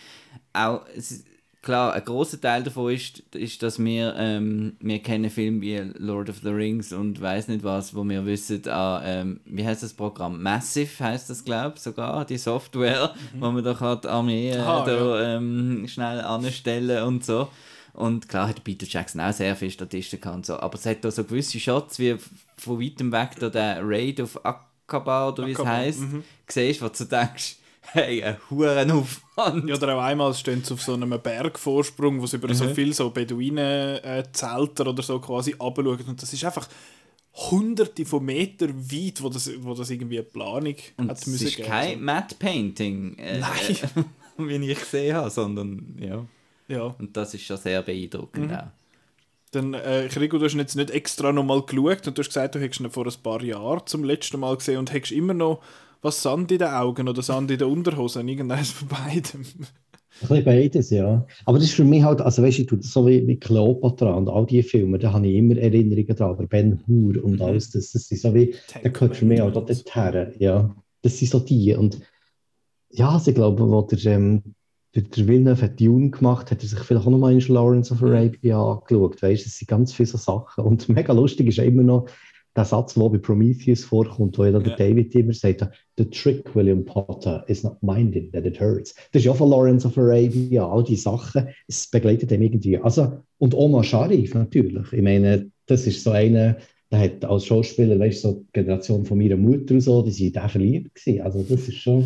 auch, 0.54 0.82
es 0.96 1.24
klar, 1.62 1.94
ein 1.94 2.04
großer 2.04 2.40
Teil 2.42 2.64
davon 2.64 2.92
ist, 2.92 3.20
ist 3.36 3.62
dass 3.64 3.80
wir, 3.80 4.16
ähm, 4.18 4.76
wir 4.80 5.00
kennen 5.00 5.30
Filme 5.30 5.62
wie 5.62 5.78
Lord 5.98 6.30
of 6.30 6.40
the 6.44 6.50
Rings 6.50 6.92
und 6.92 7.22
weiß 7.22 7.48
nicht 7.50 7.64
was, 7.64 7.96
wo 7.96 8.04
wir 8.04 8.26
wissen, 8.26 8.68
ah, 8.68 9.02
ähm, 9.04 9.40
wie 9.46 9.66
heißt 9.66 9.84
das 9.84 9.94
Programm? 9.94 10.42
Massive 10.42 11.04
heißt 11.04 11.30
das, 11.30 11.44
glaube 11.44 11.74
ich, 11.76 11.82
sogar, 11.82 12.26
die 12.26 12.38
Software, 12.38 13.14
wo 13.40 13.52
man 13.52 13.64
da 13.64 13.74
kann 13.74 14.02
die 14.02 14.08
Armee 14.08 14.52
äh, 14.52 14.58
Aha, 14.58 14.86
da, 14.86 15.36
ähm, 15.36 15.88
schnell 15.88 16.22
anstellen 16.22 17.04
und 17.04 17.26
so. 17.26 17.50
Und 17.94 18.30
klar 18.30 18.48
hat 18.48 18.64
Peter 18.64 18.88
Jackson 18.88 19.20
auch 19.20 19.34
sehr 19.34 19.56
viele 19.56 19.72
Statisten 19.72 20.22
gehabt 20.22 20.38
und 20.38 20.46
so, 20.46 20.58
aber 20.58 20.76
es 20.76 20.86
hat 20.86 21.04
da 21.04 21.12
so 21.12 21.26
gewisse 21.26 21.60
Shots, 21.60 22.00
wie 22.00 22.16
von 22.58 22.80
weitem 22.80 23.12
weg 23.12 23.32
da 23.40 23.50
der 23.50 23.82
Raid 23.82 24.22
auf 24.22 24.46
Akaba 24.46 25.30
oder 25.30 25.46
wie 25.46 25.52
es 25.52 25.60
Aqaba, 25.60 25.72
heisst, 25.72 26.00
mhm. 26.00 26.24
siehst, 26.48 26.82
wo 26.82 26.88
du 26.88 27.04
denkst, 27.04 27.58
hey, 27.82 28.24
ein 28.24 28.38
Hurenaufwand. 28.50 29.68
Ja, 29.70 29.76
oder 29.76 29.96
auch 29.98 30.02
einmal 30.04 30.34
stehen 30.34 30.64
sie 30.64 30.74
auf 30.74 30.82
so 30.82 30.94
einem 30.94 31.10
Bergvorsprung, 31.22 32.22
wo 32.22 32.26
sie 32.28 32.38
über 32.38 32.54
so 32.54 32.66
Mhm. 32.66 32.76
viele 32.76 32.94
so 32.94 33.10
Beduinen-Zelter 33.10 34.88
oder 34.88 35.04
so 35.04 35.20
quasi 35.20 35.52
runterschauen. 35.60 36.06
Und 36.08 36.22
das 36.22 36.32
ist 36.34 36.44
einfach 36.46 36.68
hunderte 37.50 38.06
von 38.06 38.24
Meter 38.26 38.68
weit, 38.70 39.22
wo 39.22 39.30
das, 39.30 39.50
wo 39.62 39.74
das 39.74 39.90
irgendwie 39.90 40.18
eine 40.20 40.26
Planung 40.28 40.76
Und 40.98 41.10
hat 41.10 41.18
es 41.18 41.28
müssen 41.28 41.48
ist 41.48 41.56
geben. 41.58 41.70
kein 41.70 42.04
Matte 42.04 42.36
Painting, 42.36 43.18
äh, 43.18 43.40
Nein. 43.40 43.78
äh, 43.96 44.04
wie 44.60 44.72
ich 44.72 44.80
gesehen 44.80 45.16
habe, 45.16 45.30
sondern 45.30 45.96
ja. 46.00 46.26
Ja. 46.68 46.84
Und 47.00 47.16
das 47.18 47.34
ist 47.34 47.44
schon 47.46 47.58
sehr 47.58 47.82
beeindruckend 47.82 48.50
Mhm. 48.50 48.56
auch. 48.56 48.68
Dann, 49.52 49.74
äh, 49.74 50.08
Rico, 50.18 50.38
du 50.38 50.46
hast 50.46 50.54
jetzt 50.56 50.76
nicht 50.76 50.92
extra 50.92 51.34
nochmal 51.34 51.62
geschaut 51.64 52.08
und 52.08 52.18
du 52.18 52.22
hast 52.22 52.30
gesagt, 52.30 52.56
du 52.56 52.60
hättest 52.60 52.80
ihn 52.80 52.90
vor 52.90 53.06
ein 53.06 53.14
paar 53.22 53.42
Jahren 53.44 53.82
zum 53.86 54.06
letzten 54.06 54.40
Mal 54.40 54.56
gesehen 54.56 54.78
und 54.78 54.94
hättest 54.94 55.12
immer 55.12 55.34
noch 55.34 55.62
was 56.02 56.22
Sand 56.22 56.52
in 56.52 56.60
den 56.60 56.68
Augen 56.68 57.08
oder 57.08 57.22
Sand 57.22 57.52
in 57.52 57.58
den 57.58 57.68
Unterhosen, 57.68 58.28
irgendeines 58.28 58.72
von 58.72 58.88
beidem. 58.88 59.46
Ein 60.22 60.28
bisschen 60.28 60.44
beides, 60.44 60.90
ja. 60.90 61.26
Aber 61.46 61.58
das 61.58 61.68
ist 61.68 61.76
für 61.76 61.84
mich 61.84 62.04
halt, 62.04 62.22
also 62.22 62.44
weißt 62.44 62.70
du, 62.70 62.82
so 62.82 63.08
wie, 63.08 63.26
wie 63.28 63.38
Cleopatra 63.38 64.14
und 64.14 64.30
all 64.30 64.46
diese 64.46 64.68
Filme, 64.68 65.00
da 65.00 65.14
habe 65.14 65.28
ich 65.28 65.36
immer 65.36 65.58
Erinnerungen 65.58 66.16
dran, 66.16 66.36
oder 66.36 66.48
Ben 66.48 66.80
Hur 66.86 67.24
und 67.24 67.42
alles 67.42 67.72
das, 67.72 67.92
das 67.92 68.08
sind 68.08 68.22
so 68.22 68.34
wie, 68.34 68.54
da 68.84 68.90
gehört 68.90 69.16
für 69.16 69.26
mich 69.26 69.42
auch 69.42 69.52
dort 69.52 69.70
her, 69.96 70.34
ja. 70.38 70.76
Das 71.02 71.18
sind 71.18 71.32
so 71.32 71.40
die 71.40 71.74
und 71.76 72.00
ja, 72.90 73.10
also 73.10 73.32
ich 73.32 73.36
glaube, 73.36 73.68
wo 73.68 73.82
der, 73.84 74.06
ähm, 74.12 74.44
der, 74.94 75.04
der 75.04 75.28
Villeneuve 75.28 75.62
hat 75.62 75.80
Dune 75.80 76.12
gemacht, 76.12 76.52
hat 76.52 76.62
er 76.62 76.68
sich 76.68 76.80
vielleicht 76.80 77.08
auch 77.08 77.12
nochmal 77.12 77.34
in 77.34 77.40
Lawrence 77.40 77.94
of 77.94 78.04
Arabia 78.04 78.62
angeschaut, 78.62 79.22
weißt 79.22 79.44
du, 79.44 79.46
das 79.46 79.58
sind 79.58 79.70
ganz 79.70 79.94
viele 79.94 80.08
so 80.08 80.18
Sachen 80.18 80.66
und 80.66 80.90
mega 80.90 81.14
lustig 81.14 81.48
ist 81.48 81.60
immer 81.60 81.84
noch 81.84 82.08
der 82.56 82.66
Satz, 82.66 82.96
der 82.96 83.10
bei 83.10 83.18
Prometheus 83.18 83.84
vorkommt, 83.84 84.38
wo 84.38 84.46
ja 84.46 84.52
dann 84.52 84.64
der. 84.64 84.76
David 84.76 85.16
immer 85.16 85.34
sagt, 85.34 85.68
The 85.98 86.06
trick, 86.06 86.54
William 86.56 86.84
Potter, 86.84 87.44
is 87.48 87.64
not 87.64 87.82
minding 87.82 88.32
that 88.32 88.46
it 88.46 88.60
hurts. 88.60 88.94
Das 89.12 89.22
ist 89.22 89.26
ja 89.26 89.34
von 89.34 89.50
Lawrence 89.50 89.86
of 89.88 89.98
Arabia, 89.98 90.68
all 90.68 90.84
die 90.84 90.96
Sachen, 90.96 91.48
es 91.68 91.88
begleitet 91.88 92.32
dem 92.32 92.42
irgendwie. 92.42 92.78
Also, 92.78 93.20
und 93.38 93.54
Omar 93.54 93.84
Sharif 93.84 94.34
natürlich. 94.34 94.92
Ich 94.92 95.02
meine, 95.02 95.50
das 95.68 95.88
ist 95.88 96.04
so 96.04 96.12
einer, 96.12 96.58
der 96.92 97.00
hat 97.00 97.24
als 97.24 97.46
Schauspieler, 97.46 97.98
weißt 97.98 98.24
du, 98.24 98.28
so 98.28 98.34
die 98.40 98.52
Generation 98.54 99.06
von 99.06 99.18
meiner 99.18 99.38
Mutter 99.38 99.74
und 99.74 99.82
so, 99.82 100.02
die 100.02 100.12
sind 100.12 100.36
da 100.36 100.48
verliebt 100.48 100.96
gewesen. 100.96 101.22
Also, 101.22 101.44
das 101.44 101.68
ist 101.68 101.78
schon 101.78 102.06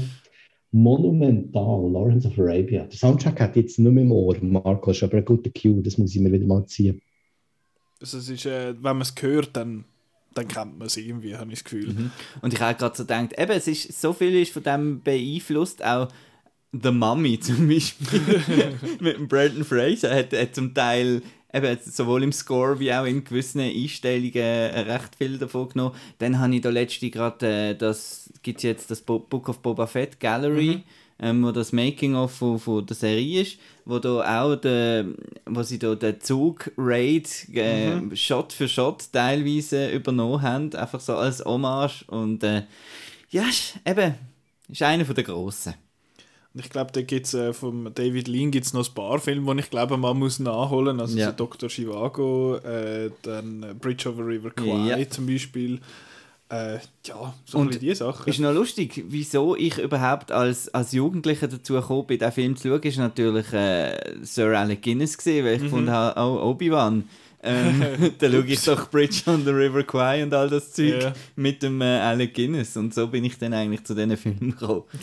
monumental, 0.76 1.89
Lawrence 1.89 2.28
of 2.28 2.38
Arabia. 2.38 2.84
Der 2.84 2.98
Soundtrack 2.98 3.39
hat 3.39 3.56
jetzt 3.56 3.80
nicht 3.80 3.91
mehr 3.91 4.04
im 4.04 4.12
Ohr, 4.12 4.36
Marco, 4.41 4.91
ist 4.91 5.02
aber 5.04 5.18
ein 5.18 5.26
guter 5.26 5.50
Cue, 5.50 5.82
das 5.82 5.98
muss 5.98 6.14
ich 6.14 6.22
mir 6.22 6.32
wieder 6.32 6.46
mal 6.46 6.66
ziehen. 6.66 7.02
Also 8.02 8.18
es 8.18 8.30
ist, 8.30 8.46
äh, 8.46 8.74
wenn 8.76 8.98
man 8.98 9.02
es 9.02 9.16
hört, 9.20 9.56
dann, 9.56 9.86
dann 10.36 10.48
kennt 10.48 10.78
man 10.78 10.88
es 10.88 10.98
irgendwie, 10.98 11.36
habe 11.36 11.52
ich 11.52 11.60
das 11.60 11.64
Gefühl. 11.64 11.94
Mhm. 11.94 12.12
Und 12.42 12.54
ich 12.54 12.62
habe 12.62 12.78
gerade 12.78 12.96
so 12.96 13.04
gedacht, 13.04 13.34
eben, 13.38 13.52
es 13.52 13.68
ist, 13.68 14.00
so 14.00 14.14
viel 14.14 14.36
ist 14.36 14.52
von 14.52 14.64
dem 14.64 15.02
beeinflusst, 15.02 15.84
auch 15.84 16.10
The 16.72 16.92
Mummy 16.92 17.40
zum 17.40 17.68
Beispiel, 17.68 18.22
mit 19.00 19.18
dem 19.18 19.28
Brandon 19.28 19.64
Fraser, 19.64 20.14
hat, 20.14 20.34
hat 20.34 20.54
zum 20.54 20.74
Teil 20.74 21.22
eben, 21.54 21.78
sowohl 21.82 22.24
im 22.24 22.34
Score 22.34 22.80
wie 22.80 22.94
auch 22.94 23.06
in 23.06 23.24
gewissen 23.24 23.62
Einstellungen 23.62 24.34
recht 24.34 25.16
viel 25.16 25.38
davon 25.38 25.70
genommen. 25.70 25.96
Dann 26.18 26.38
habe 26.38 26.54
ich 26.54 26.62
da 26.62 26.70
letzte 26.70 27.10
gerade, 27.10 27.48
äh, 27.48 27.76
das 27.76 28.30
gibt 28.44 28.62
jetzt 28.64 28.92
das 28.92 29.02
Bo 29.02 29.20
Book 29.20 29.48
of 29.48 29.60
Boba 29.60 29.88
Fett 29.88 30.20
Gallery, 30.20 30.84
ähm, 31.20 31.43
wo 31.45 31.51
das 31.51 31.72
Making-of 31.72 32.32
von, 32.32 32.59
von 32.59 32.86
der 32.86 32.95
Serie 32.95 33.41
ist, 33.41 33.57
wo 33.86 33.99
da 33.99 34.43
auch 34.43 34.55
der, 34.55 35.05
wo 35.45 35.63
sie 35.63 35.80
da 35.80 35.95
den 35.95 36.20
Zug-Raid 36.20 37.47
äh, 37.53 38.16
Shot 38.16 38.53
für 38.53 38.68
Shot 38.68 39.11
teilweise 39.11 39.89
übernommen 39.91 40.41
haben, 40.41 40.74
einfach 40.76 40.99
so 40.99 41.16
als 41.16 41.43
Hommage 41.45 42.03
und 42.07 42.43
äh, 42.43 42.63
ja, 43.30 43.43
ist, 43.43 43.76
eben, 43.86 44.16
ist 44.70 44.82
einer 44.82 45.05
von 45.05 45.16
der 45.16 45.24
Grossen. 45.24 45.74
Ich 46.57 46.70
glaube, 46.70 46.91
da 46.93 47.01
gibt 47.01 47.26
es 47.26 47.34
äh, 47.34 47.51
von 47.53 47.91
David 47.93 48.30
Lean 48.30 48.49
gibt's 48.49 48.72
noch 48.72 48.88
ein 48.88 48.93
paar 48.93 49.20
Filme, 49.20 49.53
die 49.55 49.59
ich 49.61 49.70
glaube, 49.70 49.97
man 49.97 50.18
muss 50.18 50.39
nachholen. 50.39 51.01
Also 51.01 51.18
Ja. 51.18 51.28
so 51.28 51.32
Dr. 51.34 51.68
Chivago, 51.70 52.55
äh, 52.57 53.11
dann 53.24 53.78
Bridge 53.80 54.07
over 54.09 54.26
River 54.26 54.51
Kwai 54.51 54.97
Ja. 55.01 55.09
zum 55.09 55.26
Beispiel. 55.28 55.80
Äh, 56.50 56.76
ja, 57.06 57.34
so 57.46 57.58
Und 57.58 57.82
die 57.82 57.96
Sachen. 57.96 58.30
Ist 58.30 58.39
noch 58.39 58.54
lustig, 58.54 59.04
wieso 59.08 59.56
ich 59.56 59.80
überhaupt 59.80 60.32
als, 60.32 60.72
als 60.74 60.91
Jugendlicher 60.91 61.48
dazu 61.48 61.74
gekommen 61.74 62.06
bin, 62.06 62.20
diesen 62.20 62.32
Film 62.32 62.56
zu 62.56 62.68
schauen, 62.70 62.82
ist 62.84 62.98
natürlich 62.98 63.52
äh, 63.52 64.16
Sir 64.22 64.58
Alec 64.58 64.82
Guinness 64.84 65.18
gesehen, 65.18 65.43
weil 65.46 65.56
ich 65.64 65.72
Mhm. 65.72 65.89
habe, 65.89 66.20
oh, 66.22 66.50
Obi-Wan. 66.52 67.10
Ähm, 67.41 67.82
da 68.20 68.30
schaue 68.30 68.46
ich 68.46 68.64
doch 68.64 68.89
Bridge 68.91 69.22
on 69.26 69.43
the 69.43 69.50
River 69.52 69.84
Kwai 69.84 70.22
und 70.24 70.34
all 70.36 70.50
das 70.50 70.72
Zeug 70.74 71.02
Ja. 71.02 71.14
mit 71.36 71.64
dem 71.64 71.82
äh, 71.82 71.86
Alec 72.00 72.34
Guinness. 72.36 72.78
Und 72.78 72.93
so 72.93 73.08
bin 73.08 73.24
ich 73.26 73.38
dann 73.39 73.54
eigentlich 73.54 73.84
zu 73.84 73.96
diesen 73.96 74.16
Filmen 74.18 74.52
gekommen. 74.52 74.84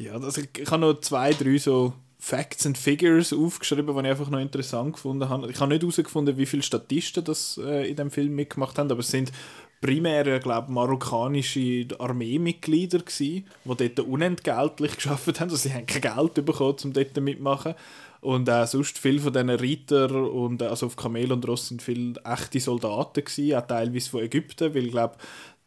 Ja, 0.00 0.12
also 0.12 0.40
ich, 0.40 0.48
ich 0.56 0.70
habe 0.70 0.80
noch 0.80 1.00
zwei, 1.00 1.32
drei 1.32 1.58
so 1.58 1.92
Facts 2.20 2.64
and 2.66 2.78
Figures 2.78 3.32
aufgeschrieben, 3.32 3.92
die 3.96 4.00
ich 4.02 4.06
einfach 4.08 4.30
noch 4.30 4.38
interessant 4.38 4.92
gefunden 4.92 5.28
habe. 5.28 5.50
Ich 5.50 5.58
habe 5.58 5.72
nicht 5.72 5.82
herausgefunden, 5.82 6.36
wie 6.36 6.46
viele 6.46 6.62
Statisten 6.62 7.24
das 7.24 7.58
äh, 7.60 7.90
in 7.90 7.96
dem 7.96 8.12
Film 8.12 8.34
mitgemacht 8.36 8.78
haben, 8.78 8.90
aber 8.92 9.00
es 9.00 9.10
sind 9.10 9.32
primär, 9.80 10.40
glaube 10.40 10.72
marokkanische 10.72 11.86
Armeemitglieder 11.98 13.00
gsi, 13.00 13.44
die 13.64 13.94
dort 13.94 14.00
unentgeltlich 14.00 14.94
geschafft 14.96 15.40
haben. 15.40 15.50
Also 15.50 15.56
sie 15.56 15.72
haben 15.72 15.86
kein 15.86 16.02
Geld 16.02 16.44
bekommen, 16.44 16.76
um 16.84 16.92
dort 16.92 17.16
mitmachen. 17.20 17.74
Und 18.20 18.50
auch 18.50 18.66
sonst 18.66 18.98
viele 18.98 19.20
von 19.20 19.32
diesen 19.32 19.50
Reiter 19.50 20.10
und 20.32 20.60
äh, 20.60 20.66
also 20.66 20.86
auf 20.86 20.96
Kamel 20.96 21.30
und 21.30 21.46
Ross 21.46 21.68
sind 21.68 21.82
viele 21.82 22.14
echte 22.24 22.58
Soldaten 22.58 23.24
gsi, 23.24 23.54
auch 23.54 23.66
teilweise 23.66 24.10
von 24.10 24.22
Ägypten, 24.22 24.74
weil 24.74 24.88
glaube 24.88 25.16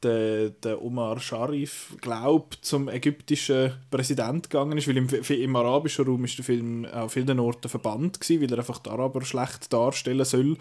der, 0.03 0.49
der 0.49 0.81
Omar 0.81 1.19
Sharif 1.19 1.95
glaubt 2.01 2.59
zum 2.61 2.89
ägyptischen 2.89 3.73
Präsident 3.89 4.49
gegangen 4.49 4.77
ist, 4.77 4.87
weil 4.87 4.97
im, 4.97 5.07
im 5.07 5.55
arabischen 5.55 6.05
Raum 6.05 6.25
ist 6.25 6.37
der 6.37 6.45
Film 6.45 6.85
auf 6.85 7.13
vielen 7.13 7.39
Orten 7.39 7.69
verbannt 7.69 8.19
gewesen, 8.19 8.41
weil 8.41 8.51
er 8.51 8.59
einfach 8.59 8.79
die 8.79 8.89
Araber 8.89 9.23
schlecht 9.23 9.71
darstellen 9.71 10.25
soll, 10.25 10.57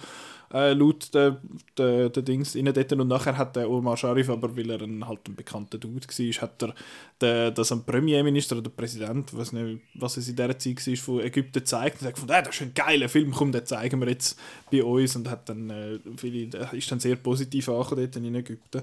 äh, 0.52 0.72
laut 0.72 1.12
der, 1.14 1.40
der, 1.76 2.08
der 2.08 2.22
Dings 2.22 2.54
innen 2.54 2.74
dort. 2.74 2.92
Und 2.92 3.08
nachher 3.08 3.36
hat 3.36 3.56
der 3.56 3.70
Omar 3.70 3.96
Sharif, 3.96 4.28
aber 4.30 4.56
weil 4.56 4.70
er 4.70 4.82
ein, 4.82 5.06
halt 5.06 5.28
ein 5.28 5.36
bekannter 5.36 5.78
Dude 5.78 6.06
war, 6.06 6.42
hat 6.42 6.62
er 6.62 6.74
der, 7.20 7.50
das 7.50 7.72
am 7.72 7.84
Premierminister 7.84 8.56
oder 8.58 8.70
Präsident, 8.70 9.36
weiß 9.36 9.52
nicht, 9.52 9.80
was 9.94 10.16
es 10.16 10.28
in 10.28 10.36
dieser 10.36 10.58
Zeit 10.58 10.86
war, 10.86 10.96
von 10.96 11.20
Ägypten 11.20 11.60
gezeigt 11.60 12.00
und 12.00 12.08
hat 12.08 12.14
gefunden, 12.14 12.34
ah, 12.34 12.42
das 12.42 12.54
ist 12.54 12.62
ein 12.62 12.74
geiler 12.74 13.08
Film, 13.08 13.30
komm, 13.32 13.52
den 13.52 13.66
zeigen 13.66 14.00
wir 14.00 14.08
jetzt 14.08 14.38
bei 14.70 14.82
uns 14.82 15.16
und 15.16 15.30
hat 15.30 15.48
dann, 15.48 15.70
äh, 15.70 15.98
viele, 16.16 16.48
der 16.48 16.72
ist 16.72 16.90
dann 16.90 17.00
sehr 17.00 17.16
positiv 17.16 17.68
angekommen 17.68 18.10
dort 18.12 18.16
in 18.16 18.34
Ägypten. 18.34 18.82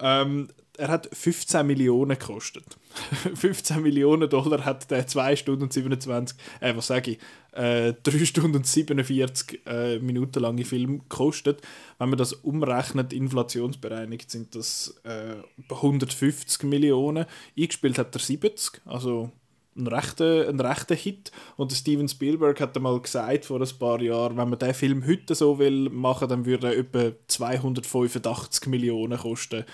Ähm, 0.00 0.48
er 0.78 0.88
hat 0.88 1.08
15 1.12 1.66
Millionen 1.66 2.18
gekostet. 2.18 2.64
15 3.34 3.82
Millionen 3.82 4.30
Dollar 4.30 4.64
hat 4.64 4.90
der 4.90 5.06
2 5.06 5.36
Stunden 5.36 5.64
und 5.64 5.72
27, 5.72 6.38
äh, 6.60 6.74
was 6.76 6.86
sage 6.86 7.12
ich, 7.12 7.18
äh, 7.52 7.92
3 8.02 8.24
Stunden 8.24 8.56
und 8.56 8.66
47 8.66 9.60
äh, 9.66 9.98
Minuten 9.98 10.40
lange 10.40 10.64
Film 10.64 11.00
gekostet. 11.00 11.62
Wenn 11.98 12.10
man 12.10 12.18
das 12.18 12.32
umrechnet, 12.32 13.12
inflationsbereinigt, 13.12 14.30
sind 14.30 14.54
das 14.54 15.00
äh, 15.02 15.36
150 15.68 16.62
Millionen. 16.62 17.26
Eingespielt 17.58 17.98
hat 17.98 18.14
er 18.14 18.20
70, 18.20 18.80
also 18.84 19.32
ein 19.76 19.86
rechter, 19.88 20.48
ein 20.48 20.60
rechter 20.60 20.94
Hit. 20.94 21.32
Und 21.56 21.72
Steven 21.72 22.08
Spielberg 22.08 22.60
hat 22.60 22.76
einmal 22.76 23.00
gesagt 23.00 23.46
vor 23.46 23.60
ein 23.60 23.78
paar 23.78 24.00
Jahren, 24.00 24.36
wenn 24.36 24.50
man 24.50 24.58
den 24.58 24.74
Film 24.74 25.06
heute 25.06 25.34
so 25.34 25.58
will 25.58 25.88
machen, 25.90 26.28
dann 26.28 26.46
würde 26.46 26.68
er 26.68 26.78
etwa 26.78 27.12
285 27.26 28.68
Millionen 28.68 29.18
kosten. 29.18 29.64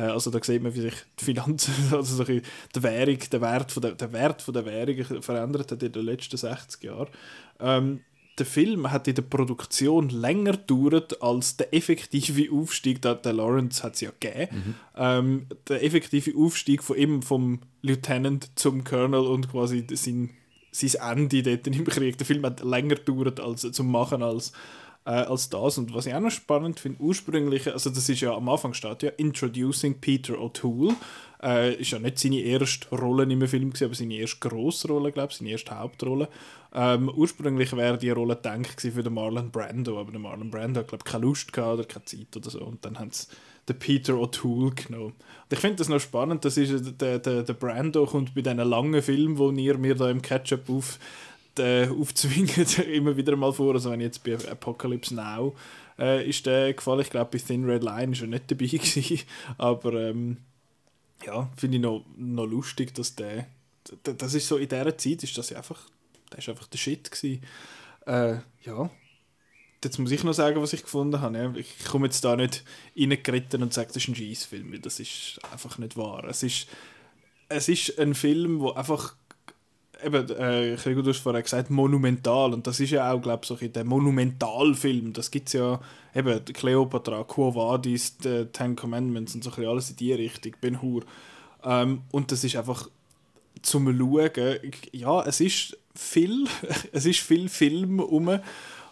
Äh, 0.00 0.10
Also 0.10 0.30
da 0.30 0.42
sieht 0.42 0.62
man, 0.62 0.74
wie 0.74 0.80
sich 0.80 0.94
die 1.18 1.24
Finanzen, 1.24 1.74
also 1.92 2.24
die 2.24 2.42
Währung, 2.74 3.18
der 3.30 3.40
Wert 3.40 3.72
von 3.72 3.82
der, 3.82 3.92
der 3.92 4.12
Wert 4.12 4.42
von 4.42 4.54
der 4.54 4.64
Währung 4.66 5.22
verändert 5.22 5.72
hat 5.72 5.82
in 5.82 5.92
den 5.92 6.04
letzten 6.04 6.36
60 6.36 6.82
Jahren. 6.82 7.08
Ähm, 7.60 8.00
der 8.38 8.46
Film 8.46 8.90
hat 8.90 9.06
in 9.06 9.14
der 9.14 9.22
Produktion 9.22 10.08
länger 10.08 10.52
gedauert 10.52 11.20
als 11.22 11.58
der 11.58 11.74
effektive 11.74 12.50
Aufstieg, 12.50 13.02
der, 13.02 13.16
der 13.16 13.34
Lawrence 13.34 13.82
hat 13.82 13.94
es 13.94 14.00
ja 14.00 14.10
gegeben, 14.18 14.76
ähm, 14.96 15.46
der 15.68 15.84
effektive 15.84 16.32
Aufstieg 16.38 16.82
von 16.82 16.96
ihm, 16.96 17.22
vom 17.22 17.60
Lieutenant 17.82 18.50
zum 18.54 18.82
Colonel 18.84 19.26
und 19.26 19.50
quasi 19.50 19.86
sein, 19.92 20.30
sein 20.72 21.18
Ende 21.18 21.42
dort 21.42 21.66
im 21.66 21.84
Krieg. 21.84 22.16
Der 22.16 22.26
Film 22.26 22.46
hat 22.46 22.64
länger 22.64 22.94
gedauert 22.94 23.40
als, 23.40 23.70
zum 23.72 23.90
Machen 23.90 24.22
als, 24.22 24.52
äh, 25.04 25.10
als 25.10 25.48
das. 25.48 25.78
Und 25.78 25.94
was 25.94 26.06
ich 26.06 26.14
auch 26.14 26.20
noch 26.20 26.30
spannend 26.30 26.80
finde, 26.80 27.00
ursprünglich, 27.00 27.70
also 27.72 27.90
das 27.90 28.08
ist 28.08 28.20
ja 28.20 28.34
am 28.34 28.48
Anfang 28.48 28.74
steht 28.74 29.02
ja 29.02 29.10
Introducing 29.10 30.00
Peter 30.00 30.34
O'Toole, 30.34 30.94
äh, 31.42 31.74
ist 31.74 31.90
ja 31.90 31.98
nicht 31.98 32.18
seine 32.18 32.40
erste 32.40 32.94
Rolle 32.94 33.22
in 33.22 33.32
einem 33.32 33.48
Film 33.48 33.70
gewesen, 33.70 33.84
aber 33.84 33.94
seine 33.94 34.14
erste 34.14 34.48
grosse 34.48 34.88
Rolle, 34.88 35.12
glaube 35.12 35.30
ich, 35.30 35.38
seine 35.38 35.50
erste 35.50 35.78
Hauptrolle. 35.78 36.28
Ähm, 36.72 37.08
ursprünglich 37.08 37.74
wäre 37.76 37.98
die 37.98 38.10
Rolle 38.10 38.36
gedacht 38.36 38.80
für 38.80 39.02
den 39.02 39.14
Marlon 39.14 39.50
Brando, 39.50 39.98
aber 39.98 40.12
der 40.12 40.20
Marlon 40.20 40.50
Brando 40.50 40.80
hat, 40.80 40.88
glaube 40.88 41.02
ich, 41.06 41.10
keine 41.10 41.24
Lust 41.24 41.52
gehabt 41.52 41.74
oder 41.74 41.84
keine 41.84 42.04
Zeit 42.04 42.36
oder 42.36 42.50
so. 42.50 42.60
Und 42.60 42.84
dann 42.84 42.98
haben 42.98 43.10
sie 43.10 43.26
den 43.68 43.78
Peter 43.78 44.14
O'Toole 44.14 44.74
genommen. 44.74 45.14
Und 45.14 45.52
ich 45.52 45.58
finde 45.58 45.76
das 45.76 45.88
noch 45.88 46.00
spannend, 46.00 46.44
das 46.44 46.56
ist, 46.56 47.00
der, 47.00 47.18
der, 47.18 47.42
der 47.42 47.54
Brando 47.54 48.06
kommt 48.06 48.34
bei 48.34 48.42
diesen 48.42 48.58
langen 48.58 49.02
Filmen, 49.02 49.38
wo 49.38 49.50
ihr 49.50 49.78
mir 49.78 49.94
da 49.94 50.10
im 50.10 50.22
Ketchup 50.22 50.68
auf 50.68 50.98
äh, 51.58 51.88
aufzwingt, 51.88 52.78
immer 52.78 53.16
wieder 53.16 53.36
mal 53.36 53.52
vor. 53.52 53.74
Also 53.74 53.90
wenn 53.90 54.00
jetzt 54.00 54.22
bei 54.24 54.36
Apocalypse 54.48 55.14
Now 55.14 55.54
äh, 55.98 56.28
ist 56.28 56.46
der 56.46 56.72
gefallen. 56.72 57.00
Ich 57.00 57.10
glaube, 57.10 57.30
bei 57.32 57.38
Thin 57.38 57.64
Red 57.64 57.82
Line 57.82 58.12
ist 58.12 58.22
er 58.22 58.28
nicht 58.28 58.50
dabei 58.50 58.66
gewesen. 58.66 59.20
Aber 59.58 59.94
ähm, 59.94 60.38
ja, 61.24 61.50
finde 61.56 61.76
ich 61.76 61.82
noch, 61.82 62.04
noch 62.16 62.46
lustig, 62.46 62.94
dass 62.94 63.14
der, 63.14 63.46
das 64.02 64.34
ist 64.34 64.48
so 64.48 64.56
in 64.56 64.68
dieser 64.68 64.96
Zeit, 64.96 65.22
ist 65.22 65.36
das 65.36 65.50
ja 65.50 65.58
einfach, 65.58 65.80
der 66.32 66.38
ist 66.38 66.48
einfach 66.48 66.66
der 66.66 66.78
Shit 66.78 67.10
gewesen. 67.10 67.42
Äh, 68.06 68.38
ja. 68.64 68.90
Jetzt 69.82 69.98
muss 69.98 70.10
ich 70.10 70.24
noch 70.24 70.34
sagen, 70.34 70.60
was 70.60 70.74
ich 70.74 70.82
gefunden 70.82 71.20
habe. 71.22 71.58
Ich 71.58 71.84
komme 71.86 72.06
jetzt 72.06 72.22
da 72.22 72.36
nicht 72.36 72.64
reingeritten 72.96 73.62
und 73.62 73.72
sage, 73.72 73.88
das 73.88 73.96
ist 73.96 74.08
ein 74.08 74.14
Scheissfilm, 74.14 74.72
weil 74.72 74.80
das 74.80 75.00
ist 75.00 75.40
einfach 75.52 75.78
nicht 75.78 75.96
wahr. 75.96 76.24
Es 76.24 76.42
ist, 76.42 76.66
es 77.48 77.68
ist 77.68 77.98
ein 77.98 78.14
Film, 78.14 78.60
wo 78.60 78.72
einfach 78.72 79.16
eben, 80.04 80.28
äh, 80.30 80.76
Gregor, 80.76 81.02
du 81.02 81.10
hast 81.10 81.20
vorher 81.20 81.42
gesagt, 81.42 81.70
monumental. 81.70 82.52
Und 82.52 82.66
das 82.66 82.80
ist 82.80 82.90
ja 82.90 83.12
auch, 83.12 83.20
glaube 83.20 83.40
ich, 83.42 83.48
so 83.48 83.56
ein 83.60 83.72
der 83.72 83.84
Monumentalfilm. 83.84 85.12
Das 85.12 85.30
gibt 85.30 85.48
es 85.48 85.54
ja, 85.54 85.80
eben, 86.14 86.44
Cleopatra, 86.44 87.24
Quo 87.24 87.54
Vadis, 87.54 88.16
die 88.18 88.46
Ten 88.52 88.76
Commandments 88.76 89.34
und 89.34 89.44
so 89.44 89.50
ein 89.52 89.66
alles 89.66 89.90
in 89.90 89.96
die 89.96 90.12
Richtung, 90.12 90.52
Ben 90.60 90.82
Hur. 90.82 91.04
Ähm, 91.64 92.02
und 92.10 92.32
das 92.32 92.44
ist 92.44 92.56
einfach 92.56 92.88
zum 93.62 93.86
Schauen, 93.96 94.30
ja, 94.92 95.22
es 95.24 95.40
ist 95.40 95.76
viel, 95.94 96.46
es 96.92 97.06
ist 97.06 97.20
viel 97.20 97.48
Film 97.48 98.00
rum 98.00 98.38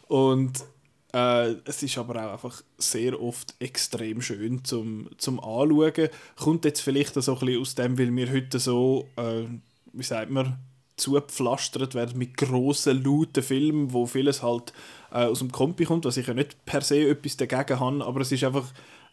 und 0.09 0.65
äh, 1.13 1.55
es 1.65 1.83
ist 1.83 1.97
aber 1.97 2.27
auch 2.27 2.33
einfach 2.33 2.63
sehr 2.77 3.21
oft 3.21 3.55
extrem 3.61 4.21
schön 4.21 4.65
zum, 4.65 5.09
zum 5.17 5.41
Anschauen. 5.41 6.09
Kommt 6.37 6.65
jetzt 6.65 6.81
vielleicht 6.81 7.15
so 7.15 7.35
ein 7.35 7.39
bisschen 7.39 7.61
aus 7.61 7.75
dem, 7.75 7.99
weil 7.99 8.15
wir 8.15 8.31
heute 8.31 8.59
so, 8.59 9.09
äh, 9.17 9.45
wie 9.93 10.03
sagt 10.03 10.31
man, 10.31 10.59
zugepflastert 11.01 11.95
werden 11.95 12.19
mit 12.19 12.37
grossen, 12.37 13.03
lauten 13.03 13.43
Filmen, 13.43 13.93
wo 13.93 14.07
vieles 14.07 14.43
halt 14.43 14.73
äh, 15.11 15.25
aus 15.25 15.39
dem 15.39 15.53
Kompi 15.53 15.85
kommt, 15.85 16.05
was 16.05 16.17
ich 16.17 16.27
ja 16.27 16.35
nicht 16.35 16.65
per 16.65 16.81
se 16.81 17.09
etwas 17.09 17.37
dagegen 17.37 17.81
habe, 17.81 18.05
aber 18.05 18.21
es 18.21 18.33
ist 18.33 18.45
einfach 18.45 18.67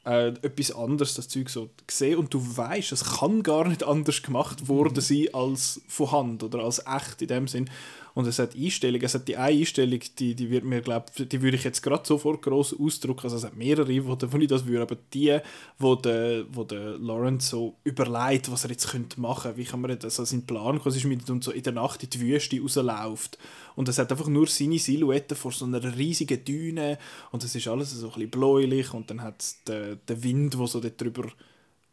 äh, 0.06 0.28
etwas 0.28 0.72
anderes, 0.72 1.16
das 1.16 1.28
Zeug 1.28 1.50
so 1.50 1.70
gesehen 1.88 2.18
und 2.20 2.34
du 2.34 2.40
weißt, 2.58 2.92
es 2.92 3.18
kann 3.20 3.44
gar 3.44 3.68
nicht 3.68 3.84
anders 3.84 4.22
gemacht 4.22 4.68
worden 4.68 5.02
sein 5.02 5.28
als 5.34 5.82
von 5.88 6.12
Hand 6.12 6.44
oder 6.44 6.60
als 6.60 6.84
echt 6.86 7.22
in 7.22 7.28
dem 7.28 7.48
Sinn. 7.48 7.70
Und 8.14 8.28
es 8.28 8.40
hat 8.40 8.56
Einstellungen, 8.56 9.04
es 9.04 9.14
hat 9.14 9.28
die 9.28 9.36
eine 9.36 9.60
Einstellung, 9.60 10.00
die, 10.20 10.36
die 10.36 10.50
wird 10.50 10.64
mir, 10.64 10.80
glaub, 10.80 11.14
die 11.14 11.42
würde 11.42 11.58
ich 11.58 11.66
jetzt 11.66 11.82
gerade 11.82 12.08
sofort 12.08 12.42
gross 12.42 12.74
ausdrücken, 12.74 13.24
also 13.24 13.36
es 13.36 13.44
hat 13.44 13.58
mehrere, 13.58 14.08
wo, 14.08 14.16
wo 14.18 14.38
ich 14.38 14.48
das 14.48 14.66
würde, 14.66 14.84
aber 14.84 14.96
die, 15.14 15.38
wo 15.80 15.96
der, 15.96 16.46
wo 16.50 16.64
der 16.64 16.98
Lawrence 16.98 17.50
so 17.50 17.76
überlegt, 17.84 18.50
was 18.50 18.64
er 18.64 18.72
jetzt 18.72 18.90
könnte 18.90 19.20
machen, 19.20 19.58
wie 19.58 19.66
kann 19.66 19.82
man 19.82 20.00
das, 20.00 20.18
also 20.18 20.24
sein 20.24 20.46
Plan 20.46 20.82
quasi 20.82 21.02
schmiedet 21.02 21.30
und 21.30 21.44
so 21.44 21.52
in 21.52 21.64
der 21.64 21.74
Nacht 21.74 22.04
in 22.04 22.10
die 22.10 22.22
Wüste 22.22 22.62
rausläuft. 22.62 23.38
Und 23.76 23.90
es 23.90 23.98
hat 23.98 24.12
einfach 24.12 24.28
nur 24.28 24.48
seine 24.48 24.80
Silhouette 24.80 25.36
vor 25.36 25.52
so 25.52 25.66
einer 25.66 25.98
riesigen 25.98 26.44
Düne 26.44 26.98
und 27.32 27.44
es 27.44 27.56
ist 27.56 27.68
alles 27.68 27.92
so 27.92 28.08
ein 28.08 28.14
bisschen 28.14 28.30
bläulich 28.30 28.94
und 28.94 29.10
dann 29.10 29.22
hat 29.22 29.42
es 29.42 29.64
den, 29.64 30.00
den 30.08 30.24
Wind, 30.24 30.54
der 30.54 30.68
so 30.68 30.80
dort 30.80 31.02
drüber 31.02 31.28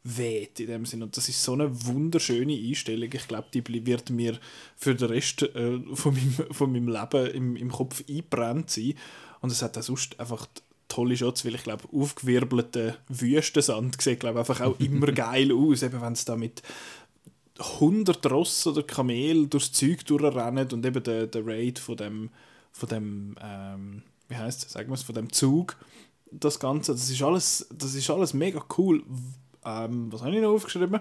weht 0.05 0.59
in 0.61 0.67
dem 0.67 0.87
Sinn. 0.87 1.03
Und 1.03 1.17
das 1.17 1.29
ist 1.29 1.43
so 1.43 1.53
eine 1.53 1.87
wunderschöne 1.87 2.55
Einstellung. 2.55 3.11
Ich 3.13 3.29
glaube, 3.29 3.49
die 3.53 3.87
wird 3.87 4.11
mir 4.11 4.39
für 4.77 4.95
den 4.95 5.09
Rest 5.09 5.43
äh, 5.43 5.79
von, 5.95 6.15
meinem, 6.15 6.53
von 6.53 6.73
meinem 6.73 6.89
Leben 6.89 7.27
im, 7.29 7.57
im 7.57 7.71
Kopf 7.71 8.03
eingebrannt 8.09 8.71
sein. 8.71 8.95
Und 9.41 9.53
es 9.53 9.63
hat 9.63 9.79
auch 9.79 9.83
sonst 9.83 10.19
einfach 10.19 10.47
tolle 10.89 11.17
Shots, 11.17 11.45
weil 11.45 11.55
ich 11.55 11.63
glaube, 11.63 11.85
aufgewirbelter 11.93 12.97
Wüstensand 13.09 14.01
sieht 14.01 14.21
glaube 14.21 14.41
einfach 14.41 14.61
auch 14.61 14.79
immer 14.79 15.07
geil 15.13 15.51
aus, 15.53 15.83
eben 15.83 16.01
wenn 16.01 16.13
es 16.13 16.25
da 16.25 16.37
mit 16.37 16.63
100 17.59 18.31
Ross 18.31 18.67
oder 18.67 18.83
Kamel 18.83 19.47
durchs 19.47 19.73
Zeug 19.73 20.05
durchrennen 20.07 20.69
und 20.73 20.85
eben 20.87 21.03
der, 21.03 21.27
der 21.27 21.47
Raid 21.47 21.79
von 21.79 21.97
dem, 21.97 22.31
von 22.73 22.89
dem 22.89 23.37
ähm, 23.41 24.03
wie 24.29 24.37
heißt 24.37 24.71
sagen 24.71 24.89
wir 24.89 24.95
es, 24.95 25.03
von 25.03 25.15
dem 25.15 25.33
Zug, 25.33 25.77
das 26.31 26.59
Ganze, 26.59 26.93
das 26.93 27.11
ist 27.11 27.23
alles, 27.23 27.69
das 27.77 27.95
ist 27.95 28.09
alles 28.09 28.33
mega 28.33 28.65
cool. 28.79 29.03
Ähm, 29.65 30.13
was 30.13 30.23
habe 30.23 30.35
ich 30.35 30.43
noch 30.43 30.55
aufgeschrieben? 30.55 31.01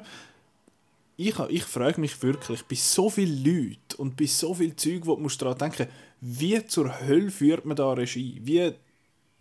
ich, 1.28 1.40
ich 1.50 1.64
frage 1.64 2.02
mich 2.02 2.22
wirklich, 2.24 2.64
bei 2.64 2.76
so 2.76 3.10
vielen 3.10 3.44
Leuten 3.44 3.96
und 3.98 4.18
bei 4.18 4.26
so 4.26 4.54
viel 4.54 4.76
Zeug, 4.76 5.06
wo 5.06 5.16
du 5.16 5.28
daran 5.28 5.58
denken, 5.58 5.88
wie 6.20 6.66
zur 6.66 7.00
Hölle 7.02 7.30
führt 7.30 7.66
man 7.66 7.76
da 7.76 7.94
Regie? 7.94 8.40
Wie 8.44 8.74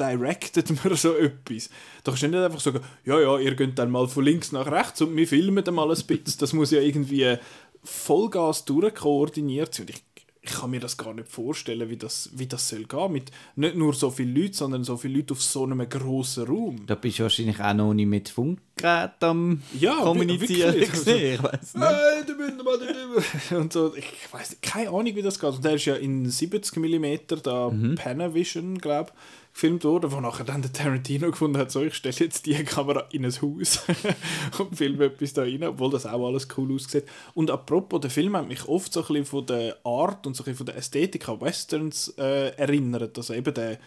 directet 0.00 0.70
man 0.84 0.96
so 0.96 1.14
etwas? 1.14 1.68
Da 2.02 2.12
kannst 2.12 2.22
du 2.22 2.28
nicht 2.28 2.38
einfach 2.40 2.60
sagen, 2.60 2.80
ja, 3.04 3.20
ja, 3.20 3.38
ihr 3.38 3.54
geht 3.54 3.78
dann 3.78 3.90
mal 3.90 4.08
von 4.08 4.24
links 4.24 4.52
nach 4.52 4.70
rechts 4.70 5.02
und 5.02 5.14
wir 5.16 5.28
filmen 5.28 5.62
dann 5.62 5.74
mal 5.74 5.90
ein 5.90 6.06
bisschen. 6.06 6.38
Das 6.38 6.52
muss 6.52 6.70
ja 6.70 6.80
irgendwie 6.80 7.36
Vollgas 7.82 8.64
durchkoordiniert 8.64 9.74
sein. 9.74 9.86
Und 9.86 9.90
ich 9.90 10.02
ich 10.42 10.52
kann 10.52 10.70
mir 10.70 10.80
das 10.80 10.96
gar 10.96 11.12
nicht 11.12 11.28
vorstellen, 11.28 11.90
wie 11.90 11.98
das, 11.98 12.30
wie 12.32 12.46
das 12.46 12.68
soll 12.68 12.84
gehen. 12.84 13.12
Mit 13.12 13.30
nicht 13.56 13.76
nur 13.76 13.92
so 13.92 14.10
vielen 14.10 14.34
Leuten, 14.34 14.54
sondern 14.54 14.84
so 14.84 14.96
viele 14.96 15.18
Leute 15.18 15.34
auf 15.34 15.42
so 15.42 15.64
einem 15.64 15.86
grossen 15.86 16.46
Raum. 16.46 16.86
Da 16.86 16.94
bist 16.94 17.18
du 17.18 17.24
wahrscheinlich 17.24 17.60
auch 17.60 17.74
noch 17.74 17.92
nicht 17.92 18.06
mit 18.06 18.30
Funkgerät 18.30 19.22
am 19.22 19.60
ja, 19.78 19.96
Kommunizieren 19.96 20.74
wirklich. 20.74 20.90
gesehen. 20.92 21.34
Ich 21.34 21.42
weiß 21.42 21.74
nicht. 21.74 21.86
Hey, 21.86 22.24
du 22.26 22.36
bist 22.38 23.50
mal 23.50 23.58
Und 23.58 23.72
so, 23.72 23.94
ich 23.94 24.32
weiß 24.32 24.56
keine 24.62 24.88
Ahnung, 24.88 25.14
wie 25.14 25.22
das 25.22 25.38
geht. 25.38 25.50
Und 25.50 25.64
der 25.64 25.74
ist 25.74 25.84
ja 25.84 25.96
in 25.96 26.28
70 26.28 26.76
mm 26.76 27.04
da 27.42 27.68
Mhm. 27.70 27.94
Panavision, 27.96 28.78
glaube 28.78 29.10
ich, 29.12 29.39
gefilmt 29.60 29.84
worden, 29.84 30.10
wo 30.10 30.20
nachher 30.22 30.44
dann 30.44 30.62
der 30.62 30.72
Tarantino 30.72 31.30
gefunden 31.30 31.58
hat, 31.58 31.70
so, 31.70 31.82
ich 31.82 31.94
stelle 31.94 32.14
jetzt 32.18 32.46
die 32.46 32.54
Kamera 32.64 33.06
in 33.12 33.26
ein 33.26 33.42
Haus 33.42 33.80
und 34.58 34.74
filme 34.74 35.04
etwas 35.04 35.34
da 35.34 35.42
rein, 35.42 35.62
obwohl 35.64 35.90
das 35.90 36.06
auch 36.06 36.26
alles 36.26 36.48
cool 36.56 36.74
aussieht. 36.74 37.04
Und 37.34 37.50
apropos, 37.50 38.00
der 38.00 38.10
Film 38.10 38.34
hat 38.38 38.48
mich 38.48 38.66
oft 38.66 38.90
so 38.90 39.00
ein 39.00 39.06
bisschen 39.06 39.26
von 39.26 39.44
der 39.44 39.76
Art 39.84 40.26
und 40.26 40.34
so 40.34 40.42
ein 40.42 40.44
bisschen 40.46 40.56
von 40.56 40.66
der 40.66 40.76
Ästhetik 40.76 41.28
an 41.28 41.42
Westerns 41.42 42.08
äh, 42.16 42.56
erinnert. 42.56 43.18
Also 43.18 43.34
eben 43.34 43.52
der 43.52 43.78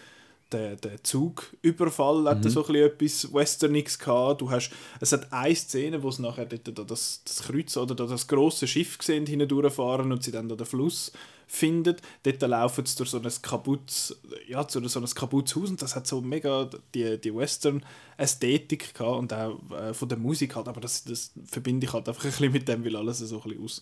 der, 0.54 0.76
der 0.76 1.04
Zugüberfall 1.04 2.26
hatte 2.26 2.49
so 2.49 2.66
ein 2.66 2.76
etwas 2.76 3.34
Westerniges 3.34 3.97
gehabt. 3.97 4.41
Du 4.41 4.49
hast, 4.49 4.72
es 4.99 5.12
hat 5.12 5.32
eine 5.34 5.56
Szene, 5.56 6.01
wo 6.04 6.10
es 6.10 6.20
nachher 6.20 6.45
dort 6.45 6.78
da 6.78 6.84
das, 6.84 7.22
das 7.26 7.43
Kreuz 7.43 7.76
oder 7.76 7.95
da 7.95 8.06
das 8.06 8.28
große 8.28 8.68
Schiff 8.68 8.97
gesehen 8.97 9.26
hindurchfahren 9.26 10.12
und 10.12 10.24
sie 10.24 10.32
dann 10.32 10.47
da 10.47 10.56
den 10.56 10.66
Fluss 10.66 11.12
findet. 11.47 12.01
Dort 12.24 12.41
laufen 12.41 12.86
sie 12.86 12.95
durch 12.97 13.10
so 13.10 13.20
ein 13.20 13.32
kaputtes, 13.41 14.16
ja, 14.47 14.68
zu 14.68 14.88
so 14.88 14.99
ein 14.99 15.06
kaputtes 15.06 15.56
Haus 15.56 15.70
und 15.70 15.82
das 15.82 15.95
hat 15.95 16.08
so 16.08 16.22
mega 16.22 16.70
die, 16.93 17.20
die 17.20 17.36
Western-Ästhetik 17.36 18.93
gehabt 18.93 19.20
und 19.20 19.34
auch 19.34 19.60
äh, 19.72 19.93
von 19.93 20.08
der 20.08 20.18
Musik 20.18 20.56
halt, 20.56 20.68
aber 20.68 20.82
das, 20.82 21.04
das 21.04 21.32
verbinde 21.45 21.88
ich 21.88 21.93
halt 21.93 22.08
einfach 22.08 22.24
ein 22.24 22.32
bisschen 22.32 22.51
mit 22.51 22.68
dem, 22.68 22.86
weil 22.86 22.95
alles 22.95 23.20
so 23.20 23.41
ein 23.41 23.43
bisschen 23.43 23.64
aus, 23.64 23.82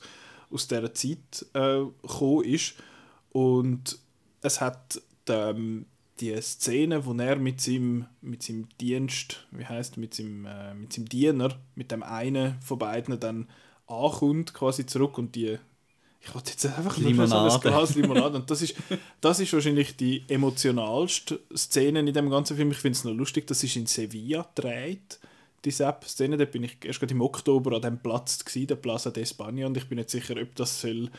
aus 0.50 0.68
dieser 0.68 0.94
Zeit 0.94 1.46
äh, 1.54 1.84
gekommen 2.02 2.46
ist. 2.46 2.76
Und 3.32 4.00
es 4.42 4.60
hat 4.60 5.02
ähm, 5.30 5.86
die 6.22 6.40
Szene, 6.42 7.06
wo 7.06 7.14
er 7.14 7.36
mit 7.36 7.60
seinem, 7.60 8.06
mit 8.22 8.44
seinem 8.44 8.70
Dienst, 8.80 9.48
wie 9.52 9.66
heißt 9.66 9.98
mit 9.98 10.14
seinem, 10.14 10.46
äh, 10.46 10.74
mit 10.74 10.94
seinem 10.94 11.10
Diener, 11.10 11.60
mit 11.76 11.92
dem 11.92 12.04
einen 12.04 12.62
von 12.62 12.78
beiden 12.78 13.20
dann 13.20 13.50
ankommt, 13.88 14.54
quasi 14.54 14.86
zurück 14.86 15.18
und 15.18 15.36
die 15.36 15.58
ich 16.24 16.36
wollte 16.36 16.52
jetzt 16.52 16.66
einfach 16.68 16.98
nur 17.00 17.28
so 17.28 17.36
ein 17.36 17.48
Limonade. 17.48 17.60
Glas 17.62 17.96
Limonade. 17.96 18.36
Und 18.38 18.52
das 18.52 18.62
ist, 18.62 18.76
das 19.22 19.40
ist 19.40 19.54
wahrscheinlich 19.54 19.96
die 19.96 20.24
emotionalste 20.28 21.40
Szene 21.56 22.02
in 22.02 22.14
dem 22.14 22.30
ganzen 22.30 22.56
Film. 22.56 22.70
Ich 22.70 22.78
finde 22.78 22.96
es 22.96 23.04
noch 23.04 23.14
lustig, 23.14 23.48
das 23.48 23.64
ist 23.64 23.76
in 23.76 23.88
Sevilla 23.88 24.48
gedreht, 24.54 25.20
die 25.66 25.72
Szene. 25.72 26.38
Da 26.38 26.46
bin 26.46 26.64
ich 26.64 26.78
erst 26.84 27.00
gerade 27.00 27.16
im 27.16 27.22
Oktober 27.22 27.76
an 27.76 27.82
dem 27.82 27.98
Platz 27.98 28.46
gewesen, 28.46 28.68
der 28.68 28.76
Plaza 28.76 29.10
de 29.10 29.24
España, 29.24 29.66
und 29.66 29.76
ich 29.78 29.90
bin 29.90 29.98
nicht 29.98 30.12
sicher, 30.12 30.36
ob 30.40 30.54
das 30.54 30.82
soll 30.82 31.10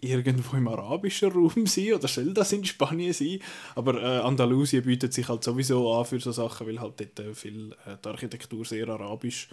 irgendwo 0.00 0.56
im 0.56 0.68
arabischen 0.68 1.32
Raum 1.32 1.52
sein 1.66 1.94
oder 1.94 2.08
soll 2.08 2.32
das 2.32 2.52
in 2.52 2.64
Spanien 2.64 3.12
sein. 3.12 3.40
Aber 3.74 4.00
äh, 4.02 4.18
Andalusien 4.20 4.84
bietet 4.84 5.12
sich 5.12 5.28
halt 5.28 5.42
sowieso 5.42 5.92
an 5.92 6.04
für 6.04 6.20
so 6.20 6.32
Sachen, 6.32 6.66
weil 6.66 6.80
halt 6.80 7.00
dort 7.00 7.18
äh, 7.20 7.34
viel 7.34 7.72
äh, 7.86 7.96
die 8.02 8.08
Architektur 8.08 8.64
sehr 8.64 8.88
arabisch 8.88 9.48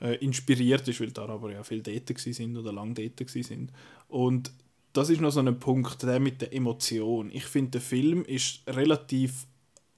äh, 0.00 0.16
inspiriert 0.16 0.86
ist, 0.88 1.00
weil 1.00 1.10
die 1.10 1.20
Araber 1.20 1.52
ja 1.52 1.62
viel 1.62 1.82
dort 1.82 2.18
sind 2.18 2.56
oder 2.56 2.72
lang 2.72 2.94
dort 2.94 3.28
sind. 3.28 3.70
Und 4.08 4.50
das 4.92 5.10
ist 5.10 5.20
noch 5.20 5.32
so 5.32 5.40
ein 5.40 5.58
Punkt, 5.58 6.02
der 6.02 6.20
mit 6.20 6.40
der 6.40 6.52
Emotion. 6.52 7.30
Ich 7.32 7.44
finde, 7.44 7.72
der 7.72 7.80
Film 7.80 8.24
ist 8.24 8.62
relativ 8.68 9.46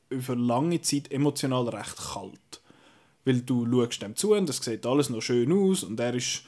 über 0.09 0.36
lange 0.36 0.80
Zeit 0.80 1.11
emotional 1.12 1.68
recht 1.68 1.97
kalt. 1.97 2.62
Weil 3.24 3.42
du 3.42 3.66
schaust 3.66 4.03
dem 4.03 4.16
zu 4.16 4.34
und 4.34 4.49
das 4.49 4.59
sieht 4.59 4.86
alles 4.86 5.11
noch 5.11 5.20
schön 5.20 5.53
aus 5.53 5.82
und 5.82 5.99
er 5.99 6.14
ist 6.14 6.44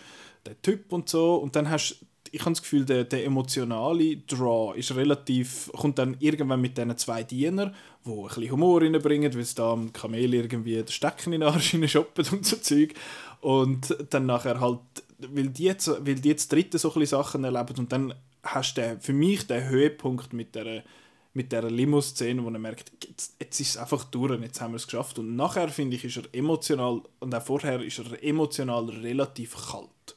der 0.46 0.60
Typ 0.62 0.92
und 0.92 1.08
so. 1.08 1.36
Und 1.36 1.56
dann 1.56 1.68
hast 1.68 2.06
ich 2.32 2.40
habe 2.40 2.52
das 2.52 2.62
Gefühl, 2.62 2.84
der, 2.84 3.04
der 3.04 3.24
emotionale 3.24 4.16
Draw 4.16 4.76
ist 4.76 4.94
relativ, 4.94 5.70
kommt 5.76 5.98
dann 5.98 6.16
irgendwann 6.20 6.60
mit 6.60 6.76
diesen 6.76 6.96
zwei 6.96 7.22
Dienern, 7.22 7.74
die 8.04 8.10
ein 8.10 8.26
bisschen 8.26 8.50
Humor 8.50 8.82
reinbringen, 8.82 9.34
weil 9.34 9.44
sie 9.44 9.54
da 9.54 9.72
am 9.72 9.92
Kamel 9.92 10.34
irgendwie 10.34 10.74
den 10.74 10.88
Stecken 10.88 11.32
in 11.32 11.40
den 11.40 11.50
Arsch 11.50 11.76
shoppen 11.86 12.26
und 12.32 12.46
so 12.46 12.56
Zeug. 12.56 12.94
Und 13.40 13.96
dann 14.10 14.26
nachher 14.26 14.60
halt, 14.60 14.80
weil 15.18 15.48
die 15.48 15.64
jetzt, 15.64 15.88
weil 15.88 16.16
die 16.16 16.28
jetzt 16.28 16.52
dritte 16.52 16.78
so 16.78 16.92
ein 16.94 17.06
Sachen 17.06 17.44
erleben 17.44 17.78
und 17.78 17.92
dann 17.92 18.14
hast 18.42 18.74
du 18.74 18.98
für 19.00 19.12
mich 19.12 19.46
den 19.46 19.68
Höhepunkt 19.68 20.32
mit 20.32 20.54
der 20.54 20.84
mit 21.34 21.52
dieser 21.52 21.70
Limo-Szene, 21.70 22.42
wo 22.42 22.48
er 22.48 22.58
merkt, 22.58 22.90
jetzt, 23.06 23.36
jetzt 23.38 23.60
ist 23.60 23.70
es 23.70 23.76
einfach 23.76 24.04
durch, 24.04 24.40
jetzt 24.40 24.60
haben 24.60 24.72
wir 24.72 24.76
es 24.76 24.86
geschafft. 24.86 25.20
Und 25.20 25.36
nachher, 25.36 25.68
finde 25.68 25.94
ich, 25.94 26.04
ist 26.04 26.16
er 26.16 26.24
emotional, 26.32 27.02
und 27.20 27.34
auch 27.34 27.42
vorher 27.42 27.80
ist 27.80 27.98
er 28.00 28.22
emotional 28.24 28.86
relativ 28.88 29.54
kalt. 29.70 30.16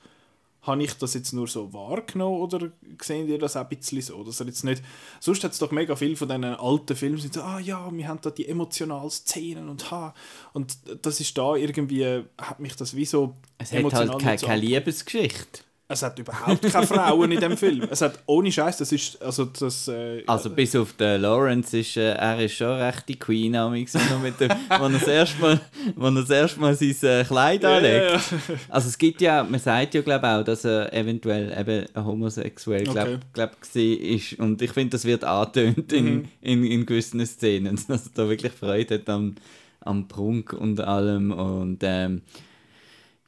Habe 0.63 0.83
ich 0.83 0.93
das 0.93 1.15
jetzt 1.15 1.33
nur 1.33 1.47
so 1.47 1.73
wahrgenommen 1.73 2.39
oder 2.39 2.71
sehen 3.01 3.27
ihr 3.27 3.39
das 3.39 3.57
auch 3.57 3.61
ein 3.61 3.69
bisschen 3.69 4.01
so? 4.01 4.23
Dass 4.23 4.39
er 4.39 4.45
jetzt 4.45 4.63
nicht, 4.63 4.83
sonst 5.19 5.43
hat 5.43 5.53
es 5.53 5.57
doch 5.57 5.71
mega 5.71 5.95
viel 5.95 6.15
von 6.15 6.27
diesen 6.27 6.43
alten 6.43 6.95
Filmen, 6.95 7.17
sind 7.17 7.33
so, 7.33 7.41
ah 7.41 7.59
ja, 7.59 7.89
wir 7.91 8.07
haben 8.07 8.19
da 8.21 8.29
die 8.29 8.47
emotionalen 8.47 9.09
Szenen 9.09 9.69
und 9.69 9.89
ha. 9.89 10.13
Und 10.53 10.77
das 11.01 11.19
ist 11.19 11.35
da 11.37 11.55
irgendwie, 11.55 12.23
hat 12.37 12.59
mich 12.59 12.75
das 12.75 12.95
wie 12.95 13.05
so 13.05 13.35
Es 13.57 13.71
hat 13.73 13.93
halt 13.93 14.19
keine, 14.19 14.37
so 14.37 14.45
keine. 14.45 14.61
Liebesgeschichte. 14.61 15.61
Es 15.91 16.01
hat 16.03 16.17
überhaupt 16.19 16.61
keine 16.71 16.87
Frauen 16.87 17.31
in 17.31 17.39
dem 17.39 17.57
Film. 17.57 17.83
Es 17.89 18.01
hat 18.01 18.19
ohne 18.25 18.51
Scheiß, 18.51 18.77
das 18.77 18.91
ist 18.91 19.21
also 19.21 19.45
das. 19.45 19.87
Äh, 19.87 20.23
Also 20.27 20.49
bis 20.49 20.75
auf 20.75 20.93
den 20.93 21.21
Lawrence 21.21 21.77
ist 21.77 21.97
äh, 21.97 22.13
er 22.13 22.39
ist 22.39 22.53
schon 22.55 22.71
recht 22.79 23.07
die 23.09 23.19
Queen 23.19 23.55
amix, 23.55 23.93
wenn 23.93 24.01
er 24.09 24.19
mit 24.19 24.39
dem, 24.39 24.49
wenn 24.69 24.81
er 24.93 24.99
das 24.99 25.07
erste 25.07 25.41
Mal, 25.41 25.59
wenn 25.95 26.15
er 26.15 26.21
das 26.21 26.29
erste 26.29 26.59
Mal 26.59 26.75
sein 26.75 26.95
äh, 27.03 27.23
Kleid 27.23 27.65
anlegt. 27.65 28.05
ja, 28.05 28.13
ja. 28.13 28.21
Also 28.69 28.87
es 28.89 28.97
gibt 28.97 29.21
ja, 29.21 29.43
man 29.43 29.59
sagt 29.59 29.93
ja 29.93 30.01
glaube 30.01 30.27
auch, 30.27 30.43
dass 30.43 30.63
er 30.65 30.93
eventuell 30.93 31.55
eben 31.59 32.05
homosexuell 32.05 32.83
glaub, 32.83 32.97
Okay. 33.07 33.17
glaub, 33.33 33.51
ist 33.73 34.39
und 34.39 34.61
ich 34.61 34.71
finde, 34.71 34.91
das 34.91 35.05
wird 35.05 35.23
angetönt 35.23 35.91
in, 35.93 36.05
Mhm. 36.05 36.27
in, 36.41 36.63
in 36.65 36.85
gewissen 36.85 37.25
Szenen, 37.25 37.75
dass 37.87 38.05
er 38.07 38.11
da 38.15 38.29
wirklich 38.29 38.51
Freude 38.53 38.95
hat 38.95 39.09
am, 39.09 39.35
am 39.81 40.07
Prunk 40.07 40.53
und 40.53 40.79
allem 40.79 41.31
und 41.31 41.79
ähm, 41.81 42.21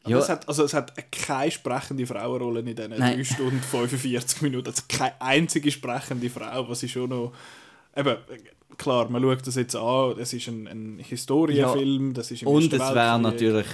Aber 0.03 0.11
ja, 0.11 0.19
Es 0.19 0.29
hat, 0.29 0.47
also 0.47 0.63
es 0.65 0.73
hat 0.73 0.93
keine 1.11 1.49
sprechende 1.49 2.05
Frauenrolle 2.05 2.59
in 2.59 2.75
diesen 2.75 2.89
Nein. 2.91 3.17
3 3.17 3.23
Stunden 3.23 3.61
45 3.61 4.41
Minuten. 4.41 4.67
Also 4.67 4.83
keine 4.89 5.19
einzige 5.21 5.71
sprechende 5.71 6.29
Frau, 6.29 6.67
was 6.67 6.83
ich 6.83 6.91
schon 6.91 7.09
noch. 7.09 7.31
Eben, 7.95 8.17
klar, 8.77 9.09
man 9.09 9.21
schaut 9.21 9.47
das 9.47 9.55
jetzt 9.55 9.75
an, 9.75 10.15
es 10.19 10.33
ist 10.33 10.47
ein, 10.47 10.67
ein 10.67 10.99
Historienfilm, 10.99 12.13
das 12.13 12.31
ist 12.31 12.41
im 12.41 12.49
Und 12.49 12.73
es 12.73 12.79
wäre 12.79 13.19
natürlich, 13.19 13.67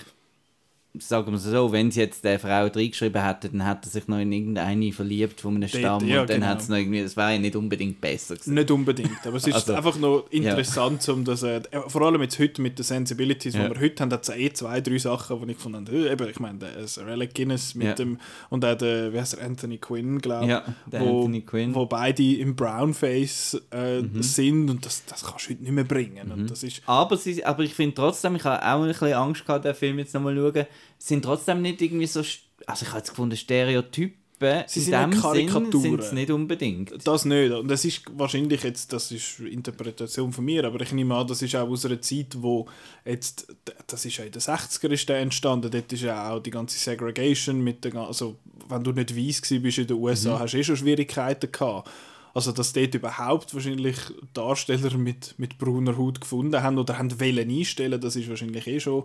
sagen 0.98 1.32
wir 1.32 1.38
so, 1.38 1.72
wenn 1.72 1.92
sie 1.92 2.00
jetzt 2.00 2.24
der 2.24 2.40
Frau 2.40 2.66
reingeschrieben 2.66 3.24
hätte, 3.24 3.50
dann 3.50 3.66
hätte 3.68 3.88
er 3.88 3.90
sich 3.92 4.08
noch 4.08 4.18
in 4.18 4.32
irgendeine 4.32 4.92
verliebt 4.92 5.40
von 5.40 5.56
einem 5.56 5.70
Stamm 5.70 6.08
ja, 6.08 6.22
und 6.22 6.30
dann 6.32 6.38
genau. 6.40 6.48
hat 6.48 6.62
es 6.62 6.68
noch 6.70 6.78
irgendwie, 6.78 7.04
das 7.04 7.16
wäre 7.16 7.34
ja 7.34 7.38
nicht 7.38 7.56
unbedingt 7.56 8.02
besser 8.02 8.34
gewesen. 8.36 8.56
Nicht 8.56 8.72
unbedingt, 8.72 9.26
aber 9.26 9.38
es 9.38 9.46
ist 9.46 9.54
Also, 9.60 9.76
einfach 9.76 9.98
noch 10.00 10.26
interessant, 10.32 11.08
um 11.10 11.24
das, 11.24 11.44
äh, 11.44 11.62
vor 11.88 12.02
allem 12.02 12.22
jetzt 12.24 12.40
heute 12.40 12.60
mit 12.64 12.80
den 12.80 12.84
Sensibilities, 12.84 13.54
Ja. 13.54 13.68
die 13.70 13.76
wir 13.76 13.82
heute 13.82 14.02
haben, 14.02 14.12
hat 14.12 14.28
es 14.28 14.36
eh 14.36 14.52
zwei, 14.52 14.82
drei 14.82 14.98
Sachen, 14.98 15.40
die 15.46 15.52
ich 15.52 15.58
gefunden 15.58 15.86
habe, 15.88 15.96
äh, 15.96 16.12
eben, 16.12 16.28
ich 16.28 16.40
meine, 16.40 16.58
der 16.58 16.88
Sir 16.88 17.06
Alec 17.06 17.36
Guinness 17.36 17.76
mit 17.76 17.88
Ja. 17.88 17.94
dem, 17.94 18.18
und 18.50 18.66
auch 18.66 18.76
der, 18.76 19.14
wie 19.14 19.20
heißt 19.20 19.36
er, 19.36 19.46
Anthony 19.46 19.78
Quinn, 19.78 20.18
glaube 20.20 20.46
ich, 20.46 20.50
Ja, 20.50 20.64
der 20.92 21.02
wo, 21.02 21.18
Anthony 21.20 21.42
Quinn. 21.42 21.76
wo 21.76 21.86
beide 21.86 22.24
im 22.36 22.56
Brownface 22.56 23.62
äh, 23.72 24.02
Mhm. 24.02 24.24
sind 24.24 24.70
und 24.72 24.86
das, 24.86 25.06
das 25.06 25.24
kannst 25.24 25.46
du 25.46 25.52
heute 25.52 25.62
nicht 25.64 25.72
mehr 25.72 25.84
bringen. 25.84 26.32
Und 26.32 26.50
das 26.50 26.64
ist, 26.64 26.82
Aber, 26.88 27.16
sie, 27.16 27.46
aber 27.46 27.64
ich 27.64 27.74
finde 27.76 27.94
trotzdem, 27.96 28.36
ich 28.36 28.44
habe 28.44 28.66
auch 28.66 28.82
ein 28.82 28.88
bisschen 28.88 29.14
Angst 29.14 29.46
gehabt, 29.46 29.66
den 29.66 29.76
Film 29.76 30.00
jetzt 30.00 30.14
nochmal 30.16 30.36
schauen, 30.36 30.66
sind 30.98 31.24
trotzdem 31.24 31.62
nicht 31.62 31.82
irgendwie 31.82 32.08
so, 32.08 32.20
also 32.20 32.84
ich 32.84 32.90
habe 32.90 32.98
jetzt 33.00 33.10
gefunden, 33.10 33.38
Stereotypen, 33.38 34.64
Sie 34.68 34.80
in 34.80 34.86
sind 34.86 34.94
dem 34.94 35.12
Karikaturen. 35.12 35.82
sind 35.82 36.00
es 36.00 36.12
nicht 36.14 36.32
unbedingt. 36.32 37.06
Das 37.06 37.26
nicht. 37.26 37.52
Und 37.52 37.68
das 37.68 37.84
ist 37.84 38.04
wahrscheinlich 38.14 38.64
jetzt, 38.64 38.94
das 38.94 39.12
ist 39.12 39.40
Interpretation 39.40 40.32
von 40.32 40.46
mir, 40.46 40.64
aber 40.64 40.80
ich 40.82 40.94
nehme 40.94 41.16
an, 41.16 41.28
das 41.28 41.42
ist 41.42 41.56
auch 41.56 41.68
aus 41.68 41.86
einer 41.86 42.02
Zeit, 42.02 42.38
wo 42.38 42.66
jetzt, 43.06 43.54
das 43.88 44.06
ist 44.06 44.18
ja 44.18 44.24
in 44.24 44.32
den 44.32 44.42
60er 44.42 44.90
ist 44.90 45.10
entstanden, 45.10 45.70
dort 45.70 45.92
ist 45.92 46.04
ja 46.04 46.32
auch 46.32 46.40
die 46.40 46.52
ganze 46.52 46.80
Segregation 46.80 47.62
mit 47.62 47.84
der, 47.84 47.96
also 47.96 48.38
wenn 48.70 48.84
du 48.84 48.92
nicht 48.92 49.16
weiss 49.18 49.42
bist 49.42 49.78
in 49.78 49.88
den 49.88 49.98
USA, 49.98 50.40
hast 50.40 50.54
du 50.54 50.58
eh 50.58 50.64
schon 50.64 50.78
Schwierigkeiten 50.78 51.52
gehabt. 51.52 51.90
Also 52.34 52.52
dass 52.52 52.74
dort 52.74 52.94
überhaupt 52.94 53.54
wahrscheinlich 53.54 53.98
Darsteller 54.34 54.96
mit, 54.98 55.34
mit 55.38 55.58
brauner 55.58 55.98
Haut 55.98 56.22
gefunden 56.22 56.62
haben 56.62 56.78
oder 56.78 56.98
haben 56.98 57.20
wollen 57.20 57.50
einstellen, 57.50 58.00
das 58.00 58.16
ist 58.16 58.30
wahrscheinlich 58.30 58.68
eh 58.68 58.80
schon 58.80 59.04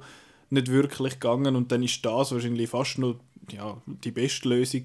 nicht 0.55 0.71
wirklich 0.71 1.15
gegangen 1.15 1.57
und 1.57 1.71
dann 1.71 1.83
ist 1.83 2.05
das 2.05 2.33
wahrscheinlich 2.33 2.71
fast 2.71 2.99
noch 2.99 3.17
ja, 3.53 3.77
die 3.87 4.11
beste 4.11 4.49
Lösung 4.49 4.83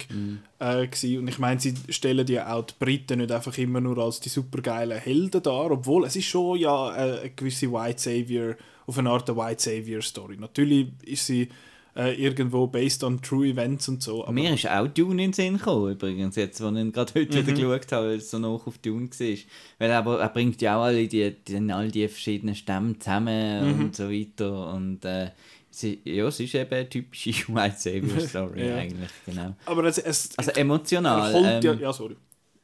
äh, 0.60 0.88
gewesen. 0.88 1.20
und 1.20 1.28
ich 1.28 1.40
meine, 1.40 1.60
sie 1.60 1.74
stellen 1.90 2.28
ja 2.28 2.54
auch 2.54 2.66
die 2.66 2.74
Briten 2.78 3.20
nicht 3.20 3.32
einfach 3.32 3.58
immer 3.58 3.80
nur 3.82 3.98
als 4.00 4.20
die 4.20 4.30
supergeilen 4.30 5.00
Helden 5.00 5.42
dar, 5.42 5.72
obwohl 5.72 6.06
es 6.06 6.16
ist 6.16 6.26
schon 6.26 6.60
ja 6.60 6.94
äh, 6.96 7.20
eine 7.20 7.30
gewisse 7.32 7.72
White 7.72 8.02
Savior, 8.02 8.56
auf 8.86 8.98
eine 8.98 9.12
Art 9.12 9.30
eine 9.30 9.40
White 9.40 9.62
Savior 9.64 10.02
Story. 10.02 10.38
Natürlich 10.38 10.90
ist 11.06 11.26
sie 11.26 11.48
äh, 11.96 12.14
irgendwo 12.14 12.68
based 12.68 13.04
on 13.04 13.22
true 13.22 13.48
events 13.48 13.90
und 13.90 14.02
so. 14.02 14.24
Aber 14.24 14.32
Mir 14.32 14.54
ist 14.54 14.70
auch 14.70 14.88
Dune 14.88 15.12
in 15.12 15.32
den 15.32 15.34
Sinn 15.34 15.58
gekommen, 15.58 15.92
übrigens, 15.92 16.36
jetzt, 16.36 16.62
als 16.62 16.76
ich 16.76 16.82
ihn 16.82 16.92
gerade 16.92 17.14
heute 17.14 17.48
wieder 17.48 17.54
geschaut 17.54 17.92
habe, 17.92 18.08
weil 18.08 18.18
es 18.18 18.32
so 18.32 18.40
noch 18.40 18.66
auf 18.66 18.78
Dune 18.78 19.10
war. 19.10 19.38
Weil 19.80 19.92
aber, 19.92 20.20
er 20.22 20.30
bringt 20.30 20.62
ja 20.62 20.78
auch 20.78 20.84
alle 20.84 21.08
die, 21.08 21.36
die, 21.48 21.72
all 21.72 21.92
die 21.92 22.08
verschiedenen 22.08 22.56
Stämme 22.56 22.98
zusammen 23.00 23.82
und 23.82 23.96
so 23.96 24.10
weiter. 24.10 24.74
Und 24.74 25.04
äh, 25.06 25.32
sie, 25.80 26.02
ja, 26.04 26.28
es 26.28 26.40
ist 26.40 26.54
eben 26.56 26.72
eine 26.74 26.90
typische 26.90 27.32
White 27.54 27.76
Savior 27.78 28.20
Story 28.20 28.66
Ja. 28.68 28.78
eigentlich, 28.78 29.10
genau. 29.26 29.56
aber 29.66 29.84
es, 29.86 29.98
es 29.98 30.30
Also 30.38 30.52
emotional. 30.52 31.34
holt 31.34 31.64
ähm, 31.66 31.80
ja, 31.80 31.94
sorry. 31.94 32.16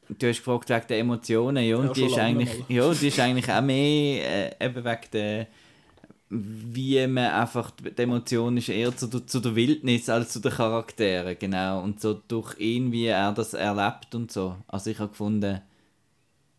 Du 0.08 0.28
hast 0.28 0.36
gefragt 0.38 0.68
wegen 0.68 0.86
der 0.88 0.98
Emotionen, 1.00 1.64
ja, 1.64 1.76
und 1.76 1.86
Ja, 1.88 1.92
die, 1.92 2.04
ist 2.06 2.18
eigentlich, 2.18 2.58
mal. 2.60 2.64
ja, 2.76 2.94
die 2.94 3.08
ist 3.08 3.18
eigentlich 3.20 3.50
auch 3.50 3.60
mehr 3.62 4.54
äh, 4.60 4.66
eben 4.66 4.84
wegen 4.84 5.00
der, 5.12 5.46
wie 6.28 7.06
man 7.06 7.26
einfach, 7.32 7.70
die 7.72 8.02
Emotion 8.02 8.56
ist 8.56 8.68
eher 8.68 8.96
zu, 8.96 9.06
der- 9.08 9.26
zu 9.26 9.40
der 9.40 9.54
Wildnis 9.56 10.08
als 10.08 10.30
zu 10.32 10.40
den 10.40 10.52
Charakteren, 10.52 11.36
genau, 11.38 11.82
und 11.82 12.00
so 12.00 12.14
durch 12.28 12.58
ihn, 12.58 12.90
wie 12.92 13.06
er 13.06 13.32
das 13.32 13.54
erlebt 13.54 14.14
und 14.14 14.30
so. 14.32 14.56
Also 14.68 14.90
ich 14.90 14.98
habe 14.98 15.10
gefunden, 15.10 15.60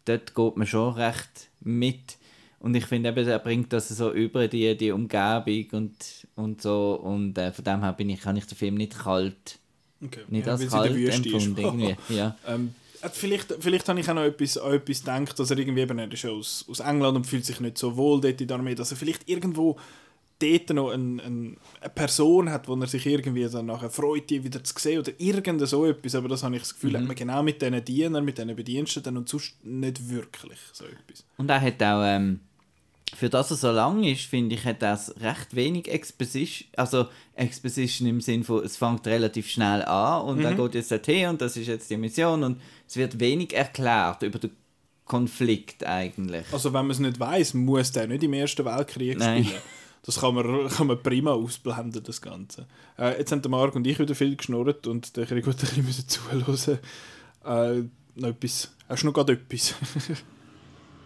dort 0.06 0.34
geht 0.36 0.58
man 0.58 0.68
schon 0.68 0.94
recht 0.96 1.50
mit 1.62 2.18
und 2.60 2.76
ich 2.76 2.86
finde 2.86 3.10
eben, 3.10 3.28
er 3.28 3.40
bringt 3.40 3.72
das 3.74 3.90
so 3.90 4.12
über 4.12 4.48
die, 4.48 4.76
die 4.78 4.92
Umgebung 4.92 5.66
und, 5.72 6.28
und 6.36 6.62
so 6.62 6.96
und 7.04 7.38
äh, 7.38 7.52
von 7.52 7.64
dem 7.66 7.82
her 7.82 7.94
bin 7.94 8.10
ich, 8.10 8.26
habe 8.26 8.38
ich 8.38 8.46
den 8.46 8.58
Film 8.58 8.76
nicht 8.76 8.98
kalt, 8.98 9.60
Okay. 10.04 10.22
nicht 10.30 10.46
ja, 10.46 10.54
als 10.54 10.68
kalt 10.68 10.96
empfunden, 10.96 11.58
irgendwie, 11.58 11.96
ja. 12.16 12.36
Ähm, 12.48 12.76
äh, 13.02 13.10
vielleicht, 13.12 13.56
vielleicht 13.60 13.90
habe 13.90 14.00
ich 14.00 14.08
auch 14.10 14.14
noch 14.16 14.24
etwas, 14.24 14.58
an 14.58 14.74
etwas 14.74 15.00
gedacht, 15.00 15.40
dass 15.40 15.50
er 15.52 15.58
irgendwie 15.58 15.82
eben, 15.82 15.98
er 15.98 16.12
ist 16.12 16.22
ja 16.24 16.30
aus, 16.30 16.66
aus 16.70 16.80
England 16.82 17.18
und 17.18 17.26
fühlt 17.26 17.46
sich 17.46 17.60
nicht 17.60 17.78
so 17.80 17.96
wohl 17.98 18.22
dort 18.22 18.40
in 18.40 18.48
der 18.48 18.58
Armee, 18.58 18.76
dass 18.76 18.92
er 18.92 18.98
vielleicht 18.98 19.28
irgendwo 19.28 19.76
dort 20.40 20.70
noch 20.70 20.92
ein, 20.92 21.20
ein, 21.20 21.58
eine 21.82 21.90
Person 21.96 22.52
hat, 22.52 22.68
wo 22.68 22.76
er 22.76 22.86
sich 22.86 23.04
irgendwie 23.08 23.48
dann 23.50 23.66
nachher 23.66 23.90
freut, 23.90 24.30
die 24.30 24.44
wieder 24.44 24.64
zu 24.64 24.76
sehen 24.78 25.00
oder 25.00 25.12
irgend 25.18 25.68
so 25.68 25.84
etwas, 25.88 26.14
aber 26.14 26.28
das 26.28 26.44
habe 26.44 26.56
ich 26.56 26.62
das 26.62 26.76
Gefühl, 26.76 26.92
Mhm. 26.92 26.98
hat 26.98 27.06
man 27.08 27.16
genau 27.16 27.42
mit 27.42 27.60
diesen 27.60 27.84
Dienern, 27.86 28.24
mit 28.24 28.38
diesen 28.38 28.56
Bediensteten 28.56 29.18
und 29.18 29.28
sonst 29.28 29.56
nicht 29.66 30.10
wirklich 30.10 30.60
so 30.74 30.86
etwas. 30.86 31.26
Und 31.38 31.50
er 31.50 31.60
hat 31.60 31.82
auch, 31.82 32.04
ähm, 32.06 32.40
für 33.16 33.30
das 33.30 33.52
er 33.52 33.58
so 33.58 33.72
lang 33.72 34.04
ist, 34.04 34.26
finde 34.26 34.56
ich, 34.56 34.66
hat 34.66 34.82
er 34.84 34.94
s- 34.94 35.14
recht 35.22 35.56
wenig 35.56 35.88
Exposition, 35.92 36.68
also 36.76 37.08
Exposition 37.36 38.08
im 38.08 38.22
Sinn 38.22 38.44
von, 38.44 38.64
es 38.64 38.78
fängt 38.78 39.08
relativ 39.08 39.50
schnell 39.50 39.82
an 39.84 40.24
und 40.24 40.42
er 40.42 40.54
geht 40.56 40.76
jetzt 40.76 40.92
dorthin 40.92 41.30
und 41.30 41.42
das 41.42 41.56
ist 41.58 41.68
jetzt 41.68 41.90
die 41.90 41.98
Mission 41.98 42.44
und 42.44 42.62
es 42.88 42.96
wird 42.98 43.20
wenig 43.20 43.54
erklärt 43.56 44.24
über 44.24 44.40
den 44.40 44.52
Konflikt 45.06 45.86
eigentlich. 45.86 46.46
Also 46.52 46.74
wenn 46.74 46.82
man 46.86 46.92
es 46.92 47.00
nicht 47.00 47.20
weiß, 47.20 47.54
muss 47.54 47.92
der 47.94 48.08
nicht 48.08 48.24
im 48.24 48.34
Ersten 48.34 48.66
Weltkrieg 48.66 49.18
Nein. 49.18 49.46
spielen. 49.46 49.62
Das 50.04 50.20
kann 50.22 50.36
man, 50.36 50.68
kann 50.70 50.88
man 50.88 51.02
prima 51.02 51.32
ausblenden, 51.32 52.04
das 52.04 52.22
Ganze. 52.22 52.66
Äh, 52.98 53.18
jetzt 53.20 53.32
haben 53.32 53.42
der 53.42 53.52
Marc 53.52 53.76
und 53.76 53.86
ich 53.88 54.00
wieder 54.00 54.16
viel 54.16 54.36
geschnurrt 54.36 54.86
und 54.88 55.16
der 55.18 55.26
Krieg 55.26 55.44
gut 55.46 55.56
ein 55.62 55.84
bisschen 55.86 56.08
zuhören. 56.08 56.80
Äh, 57.46 57.84
noch 58.16 58.30
etwas. 58.30 58.72
Hast 58.90 59.04
du 59.04 59.08
noch 59.08 59.14
gerade 59.14 59.34
etwas? 59.34 59.74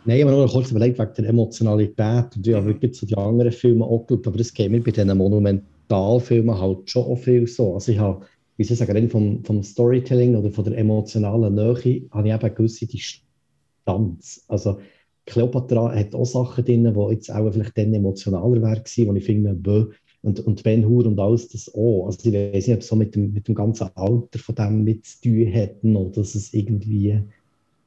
Nein, 0.04 0.18
ich 0.18 0.26
habe 0.26 0.36
noch 0.36 0.52
kurz 0.52 0.72
überlegt 0.72 0.98
wegen 0.98 1.14
der 1.16 1.30
Emotionalität 1.30 2.36
und 2.36 2.48
ja, 2.48 2.60
Mhm. 2.62 2.66
wirklich 2.66 2.94
zu 2.96 3.06
den 3.06 3.18
anderen 3.20 3.52
Filmen 3.52 3.84
auch 3.84 4.06
geschaut, 4.08 4.28
aber 4.28 4.38
das 4.38 4.54
geht 4.54 4.72
mir 4.72 4.82
bei 4.82 4.92
diesen 4.92 5.16
Monumentalfilmen 5.16 6.60
halt 6.60 6.90
schon 6.90 7.04
auch 7.06 7.16
viel 7.18 7.46
so. 7.48 7.76
Also 7.76 7.92
ich 7.92 8.00
habe, 8.00 8.26
wie 8.58 8.64
soll 8.64 8.74
ich 8.74 8.80
sagen, 8.80 9.10
vom, 9.10 9.44
vom 9.44 9.62
Storytelling 9.62 10.36
oder 10.36 10.52
von 10.52 10.66
der 10.66 10.78
emotionalen 10.78 11.54
Nähe 11.54 12.08
habe 12.12 12.28
ich 12.28 12.34
eben 12.34 12.42
eine 12.42 12.54
gewisse 12.54 12.88
Distanz. 12.88 14.44
Also 14.48 14.80
Cleopatra 15.26 15.94
hat 15.96 16.16
auch 16.16 16.26
Sachen 16.26 16.66
drin, 16.66 16.94
die 16.94 17.14
jetzt 17.14 17.32
auch 17.32 17.52
vielleicht 17.52 17.78
dann 17.78 17.94
emotionaler 17.94 18.62
wären 18.62 18.84
wo 19.08 19.14
ich 19.16 19.26
finde, 19.26 19.54
bö, 19.54 19.92
und, 20.24 20.40
und 20.42 20.64
Ben 20.64 20.86
Hur 20.88 21.06
und 21.06 21.20
alles 21.20 21.48
das 21.50 21.74
auch. 21.74 22.08
Also 22.08 22.28
ich 22.30 22.34
weiß 22.34 22.68
nicht, 22.68 22.76
ob 22.76 22.82
es 22.82 22.88
so 22.88 22.96
mit 22.96 23.16
dem, 23.16 23.34
mit 23.34 23.48
dem 23.48 23.56
ganzen 23.56 23.90
Alter 23.96 24.40
von 24.40 24.56
dem 24.56 24.84
mit 24.84 25.06
zu 25.06 25.22
tun 25.22 25.46
hätten 25.48 25.96
oder 25.96 26.12
dass 26.12 26.36
es 26.36 26.54
irgendwie 26.54 27.20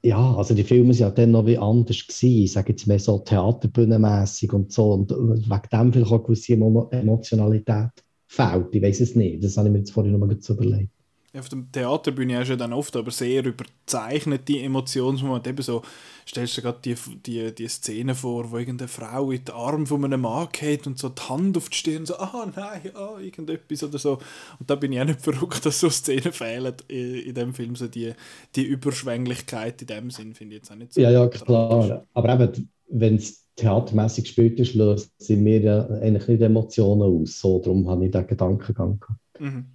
ja, 0.05 0.35
also 0.37 0.55
die 0.55 0.65
Filme 0.65 0.93
sind 0.93 1.07
ja 1.07 1.11
dann 1.11 1.31
noch 1.31 1.47
wie 1.47 1.57
anders 1.57 2.07
gewesen, 2.07 2.45
ich 2.45 2.53
sage 2.53 2.73
jetzt 2.73 2.87
mehr 2.87 2.99
so 2.99 3.19
theaterbühnenmässig 3.19 4.53
und 4.53 4.71
so 4.71 4.93
und 4.93 5.11
wegen 5.11 5.63
dem 5.73 5.93
vielleicht 5.93 6.13
auch 6.13 6.23
gewisse 6.23 6.53
Emo 6.53 6.89
Emotionalität 6.91 7.91
fehlt, 8.27 8.75
ich 8.75 8.83
weiß 8.83 9.01
es 9.01 9.17
nicht, 9.17 9.43
das 9.43 9.57
habe 9.57 9.69
ich 9.69 9.73
mir 9.73 9.79
jetzt 9.79 9.93
vorhin 9.93 10.13
noch 10.13 10.19
mal 10.19 10.31
überlegt. 10.31 10.91
Auf 11.37 11.49
der 11.49 11.59
Theaterbühne 11.73 12.39
hast 12.39 12.47
du 12.47 12.53
ja 12.53 12.57
dann 12.57 12.73
oft 12.73 12.95
aber 12.97 13.11
sehr 13.11 13.45
überzeichnete 13.45 14.61
Emotionsmomente. 14.61 15.51
Eben 15.51 15.63
so, 15.63 15.83
stellst 16.29 16.57
du 16.57 16.61
dir 16.61 16.67
gerade 16.69 16.79
die, 16.85 16.95
die, 17.27 17.55
die 17.55 17.69
Szene 17.69 18.15
vor, 18.15 18.53
wo 18.53 18.59
irgendeine 18.59 18.87
Frau 18.87 19.33
in 19.33 19.45
den 19.45 19.55
Arm 19.55 19.87
von 19.87 20.05
einem 20.05 20.21
Mann 20.21 20.49
geht 20.53 20.87
und 20.87 20.97
so 20.97 21.09
die 21.09 21.23
Hand 21.23 21.57
auf 21.57 21.69
die 21.71 21.77
Stirn, 21.77 22.07
so, 22.07 22.17
ah 22.19 22.47
nein, 22.55 22.91
ah, 22.95 23.19
irgendetwas 23.21 23.83
oder 23.83 23.99
so. 23.99 24.19
Und 24.61 24.71
da 24.71 24.77
bin 24.77 24.93
ich 24.93 25.01
auch 25.01 25.07
nicht 25.07 25.21
verrückt, 25.23 25.67
dass 25.67 25.81
so 25.81 25.91
Szenen 25.91 26.33
fehlen 26.33 26.75
in, 26.87 27.15
in 27.15 27.35
dem 27.35 27.53
Film. 27.53 27.75
So 27.75 27.89
die, 27.89 28.13
die 28.55 28.65
Überschwänglichkeit 28.65 29.81
in 29.83 29.89
dem 29.89 30.11
Sinn 30.11 30.35
finde 30.35 30.55
ich 30.55 30.63
jetzt 30.63 30.71
auch 30.71 30.77
nicht 30.77 30.95
so. 30.95 31.01
Ja, 31.01 31.11
ja, 31.11 31.27
tragisch. 31.27 31.45
klar, 31.45 32.07
aber 32.15 32.35
eben, 32.35 32.71
wenn 32.89 33.17
es 33.17 33.45
theatermäßig 33.57 34.25
gespielt 34.25 34.61
ist, 34.61 34.75
löst 34.75 35.11
sie 35.19 35.37
mir 35.37 35.61
ja 35.61 35.87
eigentlich 35.89 36.29
nicht 36.29 36.43
Emotionen 36.43 37.03
aus, 37.03 37.41
so, 37.41 37.59
darum 37.61 37.89
habe 37.89 38.05
ich 38.07 38.13
den 38.13 38.27
Gedankengang 38.27 39.01
gehabt. 39.01 39.21
Mhm. 39.41 39.67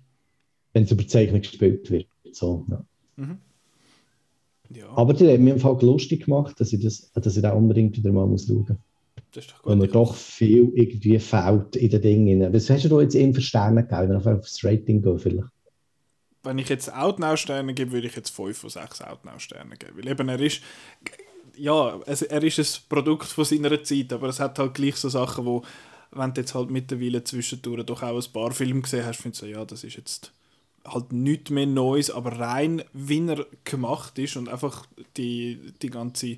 Wenn 0.74 0.84
es 0.84 0.92
überzeichnet 0.92 1.44
gespielt 1.44 1.90
wird, 1.92 2.08
so, 2.32 2.66
ja. 2.70 2.86
Ja, 4.72 4.88
Aber 4.96 5.14
die 5.14 5.28
haben 5.28 5.44
mir 5.44 5.54
im 5.54 5.60
Fall 5.60 5.78
lustig 5.82 6.26
gemacht, 6.26 6.60
dass 6.60 6.74
ich, 6.74 6.82
das, 6.84 7.12
dass 7.14 7.36
ich 7.36 7.42
da 7.42 7.54
unbedingt 7.54 7.98
wieder 7.98 8.12
mal 8.12 8.28
muss 8.28 8.46
schauen 8.48 8.66
muss. 8.68 8.78
das 9.32 9.46
ist 9.46 9.52
doch 9.54 9.66
Weil 9.66 9.78
gut. 9.78 9.78
mir 9.78 9.88
doch 9.88 10.16
viel 10.16 10.72
irgendwie 10.76 11.20
fehlt 11.20 11.76
in 11.76 11.90
den 11.90 12.02
Dingen. 12.02 12.54
Was 12.54 12.70
hast 12.70 12.86
du 12.86 12.90
da 12.90 13.02
jetzt 13.02 13.16
ihm 13.16 13.34
für 13.34 13.42
Sterne 13.42 13.84
gegeben, 13.86 14.10
wenn 14.14 14.26
wir 14.26 14.34
auf 14.36 14.42
das 14.42 14.64
Rating 14.64 15.02
gehen 15.02 15.20
vielleicht? 15.20 15.50
wenn 16.44 16.58
ich 16.58 16.70
jetzt 16.70 16.94
Outnow-Sterne 16.94 17.74
gebe, 17.74 17.92
würde 17.92 18.08
ich 18.08 18.16
jetzt 18.16 18.30
5 18.30 18.58
von 18.58 18.70
6 18.70 19.02
Outnow-Sterne 19.02 19.76
geben. 19.78 19.98
Weil 19.98 20.08
eben 20.08 20.30
er 20.30 20.40
ist, 20.40 20.62
ja, 21.58 22.00
es, 22.06 22.22
er 22.22 22.44
ist 22.44 22.60
ein 22.60 22.90
Produkt 22.90 23.26
von 23.28 23.46
seiner 23.46 23.84
Zeit, 23.84 24.14
aber 24.14 24.30
es 24.30 24.40
hat 24.40 24.58
halt 24.60 24.74
gleich 24.74 24.96
so 24.96 25.10
Sachen, 25.10 25.46
wo, 25.46 25.64
wenn 26.12 26.34
du 26.34 26.42
jetzt 26.42 26.56
halt 26.56 26.70
mittlerweile 26.70 27.24
zwischendurch 27.24 27.86
doch 27.86 28.04
auch 28.04 28.16
ein 28.26 28.34
paar 28.34 28.52
Filme 28.52 28.82
gesehen 28.82 29.06
hast, 29.06 29.22
findest 29.22 29.42
du 29.44 29.46
so, 29.48 29.52
ja, 29.52 29.66
das 29.66 29.84
ist 29.84 29.98
jetzt 29.98 30.32
halt 30.86 31.14
nichts 31.14 31.50
mehr 31.50 31.66
Neues, 31.66 32.12
aber 32.12 32.40
rein, 32.40 32.84
wie 32.94 33.28
er 33.28 33.46
gemacht 33.64 34.18
ist 34.20 34.38
und 34.38 34.50
einfach 34.50 34.86
die, 35.18 35.74
die 35.82 35.90
ganze 35.90 36.38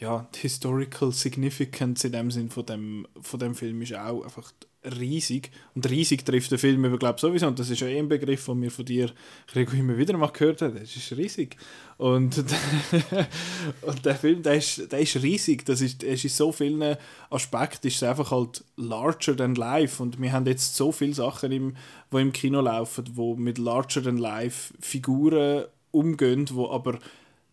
ja, 0.00 0.26
die 0.34 0.40
Historical 0.40 1.12
Significance 1.12 2.04
in 2.04 2.12
dem 2.12 2.30
Sinn 2.30 2.48
von 2.48 2.64
dem, 2.64 3.06
von 3.20 3.38
dem 3.38 3.54
Film 3.54 3.82
ist 3.82 3.94
auch 3.94 4.24
einfach 4.24 4.50
riesig. 4.84 5.50
Und 5.74 5.88
riesig 5.88 6.24
trifft 6.24 6.50
den 6.50 6.58
Film 6.58 6.84
über, 6.84 6.98
glaube 6.98 7.20
sowieso. 7.20 7.46
Und 7.46 7.58
das 7.58 7.70
ist 7.70 7.80
ja 7.80 7.86
eh 7.86 7.98
ein 7.98 8.08
Begriff, 8.08 8.46
den 8.46 8.62
wir 8.62 8.70
von 8.70 8.84
dir 8.84 9.10
immer 9.54 9.96
wieder 9.96 10.16
mal 10.16 10.28
gehört 10.28 10.62
haben. 10.62 10.74
Das 10.74 10.96
ist 10.96 11.16
riesig. 11.16 11.56
Und, 11.98 12.38
und 13.82 14.06
der 14.06 14.14
Film, 14.14 14.42
der 14.42 14.54
ist, 14.54 14.90
der 14.90 15.00
ist 15.00 15.22
riesig. 15.22 15.64
Das 15.66 15.80
ist, 15.80 16.02
ist 16.02 16.24
in 16.24 16.30
so 16.30 16.52
vielen 16.52 16.96
Aspekten 17.28 17.88
ist 17.88 17.96
es 17.96 18.02
einfach 18.02 18.30
halt 18.30 18.64
larger 18.76 19.36
than 19.36 19.54
life. 19.54 20.02
Und 20.02 20.20
wir 20.20 20.32
haben 20.32 20.46
jetzt 20.46 20.76
so 20.76 20.92
viele 20.92 21.14
Sachen, 21.14 21.52
im, 21.52 21.76
die 22.12 22.16
im 22.16 22.32
Kino 22.32 22.60
laufen, 22.60 23.04
wo 23.14 23.36
mit 23.36 23.58
larger 23.58 24.02
than 24.02 24.18
life 24.18 24.72
Figuren 24.80 25.64
umgehen, 25.90 26.46
die 26.46 26.54
aber 26.54 26.98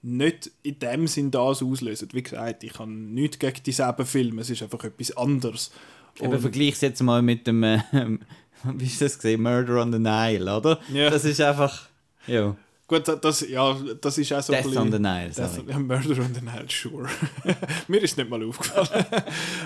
nicht 0.01 0.51
in 0.63 0.79
dem 0.79 1.07
Sinn 1.07 1.31
das 1.31 1.61
auslösen. 1.61 2.09
Wie 2.13 2.23
gesagt, 2.23 2.63
ich 2.63 2.79
habe 2.79 2.89
nichts 2.89 3.39
gegen 3.39 3.63
dieselben 3.63 4.05
Filme, 4.05 4.41
es 4.41 4.49
ist 4.49 4.63
einfach 4.63 4.83
etwas 4.83 5.15
anderes. 5.17 5.71
Eben 6.19 6.39
vergleich 6.39 6.73
es 6.73 6.81
jetzt 6.81 7.01
mal 7.01 7.21
mit 7.21 7.47
dem, 7.47 7.63
äh, 7.63 7.79
wie 8.63 8.85
ist 8.85 9.01
das 9.01 9.17
gesehen, 9.17 9.41
Murder 9.41 9.81
on 9.81 9.91
the 9.91 9.99
Nile, 9.99 10.55
oder? 10.55 10.79
Ja. 10.91 11.09
Das 11.09 11.25
ist 11.25 11.41
einfach, 11.41 11.87
ja, 12.25 12.55
Gut, 12.87 13.05
das, 13.21 13.41
ja, 13.49 13.77
das 13.99 14.17
ist 14.17 14.31
auch 14.31 14.41
so 14.41 14.53
Death 14.53 14.65
ein 14.65 14.77
on 14.77 14.85
the 14.85 14.97
bisschen... 14.97 15.01
Nile, 15.01 15.29
Death, 15.29 15.67
ja, 15.67 15.77
Murder 15.79 16.23
on 16.23 16.33
the 16.33 16.41
Nile, 16.41 16.65
sure. 16.69 17.09
Mir 17.89 18.01
ist 18.01 18.17
nicht 18.17 18.29
mal 18.29 18.41
aufgefallen. 18.41 19.05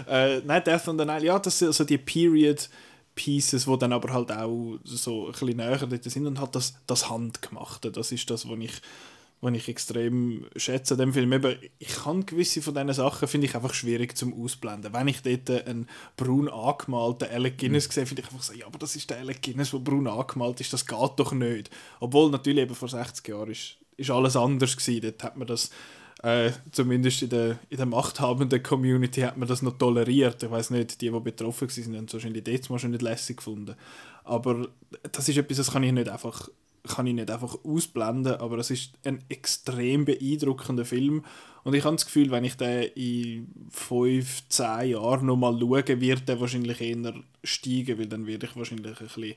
äh, 0.09 0.41
nein, 0.43 0.63
Death 0.63 0.87
on 0.87 0.97
the 0.97 1.05
Nile, 1.05 1.23
ja, 1.23 1.37
das 1.37 1.59
sind 1.59 1.71
so 1.73 1.83
die 1.83 1.99
Period 1.99 2.67
Pieces, 3.13 3.65
die 3.65 3.77
dann 3.77 3.93
aber 3.93 4.11
halt 4.11 4.31
auch 4.31 4.79
so 4.83 5.27
ein 5.27 5.31
bisschen 5.33 5.57
näher 5.57 5.77
dort 5.77 6.03
sind 6.03 6.25
und 6.25 6.39
halt 6.39 6.55
das, 6.55 6.73
das 6.87 7.09
Handgemachte, 7.11 7.91
das 7.91 8.11
ist 8.11 8.27
das, 8.31 8.49
was 8.49 8.57
ich, 8.59 8.81
was 9.41 9.53
ich 9.55 9.67
extrem 9.67 10.45
schätze 10.55 10.93
an 10.93 10.99
dem 10.99 11.13
Film. 11.13 11.33
Eben, 11.33 11.57
ich 11.79 11.95
kann 11.95 12.25
gewisse 12.25 12.61
von 12.61 12.75
diesen 12.75 12.93
Sachen, 12.93 13.27
finde 13.27 13.47
ich 13.47 13.55
einfach 13.55 13.73
schwierig 13.73 14.15
zum 14.15 14.33
Ausblenden. 14.33 14.93
Wenn 14.93 15.07
ich 15.07 15.21
dort 15.21 15.67
einen 15.67 15.89
braun 16.15 16.47
angemalten 16.47 17.29
Alec 17.29 17.57
Guinness 17.57 17.85
sehe, 17.85 18.05
finde 18.05 18.21
ich 18.21 18.31
einfach 18.31 18.43
so, 18.43 18.53
ja, 18.53 18.67
aber 18.67 18.77
das 18.77 18.95
ist 18.95 19.09
der 19.09 19.17
Alec 19.17 19.41
Guinness, 19.41 19.71
der 19.71 19.79
braun 19.79 20.07
angemalt 20.07 20.61
ist, 20.61 20.71
das 20.71 20.85
geht 20.85 21.11
doch 21.17 21.33
nicht. 21.33 21.71
Obwohl 21.99 22.29
natürlich 22.29 22.63
eben 22.63 22.75
vor 22.75 22.87
60 22.87 23.27
Jahren 23.27 23.51
ist, 23.51 23.77
ist 23.97 24.11
alles 24.11 24.35
anders 24.35 24.77
gewesen. 24.77 25.01
Dort 25.01 25.23
hat 25.23 25.37
man 25.37 25.47
das 25.47 25.71
äh, 26.23 26.51
zumindest 26.71 27.23
in 27.23 27.29
der, 27.29 27.59
in 27.69 27.77
der 27.77 27.87
machthabenden 27.87 28.61
Community 28.61 29.21
hat 29.21 29.37
man 29.37 29.47
das 29.47 29.63
noch 29.63 29.77
toleriert. 29.77 30.43
Ich 30.43 30.51
weiß 30.51 30.69
nicht, 30.69 31.01
die, 31.01 31.09
die 31.09 31.19
betroffen 31.19 31.67
waren, 31.67 31.97
haben 31.97 32.05
es 32.05 32.13
wahrscheinlich 32.13 32.69
mal 32.69 32.79
schon 32.79 32.91
nicht 32.91 33.01
lässig 33.01 33.37
gefunden. 33.37 33.75
Aber 34.23 34.67
das 35.11 35.27
ist 35.27 35.37
etwas, 35.37 35.57
das 35.57 35.71
kann 35.71 35.81
ich 35.81 35.91
nicht 35.91 36.09
einfach, 36.09 36.47
kann 36.87 37.07
ich 37.07 37.13
nicht 37.13 37.29
einfach 37.29 37.57
ausblenden, 37.63 38.35
aber 38.35 38.57
es 38.57 38.71
ist 38.71 38.93
ein 39.05 39.23
extrem 39.29 40.05
beeindruckender 40.05 40.85
Film. 40.85 41.23
Und 41.63 41.75
ich 41.75 41.83
habe 41.83 41.95
das 41.95 42.05
Gefühl, 42.05 42.31
wenn 42.31 42.43
ich 42.43 42.57
den 42.57 42.83
in 42.95 43.47
fünf, 43.69 44.43
zehn 44.49 44.91
Jahren 44.91 45.27
nochmal 45.27 45.57
schaue, 45.59 46.01
wird 46.01 46.27
der 46.27 46.39
wahrscheinlich 46.39 46.81
eher 46.81 47.13
steigen, 47.43 47.99
weil 47.99 48.07
dann 48.07 48.25
werde 48.25 48.47
ich 48.47 48.55
wahrscheinlich 48.55 48.99
ein 48.99 49.07
bisschen 49.07 49.35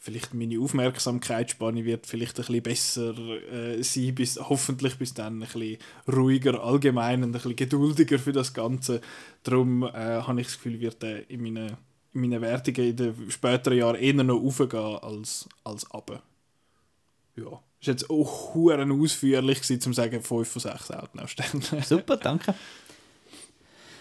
vielleicht 0.00 0.32
meine 0.32 0.58
Aufmerksamkeitsspanne 0.58 1.84
wird 1.84 2.06
vielleicht 2.06 2.38
ein 2.38 2.46
bisschen 2.46 2.62
besser 2.62 3.18
äh, 3.52 3.82
sein, 3.82 4.14
bis, 4.14 4.40
hoffentlich 4.40 4.96
bis 4.96 5.12
dann 5.12 5.36
ein 5.36 5.40
bisschen 5.40 5.76
ruhiger 6.10 6.64
allgemein 6.64 7.22
und 7.22 7.30
ein 7.30 7.32
bisschen 7.32 7.54
geduldiger 7.54 8.18
für 8.18 8.32
das 8.32 8.54
Ganze. 8.54 9.02
Darum 9.42 9.82
äh, 9.82 9.92
habe 9.92 10.40
ich 10.40 10.46
das 10.46 10.56
Gefühl, 10.56 10.80
wird 10.80 11.04
er 11.04 11.28
in 11.28 11.42
meinen, 11.42 11.76
in 12.14 12.20
meinen 12.22 12.40
Wertungen 12.40 12.88
in 12.88 12.96
den 12.96 13.30
späteren 13.30 13.76
Jahren 13.76 13.96
eher 13.96 14.14
noch 14.14 14.42
aufgehen 14.42 14.96
als, 15.02 15.46
als 15.64 15.92
runter. 15.92 16.22
Ja. 17.36 17.44
War 17.44 17.62
jetzt 17.80 18.10
auch 18.10 18.54
huren 18.54 18.92
ausführlich, 19.02 19.58
gewesen, 19.62 19.74
um 19.76 19.80
zu 19.80 19.92
sagen, 19.94 20.20
5 20.22 20.48
von 20.48 20.60
6 20.60 20.90
Outnow-Sternen. 20.90 21.82
Super, 21.82 22.16
danke. 22.16 22.54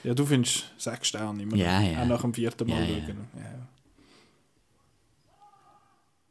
Ja, 0.02 0.14
du 0.14 0.26
findest 0.26 0.64
6 0.78 1.10
Sterne 1.10 1.44
immer 1.44 1.58
Ja, 1.58 1.82
noch. 1.82 1.92
ja. 1.92 2.02
Auch 2.04 2.08
nach 2.08 2.22
dem 2.22 2.34
vierten 2.34 2.70
Mal 2.70 2.84
Ja, 2.90 2.96
ja. 2.98 3.06
schauen. 3.06 3.28
Ja. 3.36 3.68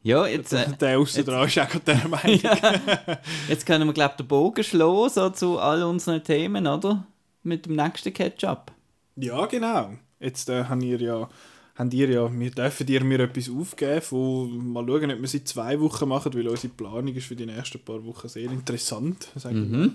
Ja, 0.01 0.25
jetzt, 0.27 0.53
äh, 0.53 0.65
Der 0.77 0.97
aussen 0.97 1.25
dran 1.25 1.45
ist 1.47 1.59
auch 1.59 1.67
gerade 1.69 1.85
der 1.85 2.07
Meinung. 2.07 2.39
jetzt 3.47 3.65
können 3.65 3.85
wir, 3.87 3.93
glaube 3.93 4.13
ich, 4.13 4.17
den 4.17 4.27
Bogen 4.27 4.63
schlagen 4.63 5.09
so 5.09 5.29
zu 5.29 5.59
all 5.59 5.83
unseren 5.83 6.23
Themen, 6.23 6.65
oder? 6.65 7.05
Mit 7.43 7.65
dem 7.65 7.75
nächsten 7.75 8.13
Ketchup. 8.13 8.71
Ja, 9.17 9.45
genau. 9.45 9.91
Jetzt 10.19 10.49
äh, 10.49 10.63
haben 10.65 10.81
ihr 10.81 10.99
ja, 11.01 11.29
haben 11.79 11.91
ihr 11.91 12.09
ja, 12.09 12.29
wir 12.31 12.51
dürfen 12.51 12.85
dir 12.85 13.03
mir 13.03 13.21
etwas 13.21 13.49
aufgeben, 13.49 14.01
von, 14.01 14.73
mal 14.73 14.85
schauen, 14.85 15.11
ob 15.11 15.21
wir 15.21 15.27
sie 15.27 15.43
zwei 15.45 15.79
Wochen 15.79 16.09
machen, 16.09 16.33
weil 16.33 16.47
unsere 16.47 16.73
Planung 16.73 17.15
ist 17.15 17.27
für 17.27 17.35
die 17.35 17.45
nächsten 17.45 17.79
paar 17.79 18.05
Wochen 18.05 18.27
sehr 18.27 18.51
interessant. 18.51 19.29
Sag 19.35 19.53
ich. 19.53 19.91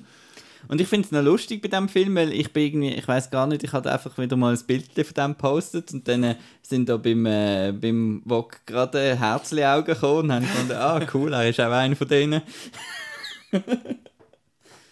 Und 0.67 0.81
ich 0.81 0.89
finde 0.89 1.05
es 1.05 1.13
noch 1.13 1.23
lustig 1.23 1.61
bei 1.61 1.69
diesem 1.69 1.91
Film, 1.91 2.17
weil 2.17 2.33
ich 2.33 2.51
bin 2.55 2.65
irgendwie, 2.65 2.95
ich 2.95 3.07
weiß 3.07 3.31
gar 3.31 3.47
nicht, 3.47 3.63
ich 3.65 3.73
hatte 3.75 3.93
einfach 3.93 4.17
wieder 4.17 4.35
mal 4.35 4.55
ein 4.55 4.67
Bild 4.67 4.87
von 4.95 5.15
dem 5.15 5.33
gepostet 5.33 5.93
und 5.93 6.09
dann 6.09 6.23
äh, 6.25 6.37
sind 6.63 6.89
da 6.89 6.97
beim, 6.97 7.27
äh, 7.27 7.71
beim 7.79 8.23
Wok 8.25 8.65
gerade 8.65 9.19
Herzli-Augen 9.19 9.85
gekommen 9.85 10.23
und 10.23 10.33
haben 10.33 10.43
gefunden, 10.43 10.73
ah 10.73 11.07
cool, 11.13 11.35
er 11.35 11.51
ist 11.51 11.61
auch 11.61 11.71
einer 11.71 11.95
von 11.95 12.09
denen, 12.09 12.41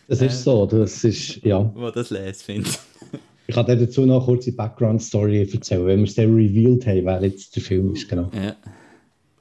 Das 0.09 0.21
ist 0.21 0.45
so, 0.45 0.67
das 0.67 1.05
ist, 1.05 1.43
ja. 1.43 1.63
der 1.63 1.91
das 1.91 2.11
lesen 2.11 2.45
findet. 2.45 2.79
Ich 3.47 3.55
kann 3.55 3.67
dir 3.67 3.77
dazu 3.77 4.07
noch 4.07 4.25
kurz 4.25 4.45
die 4.45 4.53
Background-Story 4.53 5.49
erzählen. 5.53 5.87
Wenn 5.87 6.01
wir 6.01 6.07
es 6.07 6.15
dann 6.15 6.35
revealed 6.35 6.87
haben, 6.87 7.05
wer 7.05 7.23
jetzt 7.23 7.55
der 7.57 7.63
Film 7.63 7.95
ist, 7.95 8.09
genau. 8.09 8.31
Ja. 8.35 8.57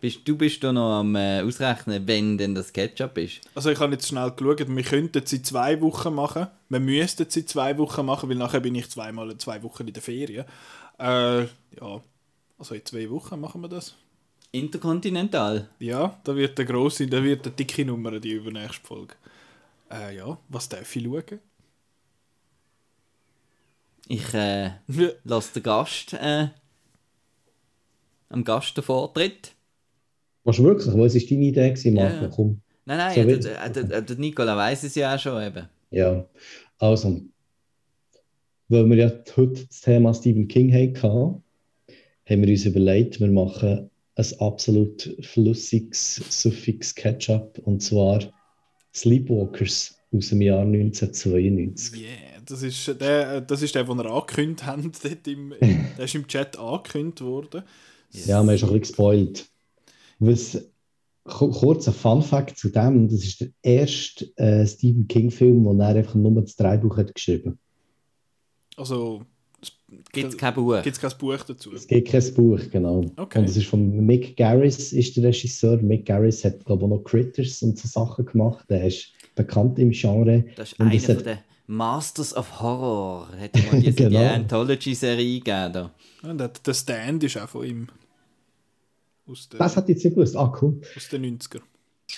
Bist, 0.01 0.21
du 0.25 0.35
bist 0.35 0.63
da 0.63 0.73
noch 0.73 0.99
am 0.99 1.15
äh, 1.15 1.41
Ausrechnen, 1.41 2.07
wenn 2.07 2.35
denn 2.35 2.55
das 2.55 2.73
Ketchup 2.73 3.19
ist. 3.19 3.41
Also 3.53 3.69
ich 3.69 3.79
habe 3.79 3.93
jetzt 3.93 4.07
schnell 4.07 4.31
geschaut, 4.31 4.67
wir 4.67 4.83
könnten 4.83 5.23
sie 5.23 5.43
zwei 5.43 5.79
Wochen 5.79 6.15
machen. 6.15 6.47
Wir 6.69 6.79
müssten 6.79 7.29
sie 7.29 7.45
zwei 7.45 7.77
Wochen 7.77 8.07
machen, 8.07 8.27
weil 8.27 8.37
nachher 8.37 8.61
bin 8.61 8.73
ich 8.73 8.89
zweimal 8.89 9.37
zwei 9.37 9.61
Wochen 9.61 9.87
in 9.87 9.93
der 9.93 10.01
Ferien. 10.01 10.45
Äh, 10.97 11.41
ja, 11.41 12.01
also 12.57 12.73
in 12.73 12.83
zwei 12.83 13.07
Wochen 13.11 13.39
machen 13.39 13.61
wir 13.61 13.69
das. 13.69 13.93
Interkontinental. 14.51 15.69
Ja, 15.77 16.19
da 16.23 16.35
wird 16.35 16.57
der 16.57 16.65
grosse, 16.65 17.05
da 17.05 17.23
wird 17.23 17.45
eine 17.45 17.55
dicke 17.55 17.85
Nummer 17.85 18.19
die 18.19 18.31
übernächste 18.31 18.85
Folge. 18.85 19.13
Äh, 19.91 20.17
ja, 20.17 20.37
was 20.49 20.67
darf 20.67 20.95
ich 20.95 21.03
schauen? 21.03 21.39
Ich 24.11 24.33
äh, 24.33 24.65
Ja. 24.87 25.09
lasse 25.23 25.53
den 25.53 25.63
Gast 25.63 26.13
äh, 26.13 26.47
am 28.27 28.43
Gast 28.43 28.75
den 28.75 28.83
Vortritt. 28.83 29.53
Was 30.43 30.61
wirklich? 30.61 30.87
Was 30.87 30.97
war 30.97 31.07
deine 31.07 31.43
Idee, 31.45 31.69
gewesen, 31.69 31.93
Marco? 31.93 32.23
Ja. 32.23 32.31
Komm. 32.35 32.61
Nein, 32.85 32.97
nein, 32.97 33.13
So 33.13 33.23
der, 33.23 33.69
der, 33.69 33.83
der, 33.83 34.01
der 34.01 34.15
Nicola 34.17 34.57
weiß 34.57 34.83
es 34.83 34.95
ja 34.95 35.15
auch 35.15 35.19
schon 35.19 35.41
eben. 35.41 35.67
Ja, 35.91 36.25
also, 36.79 37.21
weil 38.67 38.85
wir 38.89 38.97
ja 38.97 39.11
heute 39.37 39.65
das 39.65 39.81
Thema 39.81 40.13
Stephen 40.13 40.47
King 40.47 40.73
hatten, 40.73 41.43
haben 42.29 42.41
wir 42.41 42.49
uns 42.49 42.65
überlegt, 42.65 43.19
wir 43.19 43.31
machen 43.31 43.89
ein 44.15 44.25
absolut 44.39 45.15
flüssiges 45.21 46.15
Suffix 46.29 46.95
Ketchup 46.95 47.59
und 47.65 47.81
zwar 47.81 48.19
Sleepwalkers 48.93 49.95
aus 50.11 50.29
dem 50.29 50.41
Jahr 50.41 50.61
1992. 50.61 52.01
Yeah, 52.01 52.30
das 52.45 52.63
ist 52.63 52.87
der, 52.99 53.35
äh, 53.37 53.45
das 53.45 53.61
ist 53.61 53.75
der, 53.75 53.83
den 53.83 53.99
er 53.99 54.05
angekündigt 54.11 54.63
hat. 54.65 54.79
Dort 55.03 55.27
im, 55.27 55.53
der 55.59 56.05
ist 56.05 56.15
im 56.15 56.27
Chat 56.27 56.57
angekündigt 56.57 57.21
worden. 57.21 57.63
Ja, 58.11 58.27
wir 58.27 58.35
haben 58.35 58.57
schon 58.57 58.69
ein 58.69 58.79
bisschen 58.79 58.81
gespoilt. 58.81 59.45
Was, 60.19 60.57
ku- 61.23 61.49
kurz 61.51 61.87
ein 61.87 61.93
Fun 61.93 62.21
Fact 62.21 62.57
zu 62.57 62.69
dem: 62.69 63.07
Das 63.09 63.23
ist 63.23 63.41
der 63.41 63.49
erste 63.61 64.25
äh, 64.37 64.65
Stephen 64.67 65.07
King-Film, 65.07 65.63
wo 65.65 65.73
er 65.79 65.87
einfach 65.95 66.15
nur 66.15 66.41
das 66.41 66.55
Drehbuch 66.55 66.97
hat 66.97 67.13
geschrieben 67.15 67.57
Also, 68.77 69.23
Gibt 70.11 70.29
es 70.29 70.37
kein 70.37 70.53
Buch? 70.55 70.81
gibt 70.81 70.95
es 70.95 71.01
kein 71.01 71.11
Buch 71.19 71.37
dazu? 71.43 71.73
Es 71.73 71.85
gibt 71.85 72.07
kein 72.09 72.33
Buch, 72.33 72.59
genau. 72.71 73.05
Okay. 73.17 73.39
Und 73.39 73.45
es 73.49 73.57
ist 73.57 73.67
von 73.67 74.05
Mick 74.05 74.35
Garris, 74.37 74.91
ist 74.93 75.15
der 75.17 75.25
Regisseur. 75.25 75.77
Mick 75.77 76.05
Garris 76.05 76.43
hat, 76.45 76.63
glaube 76.65 76.81
ich, 76.81 76.91
auch 76.91 76.95
noch 76.97 77.03
Critters 77.03 77.61
und 77.61 77.77
so 77.77 77.87
Sachen 77.87 78.25
gemacht. 78.25 78.65
Der 78.69 78.87
ist 78.87 79.09
bekannt 79.35 79.77
im 79.79 79.91
Genre. 79.91 80.45
Das 80.55 80.71
ist 80.71 80.79
Und 80.79 80.87
einer 80.87 80.99
hat- 81.01 81.25
den 81.25 81.37
Masters 81.71 82.35
of 82.35 82.61
Horror. 82.61 83.29
Hätte 83.37 83.61
mal 83.71 83.79
diese 83.81 83.93
Genau. 83.95 84.09
die 84.09 84.17
Anthology-Serie 84.25 85.39
gegeben. 85.39 85.89
Ja, 86.23 86.33
der, 86.33 86.49
der 86.49 86.73
Stand 86.73 87.23
ist 87.23 87.37
auch 87.37 87.47
von 87.47 87.65
ihm. 87.65 87.87
Aus 89.25 89.47
den, 89.47 89.57
Das 89.57 89.77
hat 89.77 89.87
jetzt 89.87 90.03
nicht 90.03 90.15
gewusst. 90.15 90.35
Ah, 90.35 90.53
cool. 90.61 90.81
aus 90.95 91.07
den 91.07 91.39
90er. 91.39 91.61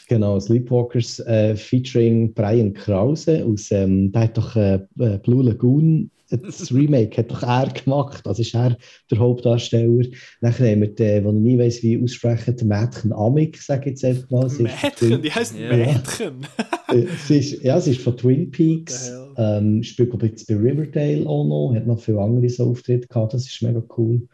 Genau, 0.08 0.40
Sleepwalkers 0.40 1.20
äh, 1.20 1.56
featuring 1.56 2.34
Brian 2.34 2.74
Krause 2.74 3.46
aus, 3.46 3.70
ähm, 3.70 4.12
der 4.12 4.22
hat 4.24 4.38
doch 4.40 4.56
äh, 4.56 4.80
äh, 4.98 5.20
Blue 5.20 5.44
Lagoon, 5.44 6.10
das 6.42 6.74
Remake 6.74 7.18
hat 7.18 7.32
doch 7.32 7.44
er 7.44 7.68
gemacht, 7.68 8.26
also 8.28 8.42
ist 8.42 8.54
er 8.56 8.78
der 9.12 9.20
Hauptdarsteller. 9.20 10.06
Nachher 10.42 10.72
haben 10.72 10.82
wir 10.82 10.94
den, 10.94 11.24
den 11.24 11.38
ich 11.38 11.44
nie 11.44 11.60
weiss, 11.60 11.84
wie 11.84 12.02
aussprechen, 12.02 12.56
den 12.58 12.68
Mädchen 12.68 13.14
Amik, 13.14 13.58
sage 13.58 13.82
ich 13.82 13.86
jetzt 14.02 14.06
einfach 14.06 14.30
mal. 14.30 14.50
Sie 14.50 14.64
Mädchen, 14.64 15.22
die 15.22 15.32
heißt 15.32 15.56
Ja. 15.58 15.76
Mädchen. 15.76 16.48
äh, 16.90 17.06
sie 17.26 17.38
ist, 17.40 17.64
ja, 17.64 17.80
sie 17.80 17.92
ist 17.92 18.02
von 18.02 18.18
Twin 18.18 18.52
Peaks, 18.52 19.12
ähm, 19.38 19.84
spielt 19.84 20.14
ich, 20.14 20.24
jetzt 20.24 20.48
bei 20.48 20.56
Riverdale 20.56 21.28
auch 21.28 21.46
noch, 21.46 21.76
hat 21.76 21.88
noch 21.88 22.00
viele 22.00 22.20
andere 22.22 22.50
so 22.50 22.70
Auftritte 22.70 23.08
gehabt, 23.08 23.34
das 23.34 23.46
ist 23.46 23.62
mega 23.62 23.84
cool. 23.98 24.28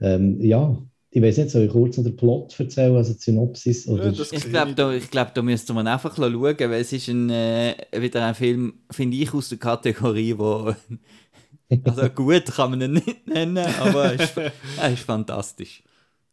Ähm, 0.00 0.40
ja, 0.40 0.76
ich 1.14 1.20
weiß 1.22 1.36
nicht, 1.36 1.50
soll 1.50 1.64
ich 1.64 1.70
kurz 1.70 1.98
noch 1.98 2.04
den 2.04 2.16
Plot 2.16 2.58
erzählen, 2.58 2.96
also 2.96 3.12
die 3.12 3.18
Synopsis? 3.20 3.86
Oder? 3.86 4.10
das- 4.12 4.32
Ich 4.32 4.44
glaube, 4.48 4.72
da, 4.74 4.92
ich 4.92 5.10
glaub, 5.10 5.34
da 5.34 5.42
müsste 5.42 5.74
man 5.74 5.86
einfach 5.86 6.16
schauen, 6.16 6.32
weil 6.42 6.72
es 6.80 6.92
ist 6.92 7.08
ein, 7.08 7.28
äh, 7.28 7.74
wieder 7.98 8.26
ein 8.26 8.34
Film, 8.34 8.72
finde 8.90 9.18
ich, 9.18 9.32
aus 9.34 9.50
der 9.50 9.58
Kategorie, 9.58 10.34
wo 10.38 10.74
also 11.84 12.08
gut 12.08 12.46
kann 12.46 12.70
man 12.70 12.80
ihn 12.80 12.92
nicht 12.94 13.26
nennen, 13.26 13.58
aber 13.80 14.14
er 14.14 14.20
ist, 14.20 14.36
er 14.36 14.92
ist 14.92 15.02
fantastisch. 15.04 15.82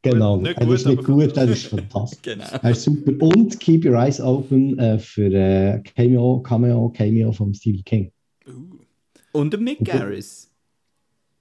Genau, 0.02 0.38
Nicht 0.38 0.58
er 0.58 0.70
ist 0.72 0.86
nicht 0.88 0.98
aber 1.00 1.06
gut, 1.08 1.36
er 1.36 1.50
ist 1.50 1.66
fantastisch. 1.66 2.22
Genau. 2.22 2.46
Er 2.62 2.72
ist 2.72 2.84
super. 2.84 3.12
Und 3.20 3.60
Keep 3.60 3.84
Your 3.84 3.96
Eyes 3.96 4.22
Open 4.22 4.80
äh, 4.80 4.98
für 4.98 5.26
äh, 5.34 5.82
Cameo, 5.94 6.40
Cameo, 6.40 6.88
Cameo 6.96 7.34
von 7.34 7.54
Stephen 7.54 7.84
King. 7.84 8.12
Uh, 8.48 8.78
Und 9.34 9.52
der 9.52 9.60
Mick. 9.60 9.84
Garris. 9.84 10.50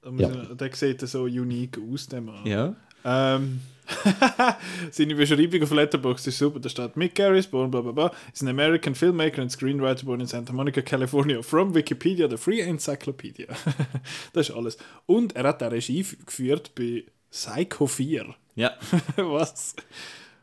ich- 0.05 0.27
der 0.57 0.71
sieht 0.75 1.01
so 1.03 1.23
unique 1.23 1.79
aus, 1.79 2.09
der 2.09 2.21
Mann. 2.21 2.45
Ja. 2.45 2.75
Ähm, 3.09 3.61
seine 4.91 5.15
Beschreibung 5.15 5.63
auf 5.63 5.71
Letterboxd 5.71 6.27
ist 6.27 6.39
super. 6.39 6.61
Da 6.61 6.69
steht 6.69 6.97
Mick 6.97 7.15
Garris, 7.15 7.47
born 7.47 7.71
bla 7.71 7.81
bla 7.81 7.93
bla, 7.93 8.13
is 8.35 8.43
an 8.43 8.49
American 8.49 8.95
filmmaker 8.95 9.41
and 9.41 9.51
screenwriter 9.51 10.05
born 10.05 10.21
in 10.21 10.27
Santa 10.27 10.53
Monica, 10.53 10.83
California. 10.83 11.43
From 11.43 11.75
Wikipedia, 11.75 12.29
the 12.29 12.37
Free 12.37 12.61
Encyclopedia. 12.61 13.47
das 14.33 14.51
ist 14.51 14.55
alles. 14.55 14.77
Und 15.07 15.35
er 15.37 15.45
hat 15.45 15.63
auch 15.63 15.71
Regie 15.71 16.05
geführt 16.25 16.73
bei 16.75 17.05
Psycho 17.31 17.87
4. 17.87 18.27
Ja. 18.57 18.73
Was? 19.17 19.75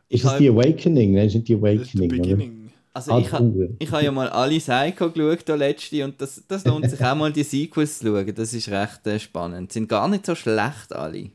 Ist 0.08 0.24
das 0.24 0.38
die 0.38 0.48
Awakening? 0.48 1.14
Nein, 1.14 1.26
ist 1.26 1.34
nicht 1.34 1.48
die 1.48 1.54
Awakening. 1.54 2.70
Also 2.92 3.12
Ah, 3.12 3.18
ich 3.18 3.30
habe 3.30 3.76
ich 3.78 3.92
ha 3.92 4.00
ja 4.00 4.10
mal 4.10 4.30
alle 4.30 4.58
Psycho 4.58 5.10
geschaut, 5.10 5.46
der 5.46 5.58
letzte, 5.58 6.02
und 6.02 6.18
das, 6.20 6.42
das 6.48 6.64
lohnt 6.64 6.88
sich 6.88 7.04
auch 7.04 7.14
mal, 7.14 7.30
die 7.30 7.42
Sequels 7.42 7.98
zu 7.98 8.06
schauen. 8.06 8.34
Das 8.34 8.54
ist 8.54 8.68
recht 8.70 9.06
äh, 9.06 9.20
spannend. 9.20 9.70
Sind 9.70 9.88
gar 9.88 10.08
nicht 10.08 10.24
so 10.24 10.34
schlecht 10.34 10.94
alle. 10.94 11.30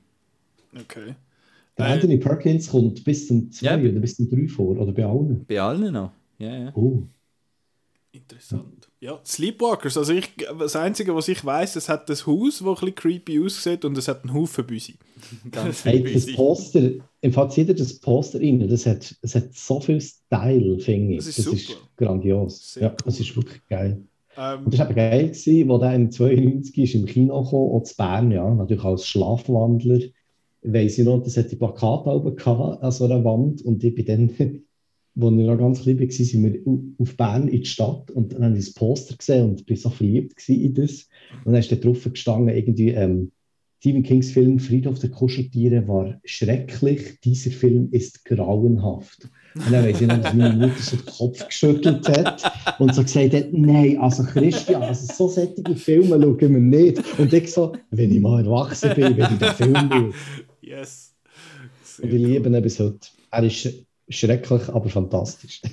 Okay. 0.75 1.15
Der 1.77 1.85
Äh, 1.87 1.93
Anthony 1.93 2.17
Perkins 2.17 2.69
kommt 2.69 3.03
bis 3.03 3.27
zum 3.27 3.51
2 3.51 3.65
Ja. 3.65 3.77
oder 3.77 3.99
bis 3.99 4.15
zum 4.17 4.29
3 4.29 4.47
vor, 4.47 4.77
oder 4.77 4.91
bei 4.91 5.05
allen. 5.05 5.45
Bei 5.47 5.61
allen 5.61 5.93
noch. 5.93 6.11
Ja, 6.37 6.55
ja. 6.57 6.71
Oh. 6.75 7.03
Interessant. 8.13 8.89
Ja, 8.99 9.19
Sleepwalkers. 9.25 9.97
Also 9.97 10.11
ich, 10.13 10.29
das 10.59 10.75
Einzige, 10.75 11.15
was 11.15 11.29
ich 11.29 11.43
weiß, 11.45 11.77
es 11.77 11.87
hat 11.87 12.09
das 12.09 12.27
Haus, 12.27 12.59
das 12.59 12.67
ein 12.67 12.73
bisschen 12.75 12.95
creepy 12.95 13.39
aussieht 13.41 13.85
und 13.85 13.97
es 13.97 14.07
hat 14.09 14.23
einen 14.25 14.33
Haufen 14.33 14.65
Büsi. 14.67 14.95
Ganz 15.51 15.85
Hey, 15.85 16.03
das. 16.13 16.31
Poster, 16.33 16.91
im 17.21 17.33
ihr 17.55 17.73
das 17.73 17.99
Poster 17.99 18.39
rein, 18.39 18.67
das 18.67 18.85
hat, 18.85 19.15
das 19.21 19.35
hat 19.35 19.53
so 19.53 19.79
viel 19.79 20.01
Style, 20.01 20.77
finde 20.79 21.13
ich. 21.13 21.17
Das 21.19 21.27
ist 21.27 21.37
das 21.39 21.45
super. 21.45 21.57
ist 21.57 21.77
grandios. 21.95 22.73
Sehr 22.73 22.83
ja, 22.83 22.89
cool. 22.89 22.97
das 23.05 23.19
ist 23.19 23.35
wirklich 23.35 23.61
geil. 23.69 24.03
Ähm, 24.37 24.65
Und 24.65 24.73
das 24.73 24.79
war 24.81 24.87
eben 24.87 24.95
geil, 24.95 25.27
gewesen, 25.29 25.69
wo 25.69 25.77
der 25.77 25.93
im 25.95 26.11
92 26.11 26.77
ist 26.77 26.95
im 26.95 27.05
Kino 27.05 27.43
kam, 27.43 27.53
auch 27.53 27.83
zu 27.83 27.95
Bern, 27.95 28.31
ja, 28.31 28.53
natürlich 28.53 28.83
als 28.83 29.07
Schlafwandler. 29.07 29.99
Weiss 30.63 30.97
ich 30.97 31.05
noch, 31.05 31.23
das 31.23 31.37
hat 31.37 31.51
die 31.51 31.55
Plakate 31.55 32.35
gehabt, 32.35 32.83
an 32.83 32.91
so 32.91 33.05
einer 33.05 33.23
Wand 33.23 33.61
und 33.63 33.83
ich 33.83 33.95
bin 33.95 34.05
dann, 34.05 34.29
wo 35.15 35.29
ich 35.29 35.35
noch 35.45 35.57
ganz 35.57 35.81
klein 35.81 35.99
war, 35.99 36.09
sind 36.11 36.43
wir 36.43 36.61
au- 36.67 36.83
auf 36.99 37.17
Bern 37.17 37.47
in 37.47 37.59
die 37.61 37.65
Stadt 37.65 38.11
und 38.11 38.33
dann 38.33 38.43
habe 38.45 38.57
ich 38.57 38.65
das 38.65 38.73
Poster 38.73 39.15
gesehen 39.15 39.49
und 39.49 39.65
bin 39.65 39.75
so 39.75 39.89
verliebt 39.89 40.47
in 40.47 40.73
das. 40.73 41.07
Und 41.43 41.53
dann 41.53 41.61
ist 41.61 41.71
da 41.71 41.75
drauf 41.75 42.03
gestanden, 42.03 42.55
irgendwie, 42.55 42.89
ähm, 42.89 43.31
Stephen 43.79 44.03
Kings 44.03 44.29
Film 44.29 44.59
Friedhof 44.59 44.99
der 44.99 45.09
Kuscheltiere 45.09 45.87
war 45.87 46.21
schrecklich, 46.23 47.19
dieser 47.23 47.49
Film 47.49 47.89
ist 47.91 48.23
grauenhaft. 48.25 49.27
Und 49.55 49.71
dann 49.71 49.83
weiß 49.83 50.01
ich 50.01 50.07
noch, 50.07 50.21
dass 50.21 50.33
meine 50.35 50.55
Mutter 50.55 50.79
so 50.79 50.95
den 50.97 51.05
Kopf 51.07 51.47
geschüttelt 51.47 52.07
hat 52.07 52.43
und 52.79 52.93
so 52.93 53.01
gesagt 53.01 53.33
hat, 53.33 53.51
nein, 53.51 53.97
also 53.97 54.21
Christian, 54.23 54.83
also 54.83 55.11
so 55.11 55.27
solche 55.27 55.75
Filme 55.75 56.21
schauen 56.21 56.39
wir 56.39 56.49
nicht. 56.49 57.01
Und 57.17 57.33
ich 57.33 57.51
so, 57.51 57.73
wenn 57.89 58.11
ich 58.11 58.19
mal 58.21 58.45
erwachsen 58.45 58.91
bin, 58.93 59.17
wenn 59.17 59.33
ich 59.33 59.39
den 59.39 59.49
Film 59.49 59.75
schaue. 59.75 60.11
Yes. 60.61 61.13
Sehr 61.83 62.05
Und 62.05 62.11
ich 62.13 62.21
liebe 62.21 62.49
ihn 62.49 62.61
bis 62.61 62.79
heute. 62.79 63.07
Er 63.31 63.43
ist 63.43 63.55
sch- 63.65 63.85
schrecklich, 64.09 64.69
aber 64.69 64.89
fantastisch. 64.89 65.61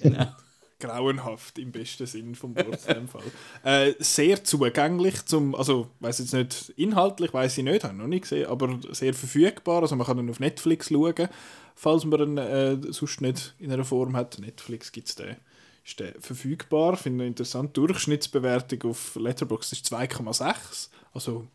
grauenhaft 0.81 1.59
im 1.59 1.73
besten 1.73 2.06
Sinn 2.06 2.35
vom 2.35 2.55
Wort 2.55 2.86
in 2.86 2.94
dem 2.94 3.09
Fall. 3.09 3.23
Äh, 3.65 3.94
sehr 3.98 4.44
zugänglich 4.44 5.24
zum, 5.24 5.55
also 5.55 5.89
weiß 6.01 6.20
jetzt 6.20 6.35
nicht 6.35 6.73
inhaltlich, 6.77 7.35
weiß 7.35 7.59
ich 7.59 7.65
nicht, 7.65 7.82
habe 7.85 7.94
ich 7.94 8.01
noch 8.01 8.06
nicht 8.06 8.23
gesehen, 8.23 8.47
aber 8.48 8.78
sehr 8.93 9.15
verfügbar. 9.15 9.82
Also 9.82 9.97
man 9.97 10.06
kann 10.06 10.19
ihn 10.19 10.31
auf 10.31 10.40
Netflix 10.40 10.89
schauen, 10.89 11.28
falls 11.74 12.05
man 12.05 12.20
ihn 12.20 12.39
äh, 12.39 12.78
sonst 12.93 13.20
nicht 13.20 13.55
in 13.59 13.73
einer 13.73 13.85
Form 13.85 14.16
hat. 14.16 14.39
Netflix 14.39 14.93
gibt's 14.93 15.16
den, 15.16 15.36
ist 15.85 15.98
der 15.98 16.15
verfügbar. 16.20 16.97
Finde 16.97 17.24
ich 17.24 17.28
interessant. 17.28 17.77
Durchschnittsbewertung 17.77 18.90
auf 18.90 19.16
Letterboxd 19.16 19.73
ist 19.73 19.93
2,6. 19.93 20.90
Also 21.12 21.48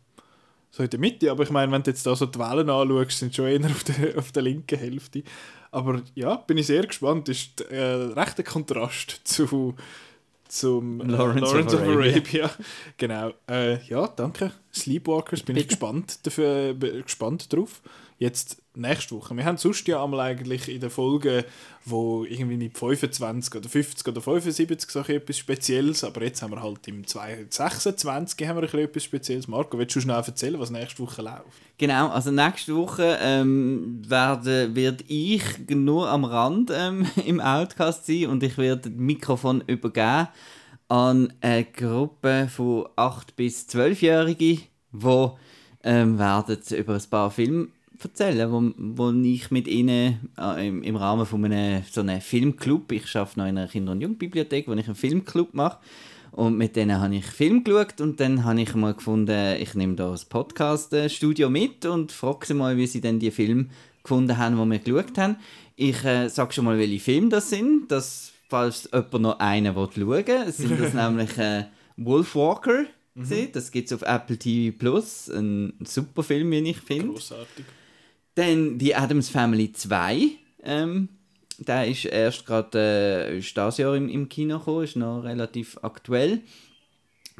so 0.74 0.82
in 0.82 0.90
der 0.90 0.98
Mitte, 0.98 1.30
aber 1.30 1.44
ich 1.44 1.50
meine, 1.50 1.70
wenn 1.70 1.84
du 1.84 1.90
jetzt 1.92 2.04
da 2.04 2.16
so 2.16 2.26
die 2.26 2.36
Wellen 2.36 2.68
anschaust, 2.68 3.20
sind 3.20 3.32
schon 3.32 3.46
eher 3.46 3.64
auf 3.64 3.84
der, 3.84 4.18
auf 4.18 4.32
der 4.32 4.42
linken 4.42 4.76
Hälfte. 4.76 5.22
Aber 5.70 6.02
ja, 6.16 6.34
bin 6.34 6.58
ich 6.58 6.66
sehr 6.66 6.84
gespannt. 6.84 7.28
Ist 7.28 7.60
äh, 7.60 7.80
recht 7.80 8.38
ein 8.40 8.44
Kontrast 8.44 9.20
zu 9.24 9.76
zum 10.48 11.00
äh, 11.00 11.04
Lawrence 11.04 11.76
of 11.76 11.80
Arabia. 11.80 12.50
Genau. 12.96 13.30
Äh, 13.48 13.84
ja, 13.84 14.08
danke. 14.08 14.50
Sleepwalkers, 14.72 15.42
bin 15.42 15.56
ich 15.56 15.68
gespannt, 15.68 16.26
dafür, 16.26 16.74
bin 16.74 17.02
gespannt 17.02 17.52
drauf. 17.52 17.80
Jetzt 18.18 18.60
nächste 18.76 19.14
Woche. 19.14 19.36
Wir 19.36 19.44
haben 19.44 19.56
sonst 19.56 19.86
ja 19.86 20.02
einmal 20.02 20.20
eigentlich 20.20 20.68
in 20.68 20.80
den 20.80 20.90
Folgen, 20.90 21.44
wo 21.84 22.24
irgendwie 22.24 22.56
mit 22.56 22.76
25 22.76 23.54
oder 23.54 23.68
50 23.68 24.08
oder 24.08 24.20
75 24.20 24.90
so 24.90 25.00
etwas 25.00 25.38
Spezielles, 25.38 26.04
aber 26.04 26.22
jetzt 26.22 26.42
haben 26.42 26.52
wir 26.52 26.62
halt 26.62 26.86
im 26.88 27.04
26 27.04 28.48
haben 28.48 28.60
wir 28.60 28.74
etwas 28.74 29.04
Spezielles. 29.04 29.48
Marco, 29.48 29.78
willst 29.78 29.94
du 29.96 30.00
schnell 30.00 30.16
erzählen, 30.16 30.58
was 30.58 30.70
nächste 30.70 31.02
Woche 31.02 31.22
läuft? 31.22 31.44
Genau, 31.78 32.08
also 32.08 32.30
nächste 32.30 32.74
Woche 32.74 33.18
ähm, 33.20 34.02
werde, 34.06 34.74
wird 34.74 35.04
ich 35.08 35.42
nur 35.68 36.08
am 36.08 36.24
Rand 36.24 36.70
ähm, 36.74 37.06
im 37.26 37.40
Outcast 37.40 38.06
sein 38.06 38.26
und 38.26 38.42
ich 38.42 38.58
werde 38.58 38.90
das 38.90 38.92
Mikrofon 38.98 39.62
übergeben 39.66 40.28
an 40.88 41.32
eine 41.40 41.64
Gruppe 41.64 42.48
von 42.54 42.86
8- 42.96 43.28
bis 43.36 43.66
12-Jährigen, 43.68 44.62
die 44.92 45.30
ähm, 45.82 46.18
werden 46.18 46.58
über 46.76 46.94
ein 46.94 47.10
paar 47.10 47.30
Filme 47.30 47.68
erzählen, 48.04 48.50
wo, 48.52 48.72
wo 48.76 49.10
ich 49.10 49.50
mit 49.50 49.68
ihnen 49.68 50.30
äh, 50.38 50.68
im, 50.68 50.82
im 50.82 50.96
Rahmen 50.96 51.26
von 51.26 51.44
einem, 51.44 51.82
so 51.90 52.00
einem 52.00 52.20
Filmclub, 52.20 52.92
ich 52.92 53.14
arbeite 53.16 53.38
noch 53.38 53.46
in 53.46 53.58
einer 53.58 53.68
Kinder- 53.68 53.92
und 53.92 54.00
Jugendbibliothek, 54.00 54.68
wo 54.68 54.72
ich 54.74 54.86
einen 54.86 54.94
Filmclub 54.94 55.54
mache, 55.54 55.78
und 56.34 56.58
mit 56.58 56.74
denen 56.74 57.00
habe 57.00 57.14
ich 57.14 57.26
Film 57.26 57.62
geschaut 57.62 58.00
und 58.00 58.18
dann 58.18 58.44
habe 58.44 58.60
ich 58.60 58.74
mal 58.74 58.94
gefunden, 58.94 59.56
ich 59.60 59.74
nehme 59.74 59.94
da 59.94 60.10
das 60.10 60.24
Podcast-Studio 60.24 61.48
mit 61.48 61.86
und 61.86 62.10
frage 62.10 62.46
sie 62.46 62.54
mal, 62.54 62.76
wie 62.76 62.88
sie 62.88 63.00
denn 63.00 63.20
die 63.20 63.30
Filme 63.30 63.66
gefunden 64.02 64.36
haben, 64.36 64.56
die 64.56 64.70
wir 64.70 64.78
geschaut 64.80 65.16
haben. 65.16 65.36
Ich 65.76 66.04
äh, 66.04 66.28
sage 66.28 66.52
schon 66.52 66.64
mal, 66.64 66.76
welche 66.76 66.98
Filme 66.98 67.28
das 67.28 67.50
sind, 67.50 67.88
dass, 67.88 68.32
falls 68.48 68.88
jemand 68.92 69.20
noch 69.20 69.38
einen 69.38 69.74
schauen 69.74 69.96
will, 69.96 70.52
sind 70.52 70.80
das 70.80 70.92
nämlich 70.94 71.38
äh, 71.38 71.66
Wolfwalker, 71.96 72.86
mhm. 73.14 73.52
das 73.52 73.70
gibt 73.70 73.92
es 73.92 73.92
auf 73.92 74.02
Apple 74.02 74.36
TV+, 74.36 74.76
Plus, 74.76 75.28
ein 75.28 75.74
super 75.84 76.24
Film, 76.24 76.50
wie 76.50 76.70
ich 76.70 76.80
finde. 76.80 77.12
Großartig. 77.12 77.64
Dann 78.34 78.78
die 78.78 78.94
Adams 78.94 79.28
Family 79.28 79.72
2. 79.72 80.28
Ähm, 80.62 81.08
der 81.58 81.86
ist 81.86 82.04
erst 82.04 82.46
gerade 82.46 82.78
äh, 83.30 83.38
ist 83.38 83.56
das 83.56 83.78
Jahr 83.78 83.94
im, 83.94 84.08
im 84.08 84.28
Kino 84.28 84.58
gekommen, 84.58 84.84
ist 84.84 84.96
noch 84.96 85.22
relativ 85.22 85.78
aktuell. 85.82 86.40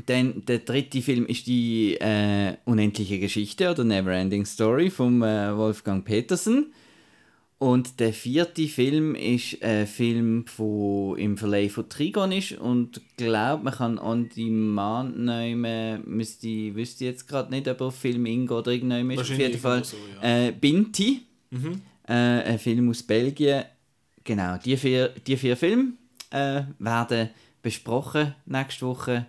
Dann 0.06 0.44
der 0.46 0.60
dritte 0.60 1.02
Film 1.02 1.26
ist 1.26 1.46
die 1.46 1.94
äh, 1.94 2.56
Unendliche 2.64 3.18
Geschichte 3.18 3.70
oder 3.70 3.84
Neverending 3.84 4.44
Story 4.44 4.90
von 4.90 5.22
äh, 5.22 5.56
Wolfgang 5.56 6.04
Petersen. 6.04 6.72
Und 7.64 7.98
der 7.98 8.12
vierte 8.12 8.68
Film 8.68 9.14
ist 9.14 9.62
ein 9.62 9.86
Film, 9.86 10.44
der 10.58 11.16
im 11.16 11.38
Verleih 11.38 11.70
von 11.70 11.88
Trigon 11.88 12.30
ist 12.30 12.52
und 12.52 13.00
glaube, 13.16 13.64
man 13.64 13.72
kann 13.72 13.98
on 13.98 14.28
demand 14.28 15.18
nehmen, 15.18 16.02
müsste, 16.04 16.74
wüsste 16.74 17.04
ich 17.04 17.10
jetzt 17.12 17.26
gerade 17.26 17.50
nicht, 17.50 17.66
ob 17.66 17.80
er 17.80 17.90
Film 17.90 18.26
Ingo 18.26 18.58
oder 18.58 18.70
irgendwann 18.70 19.10
ist. 19.12 19.20
Auf 19.20 19.30
jeden 19.30 19.58
Fall 19.58 19.82
so, 19.82 19.96
ja. 20.20 20.48
äh, 20.48 20.52
Binti, 20.52 21.22
äh, 22.06 22.12
ein 22.12 22.58
Film 22.58 22.90
aus 22.90 23.02
Belgien. 23.02 23.64
Genau, 24.24 24.58
die 24.62 24.76
vier, 24.76 25.08
die 25.26 25.38
vier 25.38 25.56
Filme 25.56 25.94
äh, 26.32 26.64
werden 26.78 27.30
besprochen 27.62 28.34
nächste 28.44 28.84
Woche 28.84 29.24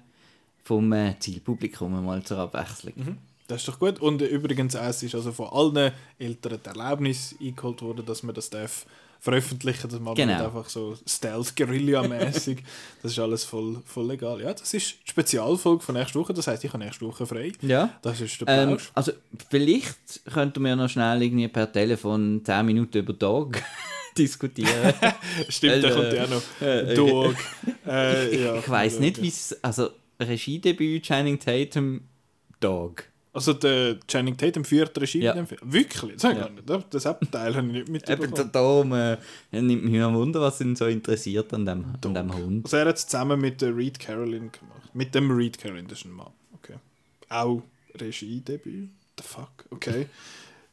vom 0.62 0.92
äh, 0.92 1.18
Zielpublikum 1.20 2.04
mal 2.04 2.22
zur 2.22 2.40
Abwechslung. 2.40 3.18
Das 3.48 3.62
ist 3.62 3.68
doch 3.68 3.78
gut. 3.80 4.00
Und 4.00 4.22
äh, 4.22 4.26
übrigens, 4.26 4.74
es 4.76 5.04
ist 5.04 5.16
also 5.16 5.32
von 5.32 5.48
allen 5.50 5.92
Eltern 6.18 6.60
die 6.64 6.68
Erlaubnis 6.70 7.36
eingeholt 7.42 7.82
worden, 7.82 8.06
dass 8.06 8.24
man 8.24 8.34
das 8.36 8.50
darf 8.50 8.86
veröffentlichen 9.20 9.90
Das 9.90 10.00
machen 10.00 10.18
wir 10.18 10.26
Genau. 10.26 10.38
nicht 10.38 10.46
einfach 10.48 10.70
so 10.70 10.96
Stealth-Guerilla-mäßig. 11.08 12.58
das 13.02 13.12
ist 13.14 13.20
alles 13.20 13.44
voll, 13.44 13.82
voll 13.86 14.08
legal. 14.08 14.42
Ja, 14.42 14.54
das 14.54 14.74
ist 14.74 14.98
die 15.06 15.10
Spezialfolge 15.12 15.84
von 15.84 15.96
nächster 15.96 16.20
Woche. 16.20 16.34
Das 16.34 16.48
heißt, 16.48 16.64
ich 16.64 16.72
habe 16.74 16.84
nächste 16.84 17.06
Woche 17.06 17.26
frei. 17.26 17.52
Ja. 17.62 17.98
Das 18.02 18.22
ist 18.22 18.40
der 18.42 18.48
Ähm, 18.48 18.70
Plausch. 18.70 18.92
also 18.94 19.12
vielleicht 19.50 20.26
könnten 20.32 20.64
wir 20.64 20.76
noch 20.76 20.90
schnell 20.90 21.22
irgendwie 21.24 21.48
per 21.48 21.72
Telefon 21.72 22.42
10 22.44 22.66
Minuten 22.66 22.98
über 23.00 23.14
Dog 23.14 23.58
diskutieren. 24.18 24.94
Stimmt, 25.50 25.84
da 25.84 25.90
äh, 25.90 25.92
kommt 25.94 26.14
ja 26.14 26.28
noch 26.28 26.62
äh, 26.62 26.94
Dog. 26.96 27.36
Äh, 27.88 28.44
ja, 28.44 28.56
ich 28.58 28.68
weiß 28.68 29.00
nicht, 29.00 29.22
wie 29.22 29.28
es. 29.28 29.56
Also, 29.64 29.90
Regiedebüt 30.20 31.04
Channing 31.04 31.40
Tatum, 31.40 32.02
Dog. 32.60 33.04
Also 33.36 33.54
der 33.54 33.98
Channing 34.08 34.38
Tatum 34.38 34.64
führt 34.64 34.98
Regie 35.00 35.20
Ja. 35.24 35.32
in 35.34 35.38
dem 35.40 35.48
Film. 35.48 35.60
Wirklich? 35.64 36.14
Das, 36.16 36.24
habe 36.24 36.34
ich 36.34 36.40
Ja. 36.40 36.48
gar 36.48 36.78
nicht. 36.80 36.94
Das- 36.94 37.06
Abteil 37.06 37.56
habe 37.56 37.68
ich 37.68 37.74
nicht 37.74 37.88
Eben 38.10 38.22
mitbekommen. 38.22 38.34
da, 38.36 38.44
darum 38.60 38.94
äh, 38.94 39.18
nimmt 39.52 39.84
mich 39.86 40.02
ein 40.02 40.14
Wunder, 40.16 40.40
was 40.42 40.62
ihn 40.62 40.76
so 40.76 40.86
interessiert 40.86 41.54
an 41.54 41.66
dem, 41.66 41.86
an 42.04 42.14
dem 42.14 42.34
Hund. 42.34 42.66
Also 42.66 42.78
er 42.78 42.86
hat 42.86 42.96
es 42.96 43.06
zusammen 43.08 43.40
mit 43.42 43.62
der 43.62 43.76
Reed 43.76 44.00
Carolyn 44.00 44.52
gemacht. 44.52 44.90
Mit 44.94 45.14
dem 45.14 45.30
Reed 45.30 45.58
Carolyn, 45.60 45.86
das 45.88 46.00
ist 46.00 46.06
ein 46.06 46.12
Mann. 46.14 46.32
Okay. 46.54 46.76
Auch 47.30 47.62
Regiedebüt? 48.00 48.90
The 49.20 49.24
fuck? 49.24 49.66
Okay. 49.72 50.08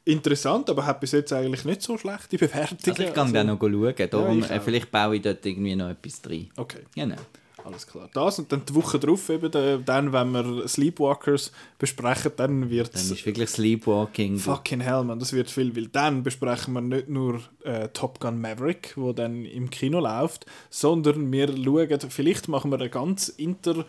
Interessant, 0.05 0.69
aber 0.69 0.85
hat 0.85 1.01
bis 1.01 1.13
jetzt 1.13 1.33
eigentlich 1.33 1.65
nicht 1.65 1.81
so 1.83 1.97
schlechte 1.97 2.37
Bewertungen. 2.39 2.81
Also 2.87 3.03
ich 3.05 3.13
kann 3.15 3.33
dann 3.33 3.47
noch 3.47 3.61
schauen, 3.61 3.95
darum, 4.11 4.39
ich 4.41 4.45
auch. 4.47 4.51
äh, 4.51 4.61
vielleicht 4.61 4.91
baue 4.91 5.17
ich 5.17 5.23
dort 5.23 5.45
irgendwie 5.47 5.77
noch 5.77 5.89
etwas 5.91 6.21
rein. 6.29 6.49
Okay, 6.57 6.81
Genau. 6.95 7.17
Alles 7.65 7.87
klar. 7.87 8.09
Das 8.13 8.39
und 8.39 8.51
dann 8.53 8.63
die 8.69 8.75
Woche 8.75 8.99
drauf, 8.99 9.29
eben, 9.29 9.51
der- 9.51 9.79
dann, 9.79 10.13
wenn 10.13 10.33
wir 10.33 10.67
Sleepwalkers 10.69 11.53
besprechen, 11.79 12.33
dann 12.37 12.71
wird 12.71 12.95
Dann 12.95 13.03
ist 13.03 13.25
wirklich 13.27 13.49
Sleepwalking. 13.51 14.39
Fucking 14.39 14.81
hell, 14.81 15.05
man, 15.05 15.19
das 15.19 15.33
wird 15.33 15.51
viel, 15.51 15.75
weil 15.77 15.87
dann 15.89 16.23
besprechen 16.23 16.75
wir 16.75 16.81
nicht 16.81 17.09
nur 17.09 17.41
äh, 17.65 17.89
Top 17.89 18.21
Gun 18.21 18.41
Maverick, 18.41 18.93
wo 18.97 19.13
dann 19.13 19.45
im 19.45 19.71
Kino 19.71 20.01
läuft, 20.01 20.47
sondern 20.71 21.31
wir 21.33 21.49
schauen, 21.49 22.11
vielleicht 22.11 22.49
machen 22.49 22.71
wir 22.71 22.79
eine 22.79 22.91
ganz 22.91 23.29
inter, 23.29 23.85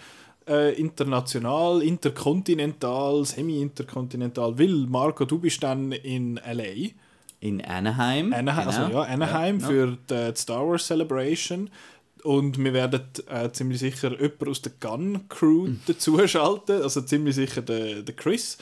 äh, 0.48 0.74
international, 0.80 1.82
interkontinental, 1.82 3.26
semi-interkontinental, 3.26 4.58
weil 4.58 4.86
Marco, 4.88 5.26
du 5.26 5.40
bist 5.40 5.62
dann 5.64 5.92
in 5.92 6.38
L.A., 6.38 6.92
In 7.40 7.62
Anaheim. 7.62 8.34
Anaheim, 8.34 8.68
also 8.68 8.86
genau. 8.88 9.04
ja, 9.04 9.08
Anaheim 9.14 9.60
Ja, 9.60 9.68
für 9.68 9.98
die 10.10 10.32
Star 10.36 10.66
Wars 10.68 10.86
Celebration. 10.88 11.70
Und 12.24 12.58
wir 12.58 12.74
werden 12.74 13.02
äh, 13.30 13.52
ziemlich 13.52 13.80
sicher 13.80 14.12
jemanden 14.12 14.48
aus 14.50 14.62
der 14.62 14.72
Gun-Crew 14.80 15.68
Mhm. 15.68 15.80
dazu 15.88 16.26
schalten. 16.28 16.82
Also 16.82 17.02
ziemlich 17.02 17.36
sicher 17.36 17.62
der, 17.62 18.02
der 18.02 18.16
Chris, 18.16 18.58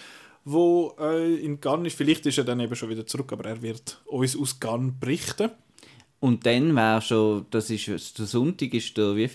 der 0.46 0.92
äh, 1.00 1.36
in 1.36 1.62
Gun 1.62 1.86
ist. 1.86 1.96
Vielleicht 1.96 2.26
ist 2.26 2.40
er 2.40 2.44
dann 2.44 2.60
eben 2.60 2.76
schon 2.76 2.90
wieder 2.90 3.06
zurück, 3.06 3.32
aber 3.34 3.46
er 3.46 3.62
wird 3.62 4.02
uns 4.06 4.36
aus 4.36 4.60
Gun 4.60 4.98
berichten. 5.00 5.52
Und 6.20 6.46
dann 6.46 6.76
wäre 6.76 7.02
schon, 7.02 7.46
das 7.52 7.70
ist, 7.70 8.18
der 8.20 8.26
Sonntag 8.26 8.74
ist 8.74 8.98
der 8.98 9.16
wie 9.16 9.28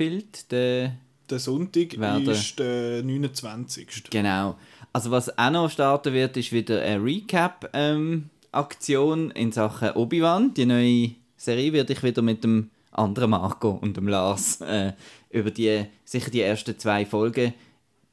Der, 0.51 0.97
Der 1.31 1.39
Sonntag 1.39 1.94
ist 1.94 2.59
der 2.59 3.03
29. 3.03 4.11
genau. 4.11 4.57
Also 4.93 5.11
was 5.11 5.36
auch 5.39 5.51
noch 5.51 5.70
starten 5.70 6.12
wird, 6.15 6.36
ist 6.36 6.53
wieder 6.53 6.81
eine 6.82 7.03
Recap-Aktion 7.05 9.31
in 9.32 9.53
Sachen 9.53 9.90
Obi-Wan. 9.90 10.55
Die 10.55 10.65
neue 10.66 11.11
Serie 11.36 11.73
werde 11.73 11.93
ich 11.93 12.03
wieder 12.03 12.23
mit 12.23 12.43
dem 12.44 12.70
anderen 12.97 13.31
Marco 13.31 13.70
und 13.70 13.97
dem 13.97 14.09
Lars 14.09 14.60
äh, 14.60 14.93
über 15.31 15.51
die, 15.51 15.86
sicher 16.05 16.31
die 16.31 16.40
ersten 16.40 16.78
zwei 16.78 17.05
Folgen 17.06 17.55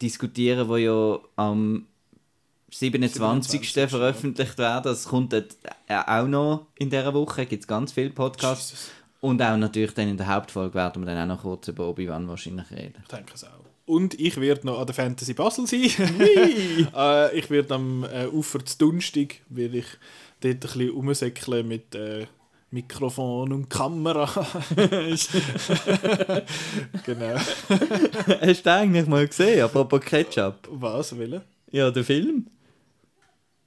diskutieren, 0.01 0.67
die 0.67 0.81
ja 0.81 1.19
am 1.35 1.85
27. 2.69 3.51
27., 3.51 3.89
veröffentlicht 3.89 4.57
werden. 4.57 4.83
Das 4.83 5.07
kommt 5.07 5.33
äh, 5.33 5.43
auch 5.87 6.27
noch 6.27 6.67
in 6.75 6.89
dieser 6.89 7.13
Woche. 7.13 7.45
gibt 7.45 7.63
es 7.63 7.67
ganz 7.67 7.91
viele 7.91 8.09
Podcasts. 8.09 8.71
Jesus. 8.71 8.91
Und 9.23 9.41
auch 9.41 9.55
natürlich 9.55 9.93
dann 9.93 10.09
in 10.09 10.17
der 10.17 10.27
Hauptfolge 10.27 10.73
werden 10.73 11.01
wir 11.01 11.13
dann 11.13 11.31
auch 11.31 11.35
noch 11.35 11.43
kurz 11.43 11.69
über 11.69 11.87
Obi-Wan 11.87 12.27
wahrscheinlich 12.27 12.69
reden. 12.71 12.95
Ich 13.03 13.07
denke 13.07 13.31
es 13.35 13.45
auch. 13.45 13.63
Und 13.85 14.19
ich 14.19 14.35
werde 14.37 14.67
noch 14.67 14.79
an 14.79 14.85
der 14.85 14.95
Fantasy 14.95 15.33
Basel 15.33 15.65
sein. 15.65 15.79
äh, 16.93 17.37
ich 17.37 17.49
werde 17.49 17.75
am 17.75 18.03
äh, 18.03 18.27
Ufer 18.27 18.65
zu 18.65 18.77
Dunstig, 18.77 19.41
werde 19.47 19.77
ich 19.77 19.85
dort 20.41 20.55
ein 20.55 20.59
bisschen 20.59 20.89
rumsäckeln 20.89 21.65
mit 21.65 21.95
äh, 21.95 22.27
Mikrofon 22.73 23.53
und 23.53 23.69
Kamera. 23.69 24.25
genau. 27.05 27.35
Hast 28.41 28.65
du 28.65 28.71
eigentlich 28.71 29.05
mal 29.05 29.27
gesehen, 29.27 29.63
apropos 29.63 30.01
Ketchup? 30.01 30.67
Was, 30.71 31.15
will 31.15 31.41
Ja, 31.69 31.91
der 31.91 32.03
Film. 32.03 32.47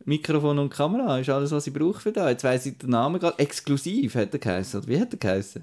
Mikrofon 0.04 0.58
und 0.58 0.70
Kamera 0.70 1.20
ist 1.20 1.30
alles, 1.30 1.52
was 1.52 1.68
ich 1.68 1.72
brauche 1.72 2.00
für 2.00 2.10
da. 2.10 2.30
Jetzt 2.30 2.42
weiss 2.42 2.66
ich 2.66 2.78
den 2.78 2.90
Namen 2.90 3.20
gerade. 3.20 3.38
Exklusiv 3.38 4.16
hat 4.16 4.32
er 4.32 4.40
geheißen. 4.40 4.80
Oder 4.80 4.88
wie 4.88 5.00
hat 5.00 5.12
er 5.12 5.18
geheißen? 5.18 5.62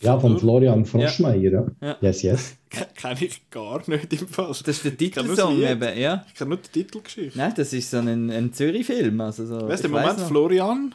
Ja, 0.00 0.18
von 0.18 0.38
Florian 0.38 0.86
Froschmeier. 0.86 1.66
Ja. 1.82 1.88
Ja. 1.88 1.96
Yes, 2.00 2.22
yes. 2.22 2.56
Kenne 2.70 3.18
ich 3.20 3.50
gar 3.50 3.82
nicht 3.86 4.10
im 4.14 4.28
Fall. 4.28 4.46
Das 4.48 4.60
ist 4.68 4.84
der 4.84 4.96
Titelsong 4.96 5.60
eben, 5.60 5.98
ja. 5.98 6.24
Ich 6.28 6.34
kenne 6.34 6.50
nur 6.50 6.58
die 6.58 6.70
Titelgeschichte. 6.70 7.36
Nein, 7.36 7.52
das 7.54 7.74
ist 7.74 7.90
so 7.90 7.98
ein, 7.98 8.30
ein 8.30 8.52
Zürich-Film. 8.54 9.20
Also 9.20 9.44
so, 9.44 9.68
Weißt 9.68 9.84
du, 9.84 9.88
im 9.88 9.92
Moment 9.92 10.18
noch. 10.18 10.28
Florian? 10.28 10.94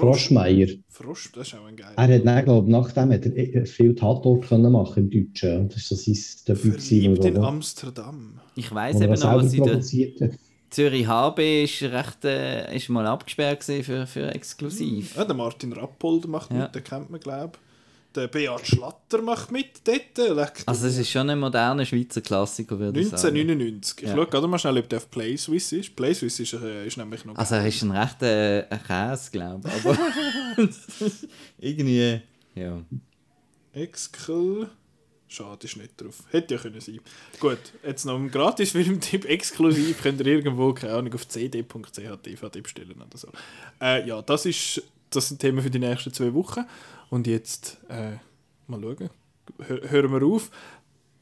Froschmeier. 0.00 0.68
Frosch, 0.88 1.32
das 1.32 1.48
ist 1.48 1.54
auch 1.54 1.66
ein 1.66 1.76
geiler. 1.76 1.94
Er 1.96 2.14
hat 2.16 2.26
dann, 2.26 2.44
glaube 2.44 2.70
nachdem 2.70 3.12
hat 3.12 3.26
er 3.26 3.36
eh 3.36 3.64
viel 3.66 3.94
Tatort 3.94 4.48
können 4.48 4.72
machen 4.72 5.10
im 5.10 5.10
Deutschen. 5.10 5.68
Das 5.68 5.78
ist 5.78 5.88
so 5.88 5.94
sein 5.96 6.16
Debüt. 6.48 6.82
Verliebt 6.82 7.24
in 7.24 7.38
Amsterdam. 7.38 8.40
Ich 8.56 8.72
er 9.00 9.02
eben 9.02 9.20
noch, 9.20 9.34
was 9.36 9.56
produziert 9.56 10.20
hat. 10.20 10.30
Zürich 10.70 11.06
HB 11.06 11.64
ist 11.64 11.82
recht, 11.82 12.24
äh, 12.24 12.74
ist 12.76 12.88
mal 12.88 13.06
abgesperrt 13.06 13.62
für, 13.62 14.06
für 14.06 14.34
exklusiv. 14.34 15.16
Ja, 15.16 15.24
der 15.24 15.36
Martin 15.36 15.72
Rappold 15.72 16.26
macht 16.26 16.50
Ja. 16.50 16.62
mit, 16.62 16.74
den 16.74 16.82
kennt 16.82 17.10
man, 17.10 17.20
glaube 17.20 17.52
ich. 17.54 17.63
Der 18.14 18.28
Beat 18.28 18.66
Schlatter 18.66 19.22
macht 19.22 19.50
mit 19.50 19.80
dort. 19.84 20.18
Also 20.68 20.86
es 20.86 20.98
ist 20.98 21.10
schon 21.10 21.28
ein 21.30 21.38
moderner 21.40 21.84
Schweizer 21.84 22.20
Klassiker, 22.20 22.78
würde 22.78 23.00
ich 23.00 23.08
sagen. 23.08 23.34
1999. 23.36 23.96
Ich 24.02 24.08
Ja. 24.08 24.14
schaue 24.14 24.26
gerade 24.26 24.46
mal 24.46 24.58
schnell, 24.58 24.78
ob 24.78 24.88
der 24.88 24.98
auf 24.98 25.10
PlaySwiss 25.10 25.72
ist. 25.72 25.96
PlaySwiss 25.96 26.38
ist, 26.38 26.52
äh, 26.52 26.86
ist 26.86 26.96
nämlich 26.96 27.24
noch. 27.24 27.34
Also 27.36 27.56
er 27.56 27.66
ist 27.66 27.82
ein 27.82 27.90
rechter 27.90 28.70
äh, 28.70 28.78
Käse, 28.86 29.30
glaube 29.32 29.68
ich. 29.68 29.84
Aber 29.84 29.98
irgendwie, 31.58 32.20
ja. 32.54 32.80
Exkel. 33.72 34.68
Schade, 35.26 35.66
ist 35.66 35.76
nicht 35.76 36.00
drauf. 36.00 36.22
Hätte 36.30 36.54
ja 36.54 36.60
können 36.60 36.80
sein. 36.80 37.00
Gut, 37.40 37.58
jetzt 37.84 38.04
noch 38.04 38.14
ein 38.16 38.30
Gratis-Filmtipp 38.30 39.24
exklusiv. 39.24 40.00
Könnt 40.02 40.20
ihr 40.20 40.26
irgendwo, 40.26 40.72
keine 40.72 40.94
Ahnung, 40.94 41.12
auf 41.14 41.26
cd.ch 41.26 41.66
DVD 42.24 42.60
bestellen 42.60 42.94
oder 43.04 43.18
so. 43.18 43.28
Äh, 43.80 44.06
ja, 44.06 44.22
das, 44.22 44.46
ist, 44.46 44.80
das 45.14 45.28
sind 45.28 45.40
Themen 45.40 45.62
für 45.62 45.70
die 45.70 45.78
nächsten 45.78 46.12
zwei 46.12 46.32
Wochen. 46.34 46.64
Und 47.10 47.26
jetzt 47.26 47.78
äh, 47.88 48.16
mal 48.66 48.80
schauen. 48.80 49.10
Hör, 49.66 49.90
hören 49.90 50.12
wir 50.12 50.26
auf. 50.26 50.50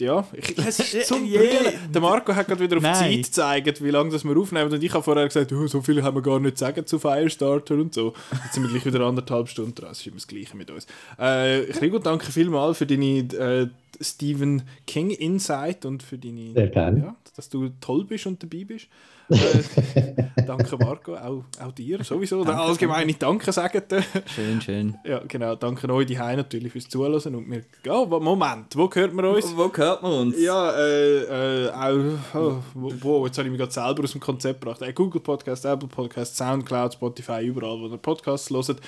Ja, 0.01 0.27
ich, 0.33 0.59
es 0.67 0.95
ist 0.95 1.07
zum 1.07 1.25
Yeah. 1.25 1.39
Brüllen. 1.43 1.93
Der 1.93 2.01
Marco 2.01 2.35
hat 2.35 2.49
gerade 2.49 2.61
wieder 2.61 2.77
auf 2.79 2.83
Nein. 2.83 3.11
die 3.11 3.23
Zeit 3.23 3.65
gezeigt, 3.65 3.85
wie 3.85 3.91
lange 3.91 4.11
das 4.11 4.25
wir 4.25 4.37
aufnehmen. 4.37 4.73
Und 4.73 4.83
ich 4.83 4.93
habe 4.93 5.03
vorher 5.03 5.27
gesagt, 5.27 5.53
oh, 5.53 5.67
so 5.67 5.81
viel 5.81 6.03
haben 6.03 6.17
wir 6.17 6.23
gar 6.23 6.41
nicht 6.41 6.59
zu 6.59 6.65
sagen 6.65 6.87
zu 6.87 6.99
Firestarter 6.99 7.75
und 7.75 7.95
so. 7.95 8.15
Jetzt 8.45 8.55
sind 8.55 8.65
wir 8.65 8.71
gleich 8.71 8.85
wieder 8.85 9.01
anderthalb 9.07 9.49
Stunden 9.49 9.75
dran. 9.75 9.93
Es 9.93 10.01
ist 10.01 10.07
immer 10.07 10.17
das 10.17 10.27
Gleiche 10.27 10.57
mit 10.57 10.71
uns. 10.71 10.87
Äh, 11.19 11.71
Rigo, 11.81 11.99
danke 11.99 12.33
vielmals 12.33 12.79
für 12.79 12.87
deine 12.87 13.19
äh, 13.19 13.69
Stephen 14.01 14.63
King 14.87 15.11
Insight 15.11 15.85
und 15.85 16.03
für 16.03 16.19
deine, 16.19 16.53
Sehr 16.53 16.69
gerne. 16.69 16.99
ja, 17.01 17.17
dass 17.37 17.49
du 17.49 17.69
toll 17.81 18.05
bist 18.05 18.27
und 18.27 18.43
dabei 18.43 18.65
bist. 18.65 18.89
Äh, 19.29 20.25
danke 20.47 20.77
Marco, 20.77 21.15
auch, 21.15 21.45
auch 21.61 21.73
dir 21.73 22.03
sowieso. 22.05 22.41
Oder 22.41 22.61
allgemeine 22.61 23.15
Danke 23.15 23.53
sagen. 23.53 23.83
Schön, 24.35 24.61
schön. 24.61 24.97
Ja, 25.05 25.21
genau. 25.27 25.55
Danke 25.57 25.91
euch 25.93 26.07
die 26.07 26.19
natürlich 26.37 26.73
fürs 26.73 26.89
Zuhören. 26.89 27.35
Und 27.35 27.51
wir, 27.51 27.63
wa- 28.11 28.21
Moment, 28.21 28.77
wo 28.77 28.91
hört 28.93 29.15
man 29.15 29.25
uns? 29.27 29.57
Wo 29.57 29.71
hört 29.75 30.03
man 30.03 30.13
uns? 30.13 30.41
Ja, 30.41 30.73
äh, 30.73 31.67
äh, 31.67 31.71
auch, 31.71 32.35
oh, 32.35 32.57
wo- 32.75 32.93
wo, 33.01 33.27
jetzt 33.27 33.39
habe 33.39 33.49
ich 33.49 33.53
mich 33.53 33.59
gerade 33.61 33.73
selber 33.73 34.03
aus 34.05 34.13
dem 34.13 34.21
Konzept 34.21 34.61
gebracht. 34.61 34.83
Äh, 34.83 34.93
Google 34.93 35.21
Podcast, 35.21 35.65
Apple 35.65 35.89
Podcast, 35.89 36.37
Soundcloud, 36.37 36.95
Spotify, 36.95 37.45
überall, 37.45 37.79
wo 37.81 37.89
ihr 37.89 37.97
Podcasts 37.99 38.51
hört. 38.51 38.81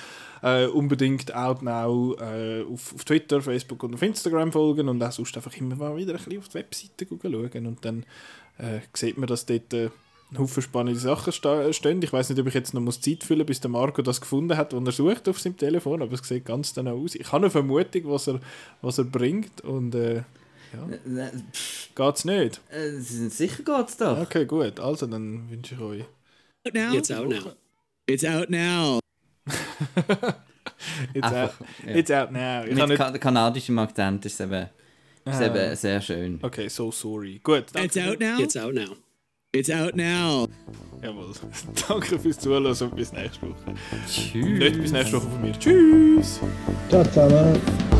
Äh, 0.43 0.67
unbedingt 0.67 1.33
Outnow 1.33 2.15
äh, 2.19 2.61
auf, 2.63 2.93
auf 2.93 3.03
Twitter, 3.05 3.41
Facebook 3.41 3.81
und 3.83 3.95
auf 3.95 4.01
Instagram 4.01 4.51
folgen 4.51 4.89
und 4.89 5.01
auch 5.01 5.11
sonst 5.11 5.35
einfach 5.37 5.55
immer 5.57 5.75
mal 5.75 5.95
wieder 5.95 6.13
ein 6.13 6.17
bisschen 6.17 6.37
auf 6.39 6.49
die 6.49 6.53
Webseite 6.55 7.07
schauen 7.09 7.65
und 7.65 7.83
dann 7.83 8.05
äh, 8.59 8.79
sieht 8.93 9.17
man, 9.17 9.27
dass 9.27 9.45
dort 9.45 9.73
äh, 9.73 9.89
Haufen 10.37 10.63
spannende 10.63 10.99
Sachen 10.99 11.31
stehen. 11.31 12.01
Ich 12.01 12.11
weiß 12.11 12.29
nicht, 12.29 12.39
ob 12.39 12.47
ich 12.47 12.53
jetzt 12.53 12.73
noch 12.73 12.81
muss 12.81 12.99
Zeit 12.99 13.23
füllen 13.23 13.39
muss, 13.41 13.47
bis 13.47 13.59
der 13.61 13.69
Marco 13.71 14.01
das 14.01 14.19
gefunden 14.19 14.57
hat, 14.57 14.73
was 14.73 14.83
er 14.85 14.91
sucht 14.91 15.29
auf 15.29 15.39
seinem 15.39 15.55
Telefon, 15.57 16.01
aber 16.01 16.13
es 16.13 16.27
sieht 16.27 16.45
ganz 16.45 16.73
danach 16.73 16.93
aus. 16.93 17.15
Ich 17.15 17.27
habe 17.31 17.37
eine 17.45 17.49
Vermutung, 17.51 18.01
was 18.05 18.27
er, 18.27 18.39
was 18.81 18.97
er 18.97 19.03
bringt 19.05 19.61
und 19.61 19.93
äh, 19.95 20.23
Äh, 20.73 21.29
geht's 21.95 22.25
nicht. 22.25 22.59
äh, 22.69 22.89
sicher 22.99 23.63
geht's 23.63 23.95
doch. 23.97 24.17
Okay, 24.19 24.45
gut. 24.45 24.77
Also, 24.79 25.05
dann 25.05 25.49
wünsche 25.49 25.75
ich 25.75 25.81
euch. 25.81 26.03
now. 26.73 26.93
It's 26.93 27.11
out 27.11 27.29
now. 27.29 27.53
It's 28.07 28.25
out 28.25 28.49
now. 28.49 28.99
It's, 31.13 31.25
Einfach, 31.25 31.59
out, 31.59 31.67
ja. 31.87 31.95
it's 31.95 32.11
out 32.11 32.31
now. 32.31 32.63
Ich 32.65 32.75
Mit 32.75 32.87
nicht, 32.89 32.97
ka 32.97 33.11
kanadischem 33.17 33.77
Akzent 33.79 34.25
ist 34.25 34.33
es 34.33 34.39
eben, 34.45 34.63
ist 35.25 35.35
Ah. 35.41 35.45
eben 35.45 35.75
sehr 35.75 36.01
schön. 36.01 36.39
okay, 36.41 36.67
so 36.67 36.91
sorry. 36.91 37.39
Gut, 37.43 37.65
It's 37.75 37.97
out 37.97 38.19
now. 38.19 38.39
It's 38.39 38.57
out 38.57 38.73
now. 38.73 38.95
It's 39.55 39.69
out 39.69 39.95
now. 39.95 40.49
Jawohl. 41.01 41.33
danke 41.87 42.19
fürs 42.19 42.37
Zuhören 42.39 42.65
und 42.65 42.95
bis 42.95 43.13
nächste 43.13 43.43
Woche. 43.43 43.73
Tschüss. 44.05 44.59
Nicht 44.59 44.81
bis 44.81 44.91
nächste 44.91 45.15
Woche 45.15 45.29
von 45.29 45.41
mir. 45.41 45.57
Tschüss! 45.57 46.41
Ciao 46.89 47.03
zusammen. 47.05 47.94